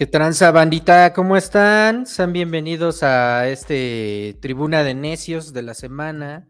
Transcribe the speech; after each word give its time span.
¿Qué 0.00 0.06
tranza, 0.06 0.50
bandita? 0.50 1.12
¿Cómo 1.12 1.36
están? 1.36 2.06
Sean 2.06 2.32
bienvenidos 2.32 3.02
a 3.02 3.46
este 3.50 4.34
Tribuna 4.40 4.82
de 4.82 4.94
Necios 4.94 5.52
de 5.52 5.60
la 5.60 5.74
semana. 5.74 6.46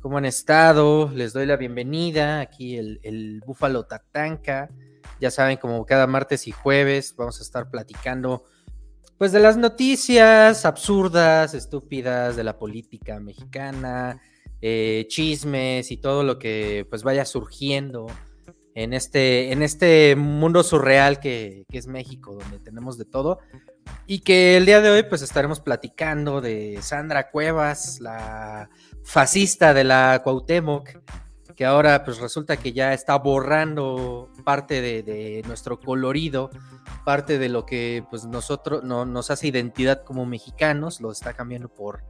¿Cómo 0.00 0.18
han 0.18 0.24
estado? 0.24 1.08
Les 1.14 1.32
doy 1.32 1.46
la 1.46 1.56
bienvenida. 1.56 2.40
Aquí 2.40 2.76
el, 2.76 2.98
el 3.04 3.42
Búfalo 3.46 3.84
Tatanca. 3.84 4.70
Ya 5.20 5.30
saben, 5.30 5.56
como 5.58 5.86
cada 5.86 6.08
martes 6.08 6.48
y 6.48 6.50
jueves, 6.50 7.14
vamos 7.16 7.38
a 7.38 7.44
estar 7.44 7.70
platicando 7.70 8.42
pues 9.18 9.30
de 9.30 9.38
las 9.38 9.56
noticias 9.56 10.64
absurdas, 10.64 11.54
estúpidas 11.54 12.34
de 12.34 12.42
la 12.42 12.58
política 12.58 13.20
mexicana, 13.20 14.20
eh, 14.60 15.06
chismes 15.06 15.92
y 15.92 15.96
todo 15.98 16.24
lo 16.24 16.40
que 16.40 16.88
pues 16.90 17.04
vaya 17.04 17.24
surgiendo 17.24 18.08
en 18.74 18.92
este, 18.92 19.52
en 19.52 19.62
este 19.62 20.16
mundo 20.16 20.62
surreal 20.62 21.20
que, 21.20 21.64
es 21.70 21.86
México, 21.86 22.34
donde 22.34 22.58
tenemos 22.58 22.98
de 22.98 23.04
todo. 23.04 23.38
Y 24.06 24.20
que 24.20 24.56
el 24.56 24.66
día 24.66 24.80
de 24.80 24.90
hoy 24.90 25.02
pues 25.04 25.22
estaremos 25.22 25.60
platicando 25.60 26.40
de 26.40 26.78
Sandra 26.82 27.30
Cuevas, 27.30 28.00
la 28.00 28.68
fascista 29.02 29.74
de 29.74 29.84
la 29.84 30.20
Cuauhtémoc, 30.24 30.88
que 31.54 31.64
ahora 31.64 32.04
pues 32.04 32.18
resulta 32.18 32.56
que 32.56 32.72
ya 32.72 32.92
está 32.92 33.16
borrando 33.16 34.30
parte 34.44 34.80
de, 34.80 35.42
nuestro 35.46 35.78
colorido, 35.80 36.50
parte 37.04 37.38
de 37.38 37.48
lo 37.48 37.64
que 37.66 38.04
pues 38.10 38.24
nosotros 38.24 38.82
no, 38.82 39.04
nos 39.04 39.30
hace 39.30 39.48
identidad 39.48 40.02
como 40.04 40.26
mexicanos, 40.26 41.00
lo 41.00 41.12
está 41.12 41.32
cambiando 41.34 41.68
por 41.68 42.02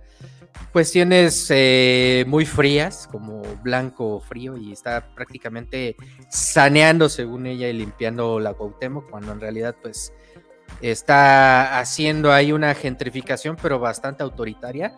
cuestiones 0.72 1.46
eh, 1.50 2.24
muy 2.26 2.46
frías, 2.46 3.08
como 3.10 3.42
blanco 3.62 4.20
frío, 4.20 4.56
y 4.56 4.72
está 4.72 5.14
prácticamente 5.14 5.96
saneando 6.30 7.08
según 7.08 7.46
ella 7.46 7.68
y 7.68 7.72
limpiando 7.72 8.40
la 8.40 8.54
Cuauhtémoc, 8.54 9.10
cuando 9.10 9.32
en 9.32 9.40
realidad 9.40 9.76
pues 9.82 10.12
está 10.80 11.78
haciendo 11.78 12.32
ahí 12.32 12.52
una 12.52 12.74
gentrificación 12.74 13.56
pero 13.60 13.78
bastante 13.78 14.22
autoritaria 14.22 14.96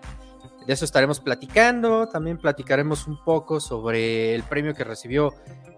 de 0.66 0.72
eso 0.72 0.84
estaremos 0.84 1.20
platicando. 1.20 2.08
También 2.08 2.38
platicaremos 2.38 3.06
un 3.06 3.22
poco 3.22 3.60
sobre 3.60 4.34
el 4.34 4.42
premio 4.42 4.74
que 4.74 4.84
recibió 4.84 5.32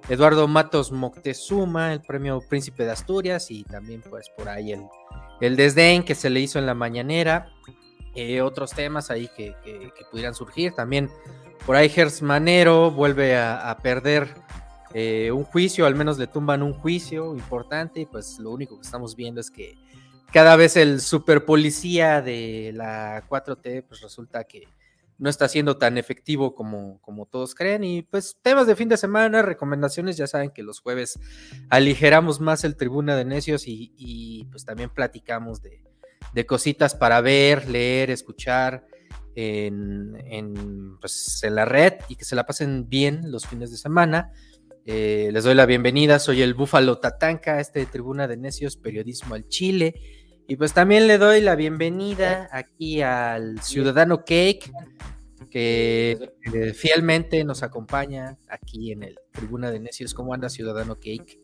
Eduardo 0.08 0.48
Matos 0.48 0.92
Moctezuma, 0.92 1.92
el 1.92 2.00
premio 2.00 2.40
Príncipe 2.40 2.84
de 2.84 2.92
Asturias, 2.92 3.50
y 3.50 3.64
también, 3.64 4.02
pues, 4.08 4.30
por 4.36 4.48
ahí 4.48 4.72
el, 4.72 4.82
el 5.40 5.56
desdén 5.56 6.02
que 6.02 6.14
se 6.14 6.30
le 6.30 6.40
hizo 6.40 6.58
en 6.58 6.66
la 6.66 6.74
mañanera. 6.74 7.52
Eh, 8.14 8.40
otros 8.40 8.72
temas 8.72 9.10
ahí 9.10 9.28
que, 9.36 9.54
pudieran 10.10 10.34
surgir. 10.34 10.72
También 10.72 11.10
por 11.66 11.76
ahí 11.76 11.88
Gers 11.88 12.22
Manero 12.22 12.90
vuelve 12.90 13.36
a, 13.36 13.76
perder 13.82 14.34
eh, 14.94 15.30
un 15.30 15.44
juicio, 15.44 15.86
al 15.86 15.94
menos 15.94 16.18
le 16.18 16.26
tumban 16.26 16.62
un 16.62 16.72
juicio 16.72 17.34
importante, 17.34 18.00
y 18.00 18.06
pues 18.06 18.38
lo 18.38 18.50
único 18.50 18.76
que 18.76 18.82
estamos 18.82 19.14
viendo 19.14 19.40
es 19.40 19.50
que 19.50 19.76
cada 20.32 20.56
vez 20.56 20.76
el 20.76 21.00
super 21.00 21.44
policía 21.44 22.20
de 22.20 22.72
la 22.74 23.22
4T, 23.28 23.84
pues 23.86 24.00
resulta 24.00 24.44
que 24.44 24.66
no 25.18 25.28
está 25.28 25.48
siendo 25.48 25.76
tan 25.76 25.98
efectivo 25.98 26.54
como, 26.54 27.00
como 27.00 27.26
todos 27.26 27.54
creen. 27.54 27.84
Y 27.84 28.02
pues 28.02 28.38
temas 28.40 28.66
de 28.66 28.76
fin 28.76 28.88
de 28.88 28.96
semana, 28.96 29.42
recomendaciones, 29.42 30.16
ya 30.16 30.26
saben 30.26 30.50
que 30.50 30.62
los 30.62 30.80
jueves 30.80 31.18
aligeramos 31.68 32.40
más 32.40 32.64
el 32.64 32.76
Tribuna 32.76 33.16
de 33.16 33.24
Necios 33.24 33.64
y, 33.66 34.46
pues 34.50 34.64
también 34.64 34.90
platicamos 34.90 35.60
de, 35.60 35.82
cositas 36.46 36.94
para 36.94 37.20
ver, 37.20 37.68
leer, 37.68 38.10
escuchar 38.10 38.86
en, 39.34 40.96
pues, 41.00 41.42
en 41.42 41.56
la 41.56 41.64
red 41.64 41.94
y 42.08 42.14
que 42.14 42.24
se 42.24 42.36
la 42.36 42.46
pasen 42.46 42.88
bien 42.88 43.32
los 43.32 43.46
fines 43.46 43.72
de 43.72 43.76
semana. 43.76 44.32
Eh, 44.86 45.30
les 45.32 45.44
doy 45.44 45.54
la 45.54 45.66
bienvenida, 45.66 46.18
soy 46.18 46.40
el 46.42 46.54
Búfalo 46.54 46.98
Tatanca, 46.98 47.60
este 47.60 47.84
Tribuna 47.86 48.26
de 48.28 48.36
Necios, 48.36 48.76
Periodismo 48.76 49.34
al 49.34 49.46
Chile. 49.48 49.94
Y 50.50 50.56
pues 50.56 50.72
también 50.72 51.06
le 51.06 51.18
doy 51.18 51.42
la 51.42 51.56
bienvenida 51.56 52.48
aquí 52.50 53.02
al 53.02 53.60
Ciudadano 53.60 54.24
Cake, 54.24 54.72
que 55.50 56.32
eh, 56.54 56.72
fielmente 56.72 57.44
nos 57.44 57.62
acompaña 57.62 58.38
aquí 58.48 58.92
en 58.92 59.02
el 59.02 59.18
Tribuna 59.30 59.70
de 59.70 59.78
Necios. 59.78 60.14
¿Cómo 60.14 60.32
anda 60.32 60.48
Ciudadano 60.48 60.94
Cake? 60.94 61.38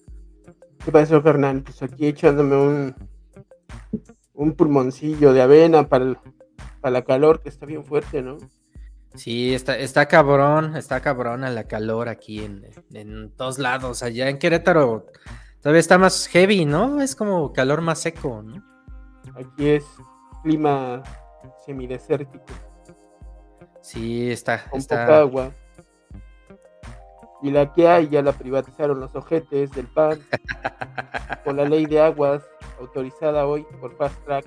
¿Qué 0.83 0.91
pasó, 0.91 1.21
Fernando? 1.21 1.65
Pues 1.65 1.83
aquí 1.83 2.07
echándome 2.07 2.57
un, 2.57 2.95
un 4.33 4.55
pulmoncillo 4.55 5.35
de 5.35 5.43
avena 5.43 5.87
para, 5.87 6.19
para 6.81 6.93
la 6.93 7.05
calor, 7.05 7.43
que 7.43 7.51
está 7.51 7.67
bien 7.67 7.85
fuerte, 7.85 8.23
¿no? 8.23 8.39
Sí, 9.17 9.53
está, 9.53 9.77
está 9.79 10.09
cabrón, 10.09 10.79
está 10.79 11.01
cabrón 11.01 11.45
a 11.45 11.51
la 11.51 11.65
calor 11.69 12.09
aquí 12.09 12.43
en, 12.43 12.65
en 12.95 13.31
todos 13.37 13.59
lados. 13.59 14.03
Allá 14.03 14.31
en 14.31 14.39
Querétaro 14.39 15.05
todavía 15.61 15.81
está 15.81 15.99
más 15.99 16.27
heavy, 16.29 16.65
¿no? 16.65 17.03
Es 17.03 17.15
como 17.15 17.53
calor 17.53 17.83
más 17.83 18.01
seco, 18.01 18.43
¿no? 18.43 18.74
Aquí 19.35 19.69
es 19.69 19.85
clima 20.43 21.03
semidesértico. 21.65 22.45
Sí, 23.81 24.31
está. 24.31 24.65
Con 24.71 24.83
poca 24.83 25.19
agua. 25.19 25.51
Y 27.43 27.51
la 27.51 27.73
que 27.73 27.87
hay 27.89 28.09
ya 28.09 28.23
la 28.23 28.33
privatizaron 28.33 29.01
los 29.01 29.15
ojetes 29.15 29.71
del 29.73 29.87
PAN. 29.89 30.21
con 31.45 31.57
la 31.57 31.65
ley 31.65 31.87
de 31.87 32.01
aguas 32.01 32.43
autorizada 32.81 33.47
hoy 33.47 33.67
por 33.81 33.97
Fast 33.97 34.23
Track. 34.25 34.47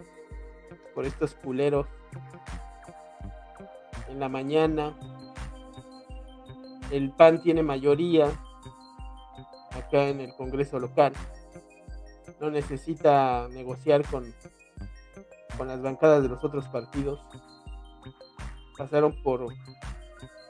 Por 0.96 1.06
estos 1.06 1.36
culeros. 1.36 1.88
En 4.10 4.20
la 4.20 4.30
mañana. 4.30 4.98
El 6.92 7.12
PAN 7.12 7.42
tiene 7.42 7.64
mayoría 7.64 8.32
acá 9.78 10.08
en 10.08 10.22
el 10.22 10.34
Congreso 10.36 10.80
local. 10.80 11.14
No 12.40 12.50
necesita 12.50 13.48
negociar 13.50 14.06
con 14.06 14.34
con 15.58 15.68
las 15.68 15.82
bancadas 15.82 16.24
de 16.24 16.30
los 16.30 16.44
otros 16.44 16.68
partidos. 16.68 17.20
Pasaron 18.78 19.16
por, 19.24 19.48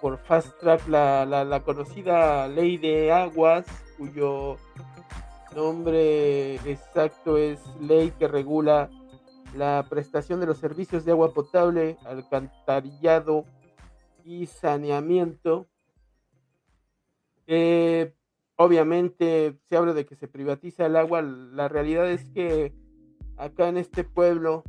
por 0.02 0.18
Fast 0.20 0.60
Track 0.60 0.88
la, 0.88 1.62
conocida 1.66 2.48
ley 2.48 2.78
de 2.78 3.12
aguas, 3.12 3.66
cuyo 3.98 4.58
nombre 5.56 6.56
exacto 6.56 7.38
es 7.38 7.60
ley 7.80 8.12
que 8.20 8.28
regula 8.28 8.90
la 9.56 9.86
prestación 9.90 10.40
de 10.40 10.46
los 10.46 10.58
servicios 10.58 11.06
de 11.06 11.12
agua 11.12 11.34
potable, 11.34 11.98
alcantarillado 12.06 13.46
y 14.24 14.46
saneamiento. 14.46 15.68
Eh, 17.48 18.14
obviamente 18.58 19.58
se 19.70 19.78
habla 19.78 19.94
de 19.94 20.06
que 20.06 20.16
se 20.16 20.28
privatiza 20.28 20.86
el 20.86 20.98
agua. 20.98 21.22
La 21.22 21.70
realidad 21.70 22.12
es 22.12 22.28
que 22.30 22.74
acá 23.38 23.70
en 23.70 23.78
este 23.78 24.04
pueblo 24.04 24.64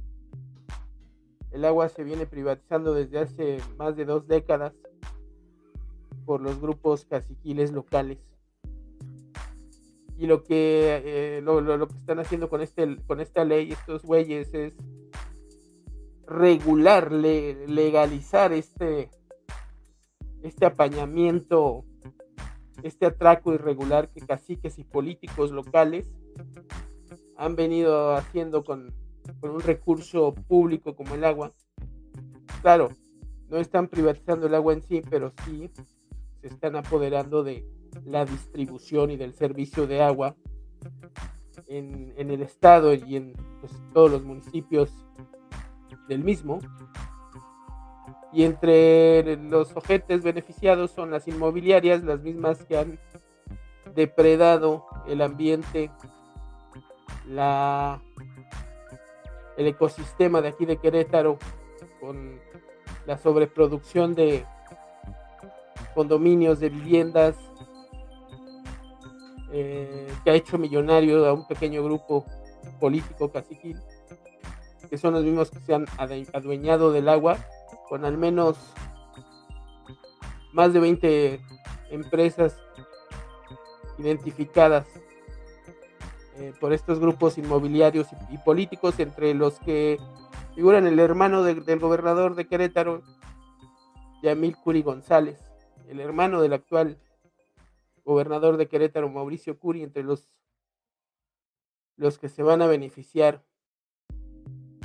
el 1.51 1.65
agua 1.65 1.89
se 1.89 2.05
viene 2.05 2.27
privatizando 2.27 2.95
desde 2.95 3.19
hace 3.19 3.59
más 3.77 3.97
de 3.97 4.05
dos 4.05 4.27
décadas 4.27 4.75
por 6.25 6.41
los 6.41 6.61
grupos 6.61 7.05
caciquiles 7.07 7.73
locales. 7.73 8.19
Y 10.19 10.27
lo 10.27 10.43
que, 10.43 11.03
eh, 11.05 11.41
lo, 11.43 11.89
que 11.89 11.95
están 11.95 12.19
haciendo 12.19 12.51
con, 12.51 12.61
este, 12.61 12.97
con 13.07 13.21
esta 13.21 13.45
ley, 13.45 13.73
estos 13.73 14.03
güeyes, 14.03 14.53
es 14.53 14.75
regular, 16.27 17.11
legalizar 17.13 18.53
este, 18.53 19.11
este 20.43 20.67
apañamiento, 20.67 21.85
este 22.83 23.07
atraco 23.07 23.55
irregular 23.55 24.11
que 24.11 24.21
caciques 24.21 24.79
y 24.79 24.85
políticos 24.85 25.51
locales 25.53 26.11
han 27.37 27.57
venido 27.57 28.15
haciendo 28.15 28.65
con, 28.65 28.93
con 29.41 29.51
un 29.51 29.61
recurso 29.61 30.35
público 30.35 30.95
como 30.95 31.15
el 31.15 31.25
agua. 31.25 31.53
Claro, 32.63 32.91
no 33.49 33.59
están 33.59 33.89
privatizando 33.89 34.47
el 34.47 34.55
agua 34.55 34.73
en 34.75 34.83
sí, 34.83 35.03
pero 35.09 35.33
sí 35.45 35.71
se 36.41 36.49
están 36.49 36.77
apoderando 36.77 37.43
de 37.43 37.67
la 38.05 38.25
distribución 38.25 39.11
y 39.11 39.17
del 39.17 39.35
servicio 39.35 39.87
de 39.87 40.03
agua 40.03 40.37
en, 41.67 42.15
el 42.17 42.43
estado 42.43 42.95
y 42.95 43.17
en 43.17 43.35
pues, 43.61 43.73
todos 43.93 44.11
los 44.11 44.25
municipios 44.25 44.91
del 46.09 46.25
mismo. 46.25 46.59
Y 48.33 48.45
entre 48.45 49.37
los 49.37 49.75
ojetes 49.75 50.23
beneficiados 50.23 50.91
son 50.91 51.11
las 51.11 51.27
inmobiliarias, 51.29 52.03
las 52.05 52.21
mismas 52.21 52.65
que 52.65 52.77
han 52.77 52.99
depredado 53.95 54.87
el 55.07 55.23
ambiente, 55.23 55.91
la 57.27 58.03
el 59.59 59.67
ecosistema 59.67 60.41
de 60.41 60.49
aquí 60.49 60.65
de 60.65 60.79
Querétaro 60.79 61.37
con 62.01 62.41
la 63.07 63.19
sobreproducción 63.19 64.15
de 64.15 64.47
condominios, 65.95 66.61
de 66.61 66.69
viviendas, 66.69 67.37
eh, 69.53 70.07
que 70.23 70.31
ha 70.31 70.35
hecho 70.35 70.59
millonario 70.59 71.27
a 71.27 71.33
un 71.33 71.47
pequeño 71.49 71.83
grupo 71.83 72.25
político 72.79 73.33
caciquil, 73.33 73.77
que 74.89 74.97
son 74.97 75.15
los 75.15 75.25
mismos 75.25 75.51
que 75.51 75.59
se 75.59 75.75
han 75.75 75.87
adueñado 76.33 76.93
del 76.93 77.09
agua, 77.09 77.37
con 77.89 78.05
al 78.05 78.17
menos 78.17 78.57
más 80.53 80.73
de 80.73 80.79
20 80.79 81.41
empresas 81.91 82.57
identificadas 83.99 84.87
eh, 86.39 86.53
por 86.61 86.73
estos 86.73 87.01
grupos 87.01 87.37
inmobiliarios 87.37 88.07
y, 88.31 88.39
políticos, 88.39 89.01
entre 89.01 89.35
los 89.35 89.59
que 89.59 89.99
figuran 90.55 90.87
el 90.87 91.01
hermano 91.01 91.43
del 91.43 91.81
gobernador 91.81 92.37
de 92.37 92.47
Querétaro, 92.47 93.03
Yamil 94.23 94.57
Curi 94.57 94.83
González, 94.83 95.41
el 95.89 95.99
hermano 95.99 96.41
del 96.41 96.53
actual 96.53 96.97
gobernador 98.05 98.57
de 98.57 98.69
Querétaro, 98.69 99.09
Mauricio 99.09 99.59
Curi, 99.59 99.83
entre 99.83 100.05
los, 100.05 100.29
los 101.97 102.19
que 102.19 102.29
se 102.29 102.45
van 102.45 102.63
a 102.63 102.69
beneficiar 102.69 103.45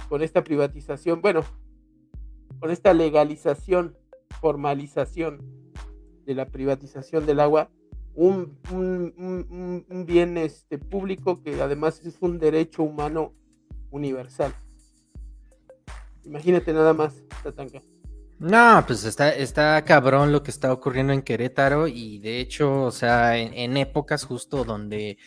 con 0.10 0.24
esta 0.24 0.44
privatización, 0.44 1.22
bueno, 1.22 1.44
con 2.60 2.72
esta 2.72 2.94
legalización, 2.94 3.96
formalización 4.42 5.40
de 6.26 6.34
la 6.34 6.48
privatización 6.48 7.28
del 7.28 7.40
agua, 7.40 7.70
un, 8.15 10.06
bien 10.06 10.38
este, 10.38 10.77
público 10.77 11.42
que 11.42 11.62
además 11.62 12.01
es 12.06 12.18
un 12.19 12.39
derecho 12.39 12.83
humano 12.83 13.33
universal. 13.92 14.54
Imagínate 16.25 16.74
nada 16.74 16.94
más, 16.94 17.15
Tatanka. 17.44 17.81
No, 18.39 18.83
pues 18.86 19.06
está, 19.06 19.30
está 19.30 19.83
cabrón 19.86 20.31
lo 20.31 20.44
que 20.44 20.51
está 20.51 20.74
ocurriendo 20.74 21.13
en 21.13 21.21
Querétaro 21.21 21.88
y 21.88 22.19
de 22.19 22.39
hecho, 22.39 22.83
o 22.83 22.92
sea, 22.92 23.38
en, 23.38 23.77
épocas 23.77 24.25
justo 24.25 24.66
donde 24.66 25.18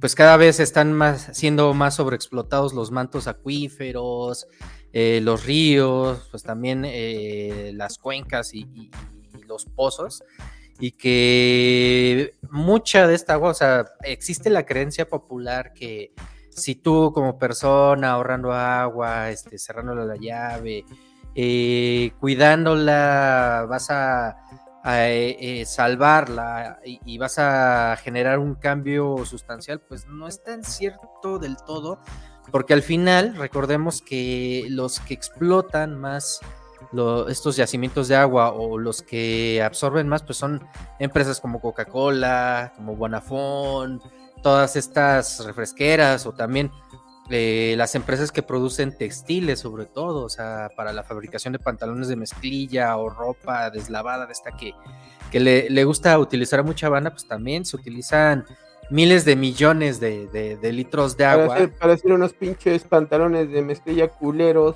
pues 0.00 0.14
cada 0.14 0.36
vez 0.36 0.60
están 0.60 0.92
más 0.92 1.30
siendo 1.32 1.74
más 1.74 1.96
sobreexplotados 1.96 2.72
los 2.72 2.92
mantos 2.92 3.26
acuíferos, 3.26 4.46
eh, 4.92 5.20
los 5.20 5.44
ríos, 5.44 6.28
pues 6.30 6.44
también 6.44 6.84
eh, 6.86 7.72
las 7.74 7.98
cuencas 7.98 8.54
y, 8.54 8.90
los 9.48 9.64
pozos 9.64 10.22
y 10.80 10.92
que 10.92 12.34
mucha 12.50 13.06
de 13.06 13.14
esta 13.14 13.34
agua, 13.34 13.50
o 13.50 13.54
sea, 13.54 13.86
existe 14.02 14.48
la 14.48 14.64
creencia 14.64 15.08
popular 15.08 15.72
que 15.74 16.12
si 16.48 16.74
tú 16.74 17.12
como 17.12 17.38
persona 17.38 18.12
ahorrando 18.12 18.52
agua, 18.52 19.30
este, 19.30 19.58
cerrándole 19.58 20.06
la 20.06 20.16
llave, 20.16 20.84
eh, 21.34 22.12
cuidándola, 22.18 23.66
vas 23.68 23.90
a, 23.90 24.36
eh, 24.84 25.62
salvarla 25.66 26.80
y, 26.84 27.18
vas 27.18 27.38
a 27.38 27.96
generar 28.02 28.38
un 28.38 28.54
cambio 28.54 29.24
sustancial, 29.26 29.80
pues 29.80 30.06
no 30.06 30.26
es 30.26 30.42
tan 30.42 30.64
cierto 30.64 31.38
del 31.38 31.56
todo, 31.58 32.00
porque 32.50 32.72
al 32.72 32.82
final 32.82 33.36
recordemos 33.36 34.00
que 34.00 34.64
los 34.70 34.98
que 35.00 35.12
explotan 35.12 35.98
más 36.00 36.40
estos 37.28 37.56
yacimientos 37.56 38.08
de 38.08 38.16
agua 38.16 38.52
o 38.52 38.78
los 38.78 39.02
que 39.02 39.62
absorben 39.62 40.08
más, 40.08 40.22
pues 40.22 40.38
son 40.38 40.66
empresas 40.98 41.40
como 41.40 41.60
Coca-Cola, 41.60 42.72
como 42.76 42.96
Bonafón, 42.96 44.02
todas 44.42 44.76
estas 44.76 45.44
refresqueras 45.44 46.26
o 46.26 46.32
también 46.32 46.70
eh, 47.32 47.74
las 47.76 47.94
empresas 47.94 48.32
que 48.32 48.42
producen 48.42 48.96
textiles 48.96 49.60
sobre 49.60 49.86
todo, 49.86 50.24
o 50.24 50.28
sea, 50.28 50.68
para 50.76 50.92
la 50.92 51.04
fabricación 51.04 51.52
de 51.52 51.60
pantalones 51.60 52.08
de 52.08 52.16
mezclilla 52.16 52.96
o 52.96 53.08
ropa 53.08 53.70
deslavada 53.70 54.26
de 54.26 54.32
esta 54.32 54.50
que, 54.50 54.74
que 55.30 55.38
le, 55.38 55.84
gusta 55.84 56.18
utilizar 56.18 56.58
a 56.58 56.62
mucha 56.64 56.88
banda, 56.88 57.10
pues 57.10 57.28
también 57.28 57.64
se 57.64 57.76
utilizan 57.76 58.44
miles 58.90 59.24
de 59.24 59.36
millones 59.36 60.00
de, 60.00 60.58
litros 60.72 61.16
de 61.16 61.24
agua. 61.24 61.68
Para 61.78 61.92
hacer, 61.92 62.12
unos 62.12 62.32
pinches 62.32 62.82
pantalones 62.82 63.48
de 63.52 63.62
mezclilla 63.62 64.08
culeros, 64.08 64.74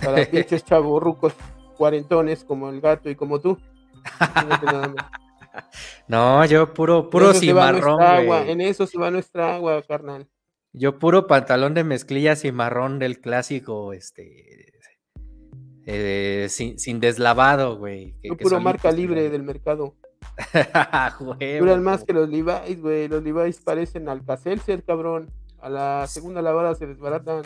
para 0.00 0.24
pinches 0.30 0.64
chavorrucos 0.64 1.34
cuarentones 1.76 2.44
como 2.44 2.68
el 2.68 2.80
gato 2.80 3.10
y 3.10 3.16
como 3.16 3.40
tú. 3.40 3.58
no, 6.08 6.44
yo 6.44 6.72
puro, 6.72 7.10
puro 7.10 7.34
cimarrón. 7.34 8.00
En 8.48 8.60
eso 8.60 8.86
se 8.86 8.98
va 8.98 9.10
nuestra 9.10 9.54
agua, 9.54 9.82
carnal. 9.82 10.28
Yo 10.72 10.98
puro 10.98 11.26
pantalón 11.26 11.74
de 11.74 11.84
mezclillas 11.84 12.44
y 12.44 12.52
marrón 12.52 12.98
del 12.98 13.20
clásico, 13.20 13.92
este, 13.92 14.72
eh, 15.86 16.46
sin, 16.48 17.00
deslavado, 17.00 17.76
güey. 17.76 18.14
Yo 18.22 18.36
puro 18.36 18.60
marca 18.60 18.90
libre 18.90 19.28
del 19.28 19.42
mercado. 19.42 19.96
Duran 21.58 21.82
más 21.82 22.04
que 22.04 22.12
los 22.12 22.28
Levi's, 22.28 22.80
güey. 22.80 23.08
Los 23.08 23.22
Levi's 23.22 23.60
parecen 23.60 24.08
al 24.08 24.22
ser 24.64 24.84
cabrón. 24.84 25.30
A 25.60 25.68
la 25.68 26.06
segunda 26.06 26.42
lavada 26.42 26.74
se 26.74 26.86
desbaratan. 26.86 27.42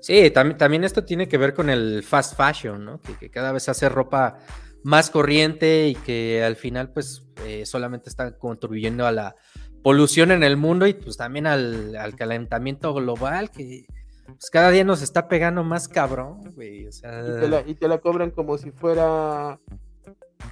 Sí, 0.00 0.30
también, 0.30 0.58
también 0.58 0.84
esto 0.84 1.04
tiene 1.04 1.28
que 1.28 1.38
ver 1.38 1.54
con 1.54 1.70
el 1.70 2.02
fast 2.02 2.36
fashion, 2.36 2.84
¿no? 2.84 3.00
Que, 3.00 3.30
cada 3.30 3.52
vez 3.52 3.68
hace 3.68 3.88
ropa 3.88 4.38
más 4.82 5.10
corriente 5.10 5.88
y 5.88 5.94
que 5.94 6.42
al 6.44 6.56
final, 6.56 6.90
pues, 6.92 7.26
eh, 7.44 7.66
solamente 7.66 8.08
está 8.08 8.36
contribuyendo 8.38 9.06
a 9.06 9.12
la 9.12 9.36
polución 9.82 10.30
en 10.32 10.42
el 10.42 10.56
mundo 10.56 10.86
y 10.86 10.94
pues 10.94 11.16
también 11.16 11.46
al, 11.46 12.14
calentamiento 12.16 12.92
global 12.94 13.50
que 13.50 13.86
pues, 14.26 14.50
cada 14.50 14.70
día 14.70 14.84
nos 14.84 15.02
está 15.02 15.28
pegando 15.28 15.64
más 15.64 15.88
cabrón, 15.88 16.52
güey. 16.54 16.86
O 16.86 16.92
sea... 16.92 17.22
y, 17.66 17.74
te 17.74 17.88
la, 17.88 17.98
cobran 17.98 18.30
como 18.30 18.58
si 18.58 18.70
fuera 18.70 19.58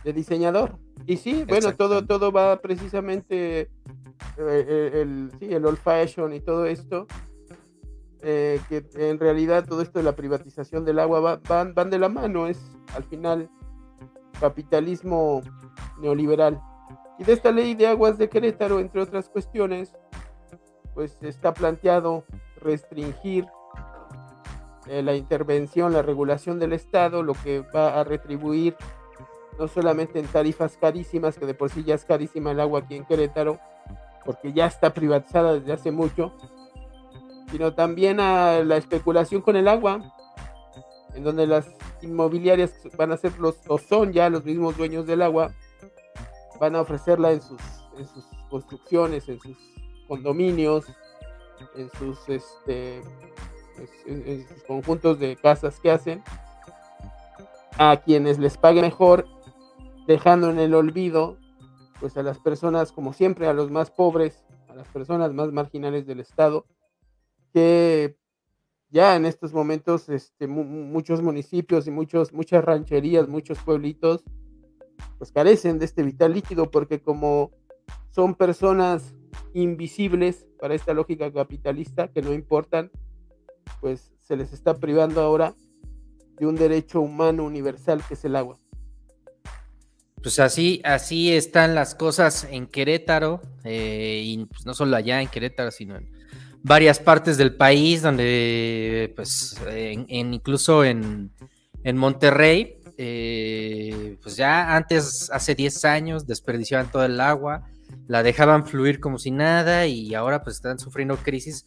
de 0.05 0.13
diseñador. 0.13 0.79
Y 1.07 1.17
sí, 1.17 1.45
bueno, 1.47 1.75
todo, 1.75 2.05
todo 2.07 2.33
va 2.33 2.61
precisamente 2.61 3.61
eh, 3.61 3.69
eh, 4.39 4.91
el, 4.95 5.31
sí, 5.39 5.53
el 5.53 5.65
old 5.67 5.79
fashion 5.79 6.33
y 6.33 6.41
todo 6.41 6.67
esto. 6.67 7.07
Eh, 8.29 8.61
que 8.69 8.85
en 9.09 9.21
realidad 9.21 9.67
todo 9.69 9.83
esto 9.83 10.01
de 10.01 10.03
la 10.03 10.17
privatización 10.17 10.85
del 10.85 10.99
agua 10.99 11.41
van, 11.49 11.75
van 11.75 11.91
de 11.91 11.99
la 12.01 12.09
mano, 12.09 12.49
es 12.49 12.59
al 12.97 13.05
final 13.05 13.49
capitalismo 14.41 15.43
neoliberal. 16.01 16.61
Y 17.21 17.25
de 17.25 17.33
esta 17.33 17.53
ley 17.53 17.77
de 17.77 17.87
aguas 17.87 18.19
de 18.19 18.29
Querétaro, 18.29 18.81
entre 18.81 19.01
otras 19.01 19.29
cuestiones, 19.29 19.95
pues 20.93 21.17
está 21.23 21.55
planteado 21.55 22.25
restringir 22.61 23.47
eh, 24.89 25.03
la 25.05 25.15
intervención, 25.15 25.93
la 25.93 26.03
regulación 26.03 26.59
del 26.59 26.73
Estado, 26.73 27.23
lo 27.23 27.35
que 27.35 27.61
va 27.61 28.01
a 28.01 28.03
retribuir 28.03 28.75
no 29.57 29.69
solamente 29.69 30.19
en 30.19 30.27
tarifas 30.27 30.77
carísimas, 30.77 31.39
que 31.39 31.47
de 31.47 31.55
por 31.55 31.71
sí 31.71 31.85
ya 31.85 31.95
es 31.95 32.05
carísima 32.05 32.51
el 32.51 32.59
agua 32.59 32.81
aquí 32.81 32.97
en 32.97 33.05
Querétaro, 33.05 33.61
porque 34.25 34.53
ya 34.53 34.67
está 34.67 34.93
privatizada 34.93 35.55
desde 35.55 35.73
hace 35.73 35.93
mucho, 35.93 36.33
sino 37.51 37.75
también 37.75 38.21
a 38.21 38.63
la 38.65 38.77
especulación 38.77 39.43
con 39.43 39.57
el 39.57 39.69
agua, 39.69 40.01
en 41.15 41.25
donde 41.25 41.47
las 41.47 41.69
inmobiliarias 42.03 42.75
van 42.97 43.13
a 43.13 43.17
ser 43.17 43.39
los, 43.39 43.57
o 43.69 43.79
son 43.79 44.13
ya 44.13 44.29
los 44.31 44.45
mismos 44.45 44.77
dueños 44.77 45.07
del 45.07 45.23
agua, 45.23 45.53
van 46.61 46.77
a 46.77 46.81
ofrecerla 46.81 47.33
en 47.33 47.41
sus, 47.41 47.61
en 47.99 48.07
sus 48.07 48.25
construcciones, 48.51 49.29
en 49.29 49.41
sus 49.41 49.57
condominios, 50.09 50.87
en 51.77 51.91
sus, 51.99 52.29
este, 52.29 53.01
en 54.07 54.47
sus 54.49 54.63
conjuntos 54.65 55.19
de 55.19 55.37
casas 55.37 55.81
que 55.81 55.91
hacen, 55.91 56.23
a 57.79 57.99
quienes 57.99 58.39
les 58.39 58.57
pague 58.57 58.81
mejor, 58.81 59.27
dejando 60.07 60.51
en 60.51 60.59
el 60.59 60.75
olvido 60.75 61.37
pues 62.01 62.17
a 62.17 62.23
las 62.23 62.39
personas, 62.39 62.93
como 62.93 63.13
siempre, 63.13 63.47
a 63.49 63.55
los 63.55 63.71
más 63.71 63.91
pobres, 63.91 64.45
a 64.69 64.75
las 64.75 64.89
personas 64.89 65.33
más 65.33 65.53
marginales 65.53 66.07
del 66.07 66.21
Estado, 66.21 66.67
que 67.57 68.19
ya 68.91 69.17
en 69.17 69.25
estos 69.25 69.55
momentos 69.55 70.11
este, 70.11 70.47
muchos 70.47 71.23
municipios 71.23 71.87
y 71.87 71.91
muchos, 71.91 72.35
muchas 72.35 72.63
rancherías, 72.63 73.29
muchos 73.29 73.57
pueblitos, 73.61 74.25
pues 75.17 75.33
carecen 75.33 75.79
de 75.79 75.87
este 75.87 76.03
vital 76.03 76.35
líquido 76.35 76.71
porque 76.71 77.01
como 77.01 77.53
son 78.11 78.35
personas 78.35 79.15
invisibles 79.55 80.47
para 80.61 80.75
esta 80.75 80.93
lógica 80.93 81.33
capitalista 81.33 82.09
que 82.09 82.21
no 82.21 82.35
importan, 82.35 82.91
pues 83.81 84.13
se 84.21 84.37
les 84.37 84.53
está 84.53 84.75
privando 84.75 85.23
ahora 85.23 85.55
de 86.39 86.47
un 86.47 86.57
derecho 86.57 87.01
humano 87.01 87.45
universal 87.45 88.03
que 88.07 88.13
es 88.13 88.25
el 88.27 88.37
agua. 88.37 88.59
Pues 90.23 90.39
así, 90.41 90.83
así 90.85 91.33
están 91.33 91.75
las 91.75 91.95
cosas 91.95 92.45
en 92.51 92.67
Querétaro, 92.67 93.41
eh, 93.65 94.21
y 94.27 94.45
pues 94.45 94.67
no 94.67 94.75
solo 94.75 94.95
allá 94.95 95.23
en 95.23 95.29
Querétaro, 95.29 95.71
sino 95.71 95.97
en 95.97 96.16
varias 96.67 96.99
partes 96.99 97.39
del 97.39 97.55
país, 97.55 98.03
donde 98.03 99.13
pues 99.15 99.57
incluso 100.09 100.85
en, 100.85 101.31
en 101.85 101.97
Monterrey, 101.97 102.81
eh, 102.99 104.17
pues 104.21 104.37
ya 104.37 104.75
antes, 104.75 105.31
hace 105.31 105.55
10 105.55 105.85
años, 105.85 106.27
desperdiciaban 106.27 106.91
todo 106.91 107.05
el 107.05 107.21
agua, 107.21 107.69
la 108.09 108.25
dejaban 108.25 108.67
fluir 108.67 108.99
como 108.99 109.19
si 109.19 109.31
nada 109.31 109.87
y 109.87 110.13
ahora 110.15 110.43
pues 110.43 110.57
están 110.57 110.81
sufriendo 110.81 111.17
crisis 111.19 111.67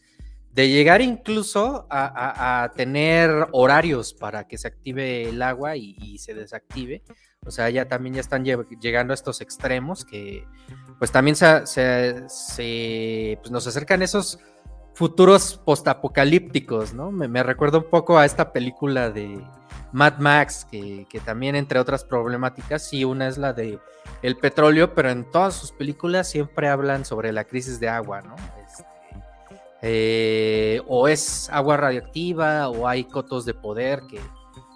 de 0.51 0.67
llegar 0.67 1.01
incluso 1.01 1.87
a, 1.89 2.69
tener 2.75 3.47
horarios 3.53 4.13
para 4.13 4.47
que 4.47 4.57
se 4.57 4.67
active 4.67 5.29
el 5.29 5.41
agua 5.41 5.77
y, 5.77 6.17
se 6.17 6.33
desactive. 6.33 7.03
O 7.45 7.51
sea, 7.51 7.69
ya 7.69 7.87
también 7.87 8.15
ya 8.15 8.21
están 8.21 8.43
llegando 8.43 9.13
a 9.13 9.15
estos 9.15 9.39
extremos 9.39 10.03
que 10.03 10.43
pues 10.97 11.11
también 11.11 11.37
se, 11.37 13.37
pues 13.39 13.51
nos 13.51 13.65
acercan 13.65 14.01
esos 14.01 14.39
futuros 14.99 15.55
postapocalípticos, 15.63 16.93
¿no? 16.93 17.09
me 17.09 17.41
recuerda 17.41 17.77
un 17.77 17.89
poco 17.89 18.17
a 18.17 18.25
esta 18.25 18.51
película 18.51 19.09
de 19.09 19.41
Mad 19.93 20.17
Max, 20.17 20.67
que, 20.69 21.07
también 21.23 21.55
entre 21.55 21.79
otras 21.79 22.03
problemáticas, 22.03 22.85
sí, 22.89 23.05
una 23.05 23.29
es 23.29 23.37
la 23.37 23.53
de 23.53 23.79
el 24.21 24.35
petróleo, 24.35 24.93
pero 24.93 25.09
en 25.09 25.23
todas 25.31 25.53
sus 25.53 25.71
películas 25.71 26.29
siempre 26.29 26.67
hablan 26.67 27.05
sobre 27.05 27.31
la 27.31 27.45
crisis 27.45 27.79
de 27.79 27.87
agua, 27.87 28.21
¿no? 28.23 28.35
Este, 28.67 28.83
eh, 29.83 30.81
o 30.85 31.07
es 31.07 31.49
agua 31.49 31.77
radioactiva 31.77 32.67
o 32.67 32.85
hay 32.85 33.05
cotos 33.05 33.45
de 33.45 33.53
poder 33.53 34.01
que, 34.09 34.19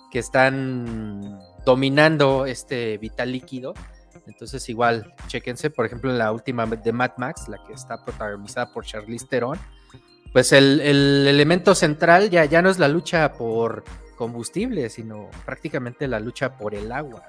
que 0.10 0.20
están 0.20 1.38
dominando 1.66 2.46
este 2.46 2.98
vital 2.98 3.34
líquido. 3.34 3.74
Entonces 4.26 4.70
igual, 4.70 5.14
chéquense, 5.28 5.70
por 5.70 5.86
ejemplo, 5.86 6.12
en 6.12 6.18
la 6.18 6.32
última 6.32 6.66
de 6.66 6.94
Mad 6.94 7.12
Max, 7.18 7.50
la 7.50 7.62
que 7.66 7.74
está 7.74 8.06
protagonizada 8.06 8.72
por 8.72 8.86
Charlize 8.86 9.28
Theron, 9.28 9.60
pues 10.34 10.52
el, 10.52 10.82
elemento 10.82 11.76
central 11.76 12.32
ya, 12.32 12.44
ya 12.46 12.64
no 12.64 12.72
es 12.72 12.80
la 12.80 12.88
lucha 12.88 13.34
por 13.34 13.84
combustible, 14.18 14.90
sino 14.90 15.30
prácticamente 15.46 16.08
la 16.08 16.20
lucha 16.20 16.58
por 16.58 16.74
el 16.74 16.92
agua. 16.92 17.24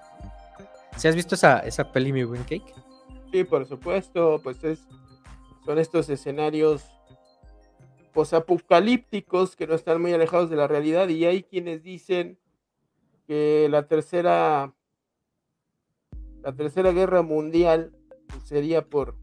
¿Si 0.97 1.07
has 1.07 1.15
visto 1.15 1.35
esa, 1.35 1.61
esa 1.61 1.93
peli, 1.93 2.13
mi 2.13 2.25
buen 2.25 2.45
cake? 2.45 2.75
Sí, 3.31 3.45
por 3.45 3.67
supuesto, 3.67 4.41
pues 4.43 4.65
es, 4.65 4.87
son 5.67 5.79
estos 5.79 6.09
escenarios 6.09 6.83
posapocalípticos 8.15 9.55
que 9.55 9.67
no 9.67 9.75
están 9.75 10.01
muy 10.01 10.15
alejados 10.15 10.49
de 10.49 10.57
la 10.57 10.69
realidad 10.69 11.09
y 11.09 11.27
hay 11.27 11.43
quienes 11.43 11.83
dicen 11.83 12.39
que 13.27 13.67
la 13.71 13.87
tercera 13.89 14.73
la 16.43 16.55
tercera 16.55 16.93
guerra 16.93 17.23
mundial 17.23 17.93
sería 18.45 18.85
por 18.85 19.17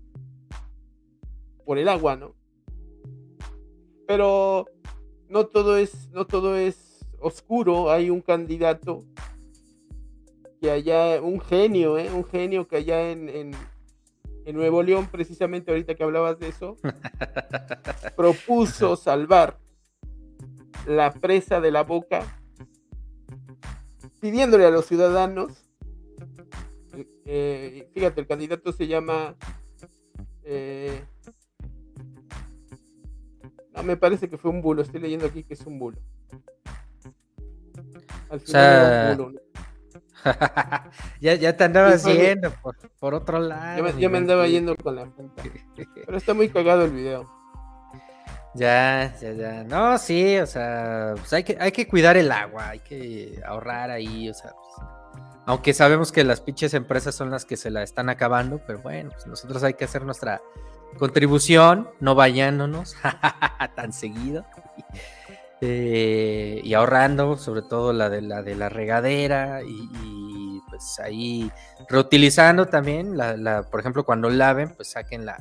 por 1.64 1.78
el 1.78 1.88
agua, 1.88 2.18
¿no? 2.18 2.41
Pero 4.12 4.66
no 5.30 5.46
todo 5.46 5.78
es 5.78 6.10
no 6.12 6.28
todo 6.28 6.58
es 6.58 7.06
oscuro, 7.22 7.90
hay 7.90 8.10
un 8.10 8.20
candidato 8.20 9.06
que 10.60 10.70
allá 10.70 11.22
un 11.22 11.40
genio, 11.40 11.98
¿eh? 11.98 12.12
un 12.12 12.26
genio 12.26 12.68
que 12.68 12.76
allá 12.76 13.10
en, 13.10 13.30
en, 13.30 13.52
en 14.44 14.56
Nuevo 14.58 14.84
León, 14.84 15.08
precisamente 15.10 15.72
ahorita 15.72 15.96
que 15.96 16.04
hablabas 16.04 16.40
de 16.40 16.50
eso, 16.50 16.76
propuso 18.18 18.98
salvar 18.98 19.58
la 20.86 21.14
presa 21.14 21.62
de 21.62 21.72
la 21.72 21.84
boca 21.84 22.44
pidiéndole 24.20 24.66
a 24.66 24.72
los 24.72 24.88
ciudadanos, 24.88 25.54
eh, 27.24 27.90
fíjate, 27.94 28.20
el 28.20 28.28
candidato 28.28 28.74
se 28.74 28.88
llama, 28.88 29.38
eh, 30.44 31.02
no, 33.74 33.84
me 33.84 33.98
parece 33.98 34.30
que 34.30 34.38
fue 34.38 34.52
un 34.52 34.62
bulo, 34.62 34.82
estoy 34.82 35.02
leyendo 35.02 35.26
aquí 35.26 35.44
que 35.44 35.54
es 35.54 35.66
un 35.66 35.80
bulo. 35.80 35.98
Al 38.30 38.40
final 38.40 39.20
un 39.20 39.26
bulo, 39.26 39.42
ya, 41.22 41.34
ya 41.36 41.58
te 41.58 41.64
andabas 41.64 42.04
yendo 42.06 42.52
por, 43.00 43.14
otro 43.14 43.40
lado. 43.40 43.88
Ya 43.98 44.10
me, 44.10 44.18
andaba 44.18 44.48
yendo 44.48 44.76
con 44.76 44.96
la 44.96 45.06
punta. 45.06 45.44
Pero 46.06 46.18
está 46.18 46.34
muy 46.34 46.50
cagado 46.50 46.86
el 46.86 46.92
video. 46.92 47.30
Ya, 48.54 49.16
ya, 49.22 49.32
ya. 49.32 49.64
No, 49.64 49.98
sí, 49.98 50.38
o 50.38 50.46
sea, 50.46 51.14
pues 51.16 51.32
hay 51.34 51.44
que, 51.44 51.58
hay 51.60 51.72
que 51.72 51.88
cuidar 51.88 52.18
el 52.18 52.32
agua, 52.32 52.70
hay 52.70 52.80
que 52.80 53.42
ahorrar 53.46 53.90
ahí, 53.92 54.30
o 54.30 54.34
sea, 54.34 54.52
pues, 54.52 54.88
aunque 55.46 55.74
sabemos 55.74 56.12
que 56.12 56.26
las 56.26 56.42
pinches 56.42 56.74
empresas 56.74 57.16
son 57.16 57.32
las 57.32 57.46
que 57.46 57.56
se 57.56 57.72
la 57.72 57.82
están 57.82 58.10
acabando, 58.10 58.62
pero 58.68 58.80
bueno, 58.80 59.10
pues 59.12 59.26
nosotros 59.26 59.64
hay 59.64 59.76
que 59.76 59.86
hacer 59.86 60.04
nuestra 60.04 60.42
contribución, 60.98 61.90
no 62.00 62.16
vayándonos 62.16 62.96
tan 63.76 63.94
seguido. 63.94 64.46
Eh, 65.64 66.60
y 66.64 66.74
ahorrando, 66.74 67.38
sobre 67.38 67.62
todo 67.62 67.94
la 67.94 68.10
de 68.10 68.24
la 68.24 68.42
de 68.42 68.56
la 68.56 68.68
regadera 68.68 69.62
y, 69.62 70.60
pues 70.68 71.00
ahí 71.00 71.52
reutilizando 71.88 72.66
también, 72.66 73.16
la, 73.16 73.64
por 73.70 73.80
ejemplo 73.80 74.04
cuando 74.04 74.30
laven, 74.32 74.74
pues 74.74 74.92
saquen 74.92 75.24
la, 75.24 75.38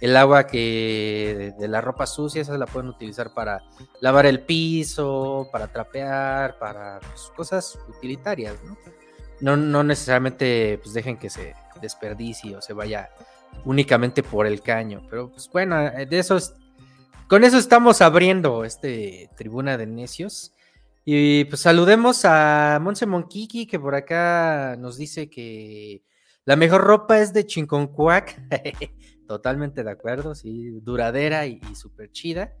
el 0.00 0.16
agua 0.16 0.46
que 0.46 1.52
de, 1.58 1.68
la 1.68 1.80
ropa 1.80 2.06
sucia, 2.06 2.42
esa 2.42 2.56
la 2.58 2.66
pueden 2.66 2.90
utilizar 2.90 3.34
para 3.34 3.64
lavar 4.00 4.26
el 4.26 4.40
piso, 4.40 5.48
para 5.50 5.66
trapear, 5.66 6.58
para 6.60 7.00
pues, 7.00 7.32
cosas 7.34 7.76
utilitarias, 7.88 8.54
¿no? 8.62 8.76
¿no? 9.40 9.56
No 9.56 9.82
necesariamente 9.82 10.78
pues 10.80 10.94
dejen 10.94 11.16
que 11.16 11.28
se 11.28 11.54
desperdicie 11.80 12.54
o 12.54 12.62
se 12.62 12.72
vaya 12.72 13.10
únicamente 13.64 14.22
por 14.22 14.46
el 14.46 14.60
caño, 14.62 15.02
pero 15.08 15.30
pues 15.30 15.48
bueno, 15.52 15.76
de 15.80 16.18
eso 16.18 16.36
es 16.36 16.54
con 17.28 17.42
eso 17.42 17.58
estamos 17.58 18.02
abriendo 18.02 18.64
este 18.64 19.30
tribuna 19.36 19.76
de 19.76 19.86
necios. 19.86 20.52
Y 21.04 21.44
pues 21.46 21.60
saludemos 21.60 22.24
a 22.24 22.78
Monse 22.80 23.04
Monquiqui, 23.04 23.66
que 23.66 23.80
por 23.80 23.96
acá 23.96 24.76
nos 24.78 24.96
dice 24.96 25.28
que 25.28 26.02
la 26.44 26.54
mejor 26.54 26.82
ropa 26.82 27.18
es 27.18 27.32
de 27.32 27.44
Chinconcuac. 27.44 28.40
Totalmente 29.26 29.82
de 29.82 29.90
acuerdo, 29.90 30.36
sí, 30.36 30.70
duradera 30.82 31.46
y, 31.46 31.60
súper 31.74 32.12
chida. 32.12 32.52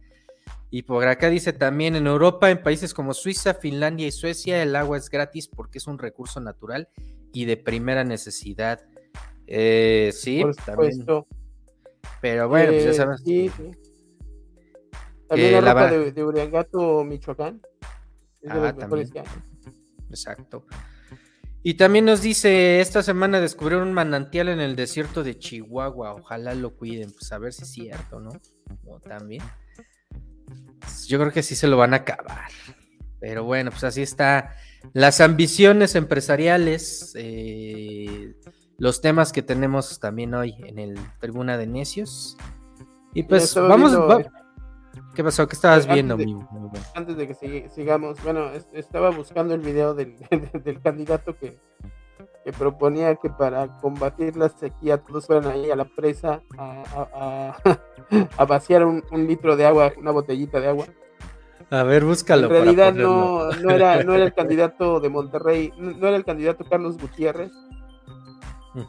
Y 0.68 0.82
por 0.82 1.06
acá 1.06 1.30
dice 1.30 1.52
también, 1.52 1.94
en 1.94 2.08
Europa, 2.08 2.50
en 2.50 2.60
países 2.60 2.92
como 2.92 3.14
Suiza, 3.14 3.54
Finlandia 3.54 4.08
y 4.08 4.12
Suecia, 4.12 4.60
el 4.64 4.74
agua 4.74 4.96
es 4.98 5.08
gratis 5.08 5.46
porque 5.46 5.78
es 5.78 5.86
un 5.86 5.98
recurso 5.98 6.40
natural 6.40 6.88
y 7.32 7.44
de 7.44 7.56
primera 7.56 8.02
necesidad. 8.02 8.80
Eh, 9.46 10.10
sí, 10.12 10.42
también. 10.64 11.04
Pero 12.20 12.48
bueno, 12.48 12.72
pues 12.72 12.84
ya 12.84 12.90
eh, 12.90 12.94
sabes. 12.94 13.20
Sí, 13.24 13.50
sí. 13.56 13.70
También 15.28 15.64
la, 15.64 15.72
ropa 15.72 15.90
de, 15.90 16.12
de, 16.12 16.24
Uriangato, 16.24 17.04
Michoacán. 17.04 17.60
ah, 18.48 18.74
también. 18.76 19.10
Exacto. 20.08 20.64
Y 21.62 21.74
también 21.74 22.04
nos 22.04 22.22
dice, 22.22 22.80
esta 22.80 23.02
semana 23.02 23.40
descubrieron 23.40 23.88
un 23.88 23.94
manantial 23.94 24.48
en 24.48 24.60
el 24.60 24.76
desierto 24.76 25.24
de 25.24 25.36
Chihuahua, 25.36 26.14
ojalá 26.14 26.54
lo 26.54 26.76
cuiden, 26.76 27.10
pues 27.10 27.32
a 27.32 27.38
ver 27.38 27.52
si 27.52 27.64
es 27.64 27.72
cierto, 27.72 28.20
¿no? 28.20 28.30
O 28.86 29.00
también. 29.00 29.42
Yo 31.08 31.18
creo 31.18 31.32
que 31.32 31.42
sí 31.42 31.56
se 31.56 31.66
lo 31.66 31.76
van 31.76 31.92
a 31.92 31.98
acabar. 31.98 32.50
Pero 33.18 33.42
bueno, 33.42 33.72
pues 33.72 33.82
así 33.82 34.02
está. 34.02 34.54
Las 34.92 35.20
ambiciones 35.20 35.96
empresariales, 35.96 37.12
eh, 37.16 38.34
los 38.78 39.00
temas 39.00 39.32
que 39.32 39.42
tenemos 39.42 39.98
también 40.00 40.34
hoy 40.34 40.54
en 40.58 40.78
el 40.78 40.98
Tribuna 41.20 41.56
de 41.56 41.66
Necios. 41.66 42.36
Y 43.14 43.22
pues 43.22 43.54
vamos, 43.54 43.92
¿Qué 45.16 45.24
pasó? 45.24 45.48
¿Qué 45.48 45.54
estabas 45.54 45.86
viendo, 45.86 46.16
Antes 46.94 47.16
de 47.16 47.26
que 47.26 47.68
sigamos, 47.74 48.22
bueno, 48.22 48.50
estaba 48.74 49.10
buscando 49.10 49.54
el 49.54 49.60
video 49.60 49.94
del, 49.94 50.14
candidato 50.82 51.34
que, 51.38 51.58
proponía 52.58 53.16
que 53.16 53.30
para 53.30 53.78
combatir 53.78 54.36
la 54.36 54.50
sequía 54.50 54.98
todos 54.98 55.26
fueran 55.26 55.50
ahí 55.50 55.70
a 55.70 55.76
la 55.76 55.86
presa 55.86 56.42
a, 56.58 57.56
vaciar 58.46 58.84
un, 58.84 59.02
litro 59.26 59.56
de 59.56 59.66
agua, 59.66 59.92
una 59.96 60.10
botellita 60.10 60.60
de 60.60 60.68
agua. 60.68 60.86
A 61.70 61.82
ver, 61.82 62.04
búscalo. 62.04 62.46
En 62.48 62.52
realidad 62.52 62.92
no, 62.92 63.50
era, 63.70 64.04
no 64.04 64.14
era 64.14 64.24
el 64.24 64.34
candidato 64.34 65.00
de 65.00 65.08
Monterrey, 65.08 65.72
no, 65.78 66.06
era 66.06 66.16
el 66.16 66.24
candidato 66.24 66.64
Carlos 66.68 66.98
Gutiérrez, 66.98 67.50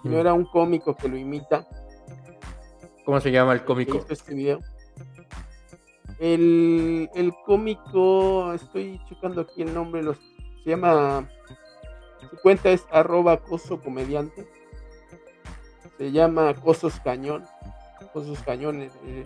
no 0.03 0.17
era 0.17 0.33
un 0.33 0.45
cómico 0.45 0.95
que 0.95 1.07
lo 1.07 1.17
imita. 1.17 1.67
¿Cómo 3.05 3.19
se 3.21 3.31
llama 3.31 3.53
el 3.53 3.63
cómico? 3.63 4.05
Este 4.09 4.33
video. 4.33 4.59
El, 6.19 7.09
el 7.13 7.33
cómico, 7.45 8.53
estoy 8.53 8.99
checando 9.07 9.41
aquí 9.41 9.61
el 9.61 9.73
nombre, 9.73 10.01
los, 10.01 10.17
se 10.63 10.71
llama, 10.71 11.29
su 12.29 12.37
cuenta 12.37 12.69
es 12.69 12.85
arroba 12.91 13.37
coso 13.37 13.79
comediante, 13.79 14.47
se 15.97 16.11
llama 16.11 16.53
Cosos 16.55 16.99
Cañón, 16.99 17.45
Cosos 18.13 18.39
Cañones. 18.39 18.93
Eh, 19.05 19.25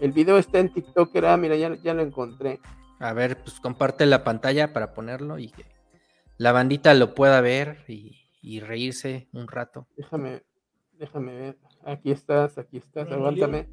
el 0.00 0.12
video 0.12 0.38
está 0.38 0.58
en 0.58 0.72
TikTok, 0.72 1.14
era, 1.14 1.36
mira, 1.36 1.56
ya, 1.56 1.74
ya 1.82 1.94
lo 1.94 2.02
encontré. 2.02 2.60
A 3.00 3.12
ver, 3.12 3.42
pues 3.42 3.60
comparte 3.60 4.06
la 4.06 4.24
pantalla 4.24 4.72
para 4.72 4.94
ponerlo 4.94 5.38
y 5.38 5.48
que 5.48 5.66
la 6.36 6.52
bandita 6.52 6.94
lo 6.94 7.14
pueda 7.14 7.40
ver 7.40 7.84
y, 7.88 8.23
y 8.44 8.60
reírse 8.60 9.26
un 9.32 9.48
rato. 9.48 9.86
Déjame, 9.96 10.42
déjame 10.98 11.34
ver. 11.34 11.58
Aquí 11.84 12.10
estás, 12.10 12.58
aquí 12.58 12.76
estás, 12.76 13.10
aguántame. 13.10 13.68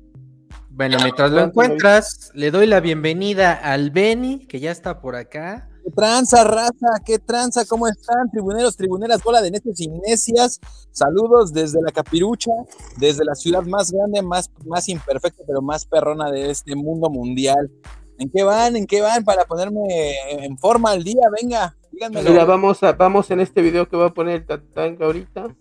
Bueno, 0.69 0.97
mientras 1.03 1.31
lo 1.31 1.41
encuentras, 1.41 2.31
le 2.33 2.51
doy 2.51 2.67
la 2.67 2.79
bienvenida 2.79 3.53
al 3.53 3.91
Beni, 3.91 4.47
que 4.47 4.61
ya 4.61 4.71
está 4.71 5.01
por 5.01 5.17
acá. 5.17 5.69
¿Qué 5.83 5.91
tranza, 5.91 6.45
raza? 6.45 6.87
¿Qué 7.05 7.19
tranza? 7.19 7.65
¿Cómo 7.65 7.87
están? 7.87 8.29
Tribuneros, 8.31 8.77
tribuneras, 8.77 9.21
bola 9.23 9.41
de 9.41 9.51
necios 9.51 9.79
y 9.81 9.89
necias. 9.89 10.59
Saludos 10.91 11.51
desde 11.51 11.81
la 11.81 11.91
capirucha, 11.91 12.51
desde 12.97 13.25
la 13.25 13.35
ciudad 13.35 13.63
más 13.63 13.91
grande, 13.91 14.21
más, 14.21 14.49
más 14.65 14.87
imperfecta, 14.87 15.43
pero 15.45 15.61
más 15.61 15.85
perrona 15.85 16.31
de 16.31 16.49
este 16.49 16.75
mundo 16.75 17.09
mundial. 17.09 17.69
¿En 18.17 18.29
qué 18.29 18.43
van? 18.43 18.75
¿En 18.75 18.85
qué 18.85 19.01
van? 19.01 19.23
Para 19.23 19.45
ponerme 19.45 20.13
en 20.45 20.57
forma 20.57 20.91
al 20.91 21.03
día, 21.03 21.23
venga, 21.41 21.75
díganme. 21.91 22.21
Mira, 22.23 22.45
vamos, 22.45 22.83
a, 22.83 22.93
vamos 22.93 23.31
en 23.31 23.39
este 23.39 23.61
video 23.61 23.87
que 23.87 23.97
va 23.97 24.07
a 24.07 24.13
poner 24.13 24.35
el 24.35 24.45
Tatanka 24.45 25.05
ahorita. 25.05 25.55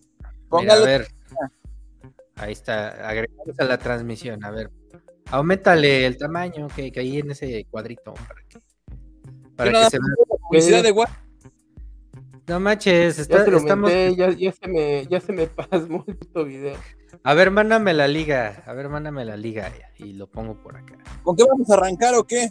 Póngalo. 0.48 0.82
a 0.82 0.86
ver. 0.86 1.08
Ahí 2.36 2.52
está, 2.52 3.06
agregamos 3.06 3.58
a 3.58 3.64
la 3.64 3.78
transmisión, 3.78 4.42
a 4.44 4.50
ver. 4.50 4.70
Aumentale 5.30 6.06
el 6.06 6.16
tamaño 6.16 6.68
que, 6.68 6.90
que 6.90 7.00
ahí 7.00 7.18
en 7.18 7.30
ese 7.30 7.66
cuadrito 7.70 8.14
para 8.14 8.42
que, 8.48 8.60
para 9.56 9.90
que 10.50 10.60
se 10.62 10.70
vea. 10.70 10.82
de 10.82 11.06
No 12.48 12.60
manches, 12.60 13.18
está, 13.18 13.46
ya, 13.46 13.56
estamos... 13.56 13.90
ya, 14.16 14.30
ya, 14.30 14.52
se 14.52 14.68
me, 14.68 15.06
ya 15.06 15.20
se 15.20 15.32
me 15.32 15.46
pasmó 15.48 16.04
el 16.06 16.16
puto 16.16 16.44
video. 16.44 16.76
A 17.22 17.34
ver, 17.34 17.50
mándame 17.50 17.94
la 17.94 18.08
liga. 18.08 18.62
A 18.66 18.72
ver, 18.72 18.88
mándame 18.88 19.24
la 19.24 19.36
liga 19.36 19.70
y 19.96 20.12
lo 20.12 20.26
pongo 20.26 20.54
por 20.54 20.76
acá. 20.76 20.94
¿Con 21.22 21.36
qué 21.36 21.44
vamos 21.44 21.70
a 21.70 21.74
arrancar 21.74 22.14
o 22.14 22.24
qué? 22.24 22.50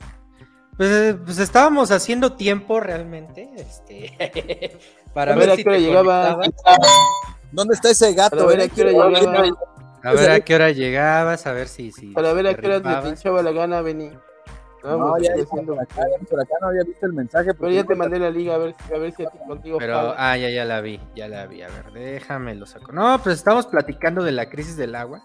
Pues, 0.77 1.15
pues 1.25 1.39
estábamos 1.39 1.91
haciendo 1.91 2.33
tiempo 2.33 2.79
realmente. 2.79 3.49
Este, 3.57 4.77
para 5.13 5.35
ver, 5.35 5.51
a 5.51 5.55
qué 5.57 5.63
hora 5.67 5.77
llegaba. 5.77 6.39
¿Dóndde 7.51 7.75
está 7.75 7.89
ese 7.89 8.13
gato? 8.13 8.41
a 8.41 8.45
ver 8.45 8.61
a 8.61 8.67
qué 8.67 8.81
hora 8.81 8.91
llegaba. 9.09 9.45
A 10.01 10.13
ver 10.13 10.31
a 10.31 10.39
qué 10.39 10.55
hora 10.55 10.71
llegabas, 10.71 11.45
a 11.45 11.51
ver 11.51 11.67
si. 11.67 11.91
si 11.91 12.07
Para 12.07 12.31
ver 12.33 12.47
a 12.47 12.53
qué 12.55 12.67
hora 12.67 12.81
te 12.81 13.07
pinchaba 13.07 13.43
la 13.43 13.51
gana, 13.51 13.81
Beni. 13.81 14.11
No, 14.83 15.17
ya 15.19 15.33
por 15.45 15.79
acá, 15.79 16.03
por 16.29 16.39
acá 16.39 16.53
no 16.61 16.67
había 16.67 16.83
visto 16.83 17.05
el 17.05 17.13
mensaje. 17.13 17.53
Pero 17.53 17.71
ya 17.71 17.83
te 17.83 17.95
mandé 17.95 18.19
la 18.19 18.29
liga 18.29 18.55
a 18.55 18.57
ver, 18.57 18.75
a 18.93 18.97
ver 18.97 19.11
si 19.13 19.23
a 19.23 19.29
ti 19.29 19.37
contigo. 19.47 19.77
Pero, 19.77 20.13
ah, 20.17 20.37
ya, 20.37 20.49
ya 20.49 20.65
la 20.65 20.81
vi, 20.81 20.99
ya 21.15 21.27
la 21.27 21.47
vi. 21.47 21.61
A 21.61 21.67
ver, 21.67 21.91
déjame 21.91 22.55
lo 22.55 22.65
saco. 22.65 22.91
No, 22.91 23.19
pues 23.21 23.35
estamos 23.35 23.67
platicando 23.67 24.23
de 24.23 24.31
la 24.31 24.49
crisis 24.49 24.77
del 24.77 24.95
agua. 24.95 25.21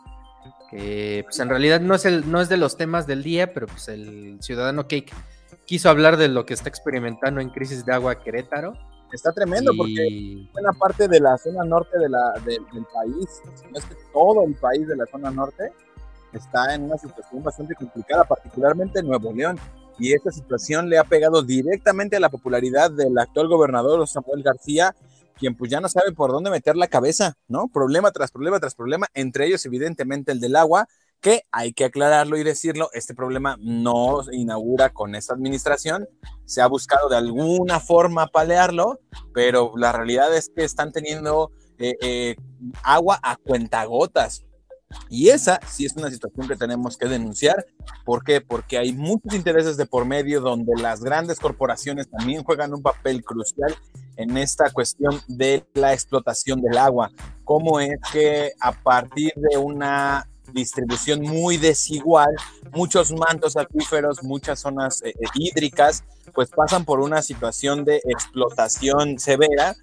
Que 0.70 1.22
pues 1.24 1.38
en 1.38 1.48
realidad 1.48 1.80
no 1.80 1.94
es, 1.94 2.04
el, 2.04 2.30
no 2.30 2.40
es 2.40 2.48
de 2.48 2.56
los 2.56 2.76
temas 2.76 3.06
del 3.06 3.22
día, 3.22 3.52
pero 3.52 3.66
pues 3.66 3.88
el 3.88 4.38
ciudadano 4.40 4.88
Cake 4.88 5.12
quiso 5.66 5.88
hablar 5.88 6.16
de 6.16 6.28
lo 6.28 6.46
que 6.46 6.54
está 6.54 6.68
experimentando 6.68 7.40
en 7.40 7.50
crisis 7.50 7.84
de 7.84 7.92
agua 7.92 8.22
Querétaro. 8.22 8.74
Está 9.12 9.32
tremendo 9.32 9.72
porque 9.76 10.48
buena 10.52 10.72
parte 10.72 11.06
de 11.06 11.20
la 11.20 11.38
zona 11.38 11.64
norte 11.64 11.98
de 11.98 12.08
la, 12.08 12.32
del 12.44 12.64
país, 12.92 13.42
no 13.70 13.78
es 13.78 13.84
que 13.84 13.94
todo 14.12 14.44
el 14.44 14.54
país 14.56 14.88
de 14.88 14.96
la 14.96 15.06
zona 15.06 15.30
norte, 15.30 15.72
está 16.38 16.74
en 16.74 16.84
una 16.84 16.98
situación 16.98 17.42
bastante 17.42 17.74
complicada, 17.74 18.24
particularmente 18.24 19.00
en 19.00 19.06
Nuevo 19.06 19.32
León. 19.32 19.58
Y 19.98 20.12
esta 20.12 20.32
situación 20.32 20.88
le 20.88 20.98
ha 20.98 21.04
pegado 21.04 21.42
directamente 21.42 22.16
a 22.16 22.20
la 22.20 22.28
popularidad 22.28 22.90
del 22.90 23.16
actual 23.18 23.48
gobernador 23.48 24.06
Samuel 24.08 24.42
García, 24.42 24.94
quien 25.38 25.56
pues 25.56 25.70
ya 25.70 25.80
no 25.80 25.88
sabe 25.88 26.12
por 26.12 26.30
dónde 26.30 26.50
meter 26.50 26.76
la 26.76 26.88
cabeza, 26.88 27.36
¿no? 27.48 27.68
Problema 27.68 28.10
tras 28.10 28.30
problema 28.30 28.58
tras 28.60 28.74
problema, 28.74 29.06
entre 29.14 29.46
ellos 29.46 29.64
evidentemente 29.66 30.32
el 30.32 30.40
del 30.40 30.56
agua, 30.56 30.88
que 31.20 31.46
hay 31.52 31.72
que 31.72 31.86
aclararlo 31.86 32.36
y 32.36 32.44
decirlo, 32.44 32.90
este 32.92 33.14
problema 33.14 33.56
no 33.58 34.20
inaugura 34.30 34.90
con 34.90 35.14
esta 35.14 35.32
administración, 35.32 36.06
se 36.44 36.60
ha 36.60 36.66
buscado 36.66 37.08
de 37.08 37.16
alguna 37.16 37.80
forma 37.80 38.26
palearlo, 38.26 39.00
pero 39.32 39.72
la 39.76 39.92
realidad 39.92 40.36
es 40.36 40.50
que 40.54 40.64
están 40.64 40.92
teniendo 40.92 41.50
eh, 41.78 41.94
eh, 42.02 42.36
agua 42.82 43.18
a 43.22 43.36
cuentagotas, 43.36 44.44
y 45.08 45.28
esa 45.28 45.60
sí 45.66 45.84
es 45.84 45.96
una 45.96 46.10
situación 46.10 46.48
que 46.48 46.56
tenemos 46.56 46.96
que 46.96 47.06
denunciar. 47.06 47.66
¿Por 48.04 48.24
qué? 48.24 48.40
Porque 48.40 48.78
hay 48.78 48.92
muchos 48.92 49.34
intereses 49.34 49.76
de 49.76 49.86
por 49.86 50.04
medio 50.04 50.40
donde 50.40 50.72
las 50.80 51.02
grandes 51.02 51.38
corporaciones 51.38 52.08
también 52.08 52.42
juegan 52.42 52.74
un 52.74 52.82
papel 52.82 53.22
crucial 53.24 53.74
en 54.16 54.36
esta 54.36 54.70
cuestión 54.70 55.20
de 55.28 55.64
la 55.74 55.92
explotación 55.92 56.60
del 56.60 56.78
agua. 56.78 57.10
¿Cómo 57.44 57.80
es 57.80 57.98
que 58.12 58.52
a 58.60 58.72
partir 58.72 59.32
de 59.36 59.56
una 59.56 60.28
distribución 60.54 61.20
muy 61.20 61.56
desigual, 61.56 62.34
muchos 62.72 63.12
mantos 63.12 63.56
acuíferos, 63.56 64.22
muchas 64.22 64.60
zonas 64.60 65.02
eh, 65.02 65.10
eh, 65.10 65.24
hídricas, 65.34 66.04
pues 66.32 66.50
pasan 66.50 66.84
por 66.84 67.00
una 67.00 67.20
situación 67.20 67.84
de 67.84 68.00
explotación 68.04 69.18
severa 69.18 69.76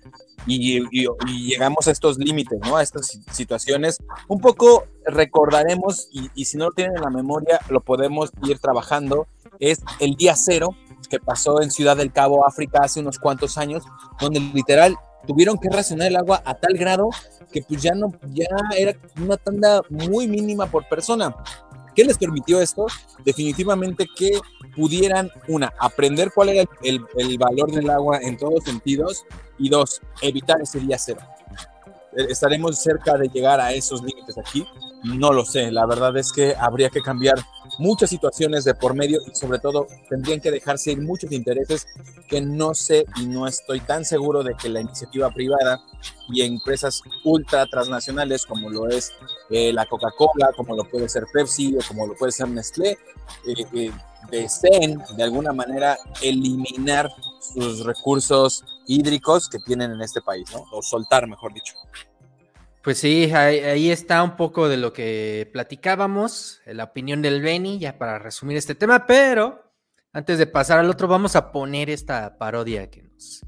y, 0.47 0.81
llegamos 1.27 1.87
a 1.87 1.91
estos 1.91 2.17
límites, 2.17 2.59
¿no? 2.63 2.77
A 2.77 2.83
estas 2.83 3.19
situaciones. 3.31 3.99
Un 4.27 4.39
poco 4.39 4.85
recordaremos, 5.05 6.09
y, 6.11 6.45
si 6.45 6.57
no 6.57 6.65
lo 6.65 6.71
tienen 6.71 6.95
en 6.95 7.03
la 7.03 7.11
memoria, 7.11 7.59
lo 7.69 7.81
podemos 7.81 8.31
ir 8.43 8.57
trabajando, 8.59 9.27
es 9.59 9.81
el 9.99 10.15
día 10.15 10.35
cero 10.35 10.75
que 11.09 11.19
pasó 11.19 11.61
en 11.61 11.71
Ciudad 11.71 11.97
del 11.97 12.11
Cabo, 12.11 12.47
África, 12.47 12.79
hace 12.83 13.01
unos 13.01 13.19
cuantos 13.19 13.57
años, 13.57 13.83
donde 14.19 14.39
literal 14.39 14.97
tuvieron 15.27 15.57
que 15.57 15.69
racionar 15.69 16.07
el 16.07 16.15
agua 16.15 16.41
a 16.45 16.53
tal 16.55 16.73
grado 16.77 17.09
que 17.51 17.61
pues 17.61 17.81
ya 17.81 17.93
no, 17.93 18.11
ya 18.33 18.45
era 18.77 18.97
una 19.21 19.37
tanda 19.37 19.81
muy 19.89 20.27
mínima 20.27 20.65
por 20.67 20.87
persona. 20.87 21.35
¿Qué 21.95 22.05
les 22.05 22.17
permitió 22.17 22.61
esto? 22.61 22.85
Definitivamente 23.25 24.07
que 24.15 24.31
pudieran, 24.75 25.29
una, 25.49 25.73
aprender 25.77 26.31
cuál 26.33 26.49
era 26.49 26.69
el, 26.83 27.01
el 27.17 27.37
valor 27.37 27.71
del 27.71 27.89
agua 27.89 28.19
en 28.21 28.37
todos 28.37 28.63
sentidos 28.63 29.25
y 29.57 29.69
dos, 29.69 30.01
evitar 30.21 30.61
ese 30.61 30.79
día 30.79 30.97
cero. 30.97 31.19
Eh, 32.15 32.27
¿Estaremos 32.29 32.77
cerca 32.77 33.17
de 33.17 33.27
llegar 33.27 33.59
a 33.59 33.73
esos 33.73 34.01
límites 34.01 34.37
aquí? 34.37 34.65
No 35.03 35.33
lo 35.33 35.45
sé, 35.45 35.71
la 35.71 35.85
verdad 35.85 36.15
es 36.17 36.31
que 36.31 36.55
habría 36.57 36.89
que 36.89 37.01
cambiar 37.01 37.35
muchas 37.81 38.11
situaciones 38.11 38.63
de 38.63 38.75
por 38.75 38.93
medio 38.93 39.19
y 39.25 39.35
sobre 39.35 39.57
todo 39.57 39.87
tendrían 40.07 40.39
que 40.39 40.51
dejarse 40.51 40.91
ir 40.91 41.01
muchos 41.01 41.31
intereses 41.31 41.87
que 42.27 42.39
no 42.39 42.75
sé 42.75 43.05
y 43.17 43.25
no 43.25 43.47
estoy 43.47 43.79
tan 43.79 44.05
seguro 44.05 44.43
de 44.43 44.53
que 44.55 44.69
la 44.69 44.81
iniciativa 44.81 45.31
privada 45.31 45.81
y 46.29 46.43
empresas 46.43 47.01
ultra 47.23 47.65
transnacionales 47.65 48.45
como 48.45 48.69
lo 48.69 48.87
es 48.87 49.11
eh, 49.49 49.73
la 49.73 49.87
Coca-Cola, 49.87 50.51
como 50.55 50.75
lo 50.75 50.83
puede 50.83 51.09
ser 51.09 51.25
Pepsi 51.33 51.75
o 51.75 51.79
como 51.87 52.05
lo 52.05 52.13
puede 52.13 52.31
ser 52.31 52.47
Nestlé, 52.49 52.99
eh, 53.47 53.91
deseen 54.29 55.01
de 55.17 55.23
alguna 55.23 55.51
manera 55.51 55.97
eliminar 56.21 57.09
sus 57.39 57.83
recursos 57.83 58.63
hídricos 58.85 59.49
que 59.49 59.57
tienen 59.57 59.91
en 59.91 60.01
este 60.01 60.21
país. 60.21 60.45
O 60.71 60.81
soltar, 60.83 61.27
mejor 61.27 61.53
dicho. 61.53 61.73
Pues 62.83 62.97
sí, 62.97 63.31
ahí, 63.31 63.91
está 63.91 64.23
un 64.23 64.35
poco 64.35 64.67
de 64.67 64.77
lo 64.77 64.91
que 64.91 65.47
platicábamos, 65.53 66.61
la 66.65 66.85
opinión 66.85 67.21
del 67.21 67.41
Beni, 67.41 67.77
ya 67.77 67.99
para 67.99 68.17
resumir 68.17 68.57
este 68.57 68.73
tema, 68.73 69.05
pero 69.05 69.71
antes 70.13 70.39
de 70.39 70.47
pasar 70.47 70.79
al 70.79 70.89
otro, 70.89 71.07
vamos 71.07 71.35
a 71.35 71.51
poner 71.51 71.91
esta 71.91 72.39
parodia 72.39 72.89
que 72.89 73.03
nos 73.03 73.45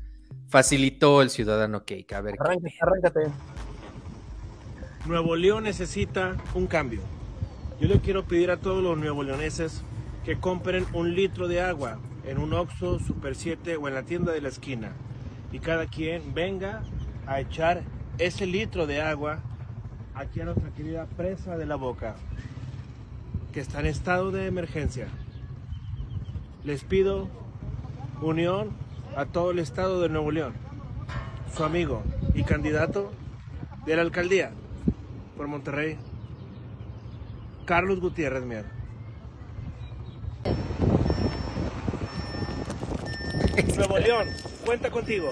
facilitó 0.49 1.23
el 1.23 1.31
ciudadano 1.31 1.83
Cake. 1.83 2.13
A 2.13 2.21
ver. 2.21 2.35
Arráncate, 2.39 2.73
arráncate. 2.79 3.19
Nuevo 5.07 5.35
León 5.35 5.63
necesita 5.63 6.37
un 6.53 6.67
cambio. 6.67 7.01
Yo 7.79 7.87
le 7.87 7.99
quiero 7.99 8.23
pedir 8.25 8.51
a 8.51 8.57
todos 8.57 8.83
los 8.83 8.97
nuevo 8.97 9.23
leoneses 9.23 9.81
que 10.23 10.39
compren 10.39 10.85
un 10.93 11.15
litro 11.15 11.47
de 11.47 11.59
agua 11.59 11.99
en 12.23 12.37
un 12.37 12.53
Oxxo, 12.53 12.99
Super 12.99 13.35
7 13.35 13.77
o 13.77 13.87
en 13.87 13.95
la 13.95 14.03
tienda 14.03 14.31
de 14.31 14.41
la 14.41 14.49
esquina. 14.49 14.93
Y 15.51 15.59
cada 15.59 15.87
quien 15.87 16.33
venga 16.33 16.83
a 17.25 17.41
echar 17.41 17.83
ese 18.17 18.45
litro 18.45 18.86
de 18.88 19.02
agua 19.02 19.39
aquí 20.15 20.41
a 20.41 20.45
nuestra 20.45 20.69
querida 20.71 21.06
presa 21.17 21.58
de 21.58 21.65
la 21.65 21.76
boca, 21.76 22.15
que 23.52 23.60
está 23.60 23.80
en 23.80 23.88
estado 23.88 24.32
de 24.32 24.47
emergencia. 24.47 25.08
Les 26.63 26.84
pido 26.84 27.28
unión 28.21 28.71
a 29.15 29.26
todo 29.26 29.52
el 29.52 29.60
estado 29.60 30.02
de 30.02 30.10
Nuevo 30.10 30.32
León, 30.32 30.54
su 31.56 31.63
amigo 31.63 32.04
y 32.34 32.43
candidato 32.43 33.12
de 33.86 33.95
la 33.95 34.02
alcaldía 34.02 34.52
por 35.36 35.47
Monterrey, 35.47 35.97
Carlos 37.65 37.99
Gutiérrez 37.99 38.43
Mier. 38.43 38.65
Nuevo 43.76 43.97
León, 43.97 44.28
cuenta 44.65 44.91
contigo. 44.91 45.32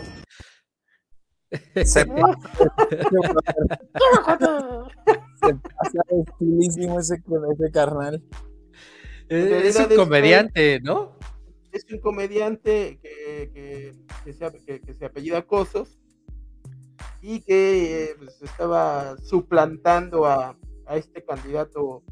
Se 1.86 2.06
pasa, 5.56 6.02
estilísimo 6.10 7.00
ese, 7.00 7.16
ese 7.16 7.72
carnal. 7.72 8.24
Es, 9.28 9.76
un 9.76 9.96
comediante, 9.96 10.80
¿no? 10.82 11.18
Es 11.72 11.86
un 11.92 12.00
comediante 12.00 13.00
que, 13.02 13.94
que, 14.24 14.34
se, 14.34 14.46
apellida 15.06 15.42
Cosos 15.42 16.00
y 17.22 17.42
que 17.42 18.16
pues, 18.18 18.42
estaba 18.42 19.18
suplantando 19.18 20.26
a, 20.26 20.58
a 20.86 20.98
este 20.98 21.24
candidato 21.24 22.04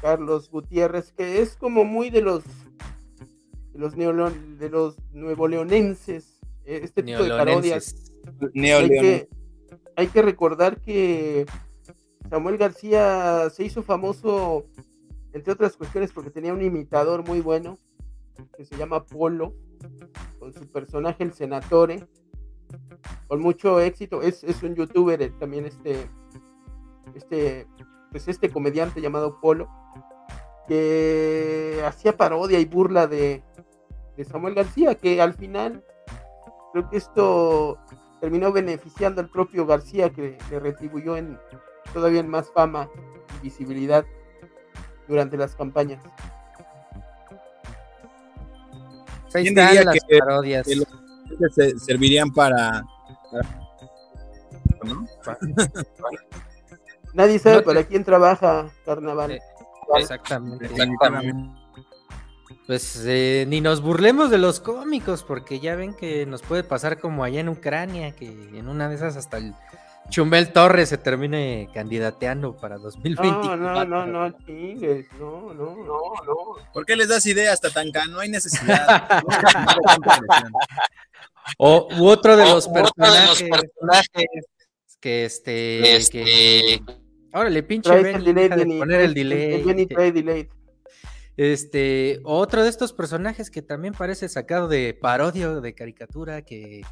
Carlos 0.00 0.50
Gutiérrez, 0.50 1.12
que 1.12 1.40
es 1.40 1.56
como 1.56 1.84
muy 1.84 2.10
de 2.10 2.22
los 2.22 2.44
de 3.72 3.78
los, 3.78 3.96
de 3.96 4.68
los 4.68 4.96
nuevo 5.12 5.48
leonenses, 5.48 6.40
este 6.64 7.02
tipo 7.02 7.22
de 7.22 7.30
parodias 7.30 8.11
hay 9.96 10.08
que, 10.08 10.22
recordar 10.22 10.80
que 10.80 11.46
Samuel 12.30 12.58
García 12.58 13.50
se 13.50 13.64
hizo 13.64 13.82
famoso, 13.82 14.66
entre 15.32 15.52
otras 15.52 15.76
cuestiones, 15.76 16.12
porque 16.12 16.30
tenía 16.30 16.52
un 16.52 16.62
imitador 16.62 17.26
muy 17.26 17.40
bueno, 17.40 17.78
que 18.56 18.64
se 18.64 18.76
llama 18.76 19.04
Polo, 19.04 19.54
con 20.38 20.52
su 20.52 20.66
personaje 20.70 21.24
el 21.24 21.32
Senatore, 21.32 22.06
con 23.28 23.40
mucho 23.40 23.80
éxito. 23.80 24.22
Es, 24.22 24.44
un 24.62 24.74
youtuber 24.74 25.20
eh, 25.22 25.32
también 25.38 25.66
este, 25.66 26.08
este, 27.14 27.66
pues 28.10 28.28
este 28.28 28.50
comediante 28.50 29.00
llamado 29.00 29.40
Polo, 29.40 29.68
que 30.68 31.82
hacía 31.84 32.16
parodia 32.16 32.58
y 32.60 32.64
burla 32.64 33.06
de, 33.06 33.42
de 34.16 34.24
Samuel 34.24 34.54
García, 34.54 34.94
que 34.94 35.20
al 35.20 35.34
final 35.34 35.84
creo 36.72 36.88
que 36.88 36.96
esto 36.96 37.78
terminó 38.22 38.52
beneficiando 38.52 39.20
al 39.20 39.28
propio 39.28 39.66
García 39.66 40.08
que 40.10 40.38
le 40.48 40.60
retribuyó 40.60 41.16
en 41.16 41.36
todavía 41.92 42.20
en 42.20 42.28
más 42.28 42.52
fama 42.52 42.88
y 43.40 43.42
visibilidad 43.42 44.04
durante 45.08 45.36
las 45.36 45.56
campañas. 45.56 46.00
Ahí 49.34 49.48
están 49.48 49.74
las 49.74 49.96
parodias. 50.20 50.68
Que 50.68 51.78
servirían 51.80 52.30
para, 52.30 52.84
Nadie 57.14 57.40
sabe 57.40 57.62
para 57.62 57.82
quién 57.82 58.04
trabaja 58.04 58.70
Carnaval. 58.84 59.32
Eh, 59.32 59.40
exactamente. 59.96 60.70
Pues 62.66 63.02
eh, 63.06 63.44
ni 63.48 63.60
nos 63.60 63.80
burlemos 63.82 64.30
de 64.30 64.38
los 64.38 64.60
cómicos, 64.60 65.24
porque 65.24 65.58
ya 65.60 65.74
ven 65.74 65.94
que 65.94 66.26
nos 66.26 66.42
puede 66.42 66.62
pasar 66.62 67.00
como 67.00 67.24
allá 67.24 67.40
en 67.40 67.48
Ucrania, 67.48 68.12
que 68.12 68.26
en 68.26 68.68
una 68.68 68.88
de 68.88 68.94
esas 68.94 69.16
hasta 69.16 69.38
el 69.38 69.52
Chumbel 70.10 70.52
Torres 70.52 70.88
se 70.88 70.98
termine 70.98 71.68
candidateando 71.74 72.56
para 72.56 72.78
2020. 72.78 73.30
No, 73.30 73.56
no, 73.56 73.84
no, 73.84 74.06
no, 74.06 74.30
chingues, 74.46 75.06
no, 75.18 75.52
no, 75.54 75.74
no, 75.76 75.84
no. 76.24 76.72
¿Por 76.72 76.86
qué 76.86 76.96
les 76.96 77.08
das 77.08 77.26
ideas, 77.26 77.60
Tatanka? 77.60 78.06
No 78.06 78.20
hay 78.20 78.28
necesidad. 78.28 79.08
o 81.58 81.88
u 81.98 82.06
otro 82.06 82.36
de 82.36 82.44
los, 82.44 82.68
personajes, 82.68 83.48
que 85.00 85.24
este, 85.24 85.96
este... 85.96 86.24
que 86.24 86.82
órale, 87.32 87.62
pinche 87.62 87.90
Ben, 87.90 88.22
delay, 88.22 88.48
de 88.48 88.78
poner 88.78 89.00
el 89.00 89.10
el- 89.10 89.10
el 89.10 89.14
delay. 89.14 89.62
Benny 89.62 89.86
trae 89.86 90.12
delay. 90.12 90.48
Este, 91.36 92.20
otro 92.24 92.62
de 92.62 92.68
estos 92.68 92.92
personajes 92.92 93.50
que 93.50 93.62
también 93.62 93.94
parece 93.94 94.28
sacado 94.28 94.68
de 94.68 94.94
parodia 94.94 95.48
de 95.48 95.74
caricatura, 95.74 96.42
que 96.42 96.82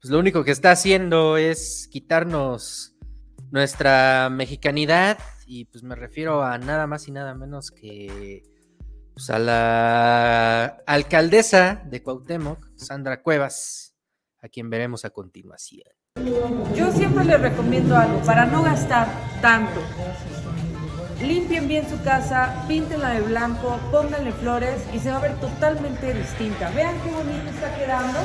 pues 0.00 0.10
lo 0.10 0.18
único 0.18 0.44
que 0.44 0.52
está 0.52 0.70
haciendo 0.70 1.36
es 1.36 1.88
quitarnos 1.90 2.94
nuestra 3.50 4.28
mexicanidad, 4.30 5.18
y 5.44 5.64
pues 5.64 5.82
me 5.82 5.96
refiero 5.96 6.44
a 6.44 6.58
nada 6.58 6.86
más 6.86 7.08
y 7.08 7.10
nada 7.10 7.34
menos 7.34 7.72
que 7.72 8.44
pues, 9.12 9.28
a 9.30 9.38
la 9.38 10.64
alcaldesa 10.86 11.82
de 11.84 12.02
Cuauhtémoc, 12.02 12.68
Sandra 12.76 13.22
Cuevas, 13.22 13.94
a 14.40 14.48
quien 14.48 14.70
veremos 14.70 15.04
a 15.04 15.10
continuación. 15.10 15.88
Yo 16.76 16.92
siempre 16.92 17.24
les 17.24 17.40
recomiendo 17.40 17.96
algo 17.96 18.20
para 18.22 18.46
no 18.46 18.62
gastar 18.62 19.08
tanto. 19.42 19.80
Limpien 21.22 21.68
bien 21.68 21.86
su 21.88 22.02
casa, 22.02 22.64
píntenla 22.66 23.10
de 23.10 23.20
blanco, 23.20 23.78
pónganle 23.90 24.32
flores 24.32 24.82
y 24.94 24.98
se 24.98 25.10
va 25.10 25.18
a 25.18 25.20
ver 25.20 25.34
totalmente 25.38 26.14
distinta. 26.14 26.70
Vean 26.70 26.94
qué 27.02 27.10
bonito 27.10 27.50
está 27.50 27.76
quedando. 27.76 28.18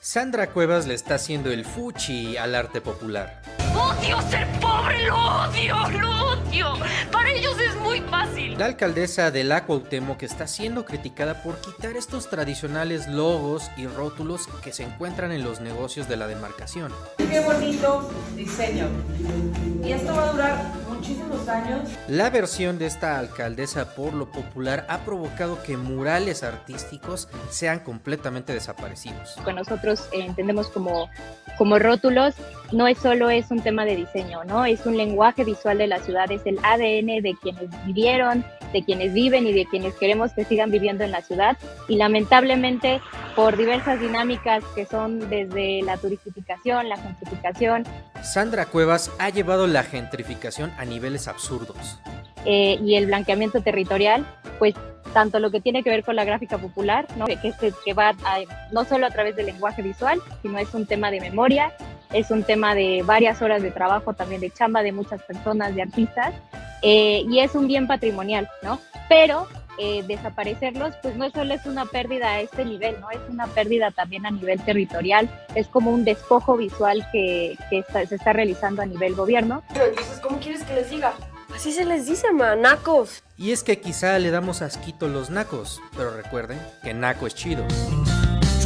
Sandra 0.00 0.46
Cuevas 0.48 0.86
le 0.86 0.94
está 0.94 1.16
haciendo 1.16 1.50
el 1.50 1.64
fuchi 1.66 2.38
al 2.38 2.54
arte 2.54 2.80
popular. 2.80 3.42
Odio 3.84 4.20
ser 4.30 4.46
pobre, 4.60 5.06
lo 5.06 5.16
odio, 5.16 5.76
lo 6.00 6.32
odio. 6.32 6.72
Para 7.12 7.30
ellos 7.30 7.54
es 7.60 7.76
muy 7.76 8.00
fácil. 8.00 8.58
La 8.58 8.66
alcaldesa 8.66 9.30
de 9.30 9.44
la 9.44 9.64
Cuauhtémoc 9.64 10.22
está 10.22 10.46
siendo 10.46 10.84
criticada 10.84 11.42
por 11.42 11.60
quitar 11.60 11.96
estos 11.96 12.30
tradicionales 12.30 13.08
logos 13.08 13.70
y 13.76 13.86
rótulos 13.86 14.46
que 14.62 14.72
se 14.72 14.84
encuentran 14.84 15.32
en 15.32 15.44
los 15.44 15.60
negocios 15.60 16.08
de 16.08 16.16
la 16.16 16.26
demarcación. 16.26 16.92
Qué 17.18 17.40
bonito 17.40 18.10
diseño. 18.34 18.86
Y 19.84 19.92
esto 19.92 20.14
va 20.14 20.28
a 20.28 20.32
durar 20.32 20.72
muchísimos 20.88 21.46
años. 21.48 21.90
La 22.08 22.30
versión 22.30 22.78
de 22.78 22.86
esta 22.86 23.18
alcaldesa 23.18 23.94
por 23.94 24.14
lo 24.14 24.32
popular 24.32 24.86
ha 24.88 25.00
provocado 25.00 25.62
que 25.62 25.76
murales 25.76 26.42
artísticos 26.42 27.28
sean 27.50 27.80
completamente 27.80 28.54
desaparecidos. 28.54 29.36
que 29.44 29.52
nosotros 29.52 30.08
eh, 30.12 30.24
entendemos 30.24 30.68
como, 30.68 31.10
como 31.58 31.78
rótulos, 31.78 32.34
no 32.74 32.86
es 32.88 32.98
solo 32.98 33.30
es 33.30 33.50
un 33.50 33.60
tema 33.62 33.84
de 33.84 33.96
diseño, 33.96 34.44
¿no? 34.44 34.64
Es 34.64 34.84
un 34.86 34.96
lenguaje 34.96 35.44
visual 35.44 35.78
de 35.78 35.86
la 35.86 35.98
ciudad, 36.00 36.30
es 36.30 36.42
el 36.44 36.58
ADN 36.62 37.22
de 37.22 37.34
quienes 37.40 37.68
vivieron, 37.86 38.44
de 38.72 38.82
quienes 38.84 39.12
viven 39.14 39.46
y 39.46 39.52
de 39.52 39.64
quienes 39.66 39.94
queremos 39.94 40.32
que 40.32 40.44
sigan 40.44 40.70
viviendo 40.70 41.04
en 41.04 41.12
la 41.12 41.22
ciudad. 41.22 41.56
Y 41.88 41.96
lamentablemente, 41.96 43.00
por 43.36 43.56
diversas 43.56 44.00
dinámicas 44.00 44.64
que 44.74 44.86
son 44.86 45.30
desde 45.30 45.82
la 45.82 45.96
turistificación, 45.96 46.88
la 46.88 46.96
gentrificación 46.96 47.84
Sandra 48.22 48.66
Cuevas 48.66 49.10
ha 49.18 49.28
llevado 49.30 49.66
la 49.66 49.82
gentrificación 49.84 50.72
a 50.78 50.84
niveles 50.84 51.28
absurdos. 51.28 51.98
eh, 52.46 52.78
y 52.84 52.96
el 52.96 53.06
blanqueamiento 53.06 53.62
territorial, 53.62 54.26
pues 54.58 54.74
tanto 55.14 55.38
lo 55.38 55.50
que 55.50 55.62
tiene 55.62 55.82
que 55.82 55.88
ver 55.88 56.04
con 56.04 56.14
la 56.14 56.24
gráfica 56.24 56.58
popular, 56.58 57.06
¿no? 57.16 57.24
que, 57.24 57.38
este- 57.42 57.72
que 57.86 57.94
va 57.94 58.10
a- 58.10 58.40
no 58.70 58.84
solo 58.84 59.06
a 59.06 59.10
través 59.10 59.34
del 59.34 59.46
lenguaje 59.46 59.80
visual, 59.80 60.20
sino 60.42 60.58
es 60.58 60.74
un 60.74 60.84
tema 60.84 61.10
de 61.10 61.22
memoria, 61.22 61.72
es 62.14 62.30
un 62.30 62.42
tema 62.44 62.74
de 62.74 63.02
varias 63.04 63.42
horas 63.42 63.62
de 63.62 63.70
trabajo, 63.70 64.14
también 64.14 64.40
de 64.40 64.50
chamba 64.50 64.82
de 64.82 64.92
muchas 64.92 65.20
personas, 65.22 65.74
de 65.74 65.82
artistas, 65.82 66.32
eh, 66.82 67.24
y 67.28 67.40
es 67.40 67.54
un 67.54 67.66
bien 67.66 67.86
patrimonial, 67.86 68.48
¿no? 68.62 68.80
Pero 69.08 69.46
eh, 69.78 70.04
desaparecerlos, 70.06 70.94
pues 71.02 71.16
no 71.16 71.28
solo 71.30 71.52
es 71.54 71.66
una 71.66 71.84
pérdida 71.86 72.28
a 72.30 72.40
este 72.40 72.64
nivel, 72.64 73.00
¿no? 73.00 73.10
Es 73.10 73.18
una 73.28 73.46
pérdida 73.48 73.90
también 73.90 74.24
a 74.24 74.30
nivel 74.30 74.60
territorial, 74.62 75.28
es 75.56 75.66
como 75.66 75.90
un 75.90 76.04
despojo 76.04 76.56
visual 76.56 77.06
que, 77.10 77.58
que 77.70 77.78
está- 77.78 78.06
se 78.06 78.14
está 78.14 78.32
realizando 78.32 78.82
a 78.82 78.86
nivel 78.86 79.14
gobierno. 79.14 79.62
Pero 79.72 79.86
entonces, 79.86 80.20
¿cómo 80.20 80.38
quieres 80.38 80.62
que 80.62 80.74
les 80.74 80.90
diga? 80.90 81.12
Así 81.54 81.72
se 81.72 81.84
les 81.84 82.06
dice, 82.06 82.32
manacos. 82.32 83.22
Y 83.36 83.50
es 83.52 83.62
que 83.64 83.80
quizá 83.80 84.18
le 84.18 84.30
damos 84.30 84.62
asquito 84.62 85.08
los 85.08 85.30
nacos, 85.30 85.80
pero 85.96 86.10
recuerden 86.16 86.58
que 86.82 86.94
naco 86.94 87.26
es 87.26 87.34
chido. 87.34 87.64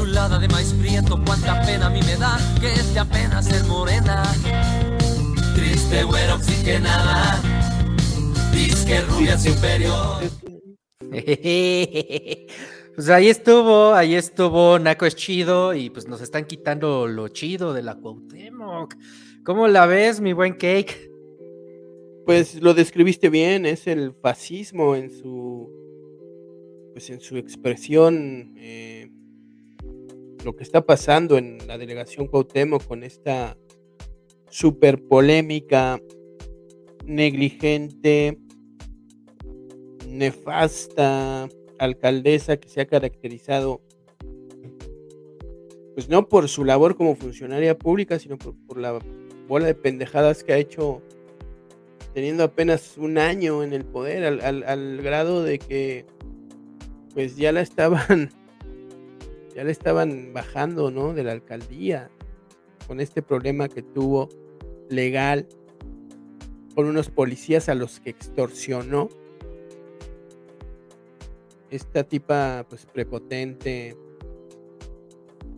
Chulada 0.09 0.38
de 0.38 0.49
maíz 0.49 0.73
prieto, 0.73 1.23
cuánta 1.27 1.61
pena 1.66 1.88
a 1.88 1.90
mí 1.90 2.01
me 2.01 2.16
da 2.16 2.38
que 2.59 2.73
es 2.73 2.94
de 2.94 3.01
apenas 3.01 3.44
ser 3.44 3.62
morena. 3.64 4.23
Triste 5.55 6.03
güera 6.03 6.35
oxigenada, 6.35 7.38
disque 8.51 9.03
rubia 9.03 9.37
superior. 9.37 10.23
Pues 12.94 13.11
ahí 13.11 13.29
estuvo, 13.29 13.92
ahí 13.92 14.16
estuvo, 14.16 14.79
Naco 14.81 15.07
es 15.07 15.14
chido 15.14 15.73
y 15.73 15.88
pues 15.88 16.09
nos 16.09 16.21
están 16.21 16.47
quitando 16.47 17.07
lo 17.07 17.29
chido 17.29 17.73
de 17.73 17.83
la 17.83 17.94
Cuauhtémoc. 17.94 18.97
¿Cómo 19.44 19.68
la 19.68 19.87
ves, 19.87 20.21
mi 20.21 20.33
buen 20.33 20.55
Cake? 20.55 21.09
Pues 22.27 22.61
lo 22.61 22.75
describiste 22.75 23.29
bien, 23.29 23.66
es 23.66 23.87
el 23.87 24.14
fascismo 24.14 24.97
en 24.97 25.12
su 25.12 25.71
pues 26.92 27.11
en 27.11 27.21
su 27.21 27.37
expresión 27.37 28.55
eh, 28.57 28.98
lo 30.49 30.57
que 30.57 30.63
está 30.65 30.81
pasando 30.81 31.37
en 31.37 31.59
la 31.67 31.77
delegación 31.77 32.27
Cuauhtémoc 32.27 32.83
con 32.87 33.05
esta 33.05 33.59
super 34.49 34.99
polémica, 34.99 36.01
negligente, 37.05 38.39
nefasta 40.09 41.51
alcaldesa 41.79 42.57
que 42.57 42.71
se 42.71 42.81
ha 42.81 42.87
caracterizado 42.87 43.83
pues 45.93 46.09
no 46.09 46.31
por 46.31 46.49
su 46.49 46.65
labor 46.65 46.97
como 46.97 47.15
funcionaria 47.15 47.77
pública, 47.77 48.19
sino 48.19 48.39
por, 48.39 48.79
la 48.79 48.99
bola 49.49 49.67
de 49.67 49.75
pendejadas 49.75 50.45
que 50.45 50.55
ha 50.55 50.57
hecho 50.57 51.03
teniendo 52.15 52.43
apenas 52.43 52.97
un 52.97 53.19
año 53.19 53.63
en 53.63 53.75
el 53.75 53.85
poder, 53.85 54.25
al- 54.25 54.63
al 54.65 55.03
grado 55.03 55.43
de 55.43 55.59
que 55.59 56.07
pues 57.13 57.37
ya 57.37 57.53
la 57.53 57.61
estaban, 57.61 58.31
ya 59.59 59.64
la 59.64 59.73
estaban 59.73 60.33
bajando, 60.33 60.92
¿no? 60.92 61.14
De 61.14 61.25
la 61.25 61.33
alcaldía, 61.33 62.12
con 62.87 63.01
este 63.01 63.23
problema 63.23 63.68
que 63.68 63.83
tuvo 63.83 64.29
legal, 64.88 65.49
con 66.77 66.87
unos 66.87 67.11
policías 67.11 67.68
a 67.68 67.75
los 67.75 67.99
que 67.99 68.11
extorsionó. 68.11 69.09
Esta 71.71 72.05
tipa, 72.05 72.66
pues 72.68 72.87
prepotente, 72.87 73.97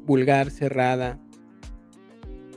vulgar, 0.07 0.51
cerrada. 0.51 1.21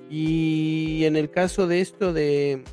Y 0.10 1.04
en 1.04 1.18
el 1.18 1.30
caso 1.30 1.68
de 1.68 1.82
esto 1.82 2.14
de, 2.14 2.64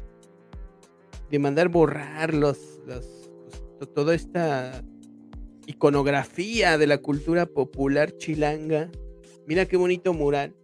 de 1.29 1.39
mandar 1.41 1.71
borrar 1.71 2.35
los, 2.35 2.79
los- 2.87 3.33
pues, 3.49 3.63
to- 3.81 3.89
toda 3.89 4.15
esta 4.15 4.85
iconografía 5.71 6.79
de 6.79 6.87
la 6.87 6.99
cultura 6.99 7.47
popular 7.47 8.17
chilanga. 8.17 8.91
Mira 9.47 9.67
qué 9.67 9.77
bonito 9.77 10.13
mural. 10.13 10.55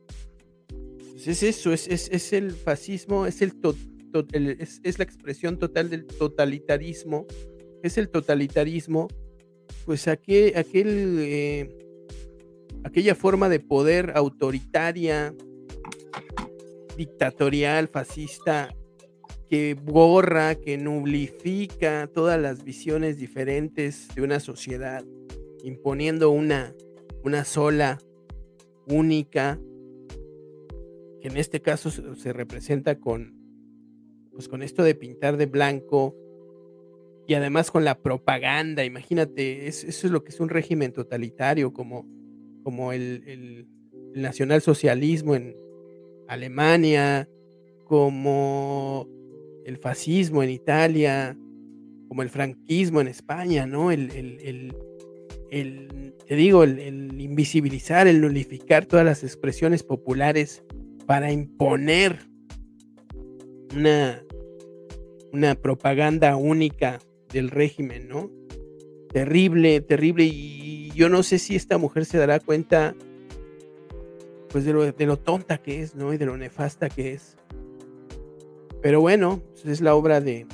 Pues 1.12 1.29
es 1.29 1.42
eso, 1.42 1.73
es, 1.73 1.88
es- 1.88 2.33
el 2.33 2.53
fascismo, 2.53 3.27
es, 3.27 3.40
el 3.42 3.59
to- 3.61 3.75
es, 4.33 4.81
es 4.83 4.99
la 4.99 5.05
expresión 5.05 5.59
total 5.59 5.90
del 5.90 6.07
totalitarismo. 6.07 7.27
Es 7.83 7.99
el 7.99 8.09
totalitarismo, 8.09 9.09
pues 9.85 10.09
aquel, 10.09 10.57
aquel, 10.57 11.19
eh, 11.21 11.69
aquella 12.85 13.14
forma 13.14 13.49
de 13.49 13.61
poder 13.61 14.12
autoritaria, 14.16 15.35
dictatorial, 16.97 17.88
fascista, 17.88 18.75
que 19.49 19.75
borra, 19.75 20.55
que 20.57 20.77
nublifica 20.79 22.09
todas 22.13 22.41
las 22.41 22.65
visiones 22.65 23.17
diferentes 23.19 24.09
de 24.15 24.23
una 24.23 24.41
sociedad, 24.41 25.05
imponiendo 25.63 26.31
una, 26.31 26.75
una 27.25 27.45
sola, 27.45 27.99
única, 28.89 29.59
que 31.21 31.29
en 31.29 31.37
este 31.37 31.61
caso 31.61 31.91
se, 31.91 32.15
se 32.17 32.33
representa 32.33 32.99
con, 33.01 33.35
pues 34.33 34.49
con 34.49 34.63
esto 34.63 34.83
de 34.85 34.95
pintar 34.95 35.37
de 35.37 35.47
blanco 35.47 36.15
y 37.27 37.35
además 37.35 37.71
con 37.73 37.85
la 37.85 37.99
propaganda, 38.01 38.85
imagínate, 38.85 39.67
es- 39.67 39.83
eso 39.83 40.07
es 40.07 40.13
lo 40.13 40.23
que 40.23 40.31
es 40.31 40.39
un 40.39 40.49
régimen 40.49 40.93
totalitario, 40.93 41.73
como, 41.73 42.07
como 42.63 42.93
el, 42.93 43.23
el- 43.27 43.69
el 44.15 44.23
nacionalsocialismo 44.23 45.35
en, 45.35 45.57
Alemania, 46.29 47.29
como 47.85 49.09
el 49.66 49.76
fascismo 49.79 50.42
en 50.42 50.50
Italia, 50.50 51.37
como 52.09 52.22
el 52.22 52.31
franquismo 52.31 53.00
en 53.00 53.09
España, 53.09 53.66
¿no? 53.66 53.90
El, 53.90 54.11
el- 54.12 54.74
el- 55.50 56.14
te 56.26 56.35
digo, 56.37 56.64
el 56.64 57.20
invisibilizar, 57.20 58.07
el 58.09 58.20
nulificar 58.20 58.87
todas 58.87 59.05
las 59.05 59.22
expresiones 59.22 59.83
populares 59.83 60.64
para 61.07 61.31
imponer 61.33 62.18
una, 63.74 64.22
una 65.33 65.55
propaganda 65.55 66.37
única 66.37 66.98
del 67.33 67.50
régimen, 67.50 68.09
¿no? 68.09 68.31
Terrible, 69.12 69.81
terrible. 69.81 70.24
Y 70.24 70.90
yo 70.94 71.09
no 71.09 71.22
sé 71.22 71.38
si 71.38 71.55
esta 71.57 71.79
mujer 71.79 72.05
se 72.07 72.18
dará 72.18 72.40
cuenta, 72.40 72.94
pues, 74.50 74.64
de 74.64 74.72
lo, 74.72 74.90
de 74.92 75.07
lo 75.07 75.16
tonta 75.16 75.59
que 75.59 75.83
es, 75.83 75.94
¿no? 75.94 76.12
Y 76.12 76.18
de 76.18 76.26
lo 76.26 76.37
nefasta 76.37 76.88
que 76.88 77.12
es. 77.14 77.37
Pero 78.87 79.01
bueno, 79.01 79.42
es 79.64 79.81
la 79.81 79.96
obra 79.96 80.20
de, 80.20 80.46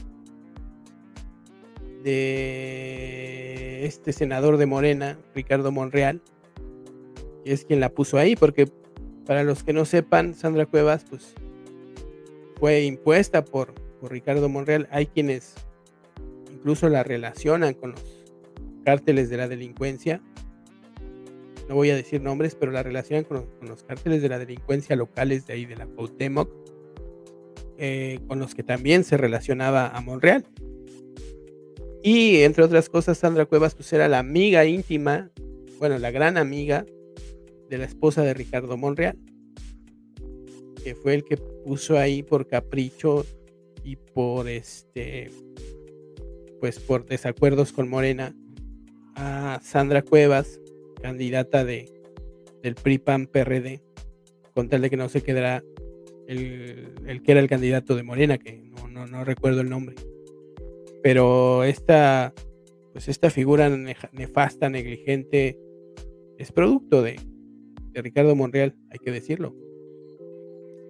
este 3.85 4.15
senador 4.15 4.57
de 4.57 4.65
Morena, 4.65 5.19
Ricardo 5.35 5.71
Monreal, 5.71 6.23
y 7.45 7.53
es 7.53 7.67
quien 7.67 7.79
la 7.79 7.91
puso 7.91 8.17
ahí, 8.17 8.35
porque 8.35 8.71
para 9.27 9.45
los 9.45 9.65
que 9.65 9.75
no 9.75 9.85
sepan, 9.85 10.33
Sandra 10.33 10.65
Cuevas, 10.65 11.05
pues 11.11 11.35
fue 12.59 12.85
impuesta 12.85 13.45
por, 13.45 13.75
Ricardo 14.01 14.49
Monreal. 14.49 14.89
Hay 14.91 15.09
quienes 15.09 15.53
incluso 16.51 16.89
la 16.89 17.03
relacionan 17.03 17.75
con 17.75 17.91
los 17.91 18.25
cárteles 18.83 19.29
de 19.29 19.37
la 19.37 19.47
delincuencia. 19.47 20.23
No 21.69 21.75
voy 21.75 21.91
a 21.91 21.97
decir 21.97 22.23
nombres, 22.23 22.55
pero 22.55 22.73
la 22.73 22.83
relacionan 22.83 23.25
con 23.25 23.45
los 23.61 23.83
cárteles 23.83 24.23
de 24.23 24.31
la 24.31 24.39
delincuencia 24.39 24.97
locales 24.97 25.47
de 25.47 25.53
ahí 25.53 25.67
de 25.67 25.77
la 25.77 25.85
Cuauhtémoc, 25.85 26.72
eh, 27.85 28.21
con 28.29 28.39
los 28.39 28.55
que 28.55 28.63
también 28.63 29.03
se 29.03 29.17
relacionaba 29.17 29.89
a 29.89 30.01
Monreal. 30.01 30.47
Y 32.01 32.43
entre 32.43 32.63
otras 32.63 32.89
cosas, 32.89 33.19
Sandra 33.19 33.45
Cuevas 33.45 33.75
pues 33.75 33.93
era 33.93 34.07
la 34.07 34.21
amiga 34.21 34.65
íntima, 34.65 35.33
bueno, 35.81 35.99
la 35.99 36.13
gran 36.13 36.37
amiga 36.37 36.87
de 37.69 37.79
la 37.79 37.85
esposa 37.85 38.23
de 38.23 38.35
Ricardo 38.35 38.77
Monreal, 38.77 39.19
que 40.85 40.95
fue 40.95 41.15
el 41.15 41.25
que 41.25 41.37
puso 41.37 41.99
ahí 41.99 42.23
por 42.23 42.47
capricho 42.47 43.27
y 43.83 43.97
por 43.97 44.49
este, 44.49 45.33
pues 46.61 46.79
por 46.79 47.05
desacuerdos 47.05 47.73
con 47.73 47.89
Morena 47.89 48.33
a 49.17 49.59
Sandra 49.61 50.03
Cuevas, 50.03 50.61
candidata 51.03 51.65
de 51.65 51.93
del 52.63 52.77
PRI 52.77 52.99
PAN 52.99 53.27
PRD, 53.27 53.83
con 54.55 54.69
tal 54.69 54.83
de 54.83 54.91
que 54.91 54.97
no 54.97 55.09
se 55.09 55.21
quedara 55.21 55.65
el, 56.29 56.95
el 57.07 57.23
que 57.23 57.33
era 57.33 57.41
el 57.41 57.49
candidato 57.49 57.95
de 57.97 58.03
Morena, 58.03 58.39
que 58.39 58.63
no, 58.63 58.89
no, 58.89 59.07
no 59.07 59.25
recuerdo 59.25 59.61
el 59.61 59.71
nombre. 59.71 59.97
Pero 61.03 61.65
esta, 61.65 62.33
pues 62.93 63.09
esta 63.09 63.31
figura 63.31 63.69
nefasta, 64.13 64.69
negligente, 64.69 65.59
es 66.39 66.53
producto 66.53 67.03
de, 67.03 67.21
de 67.93 68.03
Ricardo 68.03 68.37
Monreal, 68.37 68.77
hay 68.91 68.99
que 68.99 69.11
decirlo. 69.11 69.55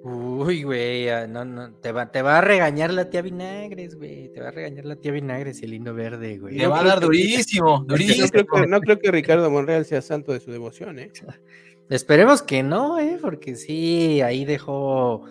Uy, 0.04 0.64
güey, 0.64 1.08
ah, 1.10 1.28
no, 1.28 1.44
no, 1.44 1.74
te 1.74 1.92
va, 1.92 2.10
te 2.10 2.22
va 2.22 2.38
a 2.38 2.40
regañar 2.40 2.92
la 2.92 3.08
tía 3.08 3.22
Vinagres, 3.22 3.94
güey, 3.94 4.32
te 4.32 4.40
va 4.40 4.48
a 4.48 4.50
regañar 4.50 4.84
la 4.84 4.96
tía 4.96 5.12
Vinagres 5.12 5.62
y 5.62 5.64
el 5.64 5.70
lindo 5.70 5.94
verde, 5.94 6.38
güey. 6.38 6.56
Le 6.56 6.66
va 6.66 6.80
a 6.80 6.84
dar 6.84 7.00
durísimo, 7.00 7.82
que 7.82 7.86
no, 7.86 7.94
durísimo. 7.94 8.28
creo 8.28 8.46
que, 8.46 8.66
no 8.66 8.80
creo 8.80 8.98
que 8.98 9.10
Ricardo 9.12 9.48
Monreal 9.48 9.84
sea 9.84 10.02
santo 10.02 10.32
de 10.32 10.40
su 10.40 10.50
devoción, 10.50 10.98
¿eh? 10.98 11.12
Esperemos 11.90 12.42
que 12.42 12.62
no, 12.62 12.98
¿eh? 12.98 13.18
Porque 13.20 13.54
sí, 13.56 14.20
ahí 14.22 14.44
dejó 14.44 15.24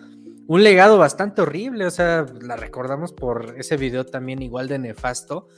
un 0.46 0.62
legado 0.62 0.98
bastante 0.98 1.42
horrible, 1.42 1.86
o 1.86 1.90
sea, 1.90 2.26
la 2.40 2.56
recordamos 2.56 3.12
por 3.12 3.54
ese 3.58 3.76
video 3.76 4.04
también 4.04 4.42
igual 4.42 4.68
de 4.68 4.78
nefasto, 4.78 5.48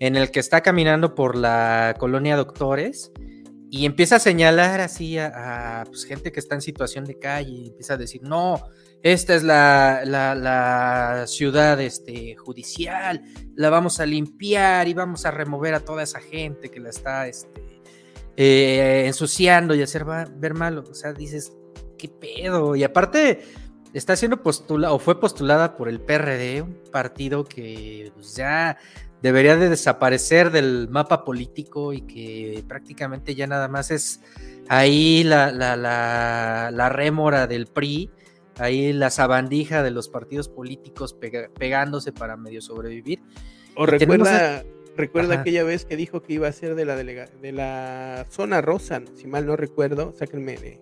en 0.00 0.16
el 0.16 0.30
que 0.30 0.40
está 0.40 0.60
caminando 0.62 1.14
por 1.14 1.36
la 1.36 1.94
colonia 1.98 2.36
Doctores 2.36 3.12
y 3.70 3.86
empieza 3.86 4.16
a 4.16 4.18
señalar 4.18 4.80
así 4.80 5.18
a, 5.18 5.84
pues, 5.86 6.04
gente 6.04 6.32
que 6.32 6.40
está 6.40 6.56
en 6.56 6.62
situación 6.62 7.04
de 7.04 7.18
calle, 7.18 7.50
y 7.52 7.66
empieza 7.68 7.94
a 7.94 7.96
decir, 7.98 8.22
no, 8.22 8.60
esta 9.02 9.34
es 9.34 9.44
la, 9.44 10.02
la- 10.04 10.34
la 10.34 11.26
ciudad 11.28 11.80
este, 11.80 12.34
judicial, 12.34 13.22
la 13.54 13.70
vamos 13.70 14.00
a 14.00 14.06
limpiar 14.06 14.88
y 14.88 14.94
vamos 14.94 15.24
a 15.24 15.30
remover 15.30 15.74
a 15.74 15.80
toda 15.80 16.02
esa 16.02 16.18
gente 16.20 16.70
que 16.70 16.80
la 16.80 16.90
está 16.90 17.28
este, 17.28 17.62
eh, 18.36 19.04
ensuciando 19.06 19.74
y 19.74 19.82
hacer 19.82 20.08
va- 20.08 20.28
ver 20.36 20.54
mal. 20.54 20.78
O 20.78 20.94
sea, 20.94 21.12
dices, 21.12 21.52
¿qué 21.98 22.08
pedo? 22.08 22.76
Y 22.76 22.84
aparte, 22.84 23.42
está 23.92 24.16
siendo 24.16 24.42
postulada 24.42 24.92
o 24.94 24.98
fue 24.98 25.18
postulada 25.20 25.76
por 25.76 25.88
el 25.88 26.00
PRD, 26.00 26.62
un 26.62 26.78
partido 26.92 27.44
que 27.44 28.10
pues, 28.14 28.36
ya 28.36 28.78
debería 29.22 29.56
de 29.56 29.68
desaparecer 29.68 30.50
del 30.50 30.88
mapa 30.88 31.24
político 31.24 31.92
y 31.92 32.02
que 32.02 32.64
prácticamente 32.66 33.34
ya 33.34 33.46
nada 33.46 33.68
más 33.68 33.90
es 33.90 34.20
ahí 34.68 35.24
la, 35.24 35.52
la, 35.52 35.76
la, 35.76 36.70
la 36.72 36.88
rémora 36.88 37.46
del 37.46 37.66
PRI, 37.66 38.10
ahí 38.58 38.92
la 38.94 39.10
sabandija 39.10 39.82
de 39.82 39.90
los 39.90 40.08
partidos 40.08 40.48
políticos 40.48 41.14
pega- 41.20 41.50
pegándose 41.52 42.12
para 42.12 42.36
medio 42.36 42.62
sobrevivir. 42.62 43.20
O 43.76 43.84
tenemos 43.86 44.28
Ajá. 45.32 45.40
aquella 45.40 45.64
vez 45.64 45.84
que 45.84 45.96
dijo 45.96 46.22
que 46.22 46.34
iba 46.34 46.48
a 46.48 46.52
ser 46.52 46.74
de 46.74 46.84
la 46.84 46.96
delega- 46.96 47.28
de 47.40 47.52
la 47.52 48.26
zona 48.30 48.60
rosa, 48.60 49.02
si 49.16 49.26
mal 49.26 49.46
no 49.46 49.56
recuerdo, 49.56 50.12
sáquenme 50.18 50.56
de- 50.56 50.80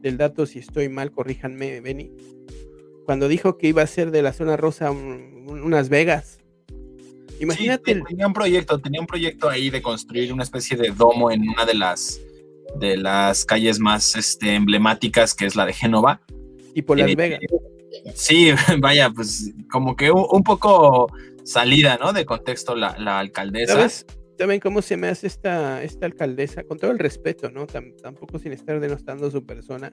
del 0.00 0.16
dato 0.16 0.46
si 0.46 0.58
estoy 0.58 0.88
mal, 0.88 1.12
corríjanme, 1.12 1.80
Benny. 1.80 2.10
Cuando 3.04 3.28
dijo 3.28 3.58
que 3.58 3.68
iba 3.68 3.82
a 3.82 3.86
ser 3.86 4.10
de 4.10 4.22
la 4.22 4.32
zona 4.32 4.56
rosa 4.56 4.90
un- 4.90 5.44
un- 5.48 5.62
unas 5.62 5.88
Vegas. 5.88 6.38
Imagínate, 7.40 7.94
Sí, 7.94 8.00
tenía 8.08 8.26
un 8.26 8.32
proyecto, 8.32 8.78
tenía 8.78 9.00
un 9.00 9.06
proyecto 9.06 9.48
ahí 9.48 9.70
de 9.70 9.82
construir 9.82 10.32
una 10.32 10.44
especie 10.44 10.76
de 10.76 10.90
domo 10.90 11.30
en 11.30 11.48
una 11.48 11.64
de 11.64 11.74
las 11.74 12.20
de 12.78 12.96
las 12.96 13.44
calles 13.44 13.78
más 13.80 14.16
este, 14.16 14.54
emblemáticas, 14.54 15.34
que 15.34 15.44
es 15.44 15.56
la 15.56 15.66
de 15.66 15.72
Génova. 15.74 16.20
tipo 16.74 16.94
Las 16.94 17.10
Eh, 17.10 17.14
Vegas. 17.16 17.40
Sí, 18.14 18.50
vaya, 18.80 19.10
pues 19.10 19.52
como 19.70 19.94
que 19.94 20.10
un, 20.10 20.24
un 20.30 20.42
poco 20.42 21.12
salida, 21.44 21.98
¿no? 22.00 22.12
De 22.12 22.24
contexto 22.24 22.74
la, 22.76 22.90
alcaldesa. 23.18 23.74
¿Sabes? 23.74 24.06
¿Saben 24.38 24.60
cómo 24.60 24.82
se 24.82 24.96
me 24.96 25.08
hace 25.08 25.26
esta, 25.26 25.82
esta 25.82 26.06
alcaldesa? 26.06 26.64
Con 26.64 26.78
todo 26.78 26.90
el 26.90 26.98
respeto, 26.98 27.50
¿no? 27.50 27.66
Tam- 27.66 27.94
tampoco 28.00 28.38
sin 28.38 28.52
estar 28.52 28.80
denostando 28.80 29.30
su 29.30 29.44
persona. 29.44 29.92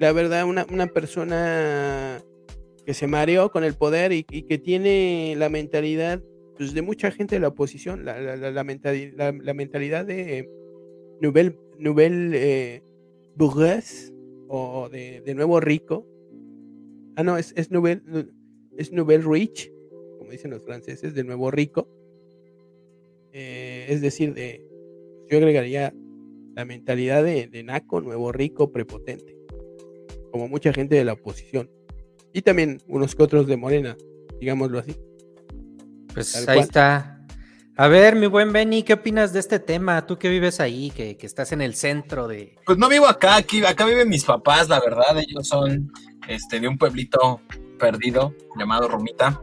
La 0.00 0.12
verdad, 0.12 0.44
una, 0.44 0.66
una 0.72 0.86
persona 0.88 2.20
que 2.84 2.94
se 2.94 3.06
mareó 3.06 3.50
con 3.50 3.62
el 3.64 3.74
poder 3.74 4.12
y, 4.12 4.24
que 4.24 4.58
tiene 4.58 5.34
la 5.36 5.48
mentalidad 5.48 6.20
pues, 6.56 6.74
de 6.74 6.82
mucha 6.82 7.10
gente 7.12 7.36
de 7.36 7.40
la 7.40 7.48
oposición, 7.48 8.04
la, 8.04 8.20
la- 8.20 8.50
la- 8.50 8.64
mentali- 8.64 9.14
mentalidad 9.54 10.04
de 10.04 10.48
Nouvelle, 11.20 11.56
nouvelle 11.78 12.30
eh, 12.34 12.82
Bourgeois 13.36 14.12
o 14.48 14.88
de, 14.90 15.20
de 15.20 15.34
nuevo 15.34 15.60
rico. 15.60 16.04
Ah, 17.14 17.22
no, 17.22 17.36
es, 17.38 17.52
es, 17.56 17.70
nouvelle, 17.70 18.02
es 18.76 18.90
Nouvelle 18.90 19.24
Rich, 19.24 19.71
como 20.22 20.30
dicen 20.30 20.52
los 20.52 20.64
franceses, 20.64 21.14
de 21.14 21.24
nuevo 21.24 21.50
rico. 21.50 21.88
Eh, 23.32 23.86
es 23.88 24.00
decir, 24.00 24.34
de, 24.34 24.64
yo 25.28 25.38
agregaría 25.38 25.92
la 26.54 26.64
mentalidad 26.64 27.24
de, 27.24 27.48
de 27.48 27.64
naco, 27.64 28.00
nuevo 28.00 28.30
rico, 28.30 28.70
prepotente, 28.70 29.36
como 30.30 30.46
mucha 30.46 30.72
gente 30.72 30.94
de 30.94 31.04
la 31.04 31.14
oposición. 31.14 31.68
Y 32.32 32.42
también 32.42 32.80
unos 32.86 33.16
que 33.16 33.22
otros 33.24 33.48
de 33.48 33.56
Morena, 33.56 33.96
digámoslo 34.38 34.78
así. 34.78 34.94
Pues 36.14 36.30
Tal 36.34 36.42
ahí 36.42 36.56
cual. 36.58 36.58
está. 36.60 37.26
A 37.76 37.88
ver, 37.88 38.14
mi 38.14 38.28
buen 38.28 38.52
Benny, 38.52 38.84
¿qué 38.84 38.92
opinas 38.92 39.32
de 39.32 39.40
este 39.40 39.58
tema? 39.58 40.06
Tú 40.06 40.20
que 40.20 40.28
vives 40.28 40.60
ahí, 40.60 40.92
que, 40.94 41.16
que 41.16 41.26
estás 41.26 41.50
en 41.50 41.62
el 41.62 41.74
centro 41.74 42.28
de... 42.28 42.54
Pues 42.64 42.78
no 42.78 42.88
vivo 42.88 43.08
acá, 43.08 43.34
aquí, 43.34 43.64
acá 43.64 43.86
viven 43.86 44.08
mis 44.08 44.24
papás, 44.24 44.68
la 44.68 44.78
verdad, 44.78 45.18
ellos 45.18 45.48
son 45.48 45.90
este, 46.28 46.60
de 46.60 46.68
un 46.68 46.78
pueblito 46.78 47.40
perdido 47.76 48.36
llamado 48.56 48.86
Romita. 48.86 49.42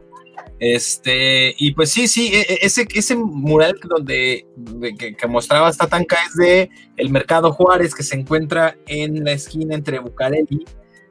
Este, 0.60 1.56
y 1.58 1.72
pues 1.74 1.90
sí, 1.92 2.08
sí, 2.08 2.32
e- 2.34 2.42
e- 2.42 2.60
ese, 2.64 2.86
ese 2.94 3.16
mural 3.16 3.76
que 3.82 3.88
donde 3.88 4.46
de- 4.56 4.96
que, 4.96 5.16
que 5.16 5.28
mostraba 5.28 5.72
Tatanka 5.72 6.18
es 6.28 6.36
de 6.36 6.70
el 6.98 7.10
Mercado 7.10 7.52
Juárez, 7.54 7.96
que 7.96 8.04
se 8.04 8.16
encuentra 8.16 8.78
en 8.88 9.24
la 9.24 9.32
esquina 9.32 9.74
entre 9.76 10.00
Bucareli 10.00 10.66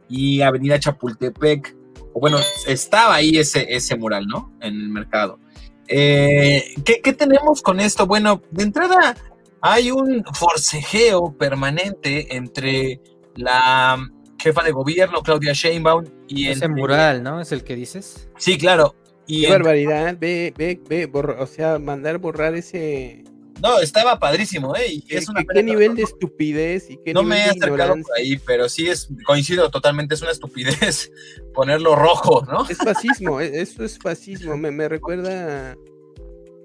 y 0.09 0.43
Avenida 0.43 0.79
Chapultepec. 0.79 1.77
O 2.13 2.21
bueno, 2.21 2.39
estaba 2.67 3.15
ahí 3.15 3.39
ese, 3.39 3.67
ese 3.75 3.97
mural, 3.97 4.27
¿no? 4.27 4.53
En 4.61 4.75
el 4.75 4.89
mercado. 4.91 5.39
Eh, 5.87 6.75
¿qué, 6.85 7.01
qué 7.03 7.13
tenemos 7.15 7.63
con 7.63 7.81
esto? 7.81 8.07
Bueno, 8.07 8.43
de 8.51 8.65
entrada 8.65 9.17
hay 9.63 9.91
un 9.91 10.25
forcejeo 10.35 11.37
permanente 11.39 12.37
entre 12.37 13.01
la 13.35 13.99
jefa 14.39 14.63
de 14.63 14.73
gobierno, 14.73 15.23
Claudia 15.23 15.53
Sheinbaum, 15.53 16.05
y 16.29 16.49
Ese 16.49 16.69
mural, 16.69 17.23
¿no? 17.23 17.41
¿Es 17.41 17.51
el 17.53 17.65
que 17.65 17.75
dices? 17.75 18.29
Sí, 18.37 18.59
claro. 18.59 18.95
Y 19.29 19.43
Qué 19.43 19.51
barbaridad, 19.51 20.17
ve, 20.19 20.53
ve, 20.57 20.81
ve, 20.89 21.07
borra- 21.07 21.37
o 21.41 21.47
sea, 21.47 21.79
mandar 21.79 22.19
borrar 22.19 22.55
ese, 22.55 23.23
No, 23.63 23.79
estaba 23.81 24.19
padrísimo, 24.19 24.75
¿eh? 24.75 24.87
Y 24.91 25.03
¿Qué, 25.03 25.19
es 25.19 25.29
una 25.29 25.41
qué- 25.41 25.47
qué 25.49 25.55
pena- 25.55 25.67
nivel 25.73 25.95
de 25.97 26.03
estupidez 26.05 26.91
y 26.91 26.97
qué 27.05 27.13
no 27.13 27.23
nivel 27.23 27.37
me 27.39 27.43
he 27.43 27.45
de 27.45 27.51
acercado 27.51 27.75
ignorancia? 27.75 28.05
por 28.09 28.17
ahí, 28.19 28.37
pero 28.47 28.69
sí 28.69 28.89
es, 28.89 29.09
coincido 29.27 29.69
totalmente, 29.71 30.15
es 30.15 30.23
una 30.23 30.31
estupidez 30.31 31.11
ponerlo 31.55 31.95
rojo, 31.95 32.45
¿no? 32.51 32.67
Es 32.71 32.79
fascismo, 32.79 33.41
e- 33.41 33.61
eso 33.61 33.85
es 33.85 33.99
fascismo. 33.99 34.57
Me, 34.57 34.71
me 34.71 34.89
recuerda 34.89 35.77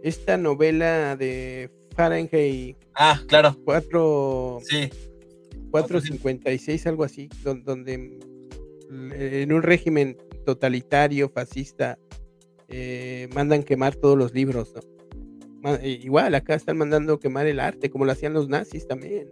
esta 0.03 0.37
novela 0.37 1.15
de 1.17 1.69
Fahrenheit 1.95 2.77
Ah, 2.95 3.19
claro, 3.27 3.57
4, 3.65 4.59
sí. 4.63 4.89
456, 5.71 6.87
algo 6.87 7.03
así, 7.03 7.29
don- 7.43 7.63
donde 7.63 7.97
mm, 7.97 9.11
en 9.13 9.51
un 9.53 9.63
régimen 9.63 10.15
totalitario, 10.45 11.29
fascista, 11.29 11.97
eh, 12.75 13.29
mandan 13.35 13.61
quemar 13.61 13.95
todos 13.95 14.17
los 14.17 14.33
libros, 14.33 14.73
eh, 15.81 15.99
Igual, 16.03 16.33
acá 16.33 16.55
están 16.55 16.77
mandando 16.77 17.19
quemar 17.19 17.45
el 17.45 17.59
arte, 17.59 17.91
como 17.91 18.03
lo 18.03 18.11
hacían 18.11 18.33
los 18.33 18.49
nazis 18.49 18.87
también. 18.87 19.27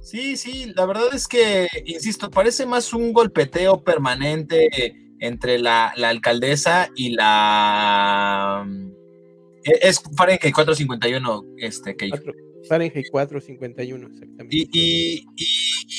Sí, 0.00 0.36
sí, 0.36 0.72
la 0.76 0.86
verdad 0.86 1.12
es 1.12 1.26
que, 1.26 1.66
insisto, 1.86 2.30
parece 2.30 2.66
más 2.66 2.92
un 2.92 3.12
golpeteo 3.12 3.82
permanente 3.82 4.68
entre 5.18 5.58
la, 5.58 5.92
la 5.96 6.10
alcaldesa 6.10 6.88
y 6.94 7.10
la... 7.10 8.64
e- 9.64 9.88
Es 9.88 10.00
Fahrenheit 10.16 10.54
451, 10.54 11.44
este, 11.58 11.96
que 11.96 12.10
Fahrenheit 12.68 13.06
451, 13.10 14.06
exactamente. 14.06 14.56
y, 14.56 14.68
y, 14.72 15.26
y, 15.36 15.46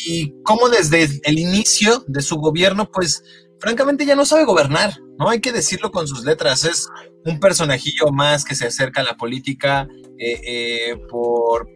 y 0.07 0.33
cómo 0.43 0.69
desde 0.69 1.09
el 1.23 1.37
inicio 1.39 2.05
de 2.07 2.21
su 2.21 2.37
gobierno, 2.37 2.89
pues 2.89 3.21
francamente 3.59 4.05
ya 4.05 4.15
no 4.15 4.25
sabe 4.25 4.45
gobernar, 4.45 4.93
¿no? 5.17 5.29
Hay 5.29 5.39
que 5.39 5.51
decirlo 5.51 5.91
con 5.91 6.07
sus 6.07 6.23
letras, 6.23 6.65
es 6.65 6.87
un 7.25 7.39
personajillo 7.39 8.11
más 8.11 8.43
que 8.45 8.55
se 8.55 8.67
acerca 8.67 9.01
a 9.01 9.05
la 9.05 9.17
política 9.17 9.87
eh, 10.17 10.41
eh, 10.45 10.97
por, 11.09 11.67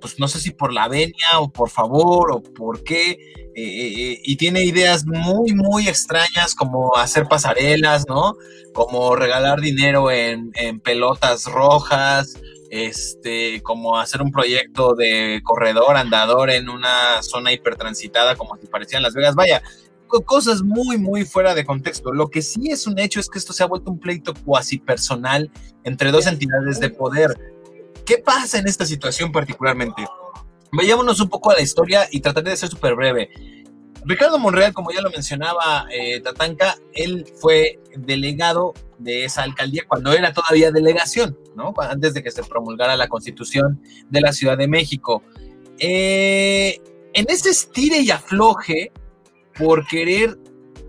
pues 0.00 0.18
no 0.18 0.28
sé 0.28 0.40
si 0.40 0.50
por 0.50 0.72
la 0.72 0.88
venia 0.88 1.38
o 1.38 1.50
por 1.50 1.70
favor 1.70 2.32
o 2.32 2.42
por 2.42 2.82
qué, 2.84 3.10
eh, 3.10 3.54
eh, 3.54 4.20
y 4.22 4.36
tiene 4.36 4.64
ideas 4.64 5.06
muy, 5.06 5.52
muy 5.54 5.88
extrañas 5.88 6.54
como 6.54 6.94
hacer 6.96 7.26
pasarelas, 7.26 8.04
¿no? 8.06 8.34
Como 8.74 9.16
regalar 9.16 9.60
dinero 9.60 10.10
en, 10.10 10.50
en 10.54 10.80
pelotas 10.80 11.46
rojas, 11.46 12.38
este, 12.70 13.62
como 13.62 13.98
hacer 13.98 14.20
un 14.20 14.30
proyecto 14.30 14.94
de 14.94 15.40
corredor 15.42 15.96
andador 15.96 16.50
en 16.50 16.68
una 16.68 17.22
zona 17.22 17.52
hipertransitada 17.52 18.36
como 18.36 18.56
si 18.58 18.66
parecían 18.66 19.02
Las 19.02 19.14
Vegas. 19.14 19.34
Vaya, 19.34 19.62
cosas 20.06 20.62
muy, 20.62 20.98
muy 20.98 21.24
fuera 21.24 21.54
de 21.54 21.64
contexto. 21.64 22.12
Lo 22.12 22.28
que 22.28 22.42
sí 22.42 22.70
es 22.70 22.86
un 22.86 22.98
hecho 22.98 23.20
es 23.20 23.28
que 23.28 23.38
esto 23.38 23.52
se 23.52 23.62
ha 23.62 23.66
vuelto 23.66 23.90
un 23.90 23.98
pleito 23.98 24.34
cuasi 24.44 24.78
personal 24.78 25.50
entre 25.84 26.10
dos 26.10 26.26
entidades 26.26 26.80
de 26.80 26.90
poder. 26.90 27.34
¿Qué 28.04 28.18
pasa 28.18 28.58
en 28.58 28.66
esta 28.66 28.86
situación 28.86 29.32
particularmente? 29.32 30.06
Vayámonos 30.72 31.20
un 31.20 31.28
poco 31.28 31.50
a 31.50 31.54
la 31.54 31.62
historia 31.62 32.08
y 32.10 32.20
trataré 32.20 32.50
de 32.50 32.56
ser 32.56 32.68
súper 32.68 32.94
breve. 32.94 33.30
Ricardo 34.04 34.38
Monreal, 34.38 34.72
como 34.72 34.92
ya 34.92 35.00
lo 35.00 35.10
mencionaba 35.10 35.86
eh, 35.90 36.20
Tatanka, 36.20 36.76
él 36.92 37.26
fue 37.40 37.80
delegado 37.96 38.72
de 38.98 39.24
esa 39.24 39.42
alcaldía 39.42 39.82
cuando 39.88 40.12
era 40.12 40.32
todavía 40.32 40.70
delegación, 40.70 41.36
¿no? 41.56 41.74
Antes 41.78 42.14
de 42.14 42.22
que 42.22 42.30
se 42.30 42.44
promulgara 42.44 42.96
la 42.96 43.08
constitución 43.08 43.82
de 44.08 44.20
la 44.20 44.32
Ciudad 44.32 44.56
de 44.56 44.68
México. 44.68 45.24
Eh, 45.78 46.80
en 47.14 47.26
ese 47.28 47.50
estire 47.50 47.98
y 47.98 48.10
afloje 48.10 48.92
por 49.58 49.86
querer 49.86 50.38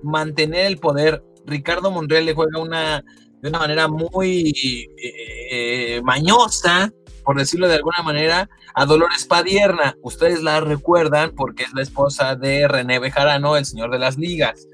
mantener 0.04 0.66
el 0.66 0.78
poder, 0.78 1.24
Ricardo 1.46 1.92
Monreal 1.92 2.26
le 2.26 2.34
juega 2.34 2.60
una, 2.60 3.04
de 3.42 3.50
una 3.50 3.60
manera 3.60 3.88
muy 3.88 4.54
eh, 5.02 6.02
mañosa, 6.04 6.92
por 7.24 7.38
decirlo 7.38 7.68
de 7.68 7.76
alguna 7.76 8.02
manera, 8.04 8.50
a 8.74 8.86
Dolores 8.86 9.26
Padierna. 9.26 9.98
Ustedes 10.02 10.44
la 10.44 10.60
recuerdan 10.60 11.32
porque 11.36 11.64
es 11.64 11.74
la 11.74 11.82
esposa 11.82 12.36
de 12.36 12.68
René 12.68 13.00
Bejarano, 13.00 13.58
el 13.58 13.66
señor 13.66 13.92
de 13.92 14.00
las 14.00 14.18
ligas. 14.18 14.68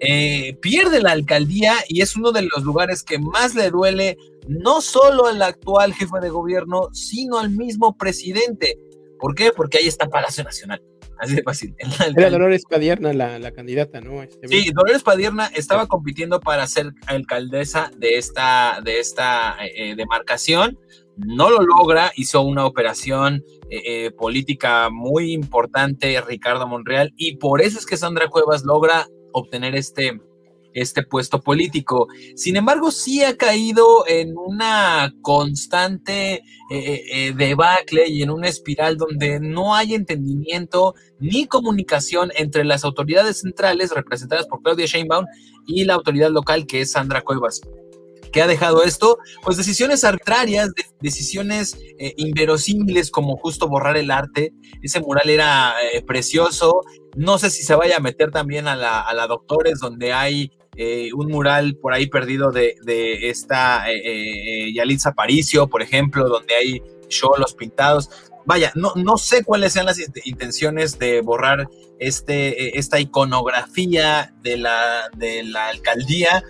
Eh, 0.00 0.56
pierde 0.60 1.00
la 1.00 1.12
alcaldía 1.12 1.76
y 1.88 2.00
es 2.00 2.16
uno 2.16 2.32
de 2.32 2.42
los 2.42 2.64
lugares 2.64 3.04
que 3.04 3.20
más 3.20 3.54
le 3.54 3.70
duele 3.70 4.18
no 4.48 4.80
solo 4.80 5.26
al 5.26 5.40
actual 5.42 5.94
jefe 5.94 6.18
de 6.20 6.28
gobierno, 6.28 6.88
sino 6.92 7.38
al 7.38 7.50
mismo 7.50 7.96
presidente. 7.96 8.78
¿Por 9.20 9.36
qué? 9.36 9.52
Porque 9.54 9.78
ahí 9.78 9.86
está 9.86 10.08
Palacio 10.08 10.42
Nacional. 10.42 10.82
Así 11.18 11.36
de 11.36 11.42
fácil. 11.42 11.74
Era. 12.16 12.30
Dolores 12.30 12.64
Padierna 12.68 13.12
la, 13.12 13.38
la 13.38 13.52
candidata, 13.52 14.00
¿no? 14.00 14.22
Este, 14.22 14.48
Sí, 14.48 14.70
Dolores 14.72 15.02
Padierna 15.02 15.46
estaba 15.54 15.86
compitiendo 15.86 16.40
para 16.40 16.66
ser 16.66 16.92
alcaldesa 17.06 17.90
de 17.96 18.18
esta, 18.18 18.80
de 18.84 19.00
esta 19.00 19.56
eh, 19.64 19.94
demarcación. 19.96 20.78
No 21.16 21.50
lo 21.50 21.60
logra, 21.60 22.10
hizo 22.16 22.40
una 22.42 22.64
operación 22.64 23.44
eh, 23.70 23.82
eh, 23.86 24.10
política 24.10 24.88
muy 24.90 25.32
importante 25.32 26.20
Ricardo 26.20 26.66
Monreal 26.66 27.12
y 27.16 27.36
por 27.36 27.60
eso 27.60 27.78
es 27.78 27.86
que 27.86 27.96
Sandra 27.96 28.28
Cuevas 28.28 28.64
logra 28.64 29.06
obtener 29.32 29.74
este, 29.76 30.20
este 30.74 31.02
puesto 31.02 31.40
político. 31.40 32.08
Sin 32.36 32.56
embargo, 32.56 32.90
sí 32.90 33.22
ha 33.22 33.36
caído 33.36 34.06
en 34.06 34.34
una 34.36 35.12
constante 35.22 36.34
eh, 36.34 36.42
eh, 36.70 37.02
eh, 37.12 37.32
debacle 37.36 38.08
y 38.08 38.22
en 38.22 38.30
una 38.30 38.48
espiral 38.48 38.96
donde 38.96 39.40
no 39.40 39.74
hay 39.74 39.94
entendimiento 39.94 40.94
ni 41.18 41.46
comunicación 41.46 42.30
entre 42.36 42.64
las 42.64 42.84
autoridades 42.84 43.40
centrales 43.40 43.90
representadas 43.90 44.46
por 44.46 44.62
Claudia 44.62 44.86
Sheinbaum 44.86 45.26
y 45.66 45.84
la 45.84 45.94
autoridad 45.94 46.30
local 46.30 46.66
que 46.66 46.80
es 46.80 46.92
Sandra 46.92 47.22
Cuevas. 47.22 47.60
¿Qué 48.32 48.40
ha 48.40 48.46
dejado 48.46 48.82
esto? 48.82 49.18
Pues 49.44 49.58
decisiones 49.58 50.04
arbitrarias, 50.04 50.68
de- 50.68 50.86
decisiones 51.02 51.76
inverosímiles 52.16 53.10
como 53.10 53.36
justo 53.36 53.68
borrar 53.68 53.98
el 53.98 54.10
arte. 54.10 54.54
Ese 54.80 55.00
mural 55.00 55.28
era 55.28 55.74
precioso. 56.06 56.80
No 57.14 57.38
sé 57.38 57.50
si 57.50 57.62
se 57.62 57.74
vaya 57.74 57.98
a 57.98 58.00
meter 58.00 58.30
también 58.30 58.68
a 58.68 58.74
la, 58.74 59.02
a 59.02 59.12
la 59.12 59.26
Doctores, 59.26 59.80
donde 59.80 60.14
hay 60.14 60.50
eh, 60.76 61.10
un 61.14 61.28
mural 61.28 61.76
por 61.76 61.92
ahí 61.92 62.06
perdido 62.06 62.50
de, 62.50 62.76
de 62.82 63.28
esta 63.30 63.90
eh, 63.90 64.00
eh, 64.66 64.72
Yalitza 64.74 65.10
Aparicio, 65.10 65.68
por 65.68 65.82
ejemplo, 65.82 66.28
donde 66.28 66.54
hay 66.54 66.82
cholos 67.08 67.54
pintados. 67.54 68.10
Vaya, 68.44 68.72
no, 68.74 68.92
no 68.96 69.18
sé 69.18 69.44
cuáles 69.44 69.72
sean 69.72 69.86
las 69.86 69.98
int- 69.98 70.20
intenciones 70.24 70.98
de 70.98 71.20
borrar 71.20 71.68
este, 71.98 72.66
eh, 72.68 72.72
esta 72.74 72.98
iconografía 72.98 74.34
de 74.42 74.56
la, 74.56 75.08
de 75.16 75.44
la 75.44 75.68
alcaldía, 75.68 76.42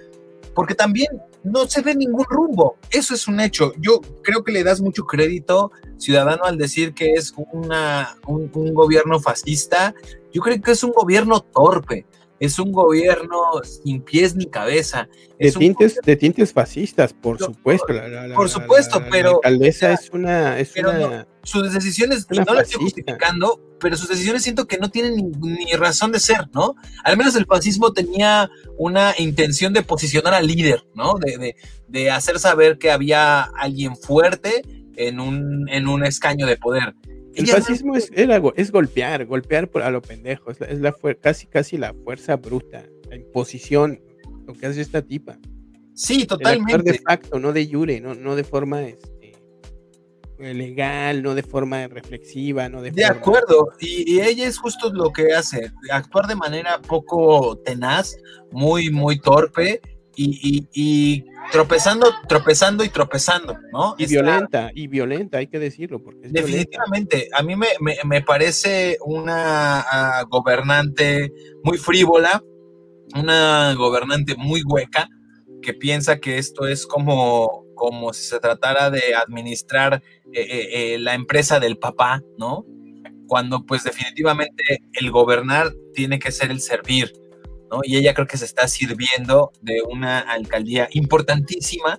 porque 0.54 0.74
también 0.74 1.08
no 1.44 1.66
se 1.66 1.82
ve 1.82 1.94
ningún 1.94 2.24
rumbo. 2.30 2.76
Eso 2.90 3.14
es 3.14 3.26
un 3.26 3.40
hecho. 3.40 3.72
Yo 3.78 4.00
creo 4.22 4.44
que 4.44 4.52
le 4.52 4.62
das 4.62 4.80
mucho 4.80 5.04
crédito 5.04 5.72
ciudadano 5.98 6.44
al 6.44 6.56
decir 6.56 6.94
que 6.94 7.12
es 7.12 7.34
una, 7.52 8.16
un, 8.26 8.50
un 8.54 8.72
gobierno 8.72 9.18
fascista. 9.20 9.94
Yo 10.32 10.40
creo 10.40 10.60
que 10.62 10.70
es 10.70 10.84
un 10.84 10.92
gobierno 10.92 11.40
torpe. 11.40 12.06
Es 12.44 12.58
un 12.58 12.72
gobierno 12.72 13.38
sin 13.62 14.02
pies 14.02 14.34
ni 14.34 14.46
cabeza. 14.46 15.08
de, 15.38 15.48
Es 15.48 15.54
tintes, 15.54 15.98
de 16.04 16.16
tintes 16.16 16.52
fascistas, 16.52 17.12
por 17.12 17.40
No, 17.40 17.46
supuesto. 17.46 17.92
la- 17.92 18.08
la- 18.08 18.26
la- 18.28 18.34
por 18.34 18.48
supuesto, 18.48 18.98
la- 18.98 19.04
la 19.06 19.10
pero- 19.10 19.30
alcaldesa 19.36 19.92
es 19.92 20.10
una. 20.12 20.58
Es 20.58 20.70
pero 20.74 20.90
una 20.90 21.26
sus 21.44 21.72
decisiones, 21.72 22.26
y 22.30 22.34
Una 22.36 22.44
no 22.44 22.54
las 22.54 22.68
estoy 22.68 22.82
justificando, 22.84 23.60
pero 23.80 23.96
sus 23.96 24.08
decisiones 24.08 24.42
siento 24.44 24.66
que 24.68 24.78
no 24.78 24.90
tienen 24.90 25.16
ni, 25.16 25.22
ni 25.64 25.72
razón 25.72 26.12
de 26.12 26.20
ser, 26.20 26.48
¿no? 26.52 26.74
Al 27.04 27.16
menos 27.16 27.34
el 27.34 27.46
fascismo 27.46 27.92
tenía 27.92 28.48
una 28.78 29.14
intención 29.18 29.72
de 29.72 29.82
posicionar 29.82 30.34
al 30.34 30.46
líder, 30.46 30.84
¿no? 30.94 31.14
De, 31.18 31.38
de- 31.38 31.56
de 31.88 32.10
hacer 32.10 32.38
saber 32.38 32.78
que 32.78 32.90
había 32.92 33.42
alguien 33.42 33.96
fuerte 33.96 34.62
en 34.96 35.18
un, 35.20 35.68
en 35.68 35.88
un 35.88 36.04
escaño 36.04 36.46
de 36.46 36.56
poder. 36.56 36.94
El 37.34 37.44
Ella 37.44 37.54
no- 37.54 37.58
fascismo 37.64 37.96
es, 37.96 38.10
go- 38.40 38.52
es 38.56 38.70
golpear, 38.70 39.24
golpear 39.26 39.68
por, 39.70 39.82
a 39.82 39.90
lo 39.90 40.02
pendejo. 40.02 40.50
Es, 40.50 40.60
la, 40.60 40.66
es 40.66 40.80
la 40.80 40.92
casi, 41.20 41.46
casi 41.46 41.76
la 41.78 41.94
fuerza 41.94 42.36
bruta, 42.36 42.84
la 43.08 43.16
imposición, 43.16 44.00
lo 44.46 44.54
que 44.54 44.66
hace 44.66 44.80
esta 44.80 45.02
tipa. 45.02 45.38
Sí, 45.94 46.22
actuar 46.22 46.38
de 46.38 46.44
totalmente. 46.58 46.98
facto, 47.06 47.38
no 47.38 47.52
de 47.52 47.66
jure, 47.70 48.00
no, 48.00 48.14
no 48.14 48.34
de 48.36 48.44
forma 48.44 48.82
este, 48.82 49.32
legal, 50.38 51.22
no 51.22 51.34
de 51.34 51.42
forma 51.42 51.86
reflexiva, 51.88 52.68
no 52.68 52.82
de, 52.82 52.90
De 52.90 53.04
forma- 53.06 53.20
acuerdo, 53.20 53.68
y, 53.78 54.14
y 54.16 54.20
ella 54.20 54.46
es 54.46 54.58
justo 54.58 54.92
lo 54.92 55.12
que 55.12 55.32
hace, 55.34 55.70
actuar 55.90 56.26
de 56.26 56.34
manera 56.34 56.80
poco 56.80 57.58
tenaz, 57.58 58.16
muy, 58.50 58.90
muy 58.90 59.20
torpe 59.20 59.80
y, 60.16 60.40
y- 60.42 60.68
y 60.72 61.24
tropezando, 61.52 62.12
tropezando 62.28 62.82
y 62.84 62.88
tropezando, 62.88 63.56
¿no? 63.72 63.94
Y 63.98 64.06
violenta, 64.06 64.70
y 64.74 64.86
violenta, 64.88 65.38
hay 65.38 65.46
que 65.46 65.58
decirlo, 65.58 66.02
porque 66.02 66.26
es 66.26 66.32
violenta. 66.32 66.48
Definitivamente, 66.56 67.28
a 67.32 67.42
mí 67.42 67.54
me, 67.56 67.68
me- 67.80 67.98
me 68.04 68.22
parece 68.22 68.96
una 69.04 69.80
ah, 69.80 70.24
gobernante 70.28 71.30
muy 71.62 71.78
frívola, 71.78 72.42
una 73.14 73.74
gobernante 73.74 74.34
muy 74.36 74.62
hueca, 74.62 75.08
que 75.60 75.74
piensa 75.74 76.18
que 76.18 76.38
esto 76.38 76.66
es 76.66 76.86
como, 76.86 77.66
como 77.74 78.12
si 78.12 78.24
se 78.24 78.40
tratara 78.40 78.90
de 78.90 79.14
administrar 79.14 80.02
eh, 80.32 80.40
eh, 80.40 80.94
eh, 80.94 80.98
la 80.98 81.14
empresa 81.14 81.60
del 81.60 81.76
papá, 81.78 82.20
¿no? 82.38 82.64
Cuando 83.28 83.64
pues 83.64 83.84
definitivamente 83.84 84.62
el 84.94 85.10
gobernar 85.10 85.72
tiene 85.94 86.18
que 86.18 86.32
ser 86.32 86.50
el 86.50 86.60
servir, 86.60 87.12
¿no? 87.72 87.80
Y 87.82 87.96
ella 87.96 88.14
creo 88.14 88.26
que 88.26 88.36
se 88.36 88.44
está 88.44 88.68
sirviendo 88.68 89.52
de 89.62 89.82
una 89.82 90.20
alcaldía 90.20 90.88
importantísima 90.92 91.98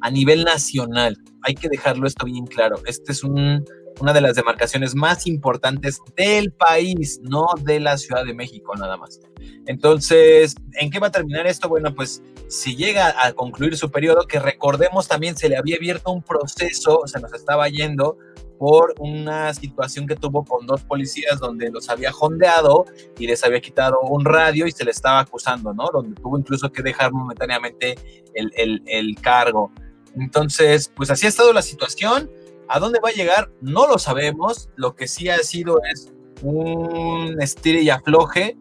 a 0.00 0.10
nivel 0.10 0.44
nacional. 0.44 1.16
Hay 1.42 1.54
que 1.54 1.68
dejarlo 1.68 2.06
esto 2.06 2.26
bien 2.26 2.46
claro. 2.46 2.76
Este 2.86 3.12
es 3.12 3.24
un, 3.24 3.64
una 4.00 4.12
de 4.12 4.20
las 4.20 4.36
demarcaciones 4.36 4.94
más 4.94 5.26
importantes 5.26 5.98
del 6.16 6.52
país, 6.52 7.20
no 7.22 7.46
de 7.62 7.80
la 7.80 7.96
Ciudad 7.96 8.24
de 8.24 8.34
México 8.34 8.74
nada 8.76 8.96
más. 8.96 9.20
Entonces, 9.66 10.54
¿en 10.74 10.90
qué 10.90 10.98
va 10.98 11.06
a 11.06 11.12
terminar 11.12 11.46
esto? 11.46 11.68
Bueno, 11.68 11.94
pues 11.94 12.22
si 12.48 12.76
llega 12.76 13.14
a 13.24 13.32
concluir 13.32 13.76
su 13.76 13.90
periodo, 13.90 14.26
que 14.26 14.38
recordemos 14.38 15.08
también 15.08 15.36
se 15.36 15.48
le 15.48 15.56
había 15.56 15.76
abierto 15.76 16.12
un 16.12 16.22
proceso, 16.22 17.02
se 17.06 17.20
nos 17.20 17.32
estaba 17.32 17.68
yendo 17.68 18.18
por 18.58 18.94
una 18.98 19.52
situación 19.54 20.06
que 20.06 20.16
tuvo 20.16 20.44
con 20.44 20.66
dos 20.66 20.82
policías 20.82 21.40
donde 21.40 21.70
los 21.70 21.88
había 21.88 22.12
jondeado 22.12 22.84
y 23.18 23.26
les 23.26 23.44
había 23.44 23.60
quitado 23.60 24.00
un 24.00 24.24
radio 24.24 24.66
y 24.66 24.72
se 24.72 24.84
le 24.84 24.90
estaba 24.90 25.20
acusando, 25.20 25.74
¿no? 25.74 25.88
Donde 25.92 26.20
tuvo 26.20 26.38
incluso 26.38 26.70
que 26.70 26.82
dejar 26.82 27.12
momentáneamente 27.12 27.96
el, 28.34 28.82
el, 28.86 29.16
cargo. 29.20 29.72
Entonces, 30.16 30.92
pues 30.94 31.10
así 31.10 31.26
ha 31.26 31.28
estado 31.28 31.52
la 31.52 31.62
situación. 31.62 32.30
¿A 32.68 32.78
dónde 32.78 33.00
va 33.04 33.10
a 33.10 33.12
llegar? 33.12 33.50
No 33.60 33.86
lo 33.86 33.98
sabemos. 33.98 34.70
Lo 34.76 34.94
que 34.94 35.08
sí 35.08 35.28
ha 35.28 35.38
sido 35.38 35.80
es 35.92 36.12
un 36.42 37.36
estire 37.40 37.82
y 37.82 37.90
afloje 37.90 38.56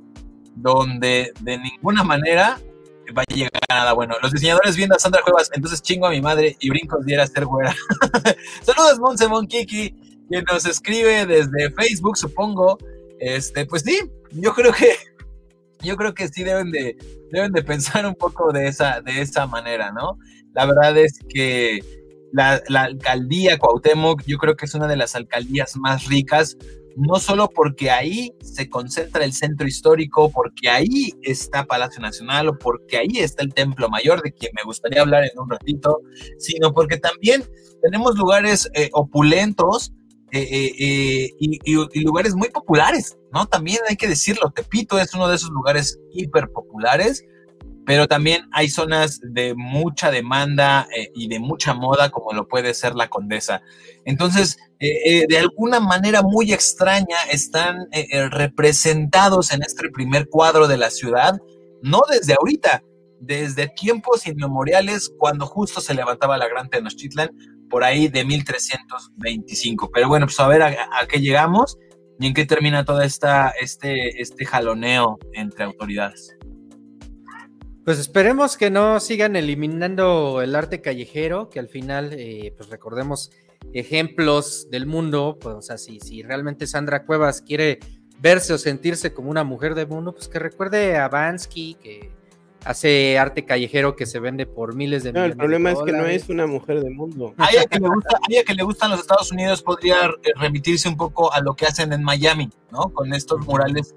donde 0.56 1.34
de 1.42 1.58
ninguna 1.58 2.04
manera 2.04 2.60
va 3.18 3.24
a 3.28 3.34
llegar 3.34 3.52
nada 3.70 3.94
bueno. 3.94 4.16
Los 4.22 4.32
diseñadores 4.32 4.76
viendo 4.76 4.96
a 4.96 5.00
Sandra 5.00 5.22
Cuevas, 5.22 5.50
entonces 5.54 5.82
chingo 5.82 6.08
a 6.08 6.12
mi 6.12 6.22
madre 6.22 6.56
y 6.60 6.70
brincos 6.70 7.06
diera 7.06 7.28
ser 7.28 7.46
güera. 7.46 7.76
Saludos, 8.64 9.00
Monse 9.00 9.28
Kiki, 9.48 9.96
quien 10.30 10.44
nos 10.46 10.66
escribe 10.66 11.26
desde 11.26 11.72
Facebook, 11.72 12.18
supongo. 12.18 12.78
Este, 13.20 13.66
pues 13.66 13.84
sí, 13.84 14.00
yo 14.32 14.54
creo 14.54 14.74
que 14.74 14.96
yo 15.84 15.98
creo 15.98 16.14
que 16.14 16.28
sí 16.30 16.44
deben 16.44 16.72
de, 16.72 16.98
deben 17.32 17.52
de 17.52 17.62
pensar 17.62 18.06
un 18.06 18.16
poco 18.16 18.52
de 18.52 18.68
esa, 18.68 19.02
de 19.02 19.22
esa 19.22 19.46
manera, 19.48 19.92
¿no? 19.92 20.18
La 20.54 20.66
verdad 20.66 20.98
es 20.98 21.20
que 21.30 21.82
la, 22.32 22.62
la 22.70 22.84
alcaldía 22.84 23.58
Cuauhtémoc, 23.58 24.24
yo 24.26 24.38
creo 24.38 24.56
que 24.56 24.66
es 24.66 24.74
una 24.74 24.88
de 24.88 24.96
las 24.96 25.16
alcaldías 25.16 25.76
más 25.76 26.08
ricas, 26.08 26.58
no 26.96 27.16
solo 27.16 27.50
porque 27.50 27.92
ahí 27.92 28.34
se 28.42 28.70
concentra 28.70 29.24
el 29.26 29.34
centro 29.34 29.68
histórico, 29.68 30.30
porque 30.32 30.70
ahí 30.70 31.12
está 31.22 31.66
Palacio 31.66 32.02
Nacional 32.02 32.50
o 32.50 32.58
porque 32.58 32.98
ahí 32.98 33.20
está 33.20 33.44
el 33.44 33.54
Templo 33.54 33.90
Mayor, 33.90 34.22
de 34.22 34.32
quien 34.32 34.52
me 34.56 34.64
gustaría 34.64 35.02
hablar 35.02 35.24
en 35.24 35.38
un 35.40 35.50
ratito, 35.50 36.02
sino 36.38 36.74
porque 36.74 36.98
también 36.98 37.44
tenemos 37.82 38.16
lugares 38.18 38.70
eh, 38.74 38.90
opulentos 38.94 39.94
eh, 40.32 40.72
eh, 40.80 41.30
y, 41.40 41.60
y, 41.64 42.02
lugares 42.02 42.34
muy 42.34 42.50
populares, 42.50 43.18
¿no? 43.32 43.46
También 43.46 43.80
hay 43.88 43.96
que 43.96 44.08
decirlo, 44.08 44.52
Tepito 44.56 44.98
es 44.98 45.14
uno 45.14 45.28
de 45.28 45.36
esos 45.36 45.52
lugares 45.52 46.00
hiper 46.12 46.50
populares 46.50 47.24
pero 47.86 48.08
también 48.08 48.48
hay 48.52 48.70
zonas 48.70 49.20
de 49.22 49.54
mucha 49.56 50.12
demanda 50.12 50.88
eh, 50.96 51.10
y 51.14 51.28
de 51.28 51.40
mucha 51.40 51.74
moda, 51.74 52.10
como 52.10 52.32
lo 52.32 52.48
puede 52.48 52.74
ser 52.74 52.96
la 52.96 53.10
Condesa. 53.10 53.62
Entonces, 54.06 54.58
eh, 54.80 54.90
eh, 55.06 55.26
de 55.28 55.38
alguna 55.38 55.80
manera 55.80 56.22
muy 56.22 56.54
extraña, 56.54 57.18
están 57.32 57.88
representados 58.32 59.52
en 59.52 59.64
este 59.64 59.90
primer 59.90 60.30
cuadro 60.30 60.68
de 60.68 60.78
la 60.78 60.90
ciudad, 60.90 61.38
no 61.82 62.02
desde 62.10 62.34
ahorita, 62.34 62.84
desde 63.20 63.68
tiempos 63.68 64.28
inmemoriales, 64.28 65.12
cuando 65.18 65.46
justo 65.46 65.82
se 65.82 65.94
levantaba 65.94 66.38
la 66.38 66.48
Gran 66.48 66.70
Tenochtitlan, 66.70 67.30
por 67.70 67.84
ahí 67.84 68.08
de 68.08 68.24
1325. 68.24 69.90
Pero 69.92 70.08
bueno, 70.08 70.26
pues 70.28 70.40
a 70.40 70.48
ver 70.48 70.62
a, 70.62 70.76
qué 71.10 71.20
llegamos 71.20 71.78
y 72.20 72.28
en 72.28 72.34
qué 72.34 72.46
termina 72.46 72.86
todo 72.86 73.02
esta, 73.02 73.54
este, 73.60 74.22
este 74.22 74.46
jaloneo 74.46 75.18
entre 75.34 75.66
autoridades. 75.66 76.36
Pues 77.86 78.00
esperemos 78.00 78.56
que 78.56 78.70
no 78.70 79.00
sigan 79.02 79.36
eliminando 79.36 80.42
el 80.42 80.56
arte 80.56 80.82
callejero, 80.82 81.50
que 81.50 81.60
al 81.60 81.68
final, 81.68 82.14
eh, 82.14 82.54
pues 82.56 82.70
recordemos 82.70 83.32
ejemplos 83.74 84.70
del 84.70 84.86
mundo, 84.86 85.38
pues 85.40 85.56
o 85.56 85.62
sea, 85.62 85.78
si, 85.78 86.00
si 86.00 86.22
realmente 86.22 86.66
Sandra 86.66 87.06
Cuevas 87.06 87.42
quiere 87.42 87.80
verse 88.20 88.54
o 88.54 88.58
sentirse 88.58 89.14
como 89.14 89.30
una 89.30 89.44
mujer 89.44 89.76
del 89.76 89.88
mundo, 89.88 90.14
pues 90.14 90.30
que 90.30 90.40
recuerde 90.40 90.96
a 90.96 91.10
Bansky, 91.10 91.76
que 91.76 92.10
hace 92.64 93.18
arte 93.20 93.44
callejero 93.44 93.98
que 93.98 94.06
se 94.06 94.20
vende 94.20 94.46
por 94.46 94.76
miles 94.76 95.04
de 95.04 95.12
no, 95.12 95.20
millones. 95.20 95.34
El 95.34 95.38
problema 95.38 95.72
es 95.72 95.80
que 95.86 95.92
no 95.92 96.06
es 96.06 96.30
una 96.30 96.48
mujer 96.48 96.82
del 96.82 96.94
mundo. 96.94 97.34
A 97.38 97.50
ella 97.52 97.66
que 97.66 97.80
le 97.80 97.90
gusta, 97.90 98.20
que 98.46 98.54
le 98.54 98.64
gustan 98.64 98.92
los 98.92 99.02
Estados 99.02 99.30
Unidos 99.34 99.62
podría 99.62 99.98
remitirse 100.40 100.88
un 100.88 100.96
poco 100.96 101.34
a 101.34 101.42
lo 101.42 101.54
que 101.56 101.66
hacen 101.66 101.92
en 101.92 102.02
Miami, 102.02 102.50
¿no? 102.72 102.94
Con 102.94 103.14
estos 103.14 103.46
murales 103.46 103.94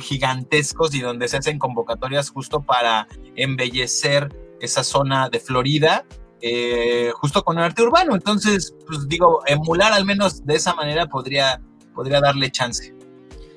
gigantescos 0.00 0.94
y 0.94 1.00
donde 1.00 1.28
se 1.28 1.36
hacen 1.36 1.58
convocatorias 1.58 2.30
justo 2.30 2.62
para 2.62 3.06
embellecer 3.36 4.28
esa 4.60 4.84
zona 4.84 5.28
de 5.28 5.40
Florida, 5.40 6.04
eh, 6.40 7.10
justo 7.14 7.42
con 7.42 7.58
el 7.58 7.64
arte 7.64 7.82
urbano. 7.82 8.14
Entonces, 8.14 8.74
pues 8.86 9.08
digo, 9.08 9.42
emular 9.46 9.92
al 9.92 10.04
menos 10.04 10.44
de 10.44 10.54
esa 10.54 10.74
manera 10.74 11.06
podría, 11.06 11.60
podría 11.94 12.20
darle 12.20 12.50
chance. 12.50 12.94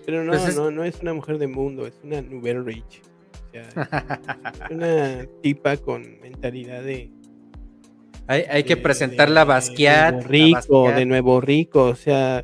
Pero 0.05 0.23
no, 0.23 0.31
pues 0.31 0.55
no, 0.55 0.69
no 0.71 0.83
es 0.83 0.99
una 1.01 1.13
mujer 1.13 1.37
de 1.37 1.47
mundo, 1.47 1.87
es 1.87 1.99
una 2.03 2.21
Nouvelle 2.21 2.61
Rich. 2.61 3.01
una 4.69 5.25
tipa 5.41 5.77
con 5.77 6.19
mentalidad 6.21 6.83
de. 6.83 7.09
Hay, 8.27 8.43
hay 8.49 8.63
que 8.63 8.75
presentar 8.75 9.29
la 9.29 9.45
Basquiat. 9.45 10.23
rico, 10.25 10.91
de 10.91 11.05
nuevo 11.05 11.39
rico, 11.41 11.83
o 11.83 11.95
sea, 11.95 12.43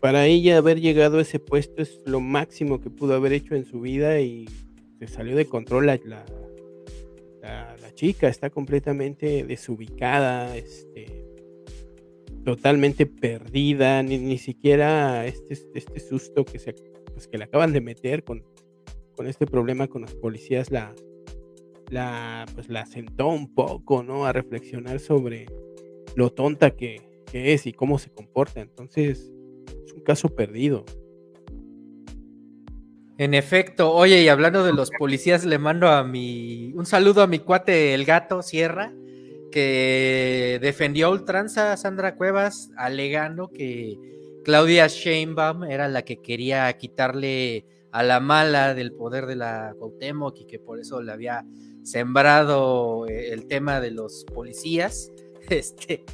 para 0.00 0.26
ella 0.26 0.58
haber 0.58 0.80
llegado 0.80 1.18
a 1.18 1.22
ese 1.22 1.38
puesto 1.38 1.82
es 1.82 2.00
lo 2.06 2.20
máximo 2.20 2.80
que 2.80 2.90
pudo 2.90 3.14
haber 3.14 3.32
hecho 3.32 3.54
en 3.54 3.64
su 3.64 3.80
vida 3.80 4.20
y 4.20 4.46
se 4.98 5.06
salió 5.06 5.36
de 5.36 5.46
control 5.46 5.86
la, 5.86 5.98
la, 7.42 7.94
chica, 7.94 8.28
está 8.28 8.50
completamente 8.50 9.42
desubicada, 9.42 10.56
este, 10.56 11.24
totalmente 12.44 13.06
perdida, 13.06 14.04
ni, 14.04 14.18
ni 14.18 14.38
siquiera 14.38 15.26
este, 15.26 15.54
este 15.74 15.98
susto 15.98 16.44
que, 16.44 16.60
se, 16.60 16.74
pues, 17.12 17.26
que 17.26 17.38
le 17.38 17.44
acaban 17.44 17.72
de 17.72 17.80
meter 17.80 18.22
con, 18.22 18.44
con 19.16 19.26
este 19.26 19.46
problema 19.46 19.88
con 19.88 20.02
los 20.02 20.14
policías 20.14 20.70
la, 20.70 20.94
la, 21.90 22.46
pues 22.54 22.68
la 22.68 22.86
sentó 22.86 23.28
un 23.28 23.52
poco, 23.52 24.04
¿no? 24.04 24.26
A 24.26 24.32
reflexionar 24.32 25.00
sobre 25.00 25.46
lo 26.14 26.30
tonta 26.30 26.70
que, 26.70 27.02
que 27.32 27.52
es 27.52 27.66
y 27.66 27.72
cómo 27.72 27.98
se 27.98 28.10
comporta. 28.10 28.60
Entonces, 28.60 29.32
caso 30.08 30.30
perdido. 30.30 30.86
En 33.18 33.34
efecto, 33.34 33.92
oye, 33.92 34.22
y 34.22 34.28
hablando 34.28 34.64
de 34.64 34.72
los 34.72 34.90
policías, 34.90 35.44
le 35.44 35.58
mando 35.58 35.88
a 35.88 36.02
mi 36.02 36.72
un 36.74 36.86
saludo 36.86 37.20
a 37.20 37.26
mi 37.26 37.40
cuate 37.40 37.92
el 37.92 38.06
gato 38.06 38.40
Sierra, 38.40 38.90
que 39.52 40.58
defendió 40.62 41.08
a 41.08 41.10
ultranza 41.10 41.72
a 41.72 41.76
Sandra 41.76 42.16
Cuevas, 42.16 42.70
alegando 42.78 43.48
que 43.48 43.98
Claudia 44.44 44.86
Sheinbaum 44.86 45.64
era 45.64 45.88
la 45.88 46.02
que 46.02 46.22
quería 46.22 46.72
quitarle 46.78 47.66
a 47.92 48.02
la 48.02 48.18
mala 48.18 48.72
del 48.72 48.92
poder 48.92 49.26
de 49.26 49.36
la 49.36 49.74
Cuauhtémoc 49.78 50.40
y 50.40 50.46
que 50.46 50.58
por 50.58 50.80
eso 50.80 51.02
le 51.02 51.12
había 51.12 51.44
sembrado 51.82 53.06
eh, 53.08 53.34
el 53.34 53.46
tema 53.46 53.80
de 53.80 53.90
los 53.90 54.24
policías. 54.24 55.12
Este, 55.50 56.04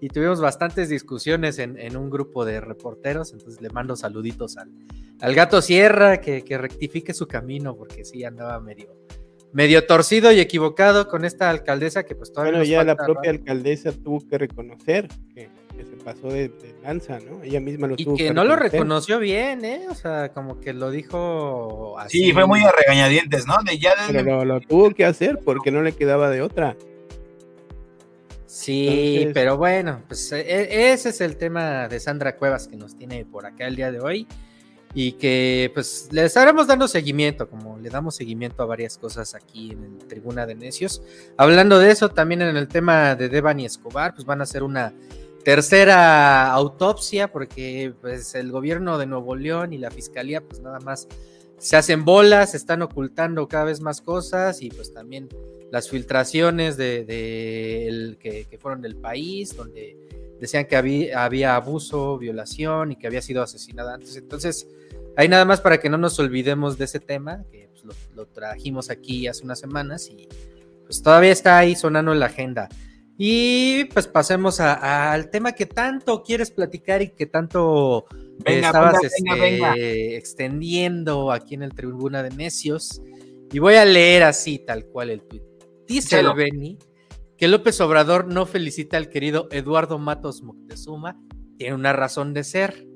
y 0.00 0.08
tuvimos 0.08 0.40
bastantes 0.40 0.88
discusiones 0.88 1.58
en, 1.58 1.96
un 1.96 2.10
grupo 2.10 2.44
de 2.44 2.60
reporteros, 2.60 3.32
entonces 3.32 3.60
le 3.60 3.68
mando 3.68 3.96
saluditos 3.96 4.56
al, 4.56 4.70
al 5.20 5.34
gato 5.34 5.60
Sierra 5.60 6.20
que, 6.20 6.42
rectifique 6.58 7.12
su 7.12 7.28
camino, 7.28 7.76
porque 7.76 8.04
sí 8.04 8.24
andaba 8.24 8.58
medio, 8.60 8.96
medio 9.52 9.86
torcido 9.86 10.32
y 10.32 10.40
equivocado 10.40 11.06
con 11.06 11.26
esta 11.26 11.50
alcaldesa 11.50 12.04
que 12.04 12.14
pues 12.14 12.32
todavía... 12.32 12.52
Bueno, 12.52 12.64
ya 12.64 12.82
la 12.82 12.96
propia 12.96 13.30
alcaldesa 13.30 13.92
tuvo 13.92 14.26
que 14.26 14.38
reconocer 14.38 15.08
que, 15.34 15.50
se 15.78 15.96
pasó 16.04 16.28
de, 16.28 16.50
lanza, 16.82 17.18
¿no? 17.20 17.42
Ella 17.42 17.58
misma 17.58 17.86
lo 17.86 17.94
y 17.96 18.04
tuvo 18.04 18.16
que, 18.16 18.28
que 18.28 18.34
no 18.34 18.44
lo 18.44 18.54
reconoció 18.54 19.18
bien, 19.18 19.64
¿eh? 19.64 19.86
O 19.88 19.94
sea, 19.94 20.30
como 20.30 20.60
que 20.60 20.74
lo 20.74 20.90
dijo 20.90 21.98
así. 21.98 22.24
Sí, 22.24 22.32
fue 22.32 22.46
muy 22.46 22.60
a 22.62 22.70
regañadientes, 22.70 23.46
¿no? 23.46 23.54
De 23.64 23.78
ya 23.78 23.94
Pero 24.12 24.44
lo 24.44 24.60
tuvo 24.60 24.90
que 24.90 25.06
hacer 25.06 25.38
porque 25.42 25.70
no 25.70 25.82
le 25.82 25.92
quedaba 25.92 26.28
de 26.28 26.42
otra. 26.42 26.76
Sí, 28.52 29.28
pero 29.32 29.56
bueno, 29.56 30.02
pues 30.08 30.32
e, 30.32 30.40
e, 30.40 30.92
ese 30.92 31.10
es 31.10 31.20
el 31.20 31.36
tema 31.36 31.86
de 31.86 32.00
Sandra 32.00 32.34
Cuevas 32.34 32.66
que 32.66 32.76
nos 32.76 32.96
tiene 32.96 33.24
por 33.24 33.46
acá 33.46 33.68
el 33.68 33.76
día 33.76 33.92
de 33.92 34.00
hoy 34.00 34.26
y 34.92 35.12
que 35.12 35.70
pues 35.72 36.08
le 36.10 36.24
estaremos 36.24 36.66
dando 36.66 36.88
seguimiento, 36.88 37.48
como 37.48 37.78
le 37.78 37.90
damos 37.90 38.16
seguimiento 38.16 38.64
a 38.64 38.66
varias 38.66 38.98
cosas 38.98 39.36
aquí 39.36 39.70
en 39.70 39.84
el 39.84 39.98
Tribuna 40.08 40.46
de 40.46 40.56
Necios. 40.56 41.00
Hablando 41.36 41.78
de 41.78 41.92
eso, 41.92 42.08
también 42.08 42.42
en 42.42 42.56
el 42.56 42.66
tema 42.66 43.14
de 43.14 43.28
Devani 43.28 43.66
Escobar, 43.66 44.16
pues 44.16 44.26
van 44.26 44.40
a 44.40 44.42
hacer 44.42 44.64
una 44.64 44.94
tercera 45.44 46.50
autopsia 46.50 47.30
porque 47.30 47.94
pues 48.00 48.34
el 48.34 48.50
gobierno 48.50 48.98
de 48.98 49.06
Nuevo 49.06 49.36
León 49.36 49.72
y 49.72 49.78
la 49.78 49.92
fiscalía 49.92 50.40
pues 50.40 50.60
nada 50.60 50.80
más 50.80 51.06
se 51.60 51.76
hacen 51.76 52.04
bolas, 52.06 52.54
están 52.54 52.80
ocultando 52.80 53.46
cada 53.46 53.64
vez 53.64 53.80
más 53.80 54.00
cosas 54.00 54.62
y 54.62 54.70
pues 54.70 54.94
también 54.94 55.28
las 55.70 55.90
filtraciones 55.90 56.76
de, 56.78 57.86
el, 57.86 58.18
que, 58.18 58.58
fueron 58.58 58.80
del 58.80 58.96
país, 58.96 59.54
donde 59.54 59.96
decían 60.40 60.64
que 60.64 60.74
había, 60.76 61.22
había, 61.22 61.54
abuso, 61.54 62.18
violación 62.18 62.92
y 62.92 62.96
que 62.96 63.06
había 63.06 63.20
sido 63.20 63.42
asesinada 63.42 63.94
antes. 63.94 64.16
Entonces, 64.16 64.66
hay 65.16 65.28
nada 65.28 65.44
más 65.44 65.60
para 65.60 65.78
que 65.78 65.90
no 65.90 65.98
nos 65.98 66.18
olvidemos 66.18 66.78
de 66.78 66.86
ese 66.86 66.98
tema, 66.98 67.44
que 67.52 67.68
pues, 67.68 67.84
lo, 68.14 68.26
trajimos 68.26 68.88
aquí 68.88 69.26
hace 69.26 69.44
unas 69.44 69.60
semanas 69.60 70.08
y 70.08 70.28
pues 70.84 71.02
todavía 71.02 71.30
está 71.30 71.58
ahí 71.58 71.76
sonando 71.76 72.12
en 72.12 72.20
la 72.20 72.26
agenda. 72.26 72.70
Y 73.18 73.84
pues 73.92 74.06
pasemos 74.06 74.60
al 74.60 75.28
tema 75.28 75.52
que 75.52 75.66
tanto 75.66 76.22
quieres 76.22 76.50
platicar 76.50 77.02
y 77.02 77.10
que 77.10 77.26
tanto 77.26 78.06
Venga, 78.44 78.66
estabas 78.68 78.96
venga, 79.18 79.34
venga, 79.42 79.70
este, 79.74 80.16
extendiendo 80.16 81.30
aquí 81.32 81.54
en 81.54 81.62
el 81.62 81.72
Tribuna 81.74 82.22
de 82.22 82.30
Necios. 82.30 83.02
Y 83.52 83.58
voy 83.58 83.74
a 83.74 83.84
leer 83.84 84.22
así, 84.22 84.58
tal 84.58 84.86
cual 84.86 85.10
el 85.10 85.22
tweet. 85.22 85.42
Dice 85.86 86.16
Échalo. 86.16 86.30
el 86.30 86.36
Beni 86.36 86.78
que 87.36 87.48
López 87.48 87.80
Obrador 87.80 88.26
no 88.26 88.44
felicita 88.44 88.96
al 88.98 89.08
querido 89.08 89.48
Eduardo 89.50 89.98
Matos 89.98 90.42
Moctezuma. 90.42 91.18
Tiene 91.56 91.74
una 91.74 91.92
razón 91.94 92.34
de 92.34 92.44
ser. 92.44 92.86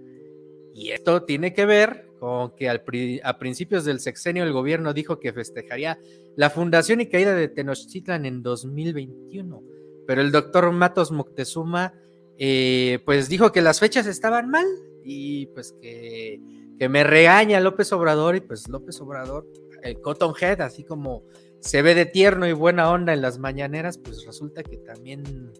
Y 0.74 0.90
esto 0.90 1.22
tiene 1.24 1.54
que 1.54 1.64
ver 1.66 2.08
con 2.20 2.54
que 2.54 2.68
al 2.68 2.82
pri- 2.82 3.20
a 3.24 3.38
principios 3.38 3.84
del 3.84 4.00
sexenio 4.00 4.44
el 4.44 4.52
gobierno 4.52 4.92
dijo 4.92 5.18
que 5.18 5.32
festejaría 5.32 5.98
la 6.36 6.50
fundación 6.50 7.00
y 7.00 7.06
caída 7.06 7.34
de 7.34 7.48
Tenochtitlan 7.48 8.26
en 8.26 8.42
2021. 8.42 9.62
Pero 10.06 10.20
el 10.20 10.30
doctor 10.30 10.70
Matos 10.72 11.10
Moctezuma 11.10 11.94
eh, 12.38 12.98
pues 13.06 13.28
dijo 13.28 13.50
que 13.50 13.62
las 13.62 13.80
fechas 13.80 14.06
estaban 14.06 14.50
mal 14.50 14.66
y 15.04 15.46
pues 15.46 15.74
que, 15.80 16.40
que 16.78 16.88
me 16.88 17.04
regaña 17.04 17.60
López 17.60 17.92
Obrador 17.92 18.36
y 18.36 18.40
pues 18.40 18.68
López 18.68 19.00
Obrador, 19.00 19.46
el 19.82 20.00
Cotton 20.00 20.34
Head, 20.40 20.62
así 20.62 20.82
como 20.82 21.22
se 21.60 21.82
ve 21.82 21.94
de 21.94 22.06
tierno 22.06 22.46
y 22.46 22.52
buena 22.52 22.90
onda 22.90 23.12
en 23.12 23.22
las 23.22 23.38
mañaneras, 23.38 23.98
pues 23.98 24.24
resulta 24.26 24.62
que 24.62 24.78
también 24.78 25.52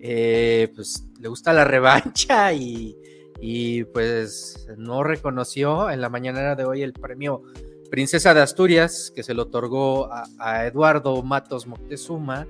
eh, 0.00 0.68
pues 0.74 1.06
le 1.20 1.28
gusta 1.28 1.52
la 1.52 1.64
revancha 1.64 2.52
y, 2.52 2.96
y, 3.40 3.84
pues 3.84 4.66
no 4.76 5.02
reconoció 5.02 5.90
en 5.90 6.00
la 6.00 6.08
mañanera 6.08 6.54
de 6.54 6.64
hoy 6.64 6.82
el 6.82 6.92
premio 6.92 7.42
Princesa 7.90 8.34
de 8.34 8.40
Asturias 8.40 9.12
que 9.14 9.22
se 9.22 9.34
le 9.34 9.42
otorgó 9.42 10.12
a, 10.12 10.24
a 10.38 10.66
Eduardo 10.66 11.22
Matos 11.22 11.66
Moctezuma 11.66 12.46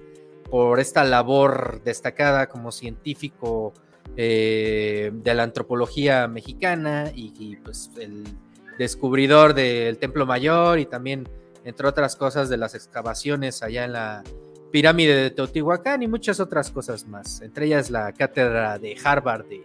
por 0.51 0.81
esta 0.81 1.05
labor 1.05 1.83
destacada 1.85 2.49
como 2.49 2.73
científico 2.73 3.75
eh, 4.17 5.11
de 5.13 5.35
la 5.35 5.43
antropología 5.43 6.29
mexicana 6.29 7.11
y, 7.15 7.33
y, 7.39 7.57
pues 7.57 7.91
el 8.01 8.25
descubridor 8.79 9.55
del 9.55 9.99
Templo 9.99 10.27
Mayor 10.27 10.79
y 10.79 10.87
también, 10.87 11.29
entre 11.65 11.89
otras 11.89 12.17
cosas, 12.17 12.49
de 12.49 12.57
las 12.57 12.75
excavaciones 12.75 13.63
allá 13.63 13.85
en 13.85 13.93
la 13.93 14.23
pirámide 14.71 15.15
de 15.15 15.31
Teotihuacán 15.31 16.03
y 16.03 16.09
muchas 16.09 16.41
otras 16.41 16.71
cosas 16.71 17.07
más, 17.07 17.41
entre 17.43 17.67
ellas 17.67 17.91
la 17.91 18.13
cátedra 18.13 18.79
de 18.79 18.97
Harvard 19.05 19.47
de 19.47 19.63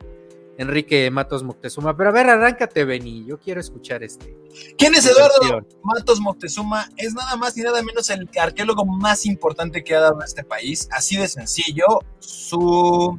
Enrique 0.59 1.09
Matos 1.09 1.41
Moctezuma. 1.41 1.95
Pero 1.95 2.09
a 2.09 2.11
ver, 2.11 2.29
arráncate, 2.29 2.83
Beni, 2.83 3.25
yo 3.25 3.39
quiero 3.39 3.61
escuchar 3.61 4.03
este. 4.03 4.37
¿Quién 4.77 4.93
es 4.93 5.05
Eduardo 5.05 5.65
Matos 5.83 6.19
Moctezuma? 6.19 6.89
Es 6.97 7.13
nada 7.13 7.37
más 7.37 7.57
y 7.57 7.61
nada 7.61 7.81
menos 7.81 8.09
el 8.09 8.29
arqueólogo 8.39 8.85
más 8.85 9.25
importante 9.25 9.85
que 9.85 9.95
ha 9.95 10.01
dado 10.01 10.21
este 10.21 10.43
país. 10.43 10.89
Así 10.91 11.15
de 11.15 11.29
sencillo. 11.29 11.85
Su, 12.19 13.17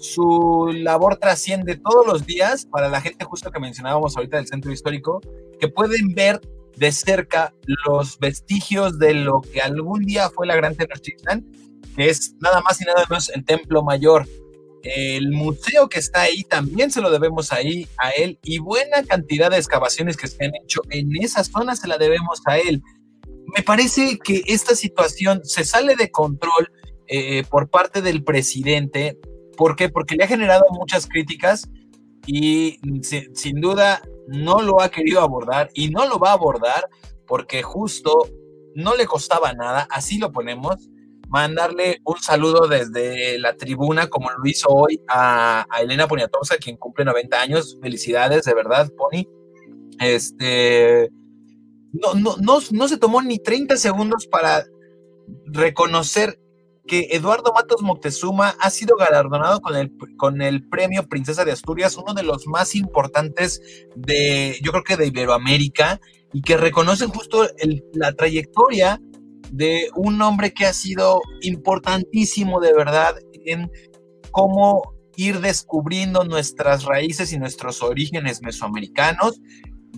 su 0.00 0.70
labor 0.72 1.16
trasciende 1.16 1.76
todos 1.76 2.06
los 2.06 2.26
días 2.26 2.66
para 2.66 2.88
la 2.88 3.00
gente 3.00 3.24
justo 3.24 3.50
que 3.50 3.60
mencionábamos 3.60 4.16
ahorita 4.16 4.38
del 4.38 4.46
centro 4.46 4.72
histórico, 4.72 5.20
que 5.60 5.68
pueden 5.68 6.14
ver 6.14 6.40
de 6.76 6.92
cerca 6.92 7.54
los 7.86 8.18
vestigios 8.18 8.98
de 8.98 9.14
lo 9.14 9.42
que 9.42 9.60
algún 9.60 10.04
día 10.04 10.30
fue 10.30 10.46
la 10.46 10.56
Gran 10.56 10.74
Tenochtitlan, 10.74 11.46
que 11.94 12.08
es 12.08 12.34
nada 12.40 12.62
más 12.62 12.80
y 12.80 12.84
nada 12.84 13.04
menos 13.08 13.28
el 13.28 13.44
Templo 13.44 13.82
Mayor. 13.82 14.26
El 14.82 15.30
museo 15.32 15.90
que 15.90 15.98
está 15.98 16.22
ahí 16.22 16.42
también 16.44 16.90
se 16.90 17.02
lo 17.02 17.10
debemos 17.10 17.52
ahí 17.52 17.86
a 17.98 18.10
él 18.10 18.38
y 18.42 18.58
buena 18.58 19.02
cantidad 19.04 19.50
de 19.50 19.58
excavaciones 19.58 20.16
que 20.16 20.26
se 20.26 20.42
han 20.42 20.52
hecho 20.64 20.80
en 20.88 21.10
esa 21.22 21.44
zona 21.44 21.76
se 21.76 21.86
la 21.86 21.98
debemos 21.98 22.40
a 22.46 22.58
él. 22.58 22.82
Me 23.54 23.62
parece 23.62 24.18
que 24.18 24.42
esta 24.46 24.74
situación 24.74 25.42
se 25.44 25.64
sale 25.64 25.96
de 25.96 26.10
control 26.10 26.72
eh, 27.08 27.44
por 27.50 27.68
parte 27.68 28.00
del 28.00 28.24
presidente. 28.24 29.18
¿Por 29.60 29.76
qué? 29.76 29.90
Porque 29.90 30.16
le 30.16 30.24
ha 30.24 30.26
generado 30.26 30.64
muchas 30.70 31.06
críticas 31.06 31.68
y 32.26 32.80
sin, 33.02 33.60
duda 33.60 34.00
no 34.26 34.62
lo 34.62 34.80
ha 34.80 34.88
querido 34.88 35.20
abordar 35.20 35.68
y 35.74 35.90
no 35.90 36.06
lo 36.06 36.18
va 36.18 36.30
a 36.30 36.32
abordar 36.32 36.88
porque 37.26 37.62
justo 37.62 38.26
no 38.74 38.96
le 38.96 39.04
costaba 39.04 39.52
nada, 39.52 39.86
así 39.90 40.16
lo 40.16 40.32
ponemos, 40.32 40.88
mandarle 41.28 42.00
un 42.06 42.18
saludo 42.22 42.68
desde 42.68 43.38
la 43.38 43.54
tribuna, 43.54 44.06
como 44.06 44.30
lo 44.30 44.48
hizo 44.48 44.70
hoy 44.70 44.98
a, 45.06 45.66
Elena 45.78 46.08
Poniatowska, 46.08 46.56
quien 46.56 46.78
cumple 46.78 47.04
90 47.04 47.38
años. 47.38 47.76
Felicidades, 47.82 48.46
de 48.46 48.54
verdad, 48.54 48.90
Pony. 48.96 49.26
Este. 49.98 51.10
No, 51.92 52.14
no, 52.14 52.60
no 52.70 52.88
se 52.88 52.96
tomó 52.96 53.20
ni 53.20 53.38
30 53.38 53.76
segundos 53.76 54.26
para 54.26 54.64
reconocer 55.44 56.40
que 56.86 57.08
Eduardo 57.10 57.52
Matos 57.52 57.82
Moctezuma 57.82 58.54
ha 58.60 58.70
sido 58.70 58.96
galardonado 58.96 59.60
con 59.60 59.76
el, 59.76 59.92
con 60.16 60.42
el 60.42 60.68
premio 60.68 61.06
Princesa 61.08 61.44
de 61.44 61.52
Asturias, 61.52 61.96
uno 61.96 62.14
de 62.14 62.22
los 62.22 62.46
más 62.46 62.74
importantes 62.74 63.60
de, 63.94 64.58
yo 64.62 64.72
creo 64.72 64.84
que 64.84 64.96
de 64.96 65.06
Iberoamérica, 65.06 66.00
y 66.32 66.42
que 66.42 66.56
reconocen 66.56 67.10
justo 67.10 67.46
la 67.94 68.12
trayectoria 68.12 69.00
de 69.50 69.90
un 69.96 70.20
hombre 70.22 70.52
que 70.52 70.66
ha 70.66 70.72
sido 70.72 71.20
importantísimo 71.42 72.60
de 72.60 72.72
verdad 72.72 73.16
en 73.44 73.70
cómo 74.30 74.94
ir 75.16 75.40
descubriendo 75.40 76.24
nuestras 76.24 76.84
raíces 76.84 77.32
y 77.32 77.38
nuestros 77.38 77.82
orígenes 77.82 78.42
mesoamericanos, 78.42 79.40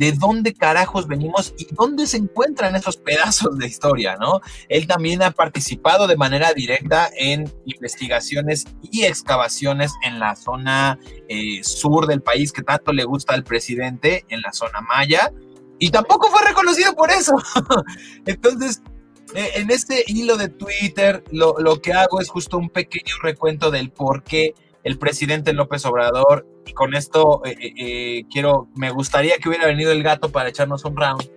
de 0.02 0.10
dónde 0.10 0.52
carajos 0.52 1.06
venimos 1.06 1.54
y 1.56 1.68
dónde 1.70 2.08
se 2.08 2.16
encuentran 2.16 2.74
esos 2.74 2.96
pedazos 2.96 3.56
de 3.56 3.68
historia, 3.68 4.16
¿no? 4.16 4.40
Él 4.68 4.88
también 4.88 5.22
ha 5.22 5.30
participado 5.30 6.08
de 6.08 6.16
manera 6.16 6.52
directa 6.52 7.08
en 7.16 7.48
investigaciones 7.66 8.64
y 8.90 9.04
excavaciones 9.04 9.92
en 10.02 10.18
la 10.18 10.34
zona 10.34 10.98
eh, 11.28 11.62
sur 11.62 12.08
del 12.08 12.20
país 12.20 12.50
que 12.50 12.62
tanto 12.62 12.92
le 12.92 13.04
gusta 13.04 13.34
al 13.34 13.44
presidente, 13.44 14.24
en 14.28 14.40
la 14.40 14.52
zona 14.52 14.80
maya, 14.80 15.32
y 15.78 15.90
tampoco 15.90 16.28
fue 16.30 16.42
reconocido 16.48 16.96
por 16.96 17.12
eso. 17.12 17.34
Entonces, 18.26 18.82
en 19.34 19.70
este 19.70 20.02
hilo 20.08 20.36
de 20.36 20.48
Twitter, 20.48 21.22
lo, 21.30 21.54
lo, 21.60 21.80
que 21.80 21.92
hago 21.92 22.20
es 22.20 22.28
justo 22.28 22.58
un 22.58 22.70
pequeño 22.70 23.14
recuento 23.22 23.70
del 23.70 23.92
por 23.92 24.24
qué 24.24 24.52
el 24.84 24.98
presidente 24.98 25.52
López 25.52 25.84
Obrador, 25.86 26.46
y 26.66 26.72
con 26.72 26.94
esto 26.94 27.42
eh, 27.44 27.56
eh, 27.76 28.24
quiero, 28.30 28.68
me 28.74 28.90
gustaría 28.90 29.36
que 29.38 29.48
hubiera 29.48 29.66
venido 29.66 29.92
el 29.92 30.02
gato 30.02 30.30
para 30.30 30.48
echarnos 30.48 30.84
un 30.84 30.96
round, 30.96 31.30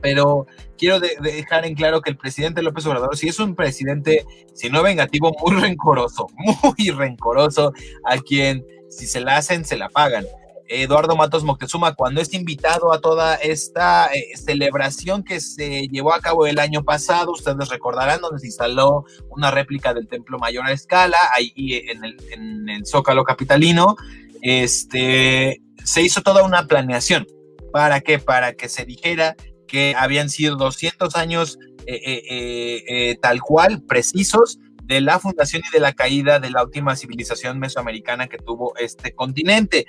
pero 0.00 0.46
quiero 0.76 1.00
de, 1.00 1.16
de 1.20 1.32
dejar 1.32 1.64
en 1.64 1.74
claro 1.74 2.00
que 2.00 2.10
el 2.10 2.16
presidente 2.16 2.62
López 2.62 2.84
Obrador 2.86 3.16
sí 3.16 3.28
es 3.28 3.38
un 3.38 3.54
presidente, 3.54 4.26
si 4.52 4.68
no 4.68 4.82
vengativo, 4.82 5.32
muy 5.44 5.60
rencoroso, 5.60 6.26
muy 6.62 6.90
rencoroso, 6.90 7.72
a 8.04 8.18
quien 8.18 8.64
si 8.88 9.06
se 9.06 9.20
la 9.20 9.36
hacen, 9.36 9.64
se 9.64 9.76
la 9.76 9.88
pagan. 9.88 10.24
Eduardo 10.68 11.16
Matos 11.16 11.44
Moctezuma, 11.44 11.94
cuando 11.94 12.20
es 12.20 12.32
invitado 12.34 12.92
a 12.92 13.00
toda 13.00 13.34
esta 13.36 14.06
eh, 14.12 14.36
celebración 14.36 15.22
que 15.22 15.40
se 15.40 15.88
llevó 15.88 16.14
a 16.14 16.20
cabo 16.20 16.46
el 16.46 16.58
año 16.58 16.84
pasado, 16.84 17.32
ustedes 17.32 17.68
recordarán, 17.68 18.20
donde 18.20 18.40
se 18.40 18.46
instaló 18.46 19.04
una 19.28 19.50
réplica 19.50 19.94
del 19.94 20.08
Templo 20.08 20.38
Mayor 20.38 20.66
a 20.66 20.72
escala, 20.72 21.18
ahí 21.34 21.52
en 21.56 22.04
el, 22.04 22.16
en 22.30 22.68
el 22.68 22.86
Zócalo 22.86 23.24
Capitalino, 23.24 23.96
este, 24.42 25.62
se 25.84 26.02
hizo 26.02 26.22
toda 26.22 26.42
una 26.42 26.66
planeación. 26.66 27.26
¿Para 27.72 28.00
qué? 28.00 28.18
Para 28.18 28.54
que 28.54 28.68
se 28.68 28.84
dijera 28.84 29.36
que 29.66 29.94
habían 29.96 30.30
sido 30.30 30.56
200 30.56 31.16
años 31.16 31.58
eh, 31.86 32.00
eh, 32.04 32.84
eh, 32.88 33.18
tal 33.20 33.40
cual, 33.42 33.82
precisos, 33.82 34.58
de 34.84 35.00
la 35.00 35.18
fundación 35.18 35.62
y 35.66 35.72
de 35.72 35.80
la 35.80 35.92
caída 35.92 36.38
de 36.40 36.50
la 36.50 36.62
última 36.62 36.94
civilización 36.94 37.58
mesoamericana 37.58 38.26
que 38.26 38.38
tuvo 38.38 38.76
este 38.76 39.14
continente. 39.14 39.86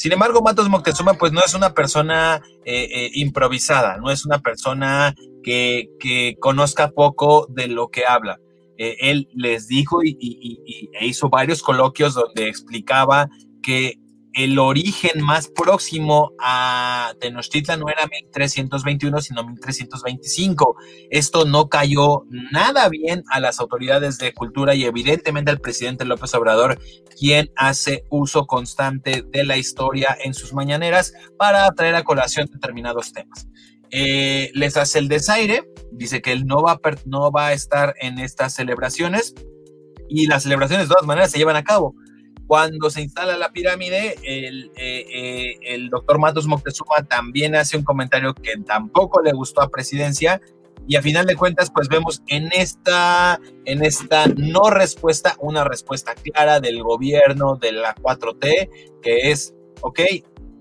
Sin 0.00 0.12
embargo, 0.12 0.40
Matos 0.40 0.70
Moctezuma 0.70 1.12
pues 1.12 1.30
no 1.30 1.42
es 1.44 1.52
una 1.52 1.74
persona 1.74 2.40
eh, 2.64 2.88
eh, 2.90 3.10
improvisada, 3.12 3.98
no 3.98 4.10
es 4.10 4.24
una 4.24 4.38
persona 4.38 5.14
que, 5.42 5.90
que, 6.00 6.36
conozca 6.40 6.92
poco 6.92 7.46
de 7.50 7.68
lo 7.68 7.88
que 7.88 8.06
habla. 8.06 8.40
Eh, 8.78 8.96
él 9.00 9.28
les 9.34 9.68
dijo 9.68 10.02
y, 10.02 10.88
e 10.98 11.06
hizo 11.06 11.28
varios 11.28 11.62
coloquios 11.62 12.14
donde 12.14 12.48
explicaba 12.48 13.28
que 13.62 13.99
el 14.34 14.58
origen 14.58 15.22
más 15.22 15.48
próximo 15.48 16.32
a 16.38 17.14
Tenochtitlan 17.20 17.80
no 17.80 17.88
era 17.88 18.06
1321, 18.06 19.20
sino 19.20 19.44
1325. 19.44 20.76
Esto 21.10 21.44
no 21.44 21.68
cayó 21.68 22.24
nada 22.52 22.88
bien 22.88 23.24
a 23.30 23.40
las 23.40 23.60
autoridades 23.60 24.18
de 24.18 24.32
cultura 24.32 24.74
y 24.74 24.84
evidentemente 24.84 25.50
al 25.50 25.60
presidente 25.60 26.04
López 26.04 26.34
Obrador, 26.34 26.78
quien 27.18 27.50
hace 27.56 28.04
uso 28.10 28.46
constante 28.46 29.24
de 29.28 29.44
la 29.44 29.56
historia 29.56 30.16
en 30.22 30.34
sus 30.34 30.52
mañaneras 30.52 31.12
para 31.36 31.70
traer 31.72 31.94
a 31.94 32.04
colación 32.04 32.48
determinados 32.52 33.12
temas. 33.12 33.48
Eh, 33.90 34.50
les 34.54 34.76
hace 34.76 35.00
el 35.00 35.08
desaire, 35.08 35.64
dice 35.90 36.22
que 36.22 36.30
él 36.32 36.46
no 36.46 36.62
va, 36.62 36.72
a 36.72 36.80
no 37.06 37.32
va 37.32 37.48
a 37.48 37.52
estar 37.52 37.94
en 38.00 38.18
estas 38.18 38.54
celebraciones 38.54 39.34
y 40.08 40.26
las 40.26 40.44
celebraciones 40.44 40.88
de 40.88 40.94
todas 40.94 41.06
maneras 41.06 41.32
se 41.32 41.38
llevan 41.38 41.56
a 41.56 41.64
cabo 41.64 41.94
cuando 42.50 42.90
se 42.90 43.00
instala 43.00 43.36
la 43.36 43.52
pirámide, 43.52 44.16
el, 44.24 44.72
eh, 44.74 45.06
eh, 45.08 45.58
el, 45.62 45.88
doctor 45.88 46.18
Matos 46.18 46.48
Moctezuma 46.48 46.96
también 47.08 47.54
hace 47.54 47.76
un 47.76 47.84
comentario 47.84 48.34
que 48.34 48.56
tampoco 48.66 49.22
le 49.22 49.32
gustó 49.32 49.62
a 49.62 49.68
presidencia 49.68 50.40
y 50.88 50.96
a 50.96 51.02
final 51.02 51.26
de 51.26 51.36
cuentas 51.36 51.70
pues 51.72 51.86
vemos 51.86 52.24
en 52.26 52.50
esta, 52.52 53.38
en 53.66 53.84
esta 53.84 54.26
no 54.26 54.68
respuesta 54.68 55.36
una 55.38 55.62
respuesta 55.62 56.12
clara 56.16 56.58
del 56.58 56.82
gobierno 56.82 57.54
de 57.54 57.70
la 57.70 57.94
4T 57.94 58.98
que 59.00 59.30
es, 59.30 59.54
ok, 59.82 60.00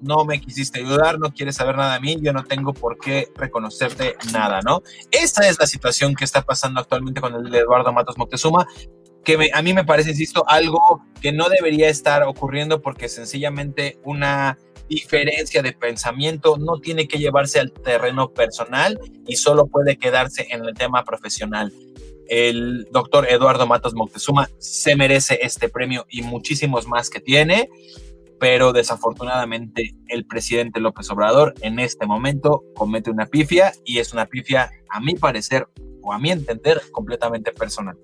no 0.03 0.25
me 0.25 0.39
quisiste 0.39 0.79
ayudar, 0.79 1.19
no 1.19 1.33
quieres 1.33 1.55
saber 1.55 1.75
nada 1.75 1.95
de 1.95 2.01
mí, 2.01 2.17
yo 2.21 2.33
no 2.33 2.43
tengo 2.43 2.71
por 2.71 2.99
qué 2.99 3.29
reconocerte 3.35 4.15
nada, 4.31 4.61
¿no? 4.61 4.83
Esa 5.09 5.47
es 5.49 5.59
la 5.59 5.65
situación 5.65 6.13
que 6.13 6.23
está 6.23 6.43
pasando 6.43 6.79
actualmente 6.79 7.19
con 7.19 7.33
el 7.33 7.49
de 7.49 7.59
Eduardo 7.59 7.91
Matos 7.91 8.17
Moctezuma, 8.17 8.67
a 9.53 9.61
mí 9.61 9.73
me 9.73 9.84
parece, 9.84 10.11
insisto, 10.11 10.43
algo 10.47 11.03
que 11.21 11.32
no 11.32 11.49
debería 11.49 11.89
estar 11.89 12.23
ocurriendo 12.23 12.82
porque 12.82 13.09
sencillamente 13.09 13.99
una 14.03 14.57
diferencia 14.88 15.61
de 15.61 15.73
pensamiento 15.73 16.57
no 16.57 16.80
tiene 16.80 17.07
que 17.07 17.19
llevarse 17.19 17.59
al 17.59 17.71
terreno 17.71 18.34
personal 18.34 18.99
y 19.27 19.36
solo 19.36 19.67
puede 19.67 19.97
quedarse 19.97 20.47
en 20.49 20.65
el 20.65 20.73
tema 20.73 21.03
profesional. 21.03 21.71
El 22.27 22.88
doctor 22.91 23.27
Eduardo 23.30 23.67
Matos 23.67 23.93
Moctezuma 23.93 24.49
se 24.57 24.95
merece 24.95 25.39
este 25.41 25.69
premio 25.69 26.05
y 26.09 26.21
muchísimos 26.21 26.88
más 26.88 27.09
que 27.09 27.19
tiene 27.19 27.69
pero 28.39 28.71
desafortunadamente 28.73 29.95
el 30.07 30.25
presidente 30.25 30.80
López 30.80 31.09
Obrador 31.11 31.53
en 31.61 31.80
este 31.80 32.07
momento 32.07 32.63
comete 32.73 33.11
una 33.11 33.25
pifia 33.25 33.73
y 33.84 33.99
es 33.99 34.13
una 34.13 34.25
pifia, 34.25 34.71
a 34.89 34.99
mi 34.99 35.13
parecer 35.15 35.67
o 36.01 36.13
a 36.13 36.19
mi 36.19 36.32
entender, 36.32 36.82
completamente 36.91 37.51
personal. 37.51 37.97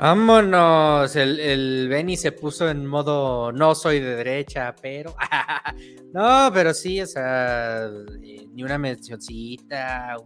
Vámonos, 0.00 1.14
el, 1.16 1.38
el 1.40 1.88
Benny 1.88 2.16
se 2.16 2.32
puso 2.32 2.70
en 2.70 2.86
modo 2.86 3.52
no 3.52 3.74
soy 3.74 4.00
de 4.00 4.16
derecha, 4.16 4.74
pero 4.80 5.14
no, 6.14 6.50
pero 6.54 6.72
sí, 6.72 7.02
o 7.02 7.06
sea, 7.06 7.88
ni 8.18 8.62
una 8.62 8.78
mencioncita, 8.78 10.16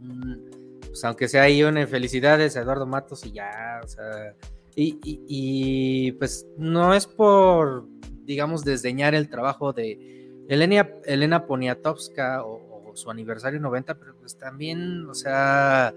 pues 0.86 1.04
aunque 1.04 1.26
sea 1.26 1.42
ahí 1.42 1.64
una 1.64 1.86
felicidades 1.86 2.56
a 2.56 2.60
Eduardo 2.60 2.86
Matos 2.86 3.26
y 3.26 3.32
ya, 3.32 3.80
o 3.82 3.88
sea, 3.88 4.34
y, 4.76 4.98
y 5.02 6.12
pues 6.12 6.46
no 6.56 6.94
es 6.94 7.06
por 7.06 7.86
digamos, 8.24 8.64
desdeñar 8.64 9.14
el 9.14 9.28
trabajo 9.28 9.72
de 9.72 10.42
Elena, 10.48 10.88
Elena 11.04 11.46
Poniatowska 11.46 12.44
o, 12.44 12.72
su 12.94 13.10
aniversario 13.10 13.58
90, 13.58 13.98
pero 13.98 14.14
pues 14.20 14.38
también, 14.38 15.08
o 15.10 15.14
sea, 15.14 15.92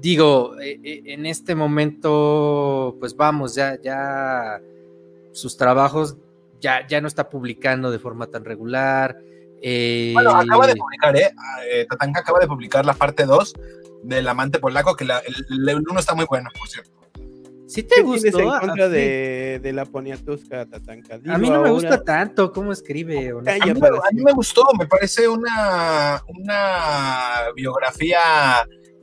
digo, 0.00 0.58
e, 0.60 0.80
e, 0.82 1.12
en 1.14 1.26
este 1.26 1.54
momento, 1.54 2.96
pues 3.00 3.16
vamos, 3.16 3.54
ya, 3.54 3.80
ya 3.80 4.60
sus 5.32 5.56
trabajos 5.56 6.16
ya, 6.60 6.86
ya 6.86 7.00
no 7.00 7.08
está 7.08 7.28
publicando 7.28 7.90
de 7.90 7.98
forma 7.98 8.26
tan 8.26 8.44
regular. 8.44 9.16
bueno, 10.14 10.30
acaba 10.30 10.66
de 10.66 10.72
eh, 10.72 10.76
publicar, 10.76 11.16
¿eh? 11.16 11.30
¿eh? 11.70 11.86
Tatanka 11.88 12.20
acaba 12.20 12.40
de 12.40 12.46
publicar 12.46 12.84
la 12.84 12.94
parte 12.94 13.24
2 13.24 13.54
del 14.02 14.28
amante 14.28 14.58
polaco, 14.58 14.94
que 14.94 15.04
el, 15.04 15.10
el, 15.10 15.84
uno 15.88 15.98
está 15.98 16.14
muy 16.14 16.26
bueno, 16.28 16.50
por 16.58 16.68
cierto. 16.68 16.90
¿Sí 17.66 17.82
te 17.82 18.00
gustó? 18.00 18.38
en 18.38 18.60
contra 18.60 18.88
de, 18.88 19.58
de, 19.60 19.72
la 19.72 19.84
Poniatowska 19.86 20.66
Tatanka? 20.66 21.16
a 21.28 21.36
mí 21.36 21.50
no 21.50 21.62
me 21.62 21.70
gusta 21.70 22.04
tanto 22.04 22.52
cómo 22.52 22.70
escribe. 22.70 23.30
a, 23.30 23.66
mí, 24.12 24.22
me 24.22 24.32
gustó, 24.32 24.64
me 24.78 24.86
parece 24.86 25.26
una, 25.26 26.22
una 26.28 27.52
biografía 27.56 28.20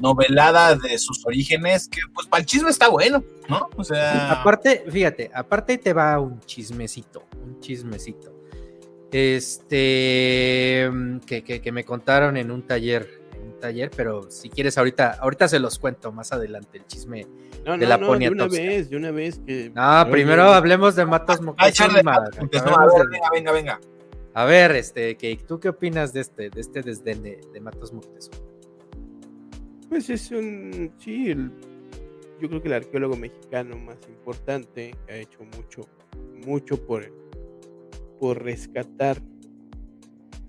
novelada 0.03 0.75
de 0.75 0.97
sus 0.97 1.25
orígenes 1.25 1.87
que 1.87 2.01
pues 2.13 2.27
para 2.27 2.41
el 2.41 2.45
chisme 2.45 2.69
está 2.69 2.89
bueno, 2.89 3.23
¿no? 3.47 3.69
O 3.77 3.83
sea... 3.85 4.33
Aparte, 4.33 4.83
fíjate, 4.89 5.31
aparte 5.33 5.77
te 5.77 5.93
va 5.93 6.19
un 6.19 6.41
chismecito, 6.41 7.23
un 7.41 7.61
chismecito. 7.61 8.33
Este, 9.11 10.91
que, 11.25 11.43
que, 11.43 11.61
que 11.61 11.71
me 11.71 11.85
contaron 11.85 12.35
en 12.35 12.51
un 12.51 12.63
taller, 12.63 13.21
en 13.33 13.53
un 13.53 13.59
taller, 13.59 13.89
pero 13.95 14.29
si 14.29 14.49
quieres 14.49 14.77
ahorita, 14.77 15.19
ahorita 15.21 15.47
se 15.47 15.59
los 15.59 15.79
cuento 15.79 16.11
más 16.11 16.33
adelante 16.33 16.79
el 16.79 16.85
chisme 16.85 17.25
no, 17.65 17.77
de 17.77 17.85
no, 17.85 17.87
la 17.87 17.97
no, 17.97 18.17
de 18.17 18.29
una 18.29 18.47
vez, 18.47 18.89
de 18.89 18.97
una 18.97 19.11
vez 19.11 19.39
que. 19.45 19.71
No, 19.73 20.07
primero 20.11 20.51
hablemos 20.51 20.95
de 20.95 21.05
Matos 21.05 21.39
Moctezuma. 21.39 22.01
venga, 23.09 23.29
venga, 23.31 23.51
venga. 23.53 23.79
A 24.33 24.45
ver, 24.45 24.71
este, 24.71 25.15
¿tú 25.47 25.59
qué 25.59 25.69
opinas 25.69 26.11
de 26.11 26.21
este, 26.21 26.49
de 26.49 26.59
este 26.59 26.81
desdén 26.81 27.21
de, 27.21 27.61
Matos 27.61 27.93
Moctezuma? 27.93 28.42
Pues 29.93 30.09
es 30.09 30.31
un, 30.31 30.91
sí, 30.97 31.35
yo 32.41 32.49
creo 32.49 32.59
que 32.63 32.67
el 32.67 32.73
arqueólogo 32.73 33.15
mexicano 33.15 33.77
más 33.77 33.99
importante 34.09 34.95
que 35.05 35.13
ha 35.13 35.17
hecho 35.17 35.43
mucho, 35.55 35.87
mucho 36.47 36.83
por, 36.83 37.13
por 38.19 38.43
rescatar 38.43 39.21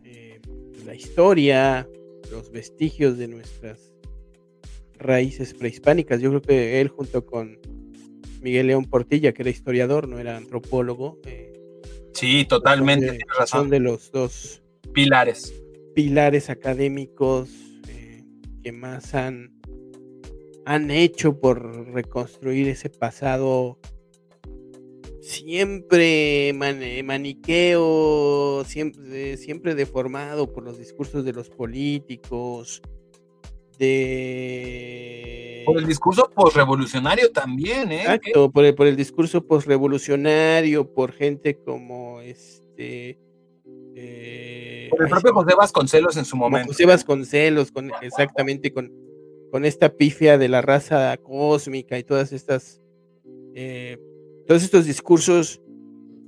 eh, 0.02 0.40
la 0.86 0.94
historia, 0.94 1.86
los 2.30 2.50
vestigios 2.52 3.18
de 3.18 3.28
nuestras 3.28 3.92
raíces 4.94 5.52
prehispánicas. 5.52 6.22
Yo 6.22 6.30
creo 6.30 6.40
que 6.40 6.80
él 6.80 6.88
junto 6.88 7.26
con 7.26 7.58
Miguel 8.40 8.68
León 8.68 8.86
Portilla, 8.86 9.34
que 9.34 9.42
era 9.42 9.50
historiador, 9.50 10.08
no 10.08 10.18
era 10.18 10.38
antropólogo. 10.38 11.18
Eh, 11.26 11.52
sí, 12.14 12.46
totalmente, 12.46 13.12
de, 13.12 13.18
razón. 13.38 13.68
de 13.68 13.80
los 13.80 14.10
dos 14.10 14.62
pilares. 14.94 15.52
Pilares 15.94 16.48
académicos 16.48 17.50
que 18.64 18.72
más 18.72 19.14
han, 19.14 19.60
han 20.64 20.90
hecho 20.90 21.38
por 21.38 21.92
reconstruir 21.92 22.66
ese 22.68 22.88
pasado 22.90 23.78
siempre 25.20 26.52
maniqueo, 27.04 28.64
siempre, 28.64 29.36
siempre 29.36 29.74
deformado 29.74 30.52
por 30.52 30.64
los 30.64 30.78
discursos 30.78 31.24
de 31.24 31.32
los 31.32 31.50
políticos, 31.50 32.82
de... 33.78 35.62
Por 35.66 35.78
el 35.78 35.86
discurso 35.86 36.30
posrevolucionario 36.34 37.30
también, 37.32 37.90
¿eh? 37.92 38.02
Exacto, 38.02 38.50
por 38.50 38.64
el, 38.64 38.74
por 38.74 38.86
el 38.86 38.96
discurso 38.96 39.46
posrevolucionario, 39.46 40.92
por 40.92 41.12
gente 41.12 41.56
como 41.56 42.20
este... 42.20 43.18
Eh, 43.96 44.88
por 44.90 45.02
el 45.02 45.08
propio 45.08 45.32
José 45.32 45.54
Vasconcelos 45.56 46.16
en 46.16 46.24
su 46.24 46.36
momento. 46.36 46.68
José 46.68 46.86
Vasconcelos, 46.86 47.70
con, 47.70 47.90
exactamente, 48.02 48.72
con, 48.72 48.92
con 49.50 49.64
esta 49.64 49.90
pifia 49.90 50.38
de 50.38 50.48
la 50.48 50.62
raza 50.62 51.16
cósmica 51.18 51.98
y 51.98 52.04
todas 52.04 52.32
estas... 52.32 52.80
Eh, 53.54 53.98
todos 54.46 54.62
estos 54.62 54.84
discursos 54.84 55.62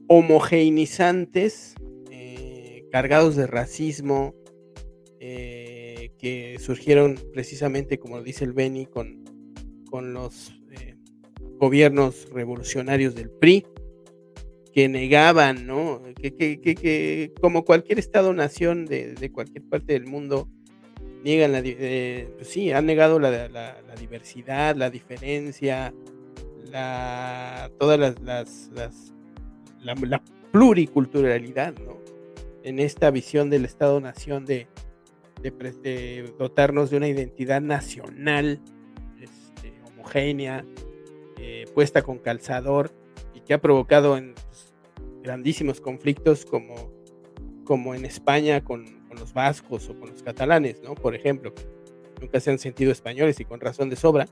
homogeneizantes, 0.08 1.74
eh, 2.10 2.86
cargados 2.90 3.36
de 3.36 3.46
racismo, 3.46 4.34
eh, 5.20 6.12
que 6.18 6.58
surgieron 6.60 7.18
precisamente, 7.32 7.98
como 7.98 8.22
dice 8.22 8.44
el 8.44 8.52
Beni, 8.52 8.86
con, 8.86 9.24
con 9.90 10.14
los 10.14 10.52
eh, 10.70 10.96
gobiernos 11.58 12.28
revolucionarios 12.30 13.14
del 13.14 13.30
PRI, 13.30 13.66
que 14.76 14.90
negaban, 14.90 15.66
¿no? 15.66 16.02
Que, 16.20 16.36
que, 16.36 16.60
que, 16.60 17.32
como 17.40 17.64
cualquier 17.64 17.98
Estado-nación 17.98 18.84
de, 18.84 19.14
de, 19.14 19.32
cualquier 19.32 19.64
parte 19.64 19.94
del 19.94 20.04
mundo, 20.04 20.50
niegan 21.24 21.52
la, 21.52 21.62
eh, 21.64 22.28
pues 22.36 22.48
sí, 22.48 22.70
han 22.72 22.84
negado 22.84 23.18
la, 23.18 23.48
la, 23.48 23.74
diversidad, 23.98 24.76
la 24.76 24.90
diferencia, 24.90 25.94
la, 26.70 27.70
todas 27.78 27.98
las, 27.98 28.20
las, 28.20 29.14
la, 29.80 30.22
pluriculturalidad, 30.52 31.74
¿no? 31.78 31.96
En 32.62 32.78
esta 32.78 33.10
visión 33.10 33.48
del 33.48 33.64
Estado-nación 33.64 34.44
de, 34.44 34.66
de, 35.40 36.34
dotarnos 36.38 36.90
de 36.90 36.98
una 36.98 37.08
identidad 37.08 37.62
nacional 37.62 38.60
este, 39.22 39.72
homogénea, 39.86 40.66
eh, 41.38 41.64
puesta 41.74 42.02
con 42.02 42.18
calzador 42.18 42.92
y 43.32 43.40
que 43.40 43.54
ha 43.54 43.58
provocado 43.58 44.18
en, 44.18 44.34
grandísimos 45.26 45.80
conflictos 45.80 46.46
como, 46.46 46.92
como 47.64 47.94
en 47.94 48.04
España 48.04 48.62
con, 48.62 48.94
los 49.18 49.32
vascos 49.32 49.88
o 49.88 49.98
con 49.98 50.10
los 50.10 50.22
catalanes, 50.22 50.82
¿no? 50.82 50.94
Por 50.94 51.14
ejemplo, 51.14 51.54
nunca 52.20 52.38
se 52.38 52.50
han 52.50 52.58
sentido 52.58 52.92
españoles 52.92 53.40
y 53.40 53.46
con 53.46 53.60
razón 53.60 53.88
de 53.88 53.96
sobra. 53.96 54.28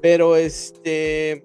Pero 0.00 0.36
este, 0.36 1.44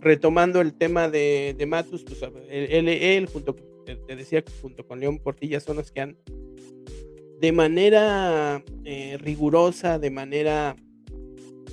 retomando 0.00 0.60
el 0.60 0.72
tema 0.74 1.08
de, 1.08 1.56
de 1.58 1.66
Matus, 1.66 2.04
pues 2.04 2.22
él, 2.48 2.88
él, 2.88 3.26
junto, 3.26 3.56
te 3.84 4.14
decía 4.14 4.42
que 4.42 4.52
junto 4.62 4.86
con 4.86 5.00
León 5.00 5.18
Portilla 5.18 5.58
son 5.58 5.78
los 5.78 5.90
que 5.90 6.00
han 6.00 6.16
de 7.40 7.50
manera 7.50 8.64
eh, 8.84 9.18
rigurosa, 9.18 9.98
de 9.98 10.10
manera 10.10 10.76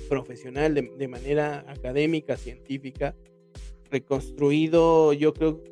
profesional, 0.08 0.74
de, 0.74 1.08
manera 1.08 1.64
académica, 1.68 2.36
científica, 2.36 3.14
reconstruido, 3.94 5.12
yo 5.12 5.32
creo, 5.32 5.62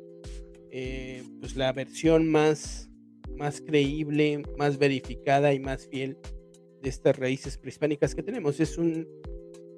eh, 0.71 1.23
pues 1.39 1.55
la 1.55 1.71
versión 1.73 2.29
más, 2.29 2.89
más 3.37 3.61
creíble, 3.61 4.41
más 4.57 4.77
verificada 4.79 5.53
y 5.53 5.59
más 5.59 5.87
fiel 5.87 6.17
de 6.81 6.89
estas 6.89 7.17
raíces 7.17 7.57
prehispánicas 7.57 8.15
que 8.15 8.23
tenemos. 8.23 8.59
Es 8.59 8.77
un, 8.77 9.07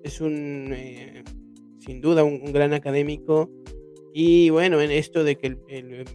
es 0.04 0.22
un, 0.22 0.70
eh, 0.74 1.24
sin 1.80 2.02
duda, 2.02 2.24
un, 2.24 2.54
gran 2.54 2.74
académico 2.74 3.50
y 4.14 4.50
bueno, 4.52 4.80
en 4.80 4.92
esto 4.92 5.24
de 5.24 5.36
que 5.36 5.48
el, 5.48 5.60
el, 5.68 6.06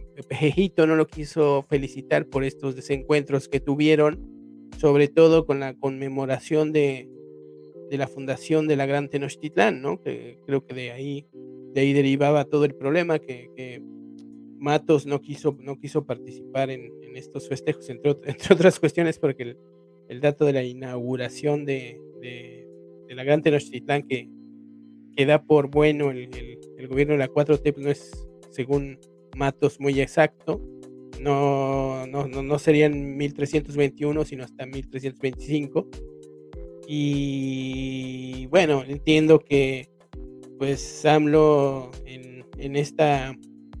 no 0.87 0.95
lo 0.95 1.07
quiso 1.07 1.65
felicitar 1.69 2.25
por 2.25 2.43
estos 2.43 2.75
desencuentros 2.75 3.47
que 3.47 3.59
tuvieron, 3.59 4.69
sobre 4.79 5.07
todo 5.07 5.45
con 5.45 5.59
la 5.59 5.73
conmemoración 5.75 6.71
de, 6.71 7.11
de 7.91 7.97
la 7.97 8.07
fundación 8.07 8.69
de 8.69 8.77
la 8.77 8.85
Gran 8.85 9.09
Tenochtitlán, 9.09 9.81
¿no? 9.81 10.01
Que 10.01 10.39
creo 10.45 10.65
que 10.65 10.73
de 10.73 10.91
ahí, 10.91 11.27
de 11.73 11.81
ahí 11.81 11.93
derivaba 11.93 12.45
todo 12.45 12.65
el 12.65 12.75
problema, 12.75 13.19
que, 13.19 13.81
Matos 14.59 15.07
no 15.07 15.21
quiso, 15.21 15.57
no 15.59 15.79
quiso 15.79 16.05
participar 16.05 16.69
en, 16.69 16.91
estos 17.15 17.49
festejos, 17.49 17.89
entre, 17.89 18.11
ot- 18.11 18.21
entre 18.25 18.53
otras 18.53 18.79
cuestiones, 18.79 19.19
porque 19.19 19.55
el, 20.07 20.21
dato 20.21 20.45
de 20.45 20.53
la 20.53 20.63
inauguración 20.63 21.65
de, 21.65 21.99
la 23.09 23.23
Gran 23.23 23.41
Tenochtitlán 23.41 24.03
que, 24.03 24.29
que 25.15 25.25
da 25.25 25.43
por 25.43 25.69
bueno 25.69 26.11
el 26.11 26.87
gobierno 26.87 27.13
de 27.13 27.19
la 27.19 27.27
4T 27.27 27.73
pues, 27.73 27.85
no 27.85 27.91
es, 27.91 28.29
según 28.49 28.99
Matos, 29.35 29.79
muy 29.79 29.99
exacto. 29.99 30.61
No, 31.19 32.07
no, 32.07 32.27
no, 32.27 32.41
no 32.41 32.59
serían 32.59 33.15
1321, 33.17 34.25
sino 34.25 34.43
hasta 34.43 34.65
1325. 34.65 35.87
Y 36.87 38.47
bueno, 38.47 38.83
entiendo 38.87 39.39
que 39.39 39.90
pues 40.61 41.03
AMLO 41.07 41.89
en, 42.05 42.45
en 42.59 42.75
esta 42.75 43.35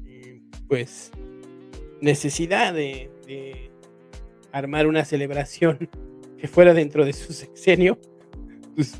eh, 0.07 0.41
pues 0.67 1.11
necesidad 2.01 2.73
de, 2.73 3.11
armar 4.51 4.87
una 4.87 5.05
celebración 5.05 5.87
que 6.39 6.47
fuera 6.47 6.73
dentro 6.73 7.05
de 7.05 7.13
su 7.13 7.33
sexenio, 7.33 7.99
pues 8.73 8.99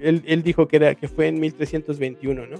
él, 0.00 0.24
él 0.26 0.42
dijo 0.42 0.66
que, 0.66 0.74
era, 0.74 0.96
que 0.96 1.06
fue 1.06 1.28
en 1.28 1.38
1321, 1.38 2.48
¿no? 2.48 2.56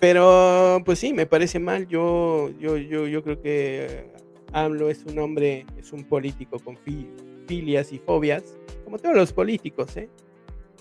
Pero 0.00 0.80
pues 0.86 0.98
sí, 0.98 1.12
me 1.12 1.26
parece 1.26 1.58
mal. 1.58 1.86
Yo, 1.88 2.48
yo, 2.58 2.78
yo, 2.78 3.06
yo 3.06 3.22
creo 3.22 3.42
que 3.42 4.12
AMLO 4.52 4.88
es 4.88 5.04
un 5.04 5.18
hombre, 5.18 5.66
es 5.76 5.92
un 5.92 6.04
político 6.04 6.58
con 6.58 6.78
fi- 6.78 7.10
filias 7.46 7.92
y 7.92 7.98
fobias, 7.98 8.56
como 8.82 8.96
todos 8.98 9.14
los 9.14 9.34
políticos, 9.34 9.94
¿eh? 9.98 10.08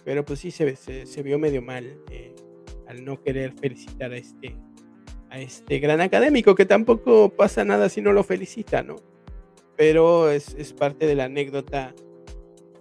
Pero 0.06 0.24
pues 0.24 0.40
sí 0.40 0.52
se, 0.52 0.74
se, 0.78 1.06
se 1.06 1.22
vio 1.22 1.38
medio 1.38 1.62
mal 1.62 1.98
eh, 2.10 2.34
al 2.88 3.04
no 3.04 3.22
querer 3.22 3.54
felicitar 3.54 4.12
a 4.12 4.18
este, 4.18 4.56
a 5.30 5.40
este 5.40 5.80
gran 5.80 6.02
académico, 6.02 6.56
que 6.56 6.66
tampoco 6.66 7.30
pasa 7.30 7.64
nada 7.66 7.90
si 7.90 8.02
no 8.02 8.14
lo 8.14 8.24
felicita, 8.24 8.84
¿no? 8.84 8.98
Pero 9.76 10.30
es, 10.32 10.56
es 10.56 10.74
parte 10.74 11.06
de 11.08 11.16
la 11.16 11.26
anécdota 11.26 11.94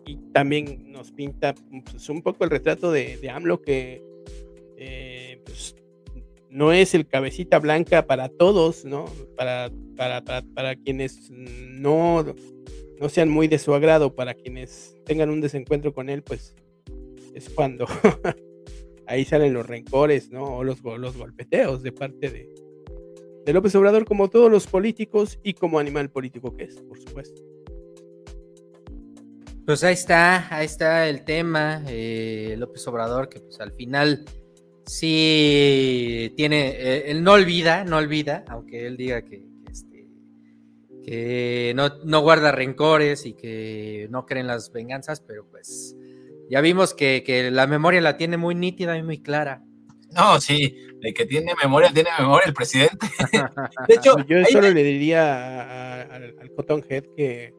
y 0.06 0.16
también 0.32 0.92
nos 0.92 1.12
pinta 1.12 1.54
pues, 1.90 2.08
un 2.08 2.22
poco 2.22 2.44
el 2.44 2.50
retrato 2.50 2.92
de, 2.92 3.16
de 3.16 3.30
AMLO 3.30 3.62
que 3.62 4.02
eh, 4.76 5.40
pues, 5.44 5.74
no 6.50 6.72
es 6.72 6.94
el 6.94 7.06
cabecita 7.06 7.58
blanca 7.58 8.06
para 8.06 8.28
todos, 8.28 8.84
¿no? 8.84 9.06
Para, 9.36 9.70
para, 9.96 10.22
para, 10.22 10.42
para 10.54 10.76
quienes 10.76 11.30
no, 11.30 12.24
no 13.00 13.08
sean 13.08 13.28
muy 13.28 13.48
de 13.48 13.58
su 13.58 13.74
agrado, 13.74 14.14
para 14.14 14.34
quienes 14.34 14.96
tengan 15.04 15.30
un 15.30 15.40
desencuentro 15.40 15.92
con 15.92 16.08
él, 16.08 16.22
pues 16.22 16.54
es 17.34 17.50
cuando 17.50 17.86
ahí 19.06 19.24
salen 19.24 19.52
los 19.52 19.66
rencores, 19.66 20.30
¿no? 20.30 20.44
O 20.58 20.64
los, 20.64 20.82
los 20.82 21.16
golpeteos 21.16 21.82
de 21.82 21.92
parte 21.92 22.30
de, 22.30 23.52
López 23.52 23.74
Obrador, 23.74 24.04
como 24.04 24.28
todos 24.30 24.50
los 24.50 24.66
políticos 24.66 25.38
y 25.42 25.54
como 25.54 25.78
animal 25.78 26.10
político 26.10 26.56
que 26.56 26.64
es, 26.64 26.76
por 26.76 26.98
supuesto. 26.98 27.42
Pues 29.66 29.82
ahí 29.84 29.94
está, 29.94 30.54
ahí 30.54 30.66
está 30.66 31.08
el 31.08 31.24
tema, 31.24 31.82
eh, 31.88 32.54
López 32.58 32.86
Obrador, 32.86 33.28
que 33.28 33.40
pues 33.40 33.60
al 33.60 33.72
final 33.72 34.24
sí 34.86 36.32
tiene, 36.36 36.68
eh, 36.68 37.10
él 37.10 37.22
no 37.22 37.32
olvida, 37.32 37.84
no 37.84 37.96
olvida, 37.96 38.44
aunque 38.48 38.86
él 38.86 38.96
diga 38.96 39.22
que, 39.22 39.40
que, 39.40 39.72
este, 39.72 40.06
que 41.02 41.72
no, 41.74 41.98
no 42.04 42.20
guarda 42.20 42.52
rencores 42.52 43.24
y 43.24 43.34
que 43.34 44.06
no 44.10 44.26
cree 44.26 44.40
en 44.40 44.48
las 44.48 44.70
venganzas, 44.70 45.20
pero 45.20 45.46
pues 45.50 45.96
ya 46.50 46.60
vimos 46.60 46.94
que, 46.94 47.22
que 47.24 47.50
la 47.50 47.66
memoria 47.66 48.00
la 48.00 48.16
tiene 48.16 48.36
muy 48.36 48.54
nítida 48.54 48.96
y 48.96 49.02
muy 49.02 49.20
clara. 49.22 49.62
No, 50.12 50.40
sí, 50.40 50.76
de 51.00 51.12
que 51.12 51.26
tiene 51.26 51.52
memoria, 51.62 51.90
tiene 51.92 52.10
memoria 52.18 52.46
el 52.46 52.54
presidente. 52.54 53.06
De 53.88 53.94
hecho, 53.94 54.16
Yo 54.26 54.44
solo 54.44 54.70
le 54.70 54.82
diría 54.84 55.22
a- 55.34 55.62
a- 55.62 56.02
al, 56.02 56.34
al 56.40 56.50
Cotton 56.54 56.84
Head 56.88 57.04
que 57.16 57.52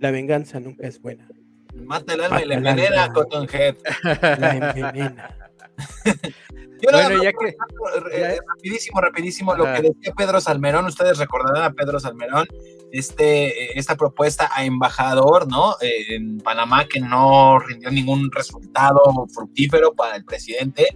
la 0.00 0.10
venganza 0.10 0.58
nunca 0.60 0.86
es 0.86 1.00
buena. 1.00 1.28
mata 1.74 2.14
el 2.14 2.22
alma 2.22 2.40
y 2.40 2.44
el 2.44 2.52
envenena 2.52 3.00
a 3.00 3.04
alma. 3.04 3.14
Cotton 3.14 3.46
Head. 3.52 3.76
La 4.40 4.56
envenena. 4.56 5.36
Yo 6.82 6.90
nada 6.90 7.04
Bueno, 7.04 7.16
más 7.16 7.24
ya 7.24 7.32
que- 7.32 7.48
eh, 7.48 8.20
ya- 8.20 8.42
rapidísimo, 8.48 9.00
rapidísimo, 9.00 9.54
lo 9.54 9.64
que 9.64 9.82
decía 9.82 10.12
Pedro 10.16 10.40
Salmerón, 10.40 10.86
ustedes 10.86 11.18
recordarán 11.18 11.62
a 11.64 11.72
Pedro 11.72 11.98
Salmerón, 12.00 12.46
este, 12.92 13.64
eh, 13.64 13.72
esta 13.76 13.96
propuesta 13.96 14.50
a 14.52 14.64
embajador, 14.64 15.48
¿no? 15.48 15.74
Eh, 15.80 16.14
en 16.16 16.38
Panamá 16.38 16.86
que 16.86 17.00
no 17.00 17.58
rindió 17.58 17.90
ningún 17.90 18.30
resultado 18.30 19.00
fructífero 19.34 19.92
para 19.94 20.16
el 20.16 20.24
presidente 20.24 20.88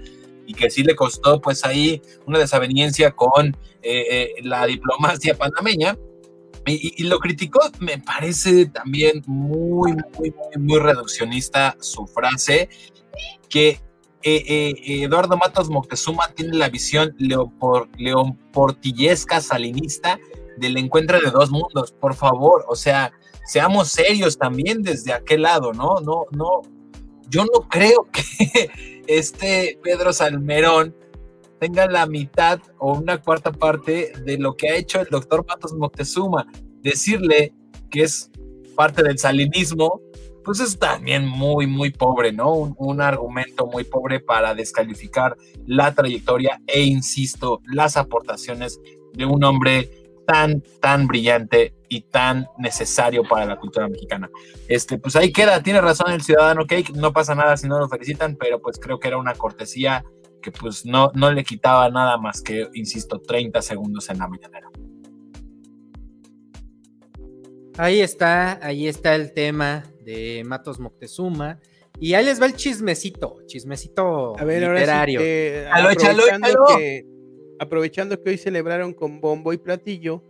y 0.47 0.55
que 0.55 0.71
sí 0.71 0.83
le 0.83 0.95
costó 0.95 1.41
pues 1.41 1.65
ahí 1.65 2.01
una 2.27 2.39
desaveniencia 2.39 3.13
con 3.13 3.49
eh, 3.83 4.07
eh, 4.11 4.35
la 4.43 4.67
diplomacia 4.67 5.35
panameña. 5.35 5.97
Y, 6.67 6.73
y- 6.89 6.95
y 6.99 7.03
lo 7.05 7.19
criticó, 7.19 7.61
me 7.81 7.97
parece 7.99 8.67
también 8.67 9.23
muy, 9.27 9.93
muy, 9.93 10.31
muy, 10.31 10.59
muy 10.63 10.79
reduccionista 10.79 11.75
su 11.81 12.07
frase, 12.07 12.69
que 13.49 13.81
eh, 14.23 14.45
eh, 14.47 15.03
Eduardo 15.05 15.37
Matos 15.37 15.71
Moctezuma 15.71 16.29
tiene 16.35 16.57
la 16.57 16.69
visión 16.69 17.15
leopor, 17.19 17.89
leoportillesca 17.97 19.41
salinista 19.41 20.19
del 20.59 20.77
encuentro 20.77 21.21
de 21.21 21.31
dos 21.31 21.51
mundos. 21.51 21.93
Por 21.93 22.15
favor, 22.15 22.65
o 22.69 22.77
sea, 22.77 23.13
seamos 23.47 23.89
serios 23.89 24.37
también 24.37 24.83
desde 24.83 25.13
aquel 25.13 25.43
lado, 25.43 25.73
¿no? 25.73 26.01
No, 26.01 26.27
no, 26.33 26.63
yo 27.29 27.45
no 27.45 27.69
creo 27.69 28.09
que 28.13 28.71
este 29.07 29.79
Pedro 29.83 30.13
Salmerón 30.13 30.95
tenga 31.59 31.87
la 31.87 32.07
mitad 32.07 32.61
o 32.79 32.95
una 32.95 33.19
cuarta 33.19 33.53
parte 33.53 34.13
de 34.25 34.39
lo 34.39 34.57
que 34.57 34.69
ha 34.69 34.77
hecho 34.77 35.01
el 35.01 35.09
doctor 35.09 35.47
Matos 35.47 35.73
Moctezuma. 35.75 36.47
Decirle 36.83 37.55
que 37.91 38.03
es 38.03 38.31
parte 38.75 39.03
del 39.03 39.19
salinismo, 39.19 40.01
pues 40.51 40.59
es 40.59 40.81
también 40.81 41.29
muy, 41.29 41.69
muy 41.69 41.91
pobre, 41.93 42.33
¿no? 42.33 42.53
Un, 42.53 43.01
argumento 43.01 43.69
muy 43.69 43.85
pobre 43.85 44.19
para 44.19 44.53
descalificar 44.53 45.37
la 45.65 45.95
trayectoria 45.95 46.61
e, 46.67 46.83
insisto, 46.83 47.63
las 47.67 47.97
aportaciones 47.97 48.81
de 49.13 49.27
un 49.27 49.45
hombre 49.45 49.89
tan, 50.27 50.61
tan 50.81 51.07
brillante 51.07 51.73
y 51.89 52.01
tan 52.01 52.49
necesario 52.59 53.23
para 53.23 53.47
la 53.47 53.61
cultura 53.61 53.87
mexicana. 53.87 54.29
Este, 54.67 54.99
pues 54.99 55.15
ahí 55.15 55.33
queda, 55.33 55.63
tiene 55.63 55.81
razón 55.81 56.11
el 56.11 56.23
ciudadano 56.23 56.67
Cake, 56.67 56.95
no 56.97 57.13
pasa 57.13 57.37
nada 57.37 57.57
si 57.57 57.69
no 57.69 57.79
lo 57.79 57.89
felicitan, 57.89 58.35
pero 58.35 58.61
pues 58.61 58.81
creo 58.81 58.99
que 58.99 59.07
era 59.07 59.19
una 59.19 59.35
cortesía 59.35 60.05
que 60.43 60.51
pues 60.51 60.85
no, 60.85 61.13
no 61.15 61.31
le 61.31 61.45
quitaba 61.45 61.89
nada 61.91 62.17
más 62.17 62.43
que, 62.43 62.67
insisto, 62.75 63.21
30 63.21 63.63
segundos 63.63 64.11
en 64.11 64.19
la 64.19 64.27
mañanera. 64.27 64.69
Ahí 67.79 68.01
está, 68.01 68.59
ahí 68.67 68.89
está 68.89 69.15
el 69.15 69.33
tema 69.33 69.85
de 70.11 70.45
Matos 70.45 70.79
Moctezuma. 70.79 71.61
Y 71.99 72.15
ahí 72.15 72.25
les 72.25 72.41
va 72.41 72.47
el 72.47 72.55
chismecito, 72.55 73.39
chismecito 73.47 74.39
A 74.39 74.45
ver, 74.45 74.65
ahora 74.65 74.79
sí 74.79 74.81
literario. 74.83 75.21
que, 75.21 75.63
échalo, 75.93 76.23
aprovechando, 76.23 76.67
que, 76.79 77.07
aprovechando 77.59 78.23
que 78.23 78.31
hoy 78.31 78.39
celebraron 78.39 78.95
con 78.95 79.21
bombo 79.21 79.53
y 79.53 79.59
platillo 79.59 80.23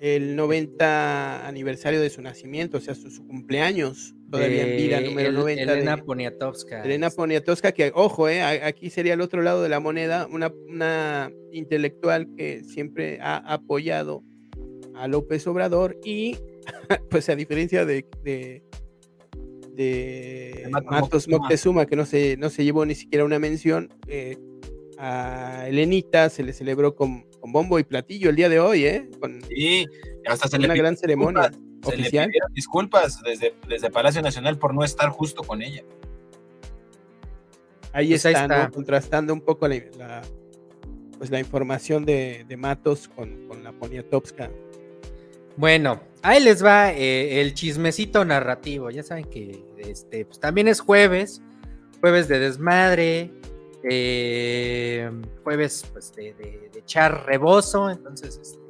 el 0.00 0.36
90 0.36 1.46
aniversario 1.46 2.00
de 2.00 2.08
su 2.08 2.22
nacimiento, 2.22 2.78
o 2.78 2.80
sea, 2.80 2.94
su, 2.94 3.10
su 3.10 3.26
cumpleaños, 3.26 4.14
todavía 4.30 4.66
en 4.66 4.76
vida, 4.76 5.00
número 5.00 5.28
El- 5.30 5.34
90. 5.34 5.62
Elena 5.62 5.96
de, 5.96 6.02
Poniatowska. 6.02 6.84
Elena 6.84 7.10
Poniatowska, 7.10 7.72
que 7.72 7.90
ojo, 7.94 8.28
eh, 8.28 8.40
aquí 8.42 8.90
sería 8.90 9.14
el 9.14 9.20
otro 9.20 9.42
lado 9.42 9.62
de 9.62 9.68
la 9.68 9.80
moneda, 9.80 10.28
una, 10.30 10.52
una 10.68 11.30
intelectual 11.52 12.28
que 12.36 12.62
siempre 12.64 13.18
ha 13.20 13.36
apoyado 13.52 14.22
a 14.94 15.08
López 15.08 15.46
Obrador 15.46 15.96
y, 16.04 16.36
pues 17.10 17.28
a 17.28 17.36
diferencia 17.36 17.84
de, 17.84 18.04
de, 18.22 18.62
de 19.72 20.62
De 20.64 20.68
Matos 20.70 20.90
Matos 20.90 21.02
Moctezuma. 21.28 21.38
Moctezuma, 21.38 21.86
que 21.86 21.96
no 21.96 22.06
se, 22.06 22.36
no 22.36 22.50
se 22.50 22.64
llevó 22.64 22.84
ni 22.86 22.94
siquiera 22.94 23.24
una 23.24 23.38
mención, 23.38 23.92
eh, 24.06 24.36
a 24.98 25.66
Elenita 25.68 26.28
se 26.30 26.42
le 26.42 26.52
celebró 26.52 26.94
con, 26.96 27.22
con 27.40 27.52
bombo 27.52 27.78
y 27.78 27.84
platillo 27.84 28.30
el 28.30 28.36
día 28.36 28.48
de 28.48 28.58
hoy, 28.60 28.84
¿eh? 28.84 29.08
Con 29.20 29.40
Y 29.50 29.86
hasta 30.26 30.48
se 30.48 30.58
le 30.58 30.64
una 30.66 30.74
pidió 30.74 30.82
gran 30.82 30.96
ceremonia 30.96 31.50
le 31.50 31.88
oficial. 31.88 32.26
pidieron 32.26 32.52
disculpas 32.54 33.20
desde, 33.22 33.54
desde 33.68 33.90
Palacio 33.90 34.20
Nacional 34.20 34.58
por 34.58 34.74
no 34.74 34.82
estar 34.82 35.08
justo 35.10 35.42
con 35.44 35.62
ella. 35.62 35.84
Ahí 37.92 38.08
Pues 38.08 38.26
ahí 38.26 38.34
está, 38.34 38.70
contrastando 38.70 39.32
un 39.32 39.40
poco 39.40 39.66
la, 39.68 39.76
la- 39.96 40.22
pues 41.16 41.30
la 41.30 41.40
información 41.40 42.04
de, 42.04 42.44
de 42.48 42.56
Matos 42.56 43.08
con, 43.08 43.48
con 43.48 43.64
la 43.64 43.72
Poniatowska. 43.72 44.50
Bueno, 45.58 46.00
ahí 46.22 46.40
les 46.40 46.64
va 46.64 46.92
eh, 46.92 47.40
el 47.40 47.52
chismecito 47.52 48.24
narrativo. 48.24 48.90
Ya 48.90 49.02
saben 49.02 49.24
que 49.24 49.60
este, 49.78 50.24
pues, 50.24 50.38
también 50.38 50.68
es 50.68 50.78
jueves, 50.80 51.42
jueves 52.00 52.28
de 52.28 52.38
desmadre, 52.38 53.32
eh, 53.82 55.10
jueves 55.42 55.84
pues, 55.92 56.14
de, 56.14 56.32
de- 56.34 56.70
echar 56.78 57.26
rebozo. 57.26 57.90
Entonces, 57.90 58.38
este, 58.40 58.60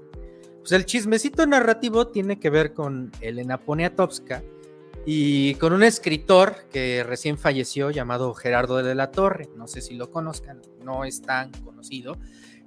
Pues 0.61 0.73
el 0.73 0.87
chismecito 0.87 1.47
narrativo 1.47 2.07
tiene 2.09 2.41
que 2.41 2.49
ver 2.49 2.73
con 2.73 3.13
Elena 3.21 3.59
Poniatowska 3.59 4.43
y 5.05 5.55
con 5.57 5.75
un 5.75 5.83
escritor 5.83 6.57
que 6.73 7.05
recién 7.05 7.37
falleció 7.37 7.91
llamado 7.91 8.33
Gerardo 8.33 8.79
de 8.83 8.95
la 8.95 9.11
Torre. 9.11 9.51
No 9.57 9.69
sé 9.69 9.83
si 9.83 9.95
lo 9.95 10.11
conozcan, 10.11 10.63
no 10.83 11.05
es 11.05 11.21
tan 11.21 11.53
conocido. 11.65 12.17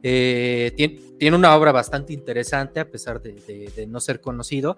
Eh, 0.03 0.73
tiene, 1.19 1.35
una 1.35 1.55
obra 1.55 1.71
bastante 1.71 2.13
interesante 2.13 2.79
a 2.79 2.89
pesar 2.89 3.21
de, 3.21 3.85
no 3.87 3.99
ser 3.99 4.21
conocido. 4.21 4.77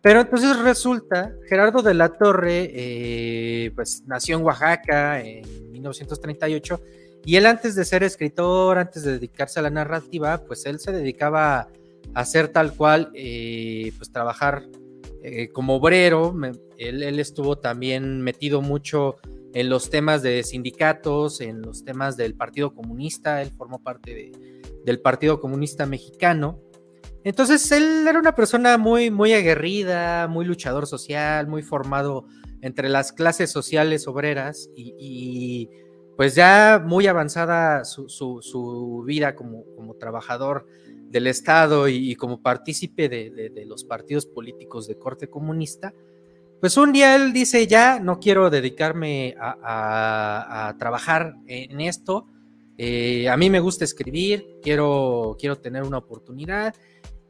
Pero 0.00 0.20
entonces 0.20 0.58
resulta, 0.60 1.34
Gerardo 1.48 1.82
de 1.82 1.94
la 1.94 2.10
Torre, 2.10 2.70
eh, 2.72 3.72
pues 3.74 4.04
nació 4.06 4.36
en 4.36 4.44
Oaxaca 4.44 5.20
en 5.20 5.72
1938 5.72 6.80
y 7.24 7.36
él 7.36 7.46
antes 7.46 7.74
de 7.74 7.84
ser 7.84 8.04
escritor, 8.04 8.78
antes 8.78 9.02
de 9.02 9.12
dedicarse 9.12 9.58
a 9.58 9.62
la 9.62 9.70
narrativa, 9.70 10.44
pues 10.44 10.66
él 10.66 10.78
se 10.78 10.92
dedicaba 10.92 11.58
a 11.58 11.68
hacer 12.14 12.48
tal 12.48 12.74
cual, 12.74 13.10
eh, 13.14 13.92
pues 13.96 14.12
trabajar 14.12 14.64
como 15.52 15.74
obrero. 15.74 16.34
Él, 16.78 17.02
él, 17.02 17.18
estuvo 17.18 17.58
también 17.58 18.22
metido 18.22 18.62
mucho 18.62 19.16
en 19.54 19.68
los 19.68 19.90
temas 19.90 20.22
de 20.22 20.42
sindicatos, 20.42 21.40
en 21.40 21.62
los 21.62 21.84
temas 21.84 22.16
del 22.16 22.34
Partido 22.34 22.74
Comunista, 22.74 23.42
él 23.42 23.50
formó 23.56 23.82
parte 23.82 24.14
de, 24.14 24.32
del 24.84 25.00
Partido 25.00 25.40
Comunista 25.40 25.86
Mexicano. 25.86 26.60
Entonces 27.24 27.70
él 27.72 28.06
era 28.08 28.18
una 28.18 28.34
persona 28.34 28.78
muy, 28.78 29.10
muy 29.10 29.32
aguerrida, 29.32 30.28
muy 30.28 30.44
luchador 30.44 30.86
social, 30.86 31.46
muy 31.46 31.62
formado 31.62 32.26
entre 32.60 32.88
las 32.88 33.12
clases 33.12 33.50
sociales 33.50 34.06
obreras 34.08 34.70
y, 34.74 34.94
y 34.98 35.70
pues 36.16 36.34
ya 36.34 36.82
muy 36.84 37.06
avanzada 37.06 37.84
su, 37.84 38.08
su, 38.08 38.40
su 38.42 39.04
vida 39.06 39.36
como, 39.36 39.64
como, 39.76 39.94
trabajador 39.94 40.66
del 41.10 41.28
Estado 41.28 41.88
y, 41.88 42.10
y 42.10 42.16
como 42.16 42.42
partícipe 42.42 43.08
de, 43.08 43.30
de, 43.30 43.50
de, 43.50 43.64
los 43.66 43.84
partidos 43.84 44.26
políticos 44.26 44.88
de 44.88 44.98
corte 44.98 45.28
comunista, 45.28 45.94
pues 46.60 46.76
un 46.76 46.92
día 46.92 47.14
él 47.14 47.32
dice, 47.32 47.66
ya 47.66 48.00
no 48.00 48.18
quiero 48.18 48.50
dedicarme 48.50 49.36
a, 49.38 50.74
trabajar 50.78 51.36
en 51.46 51.80
esto, 51.80 52.26
eh, 52.76 53.28
a 53.28 53.36
mí 53.36 53.50
me 53.50 53.60
gusta 53.60 53.84
escribir, 53.84 54.58
quiero, 54.62 55.36
quiero 55.38 55.56
tener 55.56 55.82
una 55.82 55.98
oportunidad. 55.98 56.74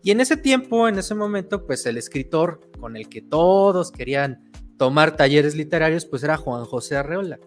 Y 0.03 0.11
en 0.11 0.21
ese 0.21 0.37
tiempo, 0.37 0.89
en 0.89 0.99
ese 0.99 1.15
momento, 1.15 1.67
pues 1.67 1.85
el 1.87 1.97
escritor 1.97 2.61
con 2.79 2.97
el 2.97 3.09
que 3.09 3.23
todos 3.23 3.91
querían 3.91 4.51
tomar 4.79 5.17
talleres 5.17 5.55
literarios, 5.55 6.05
pues 6.07 6.23
era 6.23 6.37
Juan 6.37 6.65
José 6.65 6.97
Arreola. 6.97 7.39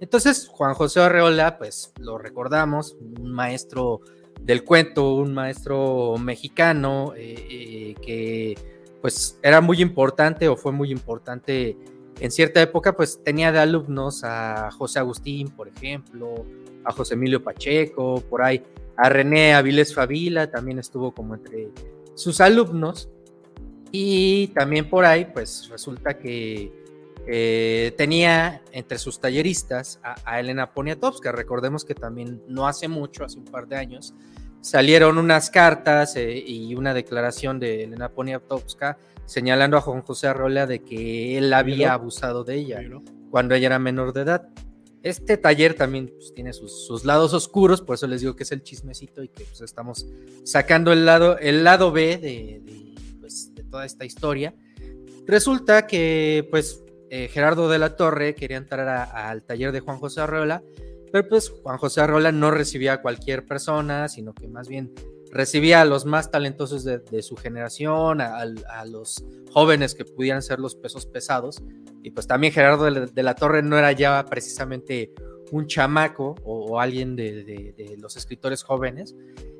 Entonces, 0.00 0.48
Juan 0.48 0.74
José 0.74 1.00
Arreola, 1.00 1.58
pues 1.58 1.92
lo 1.98 2.18
recordamos, 2.18 2.96
un 3.00 3.30
maestro 3.32 4.00
del 4.40 4.64
cuento, 4.64 5.14
un 5.14 5.34
maestro 5.34 6.16
mexicano 6.18 7.12
eh, 7.14 7.34
eh, 7.50 7.94
que 8.00 8.56
pues 9.00 9.38
era 9.42 9.60
muy 9.60 9.80
importante 9.80 10.48
o 10.48 10.56
fue 10.56 10.72
muy 10.72 10.90
importante 10.90 11.76
en 12.20 12.30
cierta 12.30 12.60
época, 12.60 12.94
pues 12.94 13.20
tenía 13.24 13.50
de 13.50 13.58
alumnos 13.58 14.22
a 14.24 14.70
José 14.72 14.98
Agustín, 14.98 15.48
por 15.48 15.68
ejemplo, 15.68 16.44
a 16.84 16.92
José 16.92 17.14
Emilio 17.14 17.42
Pacheco, 17.42 18.22
por 18.28 18.42
ahí, 18.42 18.62
a 18.96 19.08
René 19.08 19.54
Avilés 19.54 19.94
Favila, 19.94 20.50
también 20.50 20.78
estuvo 20.78 21.12
como 21.12 21.34
entre 21.34 21.70
sus 22.14 22.40
alumnos. 22.40 23.08
Y 23.90 24.48
también 24.48 24.88
por 24.88 25.04
ahí, 25.04 25.24
pues 25.32 25.68
resulta 25.70 26.18
que 26.18 26.70
eh, 27.26 27.92
tenía 27.96 28.62
entre 28.72 28.98
sus 28.98 29.18
talleristas 29.18 29.98
a, 30.02 30.16
a, 30.24 30.40
Elena 30.40 30.72
Poniatowska. 30.72 31.32
Recordemos 31.32 31.84
que 31.84 31.94
también 31.94 32.42
no 32.46 32.68
hace 32.68 32.86
mucho, 32.86 33.24
hace 33.24 33.38
un 33.38 33.46
par 33.46 33.66
de 33.66 33.76
años, 33.76 34.14
salieron 34.60 35.18
unas 35.18 35.50
cartas 35.50 36.16
eh, 36.16 36.42
y 36.46 36.74
una 36.74 36.94
declaración 36.94 37.58
de 37.58 37.84
Elena 37.84 38.10
Poniatowska 38.10 38.98
señalando 39.26 39.76
a 39.76 39.80
Juan 39.80 40.02
José 40.02 40.26
Arrola 40.26 40.66
de 40.66 40.82
que 40.82 41.38
él 41.38 41.52
había 41.52 41.92
abusado 41.92 42.44
de 42.44 42.56
ella 42.56 42.80
cuando 43.30 43.54
ella 43.54 43.66
era 43.66 43.78
menor 43.78 44.12
de 44.12 44.22
edad. 44.22 44.48
Este 45.02 45.36
taller 45.36 45.74
también 45.74 46.08
pues, 46.08 46.34
tiene 46.34 46.52
sus, 46.52 46.86
sus, 46.86 47.04
lados 47.04 47.32
oscuros, 47.32 47.80
por 47.80 47.94
eso 47.94 48.06
les 48.06 48.20
digo 48.20 48.36
que 48.36 48.42
es 48.42 48.52
el 48.52 48.62
chismecito 48.62 49.22
y 49.22 49.28
que 49.28 49.44
pues, 49.44 49.60
estamos 49.62 50.06
sacando 50.44 50.92
el 50.92 51.06
lado, 51.06 51.38
el 51.38 51.64
lado 51.64 51.90
B 51.90 52.18
de, 52.18 52.60
de, 52.64 52.94
pues, 53.20 53.54
de 53.54 53.64
toda 53.64 53.86
esta 53.86 54.04
historia. 54.04 54.54
Resulta 55.26 55.86
que 55.86 56.46
pues 56.50 56.82
eh, 57.08 57.28
Gerardo 57.28 57.68
de 57.68 57.78
la 57.78 57.96
Torre 57.96 58.34
quería 58.34 58.56
entrar 58.56 58.88
a, 58.88 59.30
al 59.30 59.42
taller 59.42 59.72
de 59.72 59.80
Juan 59.80 59.98
José 59.98 60.20
Arreola, 60.20 60.62
pero 61.12 61.28
pues 61.28 61.50
Juan 61.50 61.78
José 61.78 62.00
Arreola 62.00 62.32
no 62.32 62.50
recibía 62.50 62.94
a 62.94 63.02
cualquier 63.02 63.46
persona, 63.46 64.08
sino 64.08 64.34
que 64.34 64.48
más 64.48 64.68
bien 64.68 64.92
recibía 65.30 65.80
a 65.80 65.84
los 65.84 66.06
más 66.06 66.30
talentosos 66.30 66.84
de, 66.84 67.22
su 67.22 67.36
generación, 67.36 68.20
a, 68.20 68.44
los 68.84 69.24
jóvenes 69.52 69.94
que 69.94 70.04
pudieran 70.04 70.42
ser 70.42 70.58
los 70.58 70.74
pesos 70.74 71.06
pesados. 71.06 71.62
Y 72.02 72.10
pues 72.10 72.26
también 72.26 72.52
Gerardo 72.52 72.84
de 72.90 73.22
la, 73.22 73.34
Torre 73.34 73.62
no 73.62 73.78
era 73.78 73.92
ya 73.92 74.24
precisamente 74.26 75.12
un 75.52 75.66
chamaco 75.66 76.34
o, 76.44 76.80
alguien 76.80 77.16
de, 77.16 77.44
de, 77.44 77.74
de, 77.76 77.96
los 77.98 78.16
escritores 78.16 78.62
jóvenes. 78.62 79.14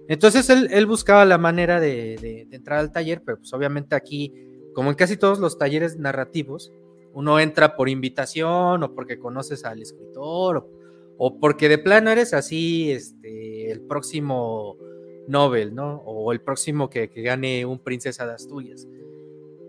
Entonces 0.08 0.50
él, 0.50 0.68
él 0.72 0.86
buscaba 0.86 1.24
la 1.24 1.38
manera 1.38 1.78
de, 1.78 2.48
entrar 2.50 2.80
al 2.80 2.90
taller, 2.90 3.22
pero 3.24 3.38
pues 3.38 3.52
obviamente 3.52 3.94
aquí, 3.94 4.32
como 4.74 4.90
en 4.90 4.96
casi 4.96 5.16
todos 5.16 5.38
los 5.38 5.56
talleres 5.56 5.98
narrativos, 5.98 6.72
uno 7.12 7.38
entra 7.38 7.76
por 7.76 7.88
invitación 7.88 8.82
o 8.82 8.94
porque 8.94 9.18
conoces 9.18 9.64
al 9.64 9.82
escritor 9.82 10.56
o, 10.56 10.79
o 11.22 11.38
porque 11.38 11.68
de 11.68 11.76
plano 11.76 12.10
eres 12.10 12.32
así 12.32 12.90
este, 12.90 13.70
el 13.70 13.82
próximo 13.82 14.78
Nobel, 15.28 15.74
¿no? 15.74 15.96
O 16.06 16.32
el 16.32 16.40
próximo 16.40 16.88
que, 16.88 17.08
gane 17.08 17.66
un 17.66 17.78
Princesa 17.78 18.26
de 18.26 18.32
Asturias. 18.32 18.88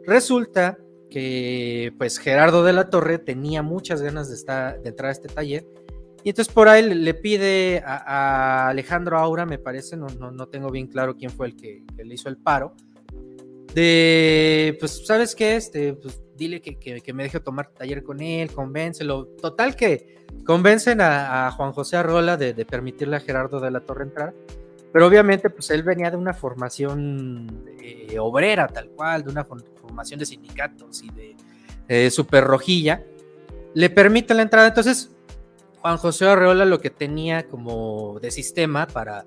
Resulta 0.05 0.77
que 1.09 1.93
pues 1.97 2.19
Gerardo 2.19 2.63
de 2.63 2.71
la 2.71 2.89
Torre 2.89 3.17
tenía 3.17 3.63
muchas 3.63 4.01
ganas 4.01 4.29
de, 4.29 4.35
estar, 4.35 4.81
de 4.81 4.87
entrar 4.87 5.09
a 5.09 5.11
este 5.11 5.27
taller 5.27 5.67
y 6.23 6.29
entonces 6.29 6.53
por 6.53 6.69
ahí 6.69 6.83
le 6.83 7.13
pide 7.15 7.83
a, 7.85 8.69
Alejandro 8.69 9.17
Aura, 9.17 9.45
me 9.45 9.59
parece, 9.59 9.97
no, 9.97 10.07
no, 10.07 10.31
no, 10.31 10.47
tengo 10.47 10.71
bien 10.71 10.87
claro 10.87 11.17
quién 11.17 11.31
fue 11.31 11.47
el 11.47 11.57
que, 11.57 11.83
que, 11.97 12.05
le 12.05 12.13
hizo 12.13 12.29
el 12.29 12.37
paro, 12.37 12.75
de, 13.73 14.77
pues, 14.79 15.05
¿sabes 15.05 15.35
qué? 15.35 15.57
Este, 15.57 15.95
pues, 15.95 16.21
dile 16.41 16.59
que, 16.59 16.75
que, 16.75 17.01
que, 17.01 17.13
me 17.13 17.23
deje 17.23 17.39
tomar 17.39 17.69
taller 17.69 18.03
con 18.03 18.19
él, 18.19 18.51
convéncelo. 18.51 19.27
Total 19.39 19.75
que 19.75 20.25
convencen 20.43 20.99
a, 20.99 21.47
a 21.47 21.51
Juan 21.51 21.71
José 21.71 21.97
Arrola 21.97 22.35
de, 22.35 22.53
de, 22.53 22.65
permitirle 22.65 23.15
a 23.15 23.19
Gerardo 23.19 23.59
de 23.59 23.69
la 23.69 23.81
Torre 23.81 24.05
entrar, 24.05 24.33
pero 24.91 25.05
obviamente 25.05 25.51
pues 25.51 25.69
él 25.69 25.83
venía 25.83 26.09
de 26.09 26.17
una 26.17 26.33
formación 26.33 27.63
eh, 27.79 28.17
obrera 28.17 28.67
tal 28.67 28.89
cual, 28.89 29.23
de 29.23 29.29
una 29.29 29.45
formación 29.45 30.19
de 30.19 30.25
sindicatos 30.25 31.03
y 31.03 31.11
de 31.11 31.35
eh, 31.87 32.09
super 32.09 32.43
rojilla, 32.43 33.03
le 33.75 33.89
permite 33.91 34.33
la 34.33 34.41
entrada, 34.41 34.69
entonces 34.69 35.11
Juan 35.79 35.97
José 35.97 36.25
Arreola 36.25 36.65
lo 36.65 36.79
que 36.79 36.89
tenía 36.89 37.47
como 37.47 38.19
de 38.19 38.31
sistema 38.31 38.87
para, 38.87 39.25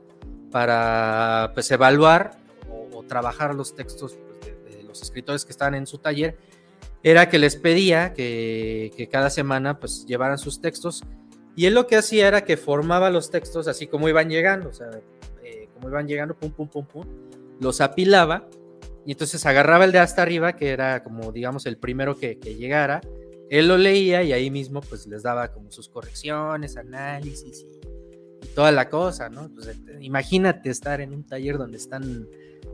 para 0.51 1.53
pues, 1.55 1.71
evaluar 1.71 2.39
o, 2.69 2.99
o 2.99 3.03
trabajar 3.05 3.55
los 3.55 3.77
textos 3.77 4.17
pues, 4.27 4.41
de, 4.41 4.77
de, 4.77 4.83
los 4.83 5.01
escritores 5.01 5.45
que 5.45 5.53
estaban 5.53 5.77
en 5.77 5.87
su 5.87 5.99
taller 5.99 6.37
era 7.05 7.29
que 7.29 7.39
les 7.39 7.55
pedía 7.55 8.15
que, 8.15 9.09
cada 9.13 9.29
semana 9.29 9.79
pues 9.79 10.07
llevaran 10.07 10.39
sus 10.39 10.61
textos 10.61 11.05
y 11.55 11.67
él 11.67 11.75
lo 11.75 11.87
que 11.87 11.97
hacía 11.97 12.27
era 12.27 12.45
que 12.45 12.57
formaba 12.57 13.11
los 13.11 13.31
textos 13.31 13.69
así 13.69 13.87
como 13.87 14.09
iban 14.09 14.29
llegando, 14.31 14.71
o 14.71 14.73
sea, 14.73 14.89
eh, 15.45 15.69
como 15.75 15.89
iban 15.89 16.09
llegando, 16.09 16.35
pum, 16.35 16.51
pum, 16.51 16.67
pum, 16.67 16.87
pum, 16.87 17.05
los 17.61 17.83
apilaba 17.83 18.49
y 19.05 19.13
entonces 19.13 19.45
agarraba 19.45 19.85
el 19.85 19.93
de 19.93 19.99
hasta 19.99 20.23
arriba, 20.23 20.57
que 20.57 20.71
era 20.71 21.05
como 21.05 21.31
digamos 21.31 21.67
el 21.67 21.77
primero 21.77 22.17
que, 22.17 22.39
que 22.39 22.55
llegara, 22.57 23.03
él 23.51 23.69
lo 23.69 23.77
leía 23.77 24.23
y 24.23 24.33
ahí 24.33 24.51
mismo 24.51 24.81
pues 24.81 25.07
les 25.07 25.23
daba 25.23 25.53
como 25.53 25.71
sus 25.71 25.91
correcciones, 25.91 26.79
análisis 26.79 27.67
y, 27.71 28.47
y 28.47 28.49
toda 28.55 28.73
la 28.73 28.89
cosa, 28.89 29.29
¿no? 29.29 29.51
Pues, 29.55 29.79
imagínate 30.01 30.71
estar 30.71 31.03
en 31.03 31.13
un 31.13 31.27
taller 31.27 31.59
donde 31.59 31.77
están 31.77 32.27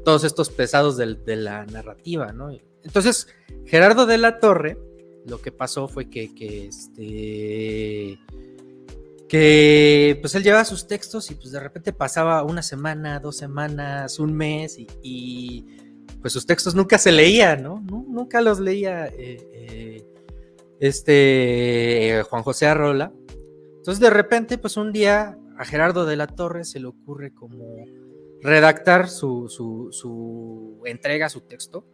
todos 0.04 0.24
estos 0.24 0.50
pesados 0.50 0.96
de, 0.96 1.14
de, 1.14 1.36
la 1.36 1.66
narrativa, 1.66 2.32
¿no? 2.32 2.50
Entonces, 2.82 3.28
Gerardo 3.66 4.06
de 4.06 4.18
la 4.18 4.38
Torre, 4.38 4.78
lo 5.26 5.40
que 5.40 5.52
pasó 5.52 5.88
fue 5.88 6.08
que, 6.08 6.34
que 6.34 6.66
este 6.66 8.18
que 9.30 10.18
pues 10.20 10.34
él 10.34 10.42
llevaba 10.42 10.64
sus 10.64 10.88
textos 10.88 11.30
y 11.30 11.36
pues 11.36 11.52
de 11.52 11.60
repente 11.60 11.92
pasaba 11.92 12.42
una 12.42 12.62
semana, 12.62 13.20
dos 13.20 13.36
semanas, 13.36 14.18
un 14.18 14.34
mes 14.34 14.76
y, 15.02 15.66
pues 16.20 16.32
sus 16.32 16.46
textos 16.46 16.74
nunca 16.74 16.98
se 16.98 17.12
leían, 17.12 17.62
¿no? 17.62 17.80
Nunca 17.80 18.40
los 18.40 18.58
leía 18.58 19.06
eh, 19.06 19.38
eh, 19.52 20.04
este 20.80 22.24
Juan 22.28 22.42
José 22.42 22.66
Arrola. 22.66 23.12
Entonces 23.76 24.00
de 24.00 24.10
repente, 24.10 24.58
pues 24.58 24.76
un 24.76 24.92
día 24.92 25.38
a 25.56 25.64
Gerardo 25.64 26.06
de 26.06 26.16
la 26.16 26.26
Torre 26.26 26.64
se 26.64 26.80
le 26.80 26.86
ocurre 26.86 27.32
como 27.32 27.84
redactar 28.42 29.08
su, 29.08 29.48
su, 29.48 30.80
entrega, 30.84 31.28
su 31.28 31.42
texto, 31.42 31.86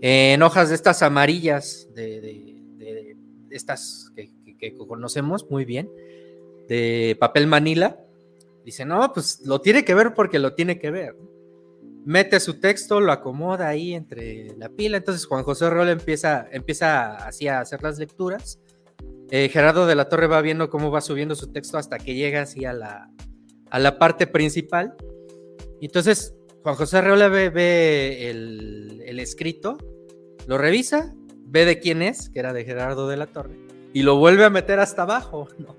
en 0.00 0.42
hojas 0.42 0.68
de 0.68 0.74
estas 0.74 1.02
amarillas, 1.02 1.88
de, 1.94 3.16
estas 3.50 4.12
que, 4.14 4.76
conocemos 4.76 5.50
muy 5.50 5.64
bien, 5.64 5.90
de 6.68 7.16
papel 7.18 7.46
manila. 7.46 8.00
Dice, 8.64 8.84
no, 8.84 9.12
pues 9.12 9.40
lo 9.44 9.60
tiene 9.60 9.84
que 9.84 9.94
ver 9.94 10.14
porque 10.14 10.38
lo 10.38 10.54
tiene 10.54 10.78
que 10.78 10.90
ver. 10.90 11.16
mete 12.04 12.40
su 12.40 12.60
texto, 12.60 13.00
lo 13.00 13.12
acomoda 13.12 13.68
ahí 13.68 13.94
entre 13.94 14.54
la 14.56 14.68
pila. 14.68 14.98
Entonces 14.98 15.26
Juan 15.26 15.42
José 15.42 15.64
Arreola 15.64 15.92
empieza, 15.92 16.46
empieza 16.52 17.16
así 17.16 17.48
a 17.48 17.60
hacer 17.60 17.82
las 17.82 17.98
lecturas. 17.98 18.60
Eh, 19.30 19.48
Gerardo 19.48 19.86
de 19.86 19.94
la 19.94 20.08
Torre 20.08 20.26
va 20.26 20.40
viendo 20.42 20.70
cómo 20.70 20.90
va 20.90 21.00
subiendo 21.00 21.34
su 21.34 21.52
texto 21.52 21.78
hasta 21.78 21.98
que 21.98 22.14
llega 22.14 22.42
así 22.42 22.64
a 22.64 22.72
la, 22.72 23.10
a 23.70 23.78
la 23.78 23.98
parte 23.98 24.26
principal. 24.26 24.94
Y 25.80 25.86
entonces 25.86 26.34
Juan 26.62 26.74
José 26.74 26.98
Arreola 26.98 27.28
ve, 27.28 27.48
ve 27.48 28.30
el, 28.30 29.18
escrito, 29.18 29.78
lo 30.46 30.58
revisa, 30.58 31.14
ve 31.46 31.64
de 31.64 31.78
quién 31.78 32.02
es, 32.02 32.28
que 32.28 32.38
era 32.38 32.52
de 32.52 32.64
Gerardo 32.64 33.08
de 33.08 33.16
la 33.16 33.26
Torre, 33.26 33.56
y 33.92 34.02
lo 34.02 34.16
vuelve 34.16 34.44
a 34.44 34.50
meter 34.50 34.78
hasta 34.80 35.02
abajo. 35.02 35.48
No, 35.58 35.76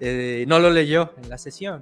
Eh, 0.00 0.44
no 0.48 0.58
lo 0.58 0.70
leyó 0.70 1.12
en 1.22 1.30
la 1.30 1.38
sesión. 1.38 1.80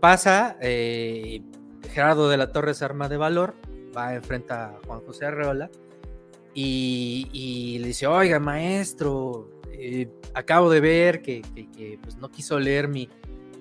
Pasa, 0.00 0.56
eh, 0.60 1.42
Gerardo 1.90 2.28
de 2.28 2.36
la 2.36 2.52
Torre 2.52 2.72
se 2.72 2.84
arma 2.84 3.08
de 3.08 3.16
valor, 3.16 3.54
va 3.96 4.14
enfrenta 4.14 4.66
a 4.66 4.80
Juan 4.86 5.00
José 5.00 5.26
Arreola 5.26 5.70
y, 6.54 7.28
y 7.32 7.78
le 7.80 7.88
dice, 7.88 8.06
oiga 8.06 8.38
maestro, 8.38 9.50
eh, 9.72 10.08
acabo 10.34 10.70
de 10.70 10.80
ver 10.80 11.20
que, 11.20 11.42
pues, 12.02 12.16
no 12.16 12.30
quiso 12.30 12.58
leer 12.60 12.88
mi, 12.88 13.08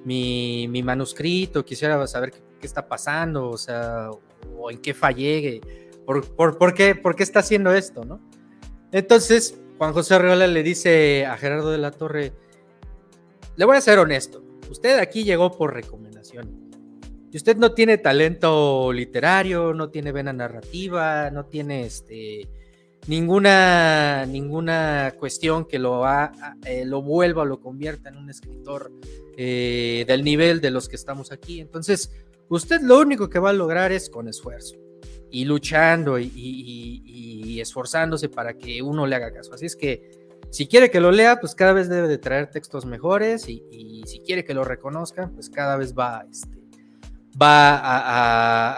mi, 0.05 0.67
mi 0.69 0.83
manuscrito, 0.83 1.65
quisiera 1.65 2.05
saber 2.07 2.31
qué, 2.31 2.39
qué 2.63 2.67
está 2.67 2.87
pasando, 2.87 3.49
o 3.49 3.57
sea, 3.57 4.09
o 4.57 4.71
en 4.71 4.77
qué 4.77 4.93
fallé, 4.93 5.59
por, 6.05 6.73
qué, 6.73 7.01
está 7.19 7.39
haciendo 7.39 7.73
esto, 7.73 8.05
¿no? 8.05 8.21
Entonces, 8.93 9.59
Juan 9.77 9.91
José 9.91 10.15
Arreola 10.15 10.47
le 10.47 10.63
dice 10.63 11.25
a 11.25 11.35
Gerardo 11.35 11.71
de 11.71 11.77
la 11.77 11.91
Torre, 11.91 12.31
le 13.57 13.65
voy 13.65 13.75
a 13.75 13.81
ser 13.81 13.99
honesto, 13.99 14.41
usted 14.71 14.97
aquí 14.99 15.25
llegó 15.25 15.51
por 15.51 15.73
recomendación. 15.73 16.71
Y 17.33 17.35
usted 17.35 17.57
no 17.57 17.73
tiene 17.73 17.97
talento 17.97 18.93
literario, 18.93 19.73
no 19.73 19.89
tiene 19.89 20.13
vena 20.13 20.31
narrativa, 20.31 21.29
no 21.31 21.47
tiene 21.47 21.85
este, 21.85 22.47
ninguna, 23.07 24.25
ninguna 24.25 25.15
cuestión 25.19 25.65
que 25.65 25.79
lo, 25.79 26.05
eh, 26.65 26.85
vuelva 26.89 27.41
o 27.41 27.45
lo 27.45 27.59
convierta 27.59 28.07
en 28.07 28.17
un 28.17 28.29
escritor 28.29 28.91
eh, 29.35 30.05
del 30.07 30.23
nivel 30.23 30.61
de 30.61 30.71
los 30.71 30.87
que 30.87 30.95
estamos 30.95 31.31
aquí. 31.31 31.59
Entonces, 31.59 32.11
usted 32.49 32.81
lo 32.81 32.99
único 32.99 33.29
que 33.29 33.39
va 33.39 33.49
a 33.51 33.53
lograr 33.53 33.91
es 33.91 34.09
con 34.09 34.27
esfuerzo 34.27 34.75
y 35.31 35.45
luchando 35.45 36.19
y, 36.19 36.25
y- 36.35 37.01
y- 37.05 37.53
y 37.53 37.61
esforzándose 37.61 38.29
para 38.29 38.57
que 38.57 38.81
uno 38.81 39.05
le 39.07 39.15
haga 39.15 39.31
caso. 39.33 39.53
Así 39.53 39.65
es 39.65 39.75
que 39.75 40.27
si 40.51 40.67
quiere 40.67 40.91
que 40.91 40.99
lo 40.99 41.11
lea, 41.11 41.39
pues 41.39 41.55
cada 41.55 41.73
vez 41.73 41.89
debe 41.89 42.07
de 42.07 42.17
traer 42.19 42.51
textos 42.51 42.85
mejores 42.85 43.49
y, 43.49 43.63
y 43.71 44.03
si 44.05 44.19
quiere 44.19 44.43
que 44.43 44.53
lo 44.53 44.63
reconozcan, 44.63 45.33
pues 45.33 45.49
cada 45.49 45.75
vez 45.77 45.95
va, 45.97 46.25
este, 46.29 46.59
va 47.41 47.75
a, 47.77 47.97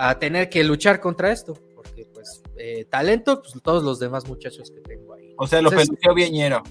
a- 0.05 0.09
a 0.09 0.19
tener 0.19 0.47
que 0.49 0.63
luchar 0.63 1.01
contra 1.01 1.31
esto, 1.33 1.53
porque 1.75 2.05
pues 2.13 2.41
eh, 2.57 2.85
talento, 2.89 3.41
pues 3.41 3.53
todos 3.61 3.83
los 3.83 3.99
demás 3.99 4.25
muchachos 4.27 4.71
que 4.71 4.79
tengo 4.79 5.13
ahí. 5.13 5.33
O 5.37 5.47
sea, 5.47 5.61
lo 5.61 5.69
Entonces, 5.69 5.89
pendejeó 5.89 6.13
Viñero. 6.15 6.63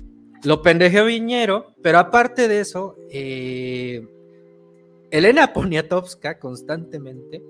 lo 0.44 0.62
pendejeó 0.62 1.04
Viñero, 1.04 1.74
pero 1.82 1.98
aparte 1.98 2.48
de 2.48 2.60
eso, 2.60 2.96
eh, 3.10 4.06
Elena 5.16 5.52
Poniatowska 5.52 6.38
constantemente 6.40 7.40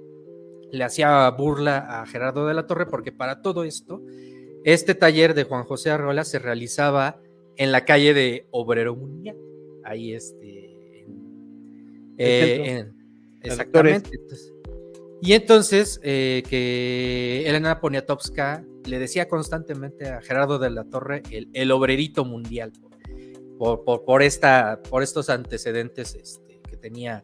le 0.70 0.84
hacía 0.84 1.30
burla 1.30 2.00
a 2.02 2.06
Gerardo 2.06 2.46
de 2.46 2.52
la 2.54 2.66
Torre 2.66 2.84
porque 2.86 3.10
para 3.10 3.40
todo 3.40 3.64
esto, 3.64 4.02
este 4.64 4.94
taller 4.94 5.32
de 5.34 5.44
Juan 5.44 5.64
José 5.64 5.90
Arrola 5.90 6.24
se 6.24 6.38
realizaba 6.38 7.20
en 7.56 7.72
la 7.72 7.84
calle 7.84 8.12
de 8.12 8.46
Obrero 8.50 8.94
Mundial. 8.94 9.36
Ahí 9.82 10.12
este... 10.12 11.00
en- 11.04 12.14
eh, 12.18 12.70
en- 12.70 12.94
exactamente. 13.42 14.10
entonces- 14.12 14.52
y 15.22 15.32
entonces 15.32 16.00
eh, 16.02 16.42
que 16.50 17.44
Elena 17.46 17.80
Poniatowska 17.80 18.62
le 18.84 18.98
decía 18.98 19.26
constantemente 19.26 20.06
a 20.08 20.20
Gerardo 20.20 20.58
de 20.58 20.68
la 20.68 20.84
Torre 20.84 21.22
el, 21.30 21.48
el 21.54 21.70
obrerito 21.70 22.26
mundial 22.26 22.72
por, 23.58 23.84
por, 23.84 24.04
por 24.04 24.22
esta, 24.22 24.82
por 24.90 25.02
estos 25.02 25.30
antecedentes 25.30 26.14
este, 26.14 26.60
que 26.68 26.76
tenía 26.76 27.22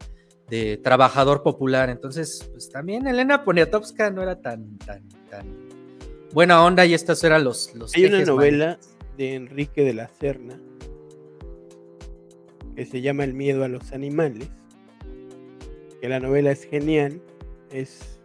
de 0.50 0.76
trabajador 0.76 1.42
popular. 1.42 1.88
Entonces, 1.88 2.50
pues 2.52 2.68
también 2.68 3.06
Elena 3.06 3.44
Poniatowska 3.44 4.10
no 4.10 4.22
era 4.22 4.40
tan, 4.40 4.76
tan, 4.78 5.08
tan 5.30 5.46
buena 6.32 6.62
onda 6.62 6.84
y 6.84 6.94
estos 6.94 7.22
eran 7.24 7.44
los... 7.44 7.74
los 7.74 7.94
Hay 7.94 8.04
una 8.04 8.24
novela 8.24 8.78
de 9.16 9.34
Enrique 9.34 9.84
de 9.84 9.94
la 9.94 10.08
Serna 10.08 10.60
que 12.74 12.84
se 12.86 13.00
llama 13.00 13.24
El 13.24 13.34
miedo 13.34 13.64
a 13.64 13.68
los 13.68 13.92
animales. 13.92 14.50
Que 16.00 16.08
la 16.08 16.20
novela 16.20 16.50
es 16.50 16.64
genial. 16.64 17.20
Es 17.70 18.20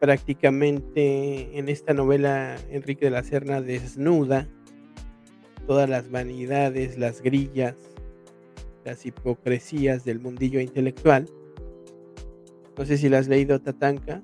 prácticamente 0.00 1.58
en 1.58 1.68
esta 1.68 1.94
novela 1.94 2.56
Enrique 2.70 3.06
de 3.06 3.10
la 3.10 3.22
Serna 3.22 3.60
desnuda 3.60 4.48
todas 5.66 5.88
las 5.88 6.10
vanidades, 6.10 6.96
las 6.96 7.22
grillas, 7.22 7.74
las 8.86 9.04
hipocresías 9.04 10.04
del 10.04 10.20
mundillo 10.20 10.60
intelectual. 10.60 11.28
No 12.78 12.86
sé 12.86 12.96
si 12.96 13.08
la 13.08 13.18
has 13.18 13.28
leído, 13.28 13.60
Tatanka. 13.60 14.22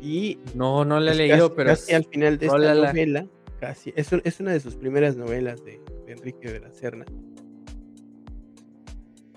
Y 0.00 0.38
No, 0.54 0.84
no 0.84 1.00
la 1.00 1.12
he 1.12 1.16
pues 1.16 1.28
leído, 1.28 1.54
pero 1.54 1.70
casi 1.70 1.94
al 1.94 2.04
final 2.04 2.38
de 2.38 2.46
esta 2.46 2.74
novela, 2.74 3.26
casi, 3.58 3.92
es, 3.96 4.12
es 4.12 4.40
una 4.40 4.52
de 4.52 4.60
sus 4.60 4.76
primeras 4.76 5.16
novelas 5.16 5.64
de, 5.64 5.80
de 6.06 6.12
Enrique 6.12 6.52
de 6.52 6.60
la 6.60 6.70
Serna. 6.70 7.06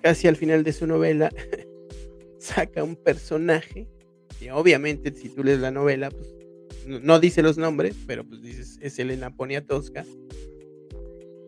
Casi 0.01 0.27
al 0.27 0.35
final 0.35 0.63
de 0.63 0.73
su 0.73 0.85
novela 0.85 1.31
saca 2.37 2.83
un 2.83 2.97
personaje 2.97 3.87
que 4.39 4.51
obviamente 4.51 5.13
si 5.13 5.29
tú 5.29 5.43
lees 5.43 5.59
la 5.59 5.71
novela, 5.71 6.11
pues 6.11 6.35
no, 6.85 6.99
no 6.99 7.19
dice 7.19 7.41
los 7.41 7.57
nombres, 7.57 7.95
pero 8.05 8.25
pues 8.25 8.41
dices 8.41 8.79
es 8.81 8.99
Elena 8.99 9.35
Poniatowska 9.35 10.05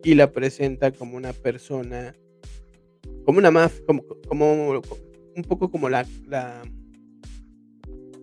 y 0.04 0.14
la 0.14 0.32
presenta 0.32 0.90
como 0.90 1.16
una 1.16 1.32
persona, 1.32 2.14
como 3.24 3.38
una 3.38 3.50
maf, 3.50 3.80
como, 3.80 4.02
un 5.34 5.44
poco 5.44 5.70
como 5.70 5.88
la, 5.88 6.06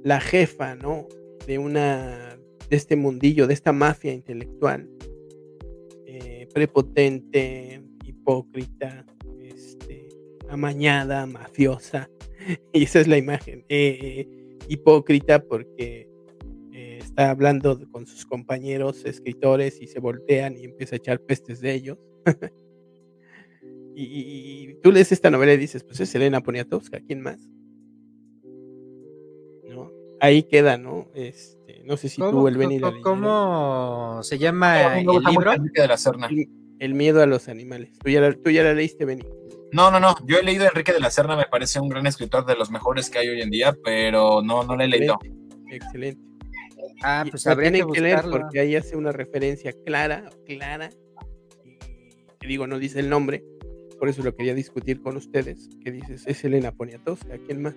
la 0.03 0.19
jefa, 0.19 0.75
¿no? 0.75 1.07
De 1.47 1.57
una, 1.57 2.37
de 2.69 2.75
este 2.75 2.95
mundillo, 2.95 3.47
de 3.47 3.53
esta 3.53 3.73
mafia 3.73 4.13
intelectual, 4.13 4.89
eh, 6.05 6.47
prepotente, 6.53 7.81
hipócrita, 8.05 9.05
este, 9.39 10.09
amañada, 10.49 11.25
mafiosa, 11.25 12.09
y 12.73 12.83
esa 12.83 12.99
es 12.99 13.07
la 13.07 13.17
imagen, 13.17 13.65
eh, 13.69 13.97
eh, 14.01 14.57
hipócrita 14.67 15.43
porque 15.43 16.07
está 16.97 17.31
hablando 17.31 17.79
con 17.91 18.05
sus 18.05 18.25
compañeros 18.25 19.03
escritores 19.03 19.81
y 19.81 19.87
se 19.87 19.99
voltean 19.99 20.57
y 20.57 20.65
empieza 20.65 20.95
a 20.95 20.97
echar 20.97 21.19
pestes 21.19 21.59
de 21.59 21.73
ellos. 21.73 21.97
y, 24.03 24.21
y- 24.65 24.69
y 24.71 24.73
tú 24.81 24.91
lees 24.91 25.11
esta 25.11 25.29
novela 25.29 25.53
y 25.53 25.57
dices, 25.57 25.83
pues 25.83 25.99
es 25.99 26.13
Elena 26.15 26.41
Poniatowska, 26.41 26.99
¿quién 27.01 27.21
más? 27.21 27.39
¿no? 29.67 29.91
Ahí 30.19 30.43
queda, 30.43 30.77
¿no? 30.77 31.07
Este, 31.13 31.81
no 31.85 31.97
sé 31.97 32.09
si 32.09 32.19
¿Cómo, 32.21 32.31
tú, 32.41 32.47
el 32.47 32.57
Beni, 32.57 32.79
la 32.79 32.89
cómo- 32.91 33.01
cómo 33.01 34.23
se 34.23 34.37
llama 34.37 34.73
me 34.95 35.01
el 35.01 35.07
libro? 35.23 35.51
De 35.73 35.87
la 35.87 35.97
Serna. 35.97 36.27
El, 36.27 36.49
el 36.79 36.93
miedo 36.93 37.21
a 37.21 37.25
los 37.25 37.47
animales. 37.47 37.91
Tú 38.03 38.09
ya 38.09 38.21
la, 38.21 38.33
tú 38.33 38.49
ya 38.49 38.63
la 38.63 38.73
leíste, 38.73 39.05
Beni. 39.05 39.23
No, 39.71 39.91
no, 39.91 39.99
no. 39.99 40.15
Yo 40.25 40.37
he 40.37 40.43
leído 40.43 40.65
a 40.65 40.69
Enrique 40.69 40.91
de 40.93 40.99
la 40.99 41.11
Serna, 41.11 41.35
me 41.37 41.45
parece 41.45 41.79
un 41.79 41.89
gran 41.89 42.07
escritor 42.07 42.45
de 42.45 42.55
los 42.55 42.71
mejores 42.71 43.09
que 43.09 43.19
hay 43.19 43.29
hoy 43.29 43.41
en 43.41 43.49
día, 43.51 43.75
pero 43.83 44.41
no, 44.41 44.63
no 44.63 44.75
lo 44.75 44.83
he 44.83 44.87
leído. 44.87 45.19
Excelente. 45.69 46.21
Ah, 47.03 47.23
pues 47.29 47.45
la 47.45 47.51
habría 47.51 47.71
que 47.71 47.85
que 47.93 48.01
leer 48.01 48.21
porque 48.29 48.59
ahí 48.59 48.75
hace 48.75 48.97
una 48.97 49.11
referencia 49.11 49.71
clara, 49.85 50.29
clara. 50.45 50.89
Y 51.63 51.77
te 52.39 52.47
digo, 52.47 52.65
no 52.67 52.79
dice 52.79 52.99
el 52.99 53.09
nombre. 53.09 53.43
Por 53.99 54.09
eso 54.09 54.23
lo 54.23 54.33
quería 54.33 54.53
discutir 54.53 55.01
con 55.01 55.17
ustedes. 55.17 55.69
Que 55.83 55.91
dices, 55.91 56.23
es 56.25 56.43
Elena 56.43 56.71
Poniatowska. 56.71 57.37
¿Quién 57.45 57.61
más? 57.61 57.75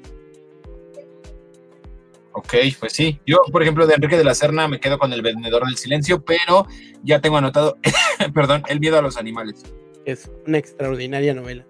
Ok, 2.33 2.55
pues 2.81 2.93
sí. 2.93 3.20
Yo, 3.27 3.39
por 3.51 3.62
ejemplo, 3.62 3.87
de 3.87 3.95
Enrique 3.95 4.16
de 4.16 4.25
la 4.25 4.35
Serna 4.35 4.68
me 4.68 4.81
quedo 4.81 4.99
con 4.99 5.12
El 5.12 5.23
Vendedor 5.23 5.64
del 5.66 5.77
Silencio, 5.77 6.25
pero 6.25 6.66
ya 7.03 7.20
tengo 7.20 7.37
anotado, 7.37 7.77
perdón, 8.35 8.62
El 8.68 8.81
miedo 8.81 8.99
a 8.99 9.03
los 9.03 9.16
animales. 9.16 9.62
Es 10.05 10.31
una 10.47 10.59
extraordinaria 10.59 11.35
novela. 11.35 11.66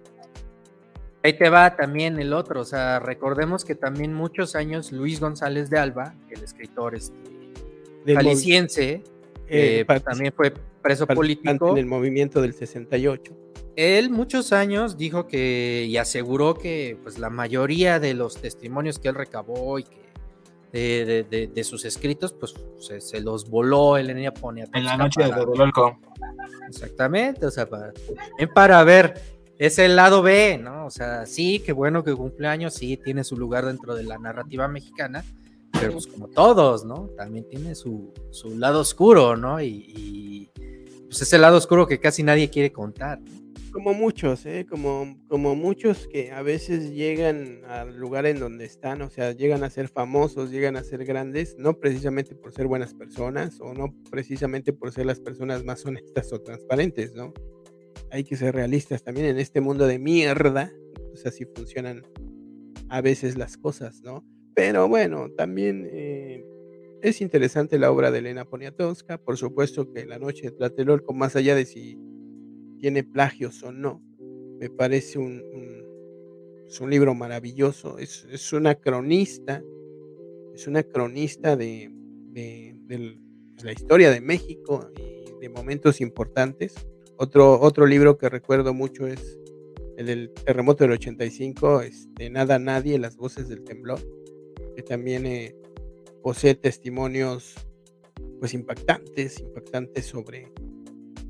Ahí 1.23 1.33
te 1.37 1.49
va 1.49 1.75
también 1.75 2.19
el 2.19 2.33
otro, 2.33 2.61
o 2.61 2.65
sea, 2.65 2.99
recordemos 2.99 3.63
que 3.63 3.75
también 3.75 4.13
muchos 4.13 4.55
años 4.55 4.91
Luis 4.91 5.21
González 5.21 5.69
de 5.69 5.79
Alba, 5.79 6.15
el 6.29 6.43
escritor 6.43 6.95
este, 6.95 7.15
jalisciense, 8.05 9.03
eh, 9.47 9.85
eh, 9.87 9.99
también 10.01 10.33
fue 10.35 10.53
preso 10.81 11.07
político. 11.07 11.71
En 11.71 11.77
el 11.77 11.85
movimiento 11.85 12.41
del 12.41 12.53
68. 12.53 13.42
Él 13.75 14.09
muchos 14.09 14.53
años 14.53 14.97
dijo 14.97 15.27
que 15.27 15.85
y 15.89 15.97
aseguró 15.97 16.53
que 16.55 16.97
pues 17.01 17.17
la 17.17 17.29
mayoría 17.29 17.99
de 17.99 18.13
los 18.13 18.37
testimonios 18.37 18.99
que 18.99 19.09
él 19.09 19.15
recabó 19.15 19.79
y 19.79 19.83
que 19.83 20.03
de, 20.71 21.05
de- 21.05 21.23
de- 21.23 21.47
de 21.47 21.63
sus 21.63 21.85
escritos 21.85 22.33
pues 22.33 22.53
se, 22.79 22.99
se 23.01 23.21
los 23.21 23.49
voló 23.49 23.95
Poniatowska 24.39 24.79
En 24.79 24.85
la 24.85 24.97
noche 24.97 25.23
de 25.23 25.29
Dodololco. 25.31 25.99
Exactamente, 26.67 27.45
o 27.45 27.51
sea, 27.51 27.69
para, 27.69 27.93
para 28.53 28.83
ver 28.83 29.21
ese 29.59 29.87
lado 29.87 30.21
B, 30.23 30.59
¿no? 30.61 30.85
O 30.85 30.89
sea, 30.89 31.25
sí, 31.25 31.59
qué 31.59 31.71
bueno 31.73 32.03
que 32.03 32.13
cumpleaños, 32.15 32.73
sí, 32.73 32.97
tiene 32.97 33.23
su 33.23 33.37
lugar 33.37 33.65
dentro 33.65 33.95
de 33.95 34.03
la 34.03 34.17
narrativa 34.17 34.67
mexicana, 34.67 35.23
pero 35.71 35.93
pues 35.93 36.07
como 36.07 36.27
todos, 36.27 36.85
¿no? 36.85 37.09
También 37.17 37.47
tiene 37.47 37.75
su, 37.75 38.11
su 38.31 38.57
lado 38.57 38.79
oscuro, 38.81 39.35
¿no? 39.35 39.61
Y, 39.61 39.67
y, 39.95 40.49
pues 41.05 41.21
ese 41.21 41.37
lado 41.37 41.57
oscuro 41.57 41.85
que 41.87 41.99
casi 41.99 42.23
nadie 42.23 42.49
quiere 42.49 42.71
contar. 42.71 43.19
¿no? 43.19 43.42
Como 43.73 43.95
muchos, 43.95 44.45
¿eh? 44.45 44.67
Como, 44.69 45.17
como 45.27 45.55
muchos 45.55 46.07
que 46.07 46.31
a 46.31 46.43
veces 46.43 46.91
llegan 46.91 47.65
al 47.65 47.97
lugar 47.97 48.27
en 48.27 48.39
donde 48.39 48.65
están, 48.65 49.01
o 49.01 49.09
sea, 49.09 49.31
llegan 49.31 49.63
a 49.63 49.71
ser 49.71 49.87
famosos, 49.87 50.51
llegan 50.51 50.75
a 50.75 50.83
ser 50.83 51.03
grandes, 51.05 51.55
no 51.57 51.79
precisamente 51.79 52.35
por 52.35 52.53
ser 52.53 52.67
buenas 52.67 52.93
personas 52.93 53.59
o 53.59 53.73
no 53.73 53.95
precisamente 54.11 54.73
por 54.73 54.91
ser 54.91 55.07
las 55.07 55.19
personas 55.19 55.63
más 55.63 55.83
honestas 55.87 56.31
o 56.31 56.39
transparentes, 56.39 57.15
¿no? 57.15 57.33
Hay 58.11 58.23
que 58.23 58.35
ser 58.35 58.53
realistas 58.53 59.01
también 59.01 59.25
en 59.25 59.39
este 59.39 59.59
mundo 59.59 59.87
de 59.87 59.97
mierda, 59.97 60.71
pues 61.09 61.25
así 61.25 61.45
funcionan 61.45 62.03
a 62.89 63.01
veces 63.01 63.39
las 63.39 63.57
cosas, 63.57 64.03
¿no? 64.03 64.23
Pero 64.53 64.87
bueno, 64.87 65.31
también 65.35 65.89
eh, 65.91 66.45
es 67.01 67.21
interesante 67.21 67.79
la 67.79 67.91
obra 67.91 68.11
de 68.11 68.19
Elena 68.19 68.45
Poniatowska, 68.45 69.17
por 69.17 69.35
supuesto 69.35 69.91
que 69.91 70.05
La 70.05 70.19
Noche 70.19 70.43
de 70.43 70.51
Tlatelolco, 70.51 71.15
más 71.15 71.35
allá 71.35 71.55
de 71.55 71.65
si 71.65 71.97
tiene 72.83 73.05
plagios 73.05 73.63
o 73.63 73.71
no. 73.71 74.01
Me 74.59 74.69
parece 74.69 75.17
un, 75.17 75.41
es 76.67 76.81
un 76.81 76.89
libro 76.89 77.15
maravilloso. 77.15 77.97
Es, 77.97 78.27
es, 78.29 78.51
una 78.51 78.75
cronista, 78.75 79.63
es 80.53 80.67
una 80.67 80.83
cronista 80.83 81.55
de, 81.55 81.89
de, 82.33 82.75
de, 82.87 83.17
la 83.63 83.71
historia 83.71 84.11
de 84.11 84.19
México 84.19 84.91
y 84.97 85.39
de 85.39 85.47
momentos 85.47 86.01
importantes. 86.01 86.75
Otro, 87.15 87.57
otro 87.61 87.85
libro 87.85 88.17
que 88.17 88.27
recuerdo 88.27 88.73
mucho 88.73 89.07
es 89.07 89.39
el 89.95 90.07
del 90.07 90.33
terremoto 90.33 90.83
del 90.83 90.91
85, 90.91 91.83
este, 91.83 92.29
Nada 92.29 92.59
Nadie, 92.59 92.99
Las 92.99 93.15
Voces 93.15 93.47
del 93.47 93.63
Temblor, 93.63 94.01
que 94.75 94.83
también 94.83 95.25
eh, 95.25 95.55
posee 96.21 96.55
testimonios 96.55 97.55
pues 98.41 98.53
impactantes, 98.53 99.39
impactantes 99.39 100.05
sobre 100.05 100.51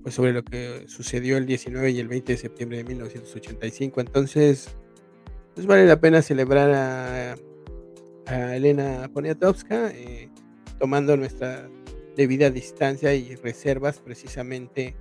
pues 0.03 0.15
sobre 0.15 0.33
lo 0.33 0.43
que 0.43 0.83
sucedió 0.87 1.37
el 1.37 1.45
19 1.45 1.91
y 1.91 1.99
el 1.99 2.09
20 2.09 2.33
de 2.33 2.37
septiembre 2.37 2.77
de 2.77 2.83
1985. 2.83 4.01
Entonces, 4.01 4.75
pues 5.55 5.65
vale 5.65 5.85
la 5.85 5.99
pena 5.99 6.21
celebrar 6.21 6.69
a, 6.71 7.35
Elena 8.55 9.09
Poniatowska, 9.13 9.91
eh, 9.91 10.29
tomando 10.79 11.17
nuestra 11.17 11.69
debida 12.15 12.49
distancia 12.49 13.13
y 13.13 13.35
reservas 13.35 13.99
precisamente 13.99 14.95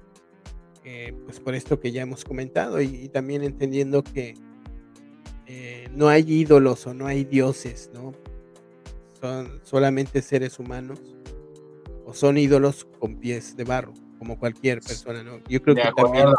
eh, 0.84 1.14
pues 1.24 1.38
por 1.38 1.54
esto 1.54 1.78
que 1.78 1.92
ya 1.92 2.02
hemos 2.02 2.24
comentado 2.24 2.80
y, 2.80 2.86
y 2.86 3.08
también 3.08 3.44
entendiendo 3.44 4.02
que 4.02 4.34
eh, 5.46 5.88
no 5.92 6.08
hay 6.08 6.24
ídolos 6.26 6.86
o 6.88 6.94
no 6.94 7.06
hay 7.06 7.24
dioses, 7.24 7.90
¿no? 7.94 8.12
Son 9.20 9.60
solamente 9.62 10.20
seres 10.20 10.58
humanos 10.58 11.00
o 12.04 12.12
son 12.12 12.38
ídolos 12.38 12.84
con 12.98 13.20
pies 13.20 13.56
de 13.56 13.62
barro 13.62 13.94
como 14.22 14.38
cualquier 14.38 14.78
persona, 14.78 15.20
¿no? 15.24 15.40
Yo 15.48 15.60
creo 15.60 15.74
De 15.74 15.82
que 15.82 15.88
acuerdo, 15.88 16.12
también 16.12 16.34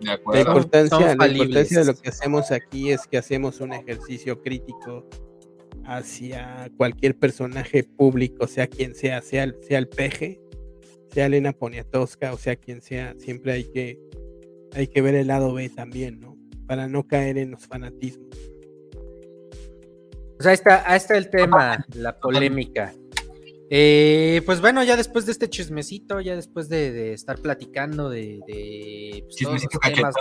de 0.00 0.10
acuerdo. 0.12 0.42
la 0.44 0.48
importancia, 0.48 1.14
la 1.14 1.28
importancia 1.28 1.78
de 1.80 1.84
lo 1.84 1.94
que 1.94 2.08
hacemos 2.08 2.50
aquí 2.50 2.90
es 2.90 3.06
que 3.06 3.18
hacemos 3.18 3.60
un 3.60 3.74
ejercicio 3.74 4.40
crítico 4.42 5.04
hacia 5.84 6.70
cualquier 6.78 7.14
personaje 7.18 7.84
público, 7.84 8.46
sea 8.46 8.66
quien 8.66 8.94
sea, 8.94 9.20
sea, 9.20 9.42
el- 9.44 9.56
sea 9.62 9.78
el 9.78 9.88
peje, 9.88 10.40
sea 11.12 11.26
Elena 11.26 11.52
Poniatowska, 11.52 12.32
o 12.32 12.38
sea 12.38 12.56
quien 12.56 12.80
sea, 12.80 13.14
siempre 13.18 13.52
hay 13.52 13.64
que, 13.64 13.98
hay 14.72 14.86
que 14.86 15.02
ver 15.02 15.14
el 15.14 15.26
lado 15.26 15.52
B 15.52 15.68
también, 15.68 16.20
¿no? 16.20 16.34
Para 16.66 16.88
no 16.88 17.06
caer 17.06 17.36
en 17.36 17.50
los 17.50 17.66
fanatismos. 17.66 18.26
Pues 20.38 20.46
ahí 20.46 20.54
está, 20.54 20.90
ahí 20.90 20.96
está 20.96 21.18
el 21.18 21.28
tema, 21.28 21.84
la 21.94 22.18
polémica. 22.18 22.94
Eh, 23.70 24.42
pues 24.46 24.60
bueno, 24.60 24.82
ya 24.82 24.96
después 24.96 25.26
de 25.26 25.32
este 25.32 25.50
chismecito, 25.50 26.20
ya 26.20 26.34
después 26.34 26.68
de, 26.68 26.90
de 26.92 27.12
estar 27.12 27.38
platicando 27.38 28.08
de, 28.08 28.40
de, 28.46 29.24
pues, 29.24 29.36
todos 29.36 29.56
Chismecito 29.60 29.78
los 29.82 29.94
temas 29.94 30.14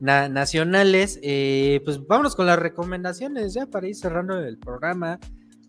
na- 0.00 0.28
nacionales, 0.28 1.20
eh, 1.22 1.80
pues 1.84 2.04
vámonos 2.06 2.34
con 2.34 2.46
las 2.46 2.58
recomendaciones 2.58 3.54
ya 3.54 3.66
para 3.66 3.86
ir 3.86 3.94
cerrando 3.94 4.38
el 4.38 4.58
programa. 4.58 5.20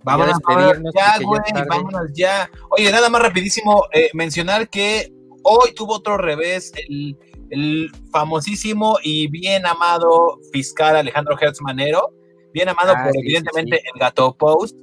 Vámonos, 0.03 0.39
Ya 0.47 0.55
ya, 0.95 1.19
ya 1.19 1.25
güey, 1.25 1.41
tarde. 1.53 1.67
vámonos 1.69 2.11
ya. 2.13 2.49
Oye, 2.71 2.91
nada 2.91 3.09
más 3.09 3.21
rapidísimo, 3.21 3.83
eh, 3.93 4.09
mencionar 4.13 4.69
que 4.69 5.11
hoy 5.43 5.73
tuvo 5.75 5.95
otro 5.95 6.17
revés 6.17 6.71
el, 6.89 7.17
el 7.51 7.91
famosísimo 8.11 8.97
y 9.03 9.27
bien 9.27 9.65
amado 9.65 10.39
fiscal 10.53 10.95
Alejandro 10.95 11.35
Hertz 11.39 11.61
Manero, 11.61 12.13
bien 12.53 12.69
amado 12.69 12.93
Ah, 12.95 13.03
por 13.03 13.11
sí, 13.11 13.19
evidentemente 13.19 13.77
sí. 13.77 13.83
el 13.93 13.99
gato 13.99 14.35
Post, 14.37 14.75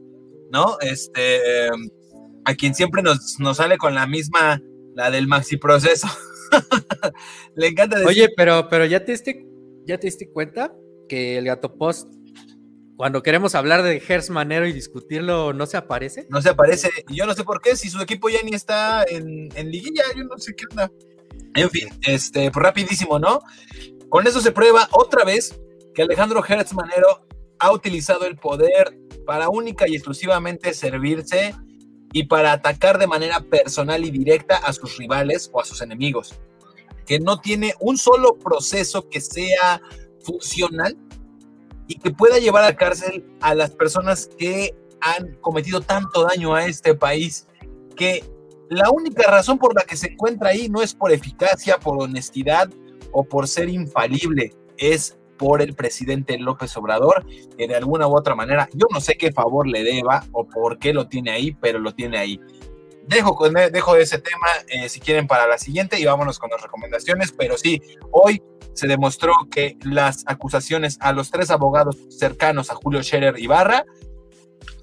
¿no? 0.50 0.76
Este, 0.80 1.68
a 2.46 2.54
quien 2.54 2.74
siempre 2.74 3.02
nos, 3.02 3.38
nos 3.40 3.56
sale 3.56 3.76
con 3.76 3.94
la 3.94 4.06
misma, 4.06 4.62
la 4.94 5.10
del 5.10 5.26
maxi 5.26 5.56
proceso. 5.56 6.06
Le 7.56 7.66
encanta 7.66 7.96
decir, 7.98 8.08
Oye, 8.08 8.28
pero, 8.36 8.68
pero 8.70 8.86
ya 8.86 9.04
te 9.04 9.12
diste, 9.12 9.44
ya 9.84 9.98
te 9.98 10.06
diste 10.06 10.30
cuenta 10.30 10.72
que 11.08 11.38
el 11.38 11.44
gato 11.46 11.76
post, 11.76 12.08
cuando 12.96 13.24
queremos 13.24 13.56
hablar 13.56 13.82
de 13.82 13.98
Gers 13.98 14.30
Manero 14.30 14.64
y 14.64 14.72
discutirlo, 14.72 15.52
no 15.54 15.66
se 15.66 15.76
aparece. 15.76 16.28
no 16.30 16.40
se 16.40 16.50
aparece, 16.50 16.88
y 17.08 17.16
yo 17.16 17.26
no 17.26 17.34
sé 17.34 17.42
por 17.42 17.60
qué, 17.60 17.74
si 17.74 17.90
su 17.90 18.00
equipo 18.00 18.28
ya 18.28 18.38
ni 18.44 18.54
está 18.54 19.02
en, 19.02 19.48
en 19.56 19.70
liguilla, 19.72 20.04
yo 20.16 20.22
no 20.22 20.38
sé 20.38 20.54
qué 20.54 20.66
onda. 20.70 20.90
En 21.56 21.68
fin, 21.68 21.88
este, 22.06 22.52
pues 22.52 22.64
rapidísimo, 22.64 23.18
¿no? 23.18 23.40
Con 24.08 24.24
eso 24.24 24.40
se 24.40 24.52
prueba 24.52 24.88
otra 24.92 25.24
vez 25.24 25.58
que 25.94 26.02
Alejandro 26.02 26.44
Hertz 26.46 26.74
Manero 26.74 27.26
ha 27.58 27.72
utilizado 27.72 28.24
el 28.24 28.36
poder 28.36 28.96
para 29.26 29.48
única 29.48 29.88
y 29.88 29.96
exclusivamente 29.96 30.72
servirse 30.74 31.54
y 32.16 32.22
para 32.24 32.52
atacar 32.52 32.96
de 32.96 33.06
manera 33.06 33.40
personal 33.40 34.02
y 34.02 34.10
directa 34.10 34.56
a 34.56 34.72
sus 34.72 34.96
rivales 34.96 35.50
o 35.52 35.60
a 35.60 35.66
sus 35.66 35.82
enemigos. 35.82 36.34
Que 37.04 37.20
no 37.20 37.42
tiene 37.42 37.74
un 37.78 37.98
solo 37.98 38.38
proceso 38.38 39.06
que 39.10 39.20
sea 39.20 39.82
funcional 40.20 40.96
y 41.86 41.98
que 41.98 42.12
pueda 42.12 42.38
llevar 42.38 42.64
a 42.64 42.68
la 42.68 42.76
cárcel 42.76 43.22
a 43.42 43.54
las 43.54 43.72
personas 43.72 44.30
que 44.38 44.74
han 45.02 45.34
cometido 45.42 45.82
tanto 45.82 46.24
daño 46.24 46.54
a 46.54 46.64
este 46.64 46.94
país 46.94 47.48
que 47.96 48.24
la 48.70 48.88
única 48.90 49.30
razón 49.30 49.58
por 49.58 49.74
la 49.74 49.82
que 49.82 49.98
se 49.98 50.12
encuentra 50.12 50.48
ahí 50.48 50.70
no 50.70 50.80
es 50.80 50.94
por 50.94 51.12
eficacia, 51.12 51.76
por 51.76 52.02
honestidad 52.02 52.70
o 53.12 53.24
por 53.24 53.46
ser 53.46 53.68
infalible, 53.68 54.54
es 54.78 55.18
por 55.38 55.62
el 55.62 55.74
presidente 55.74 56.38
López 56.38 56.76
Obrador, 56.76 57.26
que 57.56 57.68
de 57.68 57.76
alguna 57.76 58.06
u 58.06 58.16
otra 58.16 58.34
manera, 58.34 58.68
yo 58.72 58.86
no 58.92 59.00
sé 59.00 59.16
qué 59.16 59.32
favor 59.32 59.66
le 59.66 59.82
deba 59.82 60.24
o 60.32 60.46
por 60.46 60.78
qué 60.78 60.92
lo 60.92 61.08
tiene 61.08 61.30
ahí, 61.30 61.56
pero 61.60 61.78
lo 61.78 61.92
tiene 61.94 62.18
ahí. 62.18 62.40
Dejo, 63.06 63.36
con, 63.36 63.52
dejo 63.52 63.96
ese 63.96 64.18
tema, 64.18 64.46
eh, 64.68 64.88
si 64.88 64.98
quieren, 64.98 65.26
para 65.28 65.46
la 65.46 65.58
siguiente 65.58 66.00
y 66.00 66.04
vámonos 66.04 66.38
con 66.38 66.50
las 66.50 66.60
recomendaciones, 66.60 67.32
pero 67.32 67.56
sí, 67.56 67.80
hoy 68.10 68.42
se 68.72 68.86
demostró 68.86 69.32
que 69.50 69.76
las 69.82 70.24
acusaciones 70.26 70.98
a 71.00 71.12
los 71.12 71.30
tres 71.30 71.50
abogados 71.50 71.96
cercanos 72.10 72.70
a 72.70 72.74
Julio 72.74 73.02
Scherer 73.02 73.38
Ibarra 73.38 73.84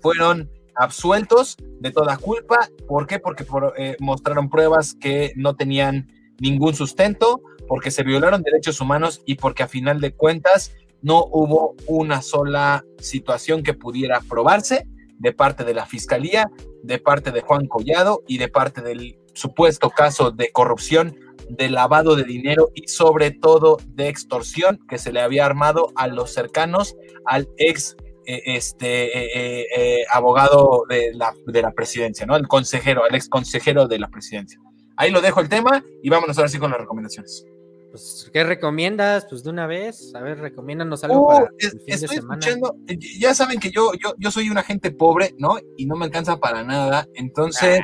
fueron 0.02 0.50
absueltos 0.76 1.58
de 1.80 1.92
toda 1.92 2.18
culpa. 2.18 2.70
¿Por 2.88 3.08
qué? 3.08 3.20
Porque 3.20 3.44
por, 3.44 3.74
eh, 3.78 3.96
mostraron 4.00 4.50
pruebas 4.50 4.96
que 5.00 5.34
no 5.36 5.56
tenían 5.56 6.12
ningún 6.40 6.74
sustento, 6.74 7.42
porque 7.68 7.92
se 7.92 8.04
violaron 8.04 8.44
derechos 8.44 8.82
humanos 8.82 9.22
y 9.26 9.36
porque 9.36 9.64
a 9.64 9.68
final 9.68 10.02
de 10.02 10.14
cuentas 10.14 10.74
no 11.02 11.26
hubo 11.32 11.76
una 11.86 12.22
sola 12.22 12.86
situación 12.98 13.62
que 13.64 13.74
pudiera 13.74 14.22
probarse 14.22 14.88
de 15.20 15.34
parte 15.34 15.64
de 15.64 15.74
la 15.74 15.86
fiscalía, 15.86 16.50
de 16.82 17.00
parte 17.00 17.32
de 17.32 17.42
Juan 17.42 17.68
Collado 17.68 18.24
y 18.28 18.38
de 18.38 18.48
parte 18.48 18.82
del 18.82 19.18
supuesto 19.34 19.90
caso 19.90 20.32
de 20.32 20.52
corrupción, 20.52 21.18
de 21.50 21.70
lavado 21.70 22.16
de 22.16 22.24
dinero 22.24 22.70
y 22.74 22.88
sobre 22.88 23.32
todo 23.32 23.78
de 23.88 24.08
extorsión 24.08 24.80
que 24.88 24.98
se 24.98 25.12
le 25.12 25.22
había 25.22 25.46
armado 25.46 25.92
a 25.96 26.08
los 26.08 26.34
cercanos 26.34 26.96
al 27.26 27.50
ex 27.58 27.96
eh, 28.26 28.42
este 28.46 29.18
eh, 29.18 29.68
eh, 29.76 30.06
abogado 30.12 30.84
de 30.88 31.14
la, 31.14 31.34
de 31.46 31.62
la 31.62 31.72
presidencia, 31.72 32.26
¿no? 32.26 32.38
El 32.38 32.48
consejero, 32.48 33.06
el 33.06 33.16
ex 33.16 33.28
consejero 33.28 33.88
de 33.88 34.00
la 34.00 34.08
presidencia. 34.08 34.60
Ahí 34.96 35.12
lo 35.12 35.22
dejo 35.22 35.42
el 35.42 35.50
tema 35.50 35.84
y 36.02 36.10
vámonos 36.10 36.38
ahora 36.38 36.48
sí 36.48 36.60
con 36.60 36.72
las 36.72 36.80
recomendaciones. 36.80 37.46
Pues, 37.94 38.28
¿qué 38.34 38.44
recomiendas? 38.44 39.28
Pues 39.30 39.44
de 39.44 39.52
una 39.52 39.68
vez, 39.68 40.16
a 40.16 40.22
ver, 40.22 40.40
recomiéndanos 40.40 41.04
algo 41.04 41.26
Oh, 41.26 41.28
para 41.28 41.46
es- 41.60 41.66
el 41.74 41.80
fin 41.80 41.86
de 41.86 41.94
estoy 41.94 42.16
semana. 42.18 42.40
escuchando, 42.40 42.76
ya 43.20 43.36
saben 43.36 43.60
que 43.60 43.70
yo, 43.70 43.92
yo, 44.04 44.16
yo 44.18 44.32
soy 44.32 44.50
una 44.50 44.64
gente 44.64 44.90
pobre, 44.90 45.36
¿no? 45.38 45.58
Y 45.78 45.86
no 45.86 45.96
me 45.96 46.06
alcanza 46.06 46.38
para 46.40 46.64
nada, 46.64 47.08
entonces... 47.14 47.82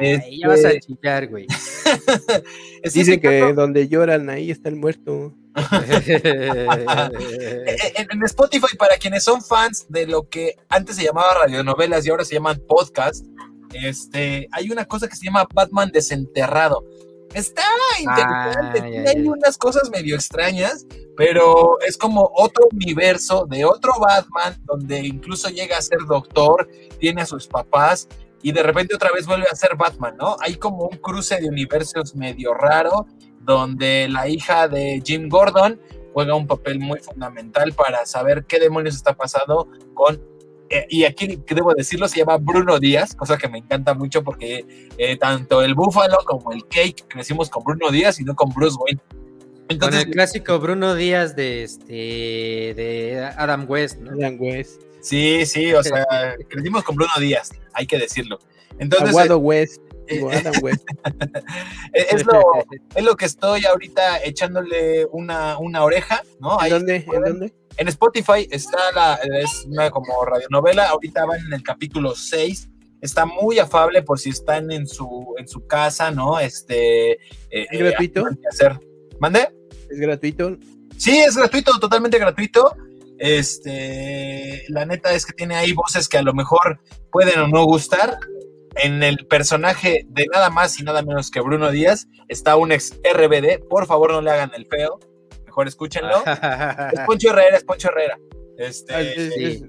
Ay, 0.00 0.40
ya 0.40 0.48
vas 0.48 0.64
a 0.64 0.70
este, 0.70 0.80
chillar, 0.80 1.28
güey. 1.28 1.46
Dice 2.94 3.20
que 3.20 3.52
donde 3.52 3.86
lloran 3.86 4.30
ahí 4.30 4.50
está 4.50 4.70
el 4.70 4.76
muerto. 4.76 5.34
En, 7.96 8.06
en 8.10 8.22
Spotify, 8.24 8.76
para 8.78 8.96
quienes 8.96 9.24
son 9.24 9.42
fans 9.42 9.86
de 9.90 10.06
lo 10.06 10.26
que 10.28 10.56
antes 10.70 10.96
se 10.96 11.04
llamaba 11.04 11.34
radionovelas 11.44 12.06
y 12.06 12.10
ahora 12.10 12.24
se 12.24 12.34
llaman 12.34 12.60
podcast, 12.66 13.24
este, 13.72 14.48
hay 14.52 14.70
una 14.70 14.84
cosa 14.86 15.06
que 15.08 15.16
se 15.16 15.26
llama 15.26 15.46
Batman 15.52 15.90
desenterrado. 15.92 16.82
Está 17.34 17.62
interesante, 17.98 18.80
Ah, 18.80 18.88
ya, 18.88 19.12
ya. 19.12 19.30
unas 19.30 19.58
cosas 19.58 19.90
medio 19.90 20.14
extrañas, 20.14 20.86
pero 21.16 21.78
es 21.80 21.96
como 21.96 22.30
otro 22.36 22.68
universo 22.72 23.46
de 23.46 23.64
otro 23.64 23.92
Batman, 24.00 24.56
donde 24.64 25.00
incluso 25.00 25.48
llega 25.48 25.76
a 25.76 25.82
ser 25.82 25.98
doctor, 26.06 26.68
tiene 26.98 27.22
a 27.22 27.26
sus 27.26 27.46
papás 27.46 28.08
y 28.42 28.52
de 28.52 28.62
repente 28.62 28.94
otra 28.94 29.10
vez 29.12 29.26
vuelve 29.26 29.46
a 29.50 29.56
ser 29.56 29.76
Batman, 29.76 30.16
¿no? 30.16 30.36
Hay 30.40 30.56
como 30.56 30.84
un 30.84 30.98
cruce 30.98 31.40
de 31.40 31.48
universos 31.48 32.14
medio 32.14 32.54
raro, 32.54 33.06
donde 33.40 34.08
la 34.08 34.28
hija 34.28 34.68
de 34.68 35.02
Jim 35.04 35.28
Gordon 35.28 35.80
juega 36.12 36.34
un 36.34 36.46
papel 36.46 36.78
muy 36.78 37.00
fundamental 37.00 37.72
para 37.72 38.06
saber 38.06 38.44
qué 38.44 38.60
demonios 38.60 38.94
está 38.94 39.14
pasando 39.14 39.68
con 39.94 40.22
eh, 40.70 40.86
y 40.88 41.04
aquí 41.04 41.38
que 41.38 41.54
debo 41.54 41.74
decirlo, 41.74 42.08
se 42.08 42.18
llama 42.18 42.38
Bruno 42.38 42.78
Díaz, 42.78 43.14
cosa 43.14 43.36
que 43.36 43.48
me 43.48 43.58
encanta 43.58 43.94
mucho 43.94 44.22
porque 44.22 44.64
eh, 44.98 45.16
tanto 45.16 45.62
el 45.62 45.74
Búfalo 45.74 46.18
como 46.24 46.52
el 46.52 46.66
Cake 46.66 47.04
crecimos 47.08 47.50
con 47.50 47.64
Bruno 47.64 47.90
Díaz 47.90 48.20
y 48.20 48.24
no 48.24 48.34
con 48.34 48.50
Bruce 48.50 48.76
Wayne. 48.80 49.00
Con 49.78 49.94
el 49.94 50.10
clásico 50.10 50.58
Bruno 50.58 50.94
Díaz 50.94 51.34
de 51.36 51.62
este 51.64 51.94
de 51.94 53.30
Adam 53.36 53.66
West, 53.68 53.98
¿no? 53.98 54.12
Adam 54.12 54.36
West. 54.38 54.82
sí, 55.00 55.46
sí, 55.46 55.72
o 55.72 55.82
sea, 55.82 56.04
crecimos 56.48 56.82
con 56.84 56.96
Bruno 56.96 57.12
Díaz, 57.18 57.50
hay 57.72 57.86
que 57.86 57.98
decirlo. 57.98 58.38
Entonces, 58.78 59.10
Aguado 59.10 59.38
West. 59.38 59.80
eh, 60.08 60.22
West. 60.22 60.86
eh, 61.94 62.06
es, 62.10 62.26
lo, 62.26 62.42
es 62.94 63.04
lo 63.04 63.16
que 63.16 63.24
estoy 63.24 63.64
ahorita 63.64 64.22
echándole 64.24 65.06
una, 65.06 65.58
una 65.58 65.84
oreja, 65.84 66.22
¿no? 66.40 66.58
¿En 66.58 66.64
Ahí 66.64 66.70
dónde? 66.70 66.96
¿En 66.96 67.22
dónde? 67.22 67.54
En 67.76 67.88
Spotify 67.88 68.46
está 68.50 68.78
la, 68.94 69.14
es 69.40 69.64
una 69.66 69.90
como 69.90 70.24
radionovela, 70.24 70.88
ahorita 70.88 71.24
van 71.24 71.40
en 71.46 71.52
el 71.54 71.62
capítulo 71.62 72.14
6, 72.14 72.68
está 73.00 73.26
muy 73.26 73.58
afable 73.58 74.02
por 74.02 74.18
si 74.18 74.30
están 74.30 74.70
en 74.70 74.86
su, 74.86 75.34
en 75.38 75.48
su 75.48 75.66
casa, 75.66 76.10
¿no? 76.10 76.38
Este, 76.38 77.12
eh, 77.12 77.18
¿Es 77.50 77.78
gratuito? 77.78 78.20
eh, 78.28 78.38
¿qué 78.40 78.48
hacer? 78.48 78.80
¿Mande? 79.18 79.48
¿Es 79.90 79.98
gratuito? 79.98 80.56
Sí, 80.96 81.18
es 81.18 81.36
gratuito, 81.36 81.72
totalmente 81.80 82.18
gratuito. 82.18 82.76
Este, 83.18 84.64
la 84.68 84.86
neta 84.86 85.12
es 85.12 85.26
que 85.26 85.32
tiene 85.32 85.56
ahí 85.56 85.72
voces 85.72 86.08
que 86.08 86.18
a 86.18 86.22
lo 86.22 86.34
mejor 86.34 86.80
pueden 87.10 87.40
o 87.40 87.48
no 87.48 87.64
gustar. 87.64 88.18
En 88.76 89.04
el 89.04 89.26
personaje 89.28 90.04
de 90.08 90.26
nada 90.32 90.50
más 90.50 90.80
y 90.80 90.82
nada 90.82 91.02
menos 91.02 91.30
que 91.30 91.40
Bruno 91.40 91.70
Díaz 91.70 92.08
está 92.26 92.56
un 92.56 92.72
ex 92.72 92.98
RBD. 93.04 93.68
Por 93.68 93.86
favor, 93.86 94.10
no 94.10 94.20
le 94.20 94.32
hagan 94.32 94.50
el 94.56 94.66
feo. 94.66 94.98
Mejor 95.54 95.68
escúchenlo. 95.68 96.16
Es 96.92 97.00
Poncho 97.06 97.30
Herrera, 97.30 97.56
es 97.56 97.62
Poncho 97.64 97.88
Herrera. 97.88 98.18
Este, 98.58 98.92
Ah, 98.94 99.00
es- 99.02 99.34
sí. 99.34 99.44
es- 99.44 99.62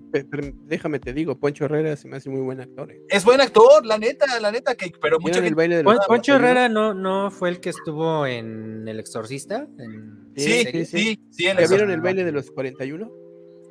déjame 0.64 0.98
te 1.00 1.14
digo, 1.14 1.38
Poncho 1.40 1.66
Herrera 1.66 1.96
se 1.96 2.08
me 2.08 2.18
hace 2.18 2.30
muy 2.32 2.42
buen 2.42 2.60
actor. 2.60 2.92
eh. 2.92 3.02
es 3.10 3.24
buen 3.24 3.40
actor, 3.40 3.86
la 3.86 4.00
neta, 4.00 4.26
la 4.40 4.52
neta, 4.52 4.74
que, 4.74 4.92
pero 5.00 5.20
mucha 5.20 5.34
¿Vieron 5.40 5.44
el 5.44 5.50
gente- 5.50 5.56
baile 5.58 5.78
de 5.78 5.84
Pon- 5.84 5.96
los 5.96 6.06
Poncho 6.08 6.34
41? 6.34 6.46
Herrera 6.48 6.70
no, 6.70 6.94
no 6.96 7.30
fue 7.30 7.50
el 7.50 7.60
que 7.60 7.70
estuvo 7.70 8.26
en 8.26 8.88
El 8.88 9.00
Exorcista. 9.00 9.68
En- 9.78 10.26
Sí, 10.36 10.64
sí, 10.66 10.86
sí, 10.86 11.20
sí, 11.32 11.46
en 11.48 11.58
¿Ya 11.58 11.64
el, 11.64 11.70
vieron 11.70 11.92
el 11.92 12.02
baile 12.02 12.24
de 12.24 12.32
los 12.32 12.50
41? 12.52 13.12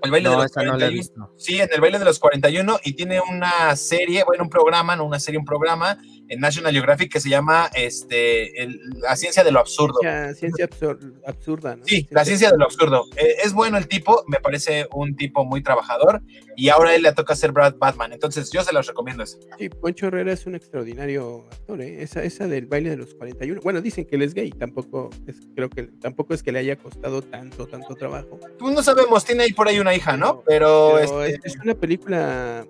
el 0.04 0.10
baile 0.10 0.28
de 0.28 0.34
No, 0.36 0.42
los 0.42 0.50
esa 0.50 0.62
no 0.62 0.76
la 0.76 0.86
he 0.86 0.90
41. 0.90 0.98
visto. 0.98 1.32
Sí, 1.36 1.60
en 1.60 1.68
el 1.72 1.80
baile 1.80 1.98
de 1.98 2.04
los 2.04 2.18
41 2.18 2.78
y 2.84 2.92
tiene 2.94 3.20
una 3.20 3.74
serie, 3.76 4.22
bueno, 4.24 4.44
un 4.44 4.50
programa, 4.50 4.94
no 4.96 5.04
una 5.04 5.18
serie, 5.20 5.38
un 5.38 5.44
programa 5.46 5.96
en 6.28 6.40
National 6.40 6.72
Geographic 6.72 7.12
que 7.12 7.20
se 7.20 7.28
llama 7.28 7.70
este, 7.74 8.62
el- 8.62 8.80
La 9.00 9.16
ciencia 9.16 9.44
de 9.44 9.50
lo 9.52 9.60
absurdo. 9.60 9.98
Ciencia, 10.00 10.34
ciencia 10.34 10.68
absur- 10.68 11.14
absurda, 11.26 11.76
¿no? 11.76 11.84
Sí, 11.84 12.06
la 12.10 12.24
ciencia 12.24 12.50
de 12.50 12.56
lo 12.58 12.64
absurdo. 12.64 13.04
Eh, 13.16 13.36
es 13.44 13.52
bueno 13.52 13.76
el 13.78 13.86
tipo, 13.88 14.24
me 14.26 14.38
parece 14.40 14.86
un 14.92 15.16
tipo 15.16 15.44
muy 15.44 15.62
trabajador 15.62 16.22
y 16.56 16.68
ahora 16.70 16.90
a 16.90 16.94
él 16.94 17.02
le 17.02 17.12
toca 17.12 17.34
ser 17.36 17.52
Brad 17.52 17.76
Batman, 17.76 18.12
entonces 18.12 18.50
yo 18.50 18.62
se 18.64 18.72
los 18.72 18.86
recomiendo 18.86 19.22
eso. 19.22 19.38
Sí, 19.58 19.68
Poncho 19.68 20.06
Herrera 20.06 20.32
es 20.32 20.46
un 20.46 20.54
extraordinario 20.54 21.46
actor, 21.50 21.80
¿eh? 21.82 22.02
Esa, 22.02 22.22
esa 22.22 22.46
del 22.48 22.66
baile 22.66 22.90
de 22.90 22.96
los 22.96 23.14
41. 23.14 23.60
Bueno, 23.62 23.80
dicen 23.80 24.04
que 24.06 24.16
él 24.16 24.22
es 24.22 24.34
gay, 24.34 24.50
tampoco 24.50 25.10
es, 25.26 25.36
creo 25.54 25.68
que 25.68 25.84
tampoco 26.00 26.34
es 26.34 26.42
que 26.42 26.52
le 26.52 26.60
haya 26.60 26.76
costado 26.76 27.22
tanto, 27.22 27.66
tanto 27.66 27.94
trabajo. 27.94 28.38
Tú 28.58 28.70
no 28.70 28.82
sabemos, 28.82 29.24
tiene 29.24 29.44
ahí 29.44 29.52
por 29.52 29.68
ahí 29.68 29.78
una 29.78 29.94
hija, 29.94 30.16
¿no? 30.16 30.42
Pero, 30.46 30.92
Pero 31.00 31.24
este, 31.24 31.48
es, 31.48 31.54
es 31.56 31.60
una 31.62 31.74
película. 31.74 32.66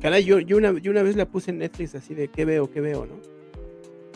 Caray, 0.00 0.24
yo, 0.24 0.38
yo, 0.40 0.56
una, 0.58 0.78
yo 0.78 0.90
una 0.90 1.02
vez 1.02 1.16
la 1.16 1.26
puse 1.28 1.50
en 1.50 1.58
Netflix 1.58 1.94
así 1.94 2.14
de 2.14 2.28
qué 2.28 2.44
veo, 2.44 2.70
qué 2.70 2.80
veo, 2.80 3.06
¿no? 3.06 3.14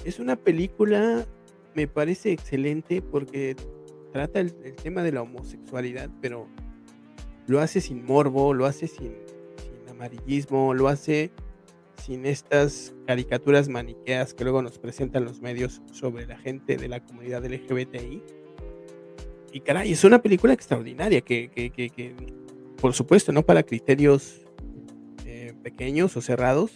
Es 0.05 0.19
una 0.19 0.37
película, 0.37 1.27
me 1.75 1.87
parece 1.89 2.33
excelente 2.33 3.03
porque 3.03 3.57
trata 4.13 4.41
el, 4.41 4.55
el 4.65 4.75
tema 4.75 5.03
de 5.03 5.13
la 5.13 5.23
homosexualidad, 5.23 6.11
pero 6.21 6.49
lo 7.47 7.61
hace 7.61 7.81
sin 7.81 8.05
morbo, 8.05 8.55
lo 8.55 8.67
hace 8.67 8.87
sin, 8.89 9.13
sin 9.63 9.89
amarillismo, 9.91 10.75
lo 10.75 10.89
hace 10.89 11.31
sin 12.05 12.25
estas 12.25 12.95
caricaturas 13.07 13.69
maniqueas 13.69 14.33
que 14.35 14.45
luego 14.45 14.63
nos 14.63 14.79
presentan 14.79 15.25
los 15.25 15.41
medios 15.41 15.83
sobre 15.93 16.27
la 16.27 16.39
gente 16.39 16.77
de 16.77 16.89
la 16.89 17.05
comunidad 17.05 17.45
LGBTI. 17.45 18.23
Y 19.53 19.61
caray, 19.61 19.93
es 19.93 20.05
una 20.05 20.23
película 20.23 20.53
extraordinaria 20.53 21.21
que, 21.23 21.51
que- 21.51 21.71
que- 21.71 21.91
que, 21.91 22.15
por 22.81 22.95
supuesto, 22.95 23.33
no 23.33 23.43
para 23.45 23.63
criterios 23.65 24.41
pequeños 25.63 26.17
o 26.17 26.21
cerrados, 26.21 26.71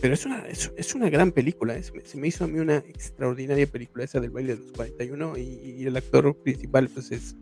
pero 0.00 0.14
es 0.14 0.24
una, 0.26 0.46
es, 0.46 0.94
una 0.94 1.08
gran 1.10 1.32
película. 1.32 1.76
es- 1.76 1.92
se 2.04 2.18
me 2.18 2.28
hizo 2.28 2.44
a 2.44 2.48
mí 2.48 2.58
una 2.58 2.76
extraordinaria 2.78 3.66
película 3.66 4.04
esa 4.04 4.20
del 4.20 4.30
baile 4.30 4.54
de 4.56 4.62
los 4.62 4.72
41 4.72 5.38
y, 5.38 5.42
y 5.78 5.84
el 5.86 5.96
actor 5.96 6.36
principal 6.42 6.88
pues 6.88 7.10
es, 7.12 7.34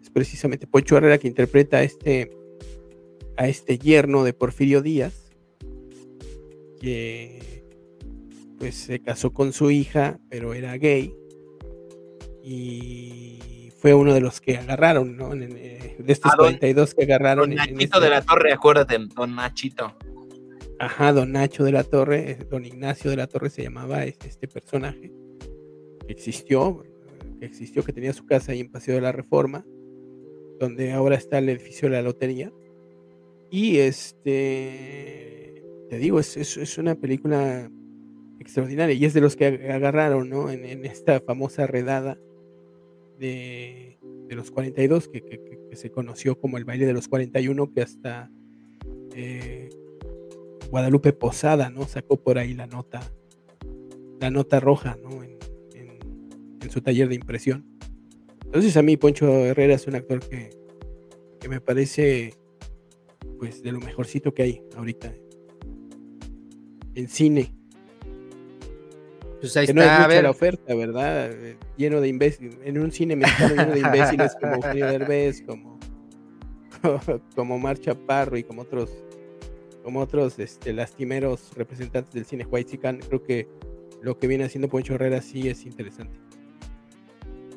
es 0.00 0.10
precisamente 0.10 0.66
Poncho 0.66 0.96
Herrera 0.96 1.18
que 1.18 1.28
interpreta 1.28 1.78
a 1.78 1.82
este, 1.82 2.30
a 3.36 3.48
este 3.48 3.78
yerno 3.78 4.24
de 4.24 4.32
Porfirio 4.32 4.80
Díaz 4.82 5.30
que 6.80 7.64
pues 8.58 8.74
se 8.76 9.00
casó 9.00 9.32
con 9.32 9.52
su 9.52 9.70
hija, 9.70 10.20
pero 10.30 10.54
era 10.54 10.76
gay 10.78 11.12
y 12.44 13.61
fue 13.82 13.92
uno 13.94 14.14
de 14.14 14.20
los 14.20 14.40
que 14.40 14.56
agarraron, 14.56 15.16
¿no? 15.16 15.32
En- 15.32 15.42
en, 15.42 15.56
eh, 15.56 15.96
de 15.98 16.12
estos 16.12 16.30
Ah, 16.32 16.36
don- 16.38 16.46
42 16.46 16.94
que 16.94 17.02
agarraron. 17.02 17.48
Don 17.50 17.56
Nachito 17.56 17.82
este- 17.96 18.00
de 18.00 18.10
la 18.10 18.22
Torre, 18.22 18.52
acuérdate, 18.52 18.96
Don 19.16 19.34
Nachito. 19.34 19.92
Ajá, 20.78 21.12
don 21.12 21.32
Nacho 21.32 21.64
de 21.64 21.72
la 21.72 21.82
Torre, 21.84 22.30
eh, 22.30 22.38
don 22.48 22.64
Ignacio 22.64 23.10
de 23.10 23.16
la 23.16 23.26
Torre 23.26 23.50
se 23.50 23.62
llamaba 23.62 24.04
es- 24.04 24.16
este 24.24 24.46
personaje 24.48 25.12
que 26.06 26.12
existió, 26.12 26.82
que 27.40 27.46
existió, 27.46 27.82
que 27.84 27.92
tenía 27.92 28.12
su 28.12 28.24
casa 28.24 28.52
ahí 28.52 28.60
en 28.60 28.70
Paseo 28.70 28.94
de 28.94 29.00
la 29.00 29.12
Reforma, 29.12 29.64
donde 30.60 30.92
ahora 30.92 31.16
está 31.16 31.38
el 31.38 31.48
edificio 31.48 31.88
de 31.88 31.96
la 31.96 32.02
lotería. 32.02 32.52
Y 33.50 33.78
este, 33.78 35.62
te 35.90 35.98
digo, 35.98 36.20
es, 36.20 36.36
es- 36.36 36.56
es 36.56 36.78
una 36.78 36.94
película 36.94 37.70
extraordinaria 38.40 38.94
y 38.94 39.04
es 39.04 39.14
de 39.14 39.20
los 39.20 39.36
que 39.36 39.60
ag- 39.60 39.70
agarraron, 39.72 40.28
¿no? 40.28 40.50
En, 40.50 40.64
en 40.64 40.84
esta 40.84 41.20
famosa 41.20 41.66
redada 41.66 42.18
de, 43.22 43.98
los 44.30 44.50
42, 44.50 45.08
que, 45.08 45.22
se 45.72 45.90
conoció 45.90 46.38
como 46.38 46.58
el 46.58 46.64
baile 46.64 46.84
de 46.86 46.92
los 46.92 47.08
41, 47.08 47.72
que 47.72 47.80
hasta 47.82 48.30
eh, 49.14 49.70
Guadalupe 50.70 51.12
Posada, 51.12 51.70
¿no? 51.70 51.86
Sacó 51.86 52.22
por 52.22 52.38
ahí 52.38 52.52
la 52.54 52.66
nota, 52.66 53.00
la 54.20 54.30
nota 54.30 54.60
roja, 54.60 54.98
¿no? 55.02 55.22
En, 55.22 55.38
en- 55.74 56.58
en 56.60 56.70
su 56.70 56.80
taller 56.82 57.08
de 57.08 57.14
impresión. 57.14 57.66
Entonces 58.44 58.76
a 58.76 58.82
mí 58.82 58.96
Poncho 58.98 59.26
Herrera 59.46 59.74
es 59.74 59.86
un 59.86 59.94
actor 59.94 60.20
que, 60.28 60.50
que 61.40 61.48
me 61.48 61.60
parece 61.60 62.34
pues 63.38 63.62
de 63.62 63.72
lo 63.72 63.80
mejorcito 63.80 64.34
que 64.34 64.42
hay 64.42 64.62
ahorita 64.76 65.12
en 66.94 67.08
cine. 67.08 67.54
Pues 69.42 69.56
ahí 69.58 69.66
que 69.66 69.74
no 69.74 69.82
es 69.82 69.88
a 69.88 69.96
mucha 69.98 70.06
ver. 70.08 70.22
la 70.24 70.30
oferta, 70.30 70.74
¿verdad? 70.74 71.30
Eh, 71.32 71.58
Lleno 71.76 72.00
de 72.00 72.08
imbéciles, 72.08 72.56
en 72.64 72.78
un 72.78 72.90
cine 72.92 73.14
mexicano 73.16 73.54
lleno 73.54 73.72
de 73.72 73.80
imbéciles 73.80 74.34
como 74.40 74.54
Eugenio 74.54 74.86
Derbez, 74.86 75.42
como, 75.42 75.78
como 77.36 77.58
Mar 77.58 77.78
Chaparro 77.78 78.36
y 78.38 78.44
como 78.44 78.62
otros 78.62 78.90
como 79.82 79.98
otros 79.98 80.38
este, 80.38 80.72
lastimeros 80.72 81.50
representantes 81.56 82.14
del 82.14 82.24
cine 82.24 82.46
Huaychican, 82.46 83.00
creo 83.00 83.22
que 83.24 83.48
lo 84.00 84.16
que 84.16 84.28
viene 84.28 84.44
haciendo 84.44 84.68
Poncho 84.68 84.94
Herrera 84.94 85.20
sí 85.20 85.48
es 85.48 85.66
interesante. 85.66 86.20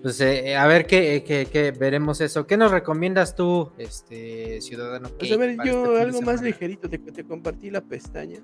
Pues 0.01 0.19
eh, 0.21 0.55
a 0.55 0.65
ver 0.65 0.87
qué, 0.87 1.23
qué- 1.25 1.47
qué 1.51 1.69
veremos 1.71 2.21
eso. 2.21 2.47
¿Qué 2.47 2.57
nos 2.57 2.71
recomiendas 2.71 3.35
tú, 3.35 3.71
este 3.77 4.59
ciudadano? 4.61 5.09
Pues 5.19 5.31
a 5.31 5.37
ver, 5.37 5.55
yo 5.65 5.83
este 5.83 5.89
de 5.95 6.01
algo 6.01 6.21
más 6.23 6.41
ligerito, 6.41 6.89
te, 6.89 6.97
te 6.97 7.23
compartí 7.23 7.69
la 7.69 7.81
pestaña. 7.81 8.39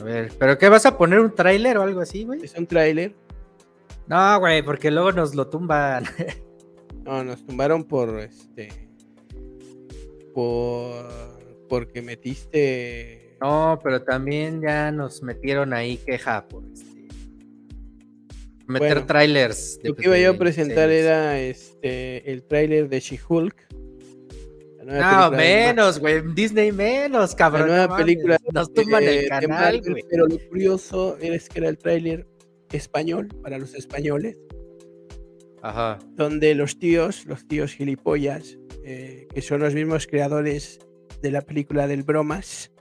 A 0.00 0.04
ver, 0.04 0.32
¿pero 0.38 0.56
qué 0.58 0.68
vas 0.68 0.86
a 0.86 0.96
poner 0.96 1.20
un 1.20 1.34
tráiler 1.34 1.76
o 1.78 1.82
algo 1.82 2.00
así, 2.00 2.24
güey? 2.24 2.42
Es 2.44 2.54
un 2.56 2.66
tráiler. 2.66 3.14
No, 4.06 4.40
güey, 4.40 4.62
porque 4.62 4.90
luego 4.90 5.12
nos 5.12 5.34
lo 5.34 5.48
tumban. 5.48 6.04
No, 7.04 7.24
nos 7.24 7.44
tumbaron 7.46 7.84
por 7.84 8.20
este. 8.20 8.68
Por. 10.34 11.08
Porque 11.68 12.02
metiste. 12.02 13.36
No, 13.40 13.78
pero 13.82 14.02
también 14.02 14.60
ya 14.60 14.92
nos 14.92 15.22
metieron 15.22 15.72
ahí 15.72 15.96
queja 15.96 16.46
por 16.46 16.62
este. 16.72 17.08
Meter 18.66 18.78
Bueno, 18.96 19.06
trailers. 19.06 19.78
de- 19.82 19.88
Lo 19.88 19.94
que 19.96 20.06
iba 20.06 20.18
yo 20.18 20.30
a 20.32 20.34
presentar 20.34 20.88
series. 20.88 21.04
era 21.06 21.40
este 21.40 22.30
el 22.30 22.42
tráiler 22.44 22.88
de 22.88 23.00
She-Hulk. 23.00 23.56
La 24.84 24.92
nueva 24.92 25.30
No, 25.30 25.36
menos, 25.36 25.98
güey. 25.98 26.22
Disney 26.34 26.72
menos, 26.72 27.30
la 27.32 27.36
cabrón. 27.36 27.68
nueva 27.68 27.82
no 27.84 27.88
mames. 27.90 28.04
película 28.06 28.38
Nos 28.52 28.72
tumban 28.72 29.02
eh, 29.04 29.16
el 29.16 29.20
de 29.22 29.28
canal, 29.28 29.80
güey. 29.82 30.04
pero 30.08 30.26
lo 30.26 30.38
curioso 30.48 31.16
es 31.20 31.48
que 31.48 31.58
era 31.60 31.68
el 31.68 31.78
tráiler 31.78 32.26
español 32.72 33.28
para 33.42 33.58
los 33.58 33.74
españoles, 33.74 34.38
Ajá. 35.62 35.98
donde 36.14 36.54
los 36.54 36.78
tíos, 36.78 37.26
los 37.26 37.46
tíos 37.46 37.72
gilipollas, 37.74 38.58
eh, 38.84 39.26
que 39.34 39.42
son 39.42 39.60
los 39.60 39.74
mismos 39.74 40.06
creadores 40.06 40.78
de 41.20 41.30
la 41.30 41.42
película 41.42 41.86
del 41.86 42.02
Bromas, 42.02 42.72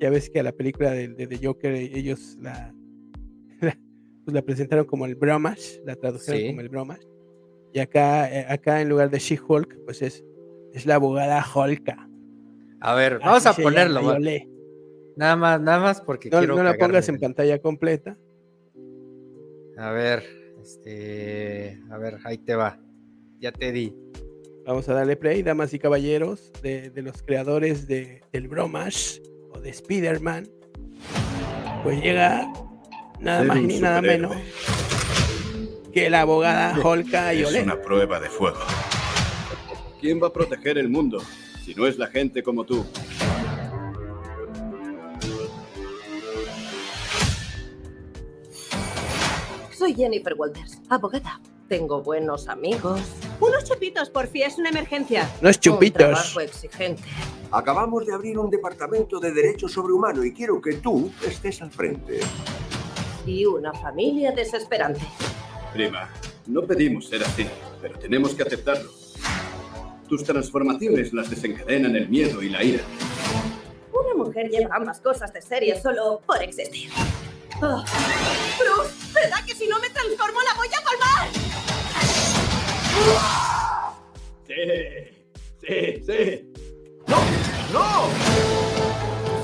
ya 0.00 0.10
ves 0.10 0.30
que 0.30 0.40
a 0.40 0.42
la 0.42 0.52
película 0.52 0.90
de, 0.92 1.08
de 1.08 1.26
The 1.26 1.46
Joker 1.46 1.74
eh, 1.74 1.90
ellos 1.94 2.36
la, 2.40 2.74
la- 3.60 3.78
pues 4.24 4.34
la 4.34 4.42
presentaron 4.42 4.86
como 4.86 5.04
el 5.04 5.16
Bromas, 5.16 5.80
la 5.84 5.96
tradujeron 5.96 6.40
Sí. 6.40 6.46
como 6.48 6.60
el 6.62 6.68
Bromas, 6.70 7.00
y 7.74 7.80
acá, 7.80 8.30
eh, 8.32 8.46
acá 8.48 8.80
en 8.80 8.88
lugar 8.88 9.10
de 9.10 9.18
She-Hulk, 9.18 9.84
pues 9.84 10.00
es, 10.00 10.24
es 10.74 10.84
la 10.86 10.96
abogada 10.96 11.42
Holka. 11.54 12.08
A 12.80 12.94
ver, 12.94 13.18
vamos 13.20 13.46
a 13.46 13.54
ponerlo. 13.54 14.00
llama, 14.00 14.12
va. 14.12 14.18
y 14.18 14.22
olé. 14.22 14.48
Nada 15.16 15.36
más, 15.36 15.60
nada 15.60 15.78
más 15.80 16.00
porque 16.00 16.28
No, 16.28 16.38
quiero 16.38 16.56
no 16.56 16.62
la 16.62 16.72
cagarme 16.72 16.92
pongas 16.94 17.08
en 17.08 17.18
pantalla 17.20 17.58
completa. 17.60 18.16
A 19.78 19.90
ver, 19.90 20.22
este, 20.62 21.80
a 21.90 21.96
ver, 21.98 22.18
ahí 22.24 22.38
te 22.38 22.54
va. 22.56 22.78
Ya 23.38 23.52
te 23.52 23.72
di. 23.72 23.94
Vamos 24.66 24.88
a 24.88 24.94
darle 24.94 25.16
play, 25.16 25.42
damas 25.42 25.72
y 25.74 25.78
caballeros, 25.78 26.52
de, 26.62 26.90
de 26.90 27.02
los 27.02 27.22
creadores 27.22 27.86
de, 27.86 28.22
del 28.32 28.48
Bromas 28.48 29.20
o 29.52 29.60
de 29.60 29.70
Spider-Man. 29.70 30.48
Pues 31.82 32.02
llega 32.02 32.50
nada 33.20 33.40
Ser 33.40 33.48
más 33.48 33.62
ni 33.62 33.78
nada 33.78 34.00
menos 34.02 34.34
que 35.92 36.10
la 36.10 36.22
abogada 36.22 36.76
Holka 36.82 37.32
Es 37.32 37.40
Yolé. 37.40 37.62
una 37.62 37.80
prueba 37.80 38.18
de 38.20 38.28
fuego. 38.28 38.58
¿Quién 40.04 40.22
va 40.22 40.26
a 40.26 40.32
proteger 40.34 40.76
el 40.76 40.90
mundo 40.90 41.18
si 41.64 41.74
no 41.74 41.86
es 41.86 41.96
la 41.96 42.08
gente 42.08 42.42
como 42.42 42.64
tú? 42.66 42.84
Soy 49.76 49.94
Jennifer 49.94 50.34
Walters, 50.36 50.78
abogada. 50.88 51.40
Tengo 51.68 52.02
buenos 52.02 52.48
amigos. 52.48 53.00
Unos 53.40 53.64
chupitos, 53.64 54.10
por 54.10 54.26
fin 54.26 54.42
es 54.42 54.58
una 54.58 54.68
emergencia. 54.68 55.28
No 55.40 55.48
es 55.48 55.56
Un 55.56 55.60
chupitos. 55.62 55.98
trabajo 55.98 56.40
exigente. 56.40 57.02
Acabamos 57.50 58.06
de 58.06 58.12
abrir 58.12 58.38
un 58.38 58.50
departamento 58.50 59.18
de 59.18 59.32
derechos 59.32 59.72
sobrehumano 59.72 60.24
y 60.24 60.32
quiero 60.32 60.60
que 60.60 60.74
tú 60.74 61.10
estés 61.26 61.62
al 61.62 61.70
frente. 61.70 62.20
Y 63.26 63.46
una 63.46 63.72
familia 63.72 64.32
desesperante. 64.32 65.00
Prima, 65.72 66.10
no 66.46 66.62
pedimos 66.62 67.08
ser 67.08 67.22
así, 67.24 67.46
pero 67.80 67.98
tenemos 67.98 68.34
que 68.34 68.42
aceptarlo. 68.42 68.90
Tus 70.08 70.24
transformaciones 70.24 71.12
las 71.12 71.30
desencadenan 71.30 71.96
el 71.96 72.08
miedo 72.08 72.42
y 72.42 72.50
la 72.50 72.62
ira. 72.62 72.84
Una 73.92 74.24
mujer 74.24 74.48
lleva 74.50 74.76
ambas 74.76 75.00
cosas 75.00 75.32
de 75.32 75.40
serie 75.40 75.80
solo 75.80 76.20
por 76.26 76.42
existir. 76.42 76.90
Oh. 77.62 77.82
Bruce, 78.58 79.12
¿verdad 79.14 79.44
que 79.46 79.54
si 79.54 79.66
no 79.66 79.78
me 79.80 79.88
transformo 79.90 80.40
la 80.40 80.54
voy 80.56 80.68
a 80.68 80.82
colmar? 80.84 81.28
Sí, 84.46 84.54
sí, 85.60 86.02
sí. 86.04 86.52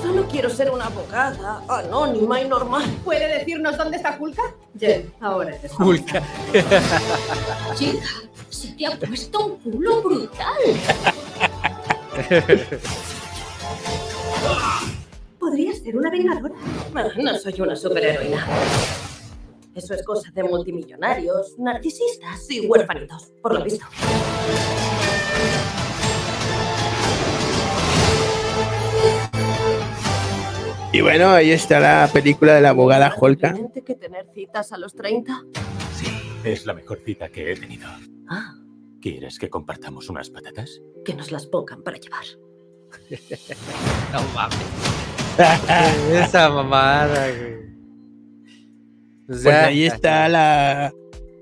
Solo 0.01 0.27
quiero 0.27 0.49
ser 0.49 0.71
una 0.71 0.85
abogada 0.87 1.63
anónima 1.69 2.41
y 2.41 2.47
normal. 2.47 2.83
¿Puede 3.03 3.39
decirnos 3.39 3.77
dónde 3.77 3.97
está 3.97 4.17
Hulka? 4.19 4.43
Jen, 4.77 5.13
ahora 5.21 5.55
eres 5.55 5.71
Hulka. 5.79 6.21
Chica, 7.75 8.07
se 8.61 8.73
te 8.73 8.85
ha 8.85 8.91
puesto 8.99 9.45
un 9.47 9.57
culo 9.57 10.01
brutal. 10.03 10.61
Podría 15.39 15.73
ser 15.73 15.97
una 15.97 16.11
vengadora. 16.11 16.53
Ah, 16.93 17.07
No 17.17 17.37
soy 17.39 17.59
una 17.59 17.75
superheroína. 17.75 18.45
Eso 19.73 19.93
es 19.95 20.03
cosa 20.03 20.29
de 20.31 20.43
multimillonarios, 20.43 21.55
narcisistas 21.57 22.49
y 22.51 22.67
huérfanitos, 22.67 23.31
por 23.41 23.53
lo 23.57 23.63
visto. 23.63 23.85
Y 30.93 30.99
bueno, 31.01 31.29
ahí 31.29 31.51
está 31.51 31.79
la 31.79 32.09
película 32.11 32.53
de 32.55 32.61
la 32.61 32.69
abogada 32.69 33.15
Holka. 33.17 33.53
¿Tiene 33.53 33.71
que 33.83 33.95
tener 33.95 34.27
citas 34.35 34.73
a 34.73 34.77
los 34.77 34.93
30? 34.93 35.41
Es 36.43 36.65
la 36.65 36.73
mejor 36.73 36.99
cita 37.05 37.29
que 37.29 37.53
he 37.53 37.55
tenido. 37.55 37.87
Ah, 38.33 38.55
¿Quieres 39.01 39.37
que 39.39 39.49
compartamos 39.49 40.09
unas 40.09 40.29
patatas? 40.29 40.81
que 41.03 41.13
nos 41.13 41.31
las 41.31 41.47
pongan 41.47 41.83
para 41.83 41.97
llevar. 41.97 42.23
No 44.13 44.21
mames. 44.33 44.57
Esa 46.27 46.49
mamada, 46.49 47.27
güey. 47.29 47.61
Pues 49.27 49.43
Pues 49.43 49.55
ahí 49.55 49.85
está 49.85 50.27
la, 50.29 50.93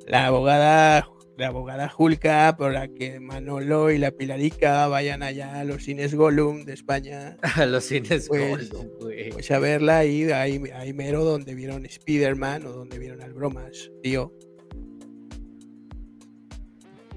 la 0.07 0.27
abogada 0.27 1.07
la 1.37 1.47
abogada 1.47 1.91
Hulka 1.97 2.55
por 2.57 2.73
la 2.73 2.89
que 2.89 3.19
Manolo 3.19 3.91
y 3.91 3.97
la 3.97 4.11
Pilarica 4.11 4.87
vayan 4.87 5.23
allá 5.23 5.59
a 5.59 5.63
los 5.63 5.83
cines 5.85 6.13
Gollum 6.13 6.65
de 6.65 6.73
España. 6.73 7.37
A 7.55 7.65
los 7.65 7.85
cines 7.85 8.27
Pues, 8.27 8.69
Gollum, 8.69 8.89
güey. 8.99 9.29
Pues 9.29 9.49
a 9.51 9.59
verla 9.59 9.99
ahí, 9.99 10.23
ahí, 10.31 10.61
ahí 10.75 10.93
mero 10.93 11.23
donde 11.23 11.55
vieron 11.55 11.85
Spider-Man 11.85 12.65
o 12.65 12.71
donde 12.73 12.99
vieron 12.99 13.21
al 13.21 13.33
Bromas, 13.33 13.89
tío. 14.03 14.33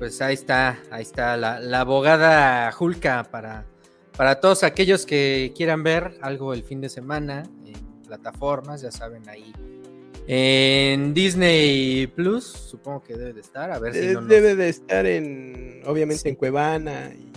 Pues 0.02 0.20
ahí 0.20 0.34
está, 0.34 0.80
ahí 0.90 1.02
está 1.02 1.36
la, 1.36 1.60
la 1.60 1.82
abogada 1.82 2.72
Julka 2.72 3.22
para, 3.30 3.64
para 4.16 4.40
todos 4.40 4.64
aquellos 4.64 5.06
que 5.06 5.52
quieran 5.56 5.84
ver 5.84 6.18
algo 6.22 6.54
el 6.54 6.64
fin 6.64 6.80
de 6.80 6.88
semana 6.88 7.44
en 7.64 8.02
plataformas, 8.04 8.82
ya 8.82 8.90
saben, 8.90 9.28
ahí 9.28 9.52
en 10.26 11.14
Disney 11.14 12.08
Plus, 12.08 12.42
supongo 12.42 13.04
que 13.04 13.14
debe 13.14 13.32
de 13.32 13.42
estar, 13.42 13.70
a 13.70 13.78
ver 13.78 13.92
si 13.92 14.00
Eh, 14.00 14.12
no 14.14 14.22
nos, 14.22 14.28
Debe 14.28 14.56
de 14.56 14.68
estar 14.70 15.06
en, 15.06 15.82
obviamente 15.86 16.28
en 16.28 16.34
Cuevana. 16.34 17.12
y- 17.16 17.30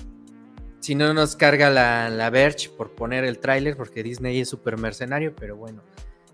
si 0.79 0.95
no 0.95 1.13
nos 1.13 1.35
carga 1.35 1.69
la, 1.69 2.09
la 2.09 2.31
Verge 2.31 2.69
por 2.75 2.95
poner 2.95 3.25
el 3.25 3.37
tráiler, 3.37 3.77
porque 3.77 4.01
Disney 4.01 4.39
es 4.39 4.49
súper 4.49 4.79
mercenario, 4.79 5.35
pero 5.35 5.55
bueno. 5.55 5.83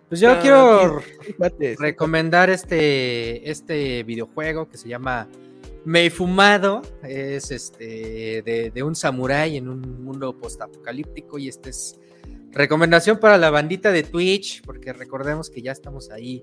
Pues 0.07 0.21
yo 0.21 0.39
quiero 0.39 1.01
sí, 1.01 1.33
fíjate, 1.33 1.71
sí, 1.71 1.75
recomendar 1.77 2.49
este, 2.49 3.51
este 3.51 4.03
videojuego 4.03 4.69
que 4.69 4.77
se 4.77 4.87
llama 4.87 5.27
Meifumado. 5.85 6.81
Es 7.03 7.51
este 7.51 8.41
de, 8.43 8.71
de 8.73 8.83
un 8.83 8.95
samurái 8.95 9.57
en 9.57 9.67
un 9.67 10.03
mundo 10.03 10.37
postapocalíptico. 10.37 11.37
Y 11.37 11.47
esta 11.47 11.69
es 11.69 11.99
recomendación 12.51 13.19
para 13.19 13.37
la 13.37 13.49
bandita 13.49 13.91
de 13.91 14.03
Twitch, 14.03 14.61
porque 14.63 14.93
recordemos 14.93 15.49
que 15.49 15.61
ya 15.61 15.71
estamos 15.71 16.11
ahí 16.11 16.41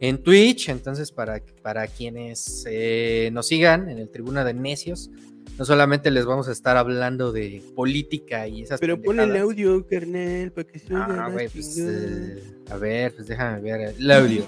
en 0.00 0.22
Twitch. 0.22 0.68
Entonces, 0.68 1.12
para, 1.12 1.40
para 1.62 1.86
quienes 1.86 2.64
eh, 2.68 3.30
nos 3.32 3.46
sigan 3.46 3.88
en 3.88 3.98
el 3.98 4.10
Tribuna 4.10 4.44
de 4.44 4.54
Necios, 4.54 5.10
no 5.58 5.64
solamente 5.64 6.10
les 6.10 6.24
vamos 6.24 6.48
a 6.48 6.52
estar 6.52 6.76
hablando 6.76 7.30
de 7.30 7.62
política 7.76 8.48
y 8.48 8.62
esas 8.62 8.80
Pero 8.80 9.00
pon 9.00 9.20
el 9.20 9.36
audio, 9.36 9.86
carnal, 9.86 10.50
para 10.50 10.66
que 10.66 10.78
se 10.78 10.92
oiga 10.92 11.04
Ah, 11.04 11.08
más 11.08 11.32
güey, 11.32 11.48
pues, 11.48 11.78
eh, 11.78 12.42
a 12.70 12.76
ver, 12.76 13.14
pues 13.14 13.28
déjame 13.28 13.60
ver 13.60 13.94
el 13.96 14.10
audio. 14.10 14.44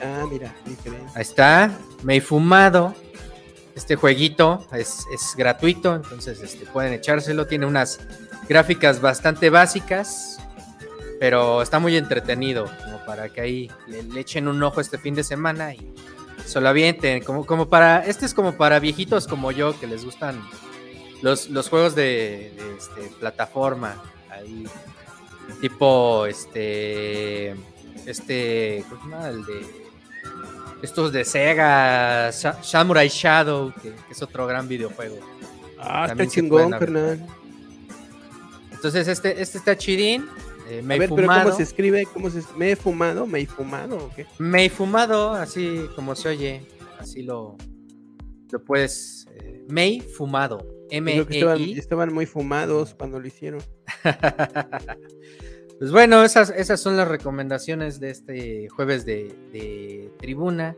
Ah, 0.00 0.26
mira, 0.30 0.54
diferente. 0.64 1.06
Ahí 1.14 1.22
está, 1.22 1.76
me 2.04 2.16
he 2.16 2.20
fumado. 2.20 2.94
Este 3.76 3.94
jueguito 3.94 4.66
es, 4.72 5.04
es 5.12 5.36
gratuito, 5.36 5.94
entonces 5.94 6.40
este, 6.40 6.64
pueden 6.64 6.94
echárselo. 6.94 7.46
Tiene 7.46 7.66
unas 7.66 8.00
gráficas 8.48 9.02
bastante 9.02 9.50
básicas, 9.50 10.38
pero 11.20 11.60
está 11.60 11.78
muy 11.78 11.94
entretenido, 11.94 12.64
como 12.82 13.04
para 13.04 13.28
que 13.28 13.42
ahí 13.42 13.70
le, 13.86 14.18
echen 14.18 14.48
un 14.48 14.62
ojo 14.62 14.80
este 14.80 14.96
fin 14.96 15.14
de 15.14 15.22
semana 15.22 15.74
y 15.74 15.92
se 16.46 16.58
lo 16.58 16.70
avienten. 16.70 17.22
Como, 17.22 17.44
como 17.44 17.68
para, 17.68 18.02
este 18.06 18.24
es 18.24 18.32
como 18.32 18.56
para 18.56 18.80
viejitos 18.80 19.26
como 19.26 19.52
yo 19.52 19.78
que 19.78 19.86
les 19.86 20.06
gustan 20.06 20.42
los, 21.20 21.50
los 21.50 21.68
juegos 21.68 21.94
de, 21.94 22.54
de, 22.56 22.76
este, 22.78 23.14
plataforma. 23.20 24.02
Ahí, 24.30 24.66
tipo 25.60 26.24
este, 26.24 27.54
este, 28.06 28.86
¿cómo 28.88 29.02
se 29.02 29.10
llama? 29.10 29.28
El 29.28 29.44
de 29.44 29.85
estos 30.86 31.12
de 31.12 31.24
Sega, 31.24 32.32
Sa- 32.32 32.62
Samurai 32.62 33.08
Shadow, 33.08 33.72
que, 33.74 33.90
que 33.90 34.12
es 34.12 34.22
otro 34.22 34.46
gran 34.46 34.66
videojuego. 34.66 35.16
Ah, 35.78 36.02
está 36.04 36.06
También 36.08 36.30
chingón, 36.30 36.70
carnal. 36.70 37.26
Entonces, 38.72 39.08
este, 39.08 39.40
este 39.40 39.58
está 39.58 39.76
chidín. 39.76 40.26
eh, 40.68 40.80
me 40.82 40.94
A 40.94 40.96
he 40.96 41.00
ver, 41.00 41.10
pero. 41.14 41.28
¿cómo 41.28 41.52
se 41.56 41.62
escribe? 41.62 42.06
¿Cómo 42.12 42.30
se 42.30 42.40
¿Me 42.56 42.72
he 42.72 42.76
fumado? 42.76 43.26
¿Me 43.26 43.40
he 43.40 43.46
fumado 43.46 43.96
o 43.98 44.10
qué? 44.14 44.26
Me 44.38 44.64
he 44.66 44.70
fumado, 44.70 45.32
así 45.32 45.86
como 45.94 46.14
se 46.16 46.28
oye. 46.28 46.62
Así 46.98 47.22
lo, 47.22 47.56
lo 48.50 48.64
puedes. 48.64 49.26
eh, 49.34 49.64
me 49.68 49.88
he 49.96 50.00
fumado. 50.00 50.66
m 50.90 51.12
e 51.12 51.26
estaban, 51.28 51.60
i 51.60 51.72
estaban 51.78 52.12
muy 52.14 52.26
fumados 52.26 52.94
cuando 52.94 53.18
lo 53.20 53.26
hicieron. 53.26 53.60
Pues 55.78 55.90
bueno, 55.92 56.24
esas, 56.24 56.50
esas 56.50 56.80
son 56.80 56.96
las 56.96 57.06
recomendaciones 57.08 58.00
de 58.00 58.10
este 58.10 58.68
jueves 58.70 59.04
de, 59.04 59.34
de 59.52 60.10
tribuna. 60.18 60.74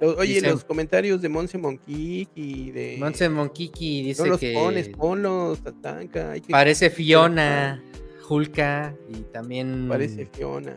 Oye, 0.00 0.34
Dicen- 0.36 0.50
los 0.52 0.64
comentarios 0.64 1.20
de 1.20 1.28
Monse 1.28 1.58
Monquic 1.58 2.30
y 2.34 2.70
de. 2.70 2.96
Monse 2.98 3.28
Monkiki 3.28 4.02
dice 4.02 4.22
no 4.22 4.30
los 4.30 4.40
que 4.40 4.54
pones, 4.54 4.88
ponlos, 4.88 5.60
tatanca. 5.62 6.32
hay 6.32 6.40
que- 6.40 6.50
parece 6.50 6.88
Fiona, 6.90 7.82
Hulka 8.28 8.94
y 9.08 9.20
también 9.32 9.86
Parece 9.88 10.26
Fiona. 10.26 10.76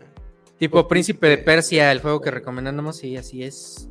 Tipo 0.58 0.88
Príncipe 0.88 1.28
de 1.28 1.38
Persia, 1.40 1.92
el 1.92 2.00
juego 2.00 2.22
que 2.22 2.32
recomendamos, 2.32 2.98
sí, 2.98 3.18
así 3.18 3.44
es. 3.44 3.90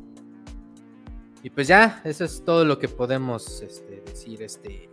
Y 1.43 1.49
pues 1.49 1.67
ya, 1.67 2.01
eso 2.05 2.23
es 2.23 2.43
todo 2.45 2.63
lo 2.63 2.79
que 2.79 2.87
podemos 2.87 3.61
este, 3.61 4.01
decir 4.05 4.41
este, 4.43 4.89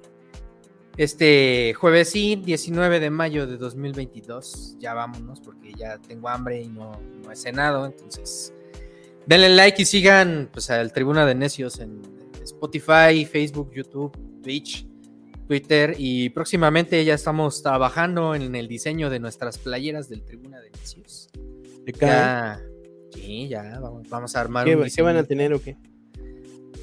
este 1.02 1.72
jueves, 1.72 2.10
sí, 2.10 2.36
19 2.36 3.01
de 3.01 3.09
mayo 3.09 3.47
de 3.47 3.56
2022. 3.56 4.77
Ya 4.78 4.93
vámonos 4.93 5.40
porque 5.40 5.72
ya 5.72 5.97
tengo 5.97 6.28
hambre 6.28 6.60
y 6.60 6.68
no, 6.68 6.93
no 7.24 7.32
he 7.32 7.36
cenado, 7.36 7.86
entonces 7.86 8.52
denle 9.24 9.48
like 9.48 9.81
y 9.81 9.86
sigan 9.86 10.51
pues 10.52 10.68
al 10.68 10.93
Tribuna 10.93 11.24
de 11.24 11.35
Necios 11.35 11.81
en 11.81 12.02
Spotify, 12.43 13.24
Facebook, 13.24 13.72
YouTube, 13.72 14.12
Twitch, 14.43 14.86
Twitter 15.48 15.94
y 15.97 16.28
próximamente 16.28 17.02
ya 17.02 17.14
estamos 17.14 17.62
trabajando 17.62 18.35
en 18.35 18.55
el 18.55 18.68
diseño 18.68 19.09
de 19.09 19.20
nuestras 19.20 19.56
playeras 19.56 20.10
del 20.10 20.22
Tribuna 20.22 20.60
de 20.60 20.70
Necios. 20.70 21.31
Ya, 21.98 22.60
sí, 23.14 23.48
ya 23.48 23.81
vamos, 23.81 24.06
vamos 24.10 24.36
a 24.36 24.40
armar 24.43 24.66
¿Qué, 24.66 24.77
un 24.77 24.90
¿Qué 24.94 25.01
van 25.01 25.16
a 25.16 25.24
tener 25.24 25.55
o 25.55 25.62
qué? 25.62 25.78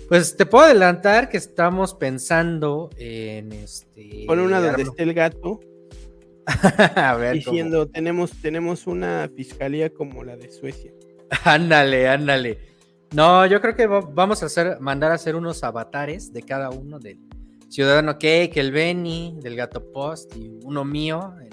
Pues 0.07 0.37
te 0.37 0.45
puedo 0.45 0.65
adelantar 0.65 1.29
que 1.29 1.37
estamos 1.37 1.93
pensando 1.93 2.89
en 2.97 3.51
este. 3.51 4.23
Pon 4.25 4.39
una 4.39 4.61
donde 4.61 4.83
esté 4.83 5.03
el 5.03 5.13
gato 5.13 5.59
a 6.95 7.15
ver, 7.15 7.35
diciendo 7.35 7.87
tenemos, 7.87 8.31
tenemos 8.41 8.87
una 8.87 9.29
fiscalía 9.35 9.89
como 9.93 10.23
la 10.23 10.37
de 10.37 10.49
Suecia. 10.51 10.91
Ándale, 11.43 12.07
ándale. 12.07 12.57
No, 13.13 13.45
yo 13.45 13.59
creo 13.59 13.75
que 13.75 13.85
va- 13.85 13.99
vamos 13.99 14.43
a 14.43 14.45
hacer, 14.45 14.79
mandar 14.79 15.11
a 15.11 15.15
hacer 15.15 15.35
unos 15.35 15.61
avatares 15.63 16.31
de 16.31 16.41
cada 16.41 16.69
uno 16.69 16.99
del 16.99 17.19
Ciudadano 17.69 18.13
Cake, 18.13 18.53
el 18.55 18.71
Benny, 18.71 19.37
del 19.41 19.57
Gato 19.57 19.91
Post 19.91 20.37
y 20.37 20.57
uno 20.63 20.85
mío 20.85 21.33
en, 21.41 21.49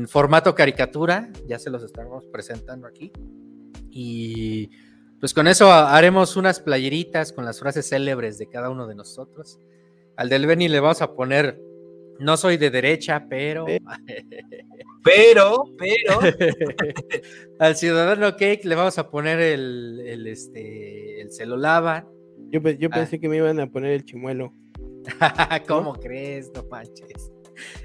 en 0.00 0.08
formato 0.08 0.54
caricatura. 0.54 1.30
Ya 1.48 1.58
se 1.58 1.68
los 1.70 1.82
estamos 1.82 2.26
presentando 2.26 2.86
aquí. 2.86 3.10
Y 3.90 4.70
pues 5.20 5.32
con 5.34 5.46
eso 5.46 5.70
ha- 5.70 5.96
haremos 5.96 6.36
unas 6.36 6.58
playeritas 6.60 7.32
con 7.32 7.44
las 7.44 7.60
frases 7.60 7.88
célebres 7.88 8.38
de 8.38 8.46
cada 8.48 8.70
uno 8.70 8.86
de 8.86 8.94
nosotros. 8.94 9.58
Al 10.16 10.28
del 10.28 10.46
Benny 10.46 10.68
le 10.68 10.80
vamos 10.80 11.02
a 11.02 11.14
poner, 11.14 11.60
no 12.18 12.36
soy 12.36 12.56
de 12.56 12.70
derecha, 12.70 13.26
pero... 13.28 13.66
Pero, 15.02 15.64
pero. 15.78 16.20
Al 17.58 17.74
ciudadano 17.74 18.32
Cake 18.36 18.60
le 18.64 18.74
vamos 18.74 18.98
a 18.98 19.08
poner 19.10 19.40
el, 19.40 19.98
el, 20.06 20.26
este, 20.26 21.22
el 21.22 21.32
se 21.32 21.46
lo 21.46 21.56
lava. 21.56 22.06
Yo, 22.50 22.60
yo 22.60 22.88
Ah. 22.92 22.96
pensé 22.96 23.18
que 23.18 23.26
me 23.26 23.38
iban 23.38 23.58
a 23.60 23.66
poner 23.70 23.92
el 23.92 24.04
chimuelo. 24.04 24.52
¿Cómo 25.66 25.94
crees? 25.94 26.50
No 26.54 26.64
manches. 26.70 27.32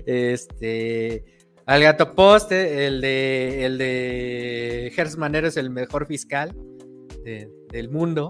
Este. 0.05 1.23
Al 1.65 1.81
gato 1.83 2.13
poste, 2.13 2.85
el 2.85 2.99
de. 2.99 3.65
El 3.65 3.77
de 3.77 4.91
Manero 5.17 5.47
es 5.47 5.55
el 5.55 5.69
mejor 5.69 6.05
fiscal 6.07 6.53
de- 7.25 7.51
del 7.71 7.89
mundo. 7.89 8.29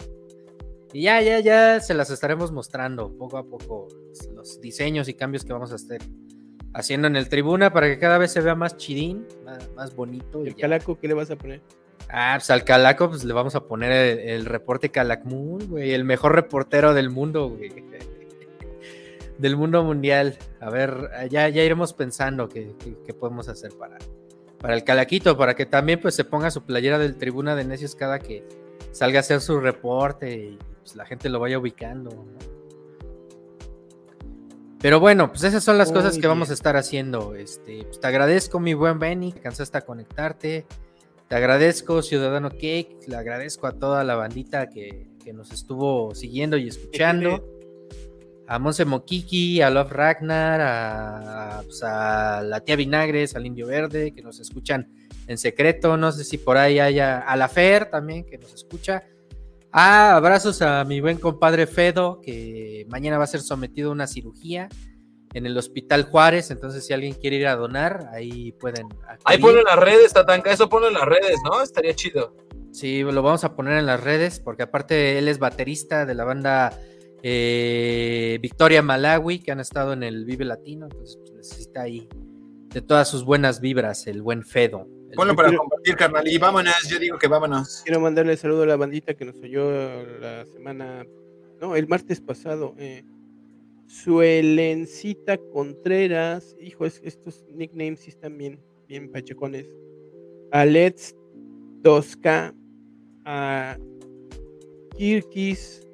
Y 0.94 1.04
ya, 1.04 1.22
ya, 1.22 1.40
ya 1.42 1.80
se 1.82 1.94
las 1.94 2.10
estaremos 2.10 2.52
mostrando 2.52 3.12
poco 3.18 3.38
a 3.38 3.44
poco 3.44 3.88
los, 4.34 4.62
diseños 4.62 5.08
y 5.10 5.14
cambios 5.14 5.44
que 5.44 5.52
vamos 5.54 5.72
a 5.74 5.76
estar 5.76 6.00
haciendo 6.74 7.08
en 7.08 7.16
el 7.18 7.28
tribuna 7.30 7.72
para 7.74 7.88
que 7.88 8.00
cada 8.00 8.18
vez 8.18 8.32
se 8.32 8.42
vea 8.42 8.56
más 8.56 8.78
chidín, 8.78 9.26
más, 9.44 9.70
más 9.76 9.96
bonito. 9.96 10.44
y 10.44 10.48
¿El 10.48 10.56
ya. 10.56 10.62
calaco 10.62 10.98
qué 11.00 11.08
le 11.10 11.14
vas 11.14 11.30
a 11.32 11.36
poner? 11.36 11.62
Ah, 12.10 12.36
pues 12.38 12.50
al 12.52 12.64
Calaco 12.64 13.10
pues 13.10 13.24
le 13.24 13.34
vamos 13.34 13.56
a 13.56 13.62
poner 13.66 13.92
el, 13.92 14.20
el 14.30 14.46
reporte 14.46 14.90
Calakmul, 14.90 15.66
güey, 15.68 15.92
el 15.92 16.04
mejor 16.04 16.36
reportero 16.36 16.94
del 16.94 17.10
mundo, 17.10 17.50
güey. 17.50 17.70
Del 19.38 19.58
mundo 19.58 19.84
mundial. 19.84 20.38
A 20.62 20.70
ver, 20.70 21.10
ya, 21.30 21.50
ya 21.50 21.64
iremos 21.64 21.94
pensando 21.94 22.48
qué, 22.48 22.74
qué- 22.84 22.96
qué 23.06 23.14
podemos 23.14 23.50
hacer 23.50 23.72
para, 23.78 23.98
para 24.60 24.76
el 24.76 24.84
Calaquito, 24.86 25.36
para 25.38 25.56
que 25.56 25.66
también 25.66 26.00
pues 26.00 26.16
se 26.16 26.24
ponga 26.24 26.52
su 26.52 26.62
playera 26.64 27.00
del 27.00 27.18
Tribuna 27.18 27.54
de 27.56 27.66
Necios 27.66 27.96
cada 27.96 28.20
que 28.20 28.46
salga 28.96 29.20
a 29.20 29.22
hacer 29.22 29.42
su 29.42 29.60
reporte 29.60 30.34
y 30.34 30.60
pues, 30.80 30.96
la 30.96 31.06
gente 31.06 31.28
lo 31.28 31.40
vaya 31.40 31.60
ubicando. 31.60 32.12
¿no? 32.12 32.56
Pero 34.80 35.02
bueno, 35.02 35.30
pues 35.30 35.44
esas 35.44 35.64
son 35.64 35.78
las 35.78 35.92
cosas 35.92 36.18
que 36.18 36.28
vamos 36.28 36.50
a 36.50 36.54
estar 36.54 36.78
haciendo. 36.78 37.36
Este, 37.36 37.84
pues, 37.84 38.00
te 38.00 38.08
agradezco, 38.08 38.60
mi 38.60 38.74
buen 38.74 38.98
Benny, 38.98 39.34
que 39.34 39.40
alcanzaste 39.40 39.78
a 39.80 39.82
conectarte. 39.82 40.66
Te 41.28 41.36
agradezco, 41.36 42.02
Ciudadano 42.02 42.52
Cake. 42.52 43.00
Le 43.08 43.18
agradezco 43.18 43.68
a 43.68 43.74
toda 43.74 44.04
la 44.06 44.16
bandita 44.16 44.70
que, 44.70 45.08
que 45.24 45.34
nos 45.34 45.52
estuvo 45.52 46.16
siguiendo 46.16 46.56
y 46.56 46.70
escuchando. 46.70 47.44
A 48.48 48.60
Monse 48.60 48.86
Mokiki, 48.86 49.62
a 49.62 49.72
Love 49.72 49.92
Ragnar, 49.92 50.62
a, 50.62 51.58
a, 51.58 51.62
pues, 51.64 51.84
a 51.84 52.44
la 52.44 52.62
tía 52.62 52.76
Vinagres, 52.78 53.36
al 53.36 53.46
Indio 53.46 53.68
Verde, 53.68 54.12
que 54.12 54.22
nos 54.22 54.40
escuchan 54.40 54.88
en 55.28 55.38
secreto. 55.38 55.98
No 55.98 56.12
sé 56.12 56.24
si 56.24 56.38
por 56.38 56.58
ahí 56.58 56.80
haya. 56.80 57.20
A 57.20 57.36
la 57.36 57.48
Fer 57.48 57.90
también, 57.90 58.26
que 58.26 58.38
nos 58.38 58.54
escucha. 58.54 59.04
Ah, 59.72 60.16
abrazos 60.16 60.62
a 60.62 60.84
mi 60.86 61.02
buen 61.02 61.18
compadre 61.18 61.68
Fedo, 61.68 62.22
que 62.22 62.86
mañana 62.90 63.18
va 63.18 63.26
a 63.26 63.28
ser 63.28 63.42
sometido 63.42 63.90
a 63.90 63.94
una 63.94 64.08
cirugía 64.08 64.70
en 65.34 65.46
el 65.46 65.58
Hospital 65.58 66.04
Juárez. 66.04 66.50
Entonces, 66.50 66.86
si 66.86 66.94
alguien 66.94 67.14
quiere 67.14 67.36
ir 67.36 67.48
a 67.48 67.56
donar, 67.56 68.10
ahí 68.14 68.54
pueden. 68.54 68.88
Ahí 69.26 69.38
ponlo 69.38 69.60
en 69.60 69.66
las 69.66 69.78
redes, 69.78 70.14
Tatanka. 70.14 70.52
Eso 70.52 70.70
ponlo 70.70 70.88
en 70.88 70.94
las 70.94 71.06
redes, 71.06 71.38
¿no? 71.44 71.62
Estaría 71.62 71.94
chido. 71.94 72.36
Sí, 72.72 73.04
lo 73.04 73.22
vamos 73.22 73.44
a 73.44 73.56
poner 73.56 73.78
en 73.78 73.86
las 73.86 74.02
redes, 74.02 74.40
porque 74.40 74.64
aparte 74.64 75.18
él 75.18 75.28
es 75.28 75.40
baterista 75.40 76.06
de 76.06 76.16
la 76.16 76.24
banda 76.24 76.78
eh, 77.22 78.38
Victoria 78.42 78.82
Malawi, 78.82 79.40
que 79.40 79.52
han 79.52 79.60
estado 79.60 79.94
en 79.94 80.04
el 80.04 80.26
Vive 80.26 80.46
Latino. 80.46 80.86
Entonces, 80.86 81.18
pues, 81.18 81.34
necesita 81.34 81.82
ahí 81.82 82.08
de 82.70 82.82
todas 82.82 83.08
sus 83.08 83.24
buenas 83.26 83.62
vibras, 83.62 84.08
el 84.08 84.22
buen 84.22 84.44
Fedo. 84.44 84.88
Ponlo 85.16 85.36
para 85.36 85.56
compartir, 85.56 85.96
carnal. 85.96 86.28
Y 86.28 86.38
vámonos, 86.38 86.74
yo 86.90 87.00
digo 87.00 87.18
que 87.18 87.28
vámonos. 87.28 87.82
Quiero 87.84 88.00
mandarle 88.00 88.36
saludo 88.38 88.64
a 88.64 88.66
la 88.68 88.76
bandita 88.76 89.14
que 89.14 89.26
nos 89.26 89.36
oyó 89.38 89.72
la 90.20 90.46
semana, 90.46 91.06
no, 91.62 91.76
el 91.76 91.88
martes 91.88 92.22
pasado. 92.22 92.74
Eh, 92.78 93.04
Suelencita 93.88 95.38
Contreras, 95.38 96.56
hijo, 96.60 96.86
es- 96.86 97.02
estos 97.04 97.46
nicknames 97.54 98.00
sí 98.02 98.10
están 98.10 98.38
bien, 98.38 98.60
bien 98.88 99.12
pachecones. 99.12 99.68
A 100.52 100.66
Let's 100.66 101.16
2K, 101.82 102.54
a 103.26 103.78
Kirkis, 104.98 105.88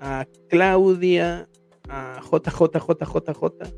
a 0.00 0.26
Claudia, 0.48 1.48
a 1.88 2.20
JJJJJ, 2.22 3.72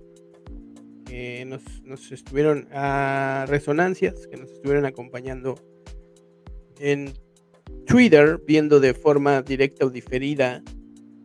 que 1.11 1.45
nos, 1.45 1.63
nos 1.83 2.13
estuvieron 2.13 2.69
a 2.73 3.45
Resonancias, 3.49 4.29
que 4.29 4.37
nos 4.37 4.49
estuvieron 4.51 4.87
acompañando 4.87 5.57
en 6.79 7.13
Twitter, 7.87 8.41
viendo 8.47 8.79
de 8.79 8.95
forma 8.95 9.43
directa 9.43 9.87
o 9.87 9.91
diferida 9.91 10.63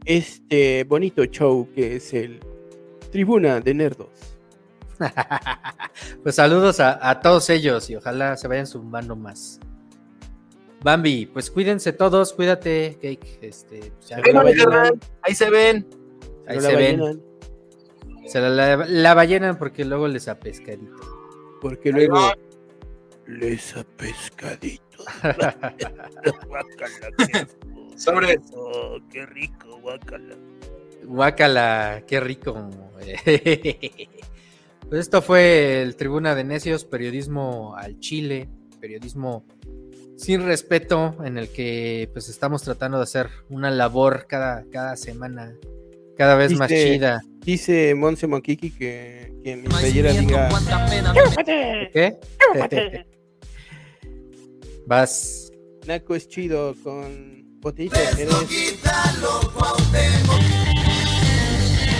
este 0.05 0.83
bonito 0.85 1.25
show 1.25 1.69
que 1.73 1.97
es 1.97 2.13
el 2.13 2.39
Tribuna 3.11 3.59
de 3.61 3.73
Nerdos. 3.73 4.09
Pues 6.23 6.35
saludos 6.35 6.79
a, 6.79 7.09
a 7.09 7.21
todos 7.21 7.49
ellos 7.49 7.89
y 7.89 7.95
ojalá 7.95 8.35
se 8.35 8.47
vayan 8.47 8.67
sumando 8.67 9.15
más. 9.15 9.59
Bambi, 10.83 11.25
pues 11.25 11.49
cuídense 11.49 11.93
todos, 11.93 12.33
cuídate, 12.33 12.97
Cake. 13.01 13.39
Este, 13.41 13.91
pues 13.95 14.09
ya-. 14.09 14.21
Ahí 15.21 15.35
se 15.35 15.49
ven. 15.49 15.87
ahí 16.47 16.55
No 16.57 16.61
se 16.61 16.75
ven. 16.75 17.23
Se 18.25 18.39
la, 18.39 18.49
la, 18.49 18.85
la 18.85 19.13
ballenan 19.13 19.57
porque 19.57 19.85
luego 19.85 20.07
les 20.07 20.27
apescadito. 20.27 20.95
Porque 21.61 21.91
luego 21.91 22.31
les 23.27 23.75
a 23.75 23.83
pescadito. 23.83 25.03
Sobre. 27.95 28.39
Oh, 28.53 28.99
qué 29.11 29.25
rico, 29.25 29.79
guacala. 29.81 30.35
Guácala, 31.03 32.03
qué 32.07 32.19
rico. 32.19 32.69
Pues 34.87 35.01
esto 35.01 35.23
fue 35.23 35.81
el 35.81 35.95
Tribuna 35.95 36.35
de 36.35 36.43
Necios, 36.43 36.85
periodismo 36.85 37.75
al 37.75 37.99
Chile, 37.99 38.47
periodismo 38.79 39.43
sin 40.15 40.45
respeto, 40.45 41.17
en 41.25 41.39
el 41.39 41.49
que 41.49 42.07
pues 42.13 42.29
estamos 42.29 42.61
tratando 42.61 42.97
de 42.97 43.03
hacer 43.05 43.31
una 43.49 43.71
labor 43.71 44.27
cada, 44.27 44.63
cada 44.69 44.95
semana, 44.95 45.55
cada 46.17 46.35
vez 46.35 46.53
más 46.53 46.69
Dice- 46.69 46.93
chida. 46.93 47.21
Dice 47.45 47.93
Monse 47.95 48.25
Mokiki 48.27 48.71
que, 48.71 49.31
que 49.43 49.51
en 49.51 49.61
mi 49.61 49.67
playera 49.67 50.11
diga 50.13 50.49
¿Qué? 51.93 52.15
Vas. 54.87 55.51
Naco 55.85 56.15
es 56.15 56.27
chido 56.27 56.75
con 56.83 57.43
botellita 57.59 57.99
de 57.99 58.07
Jerez. 58.07 58.33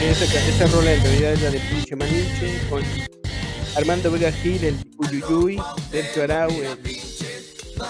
Esa, 0.04 0.26
esa 0.26 0.68
rola 0.76 0.94
en 0.94 1.02
realidad 1.04 1.34
es 1.34 1.42
la 1.42 1.50
de 1.52 1.60
Pinche 1.60 1.96
Maninche 1.96 2.60
con 2.70 2.82
Armando 3.76 4.12
Vega 4.12 4.32
Gil, 4.32 4.64
el 4.64 4.76
Uyuyuy, 4.98 5.60
Sergio 5.92 6.24
Arau, 6.24 6.50
el. 6.50 6.78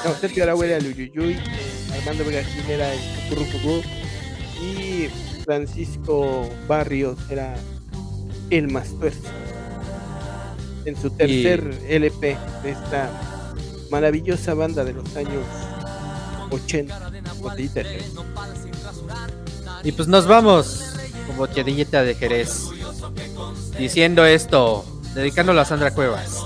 No, 0.03 0.13
Sergio 0.19 0.43
Arau 0.43 0.63
era 0.63 0.77
el 0.77 0.87
Uyuyuy, 0.87 1.33
eh, 1.33 1.39
Armando 1.93 2.23
Vega 2.25 2.43
Gil 2.43 2.69
era 2.69 2.91
el 2.93 2.99
Cucurrucucú 3.29 3.81
y 4.61 5.07
Francisco 5.45 6.49
Barrios 6.67 7.17
era 7.29 7.55
el 8.49 8.67
más 8.67 8.89
tuerzo. 8.99 9.29
En 10.85 10.99
su 10.99 11.11
tercer 11.11 11.81
LP 11.87 12.37
de 12.63 12.71
esta 12.71 13.09
maravillosa 13.91 14.55
banda 14.55 14.83
de 14.83 14.93
los 14.93 15.15
años 15.15 15.45
80. 16.49 17.11
Botellita 17.39 17.79
de 17.79 17.85
Jerez. 17.85 18.11
Y 19.83 19.91
pues 19.91 20.07
nos 20.07 20.25
vamos 20.25 20.93
con 21.27 21.37
botellita 21.37 22.01
de 22.01 22.15
Jerez. 22.15 22.65
Diciendo 23.77 24.25
esto, 24.25 24.83
dedicándolo 25.13 25.61
a 25.61 25.65
Sandra 25.65 25.91
Cuevas. 25.91 26.41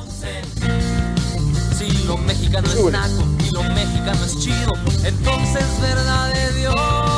Si 1.78 2.06
lo 2.06 2.18
mexicano 2.18 2.68
es 2.68 2.92
naco 2.92 3.24
y 3.48 3.52
lo 3.52 3.64
mexicano 3.64 4.26
es 4.26 4.40
chido, 4.40 4.74
entonces 5.06 5.66
verdad 5.82 6.34
de 6.34 6.60
Dios. 6.60 7.09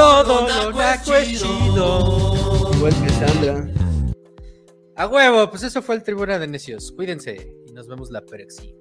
Todo 0.00 0.48
lo 0.48 0.72
naco 0.72 1.14
es 1.14 1.42
chido. 1.42 2.34
Igual 2.74 2.94
que 3.02 3.10
Sandra. 3.10 3.68
A 4.96 5.06
huevo, 5.06 5.50
pues 5.50 5.62
eso 5.62 5.82
fue 5.82 5.94
el 5.96 6.02
Tribuna 6.02 6.38
de 6.38 6.46
Necios. 6.46 6.90
Cuídense 6.92 7.54
y 7.66 7.72
nos 7.74 7.86
vemos 7.86 8.10
la 8.10 8.24
próxima. 8.24 8.72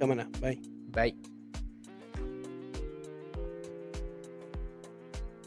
Cámara, 0.00 0.26
bye. 0.40 0.58
Bye. 0.94 1.35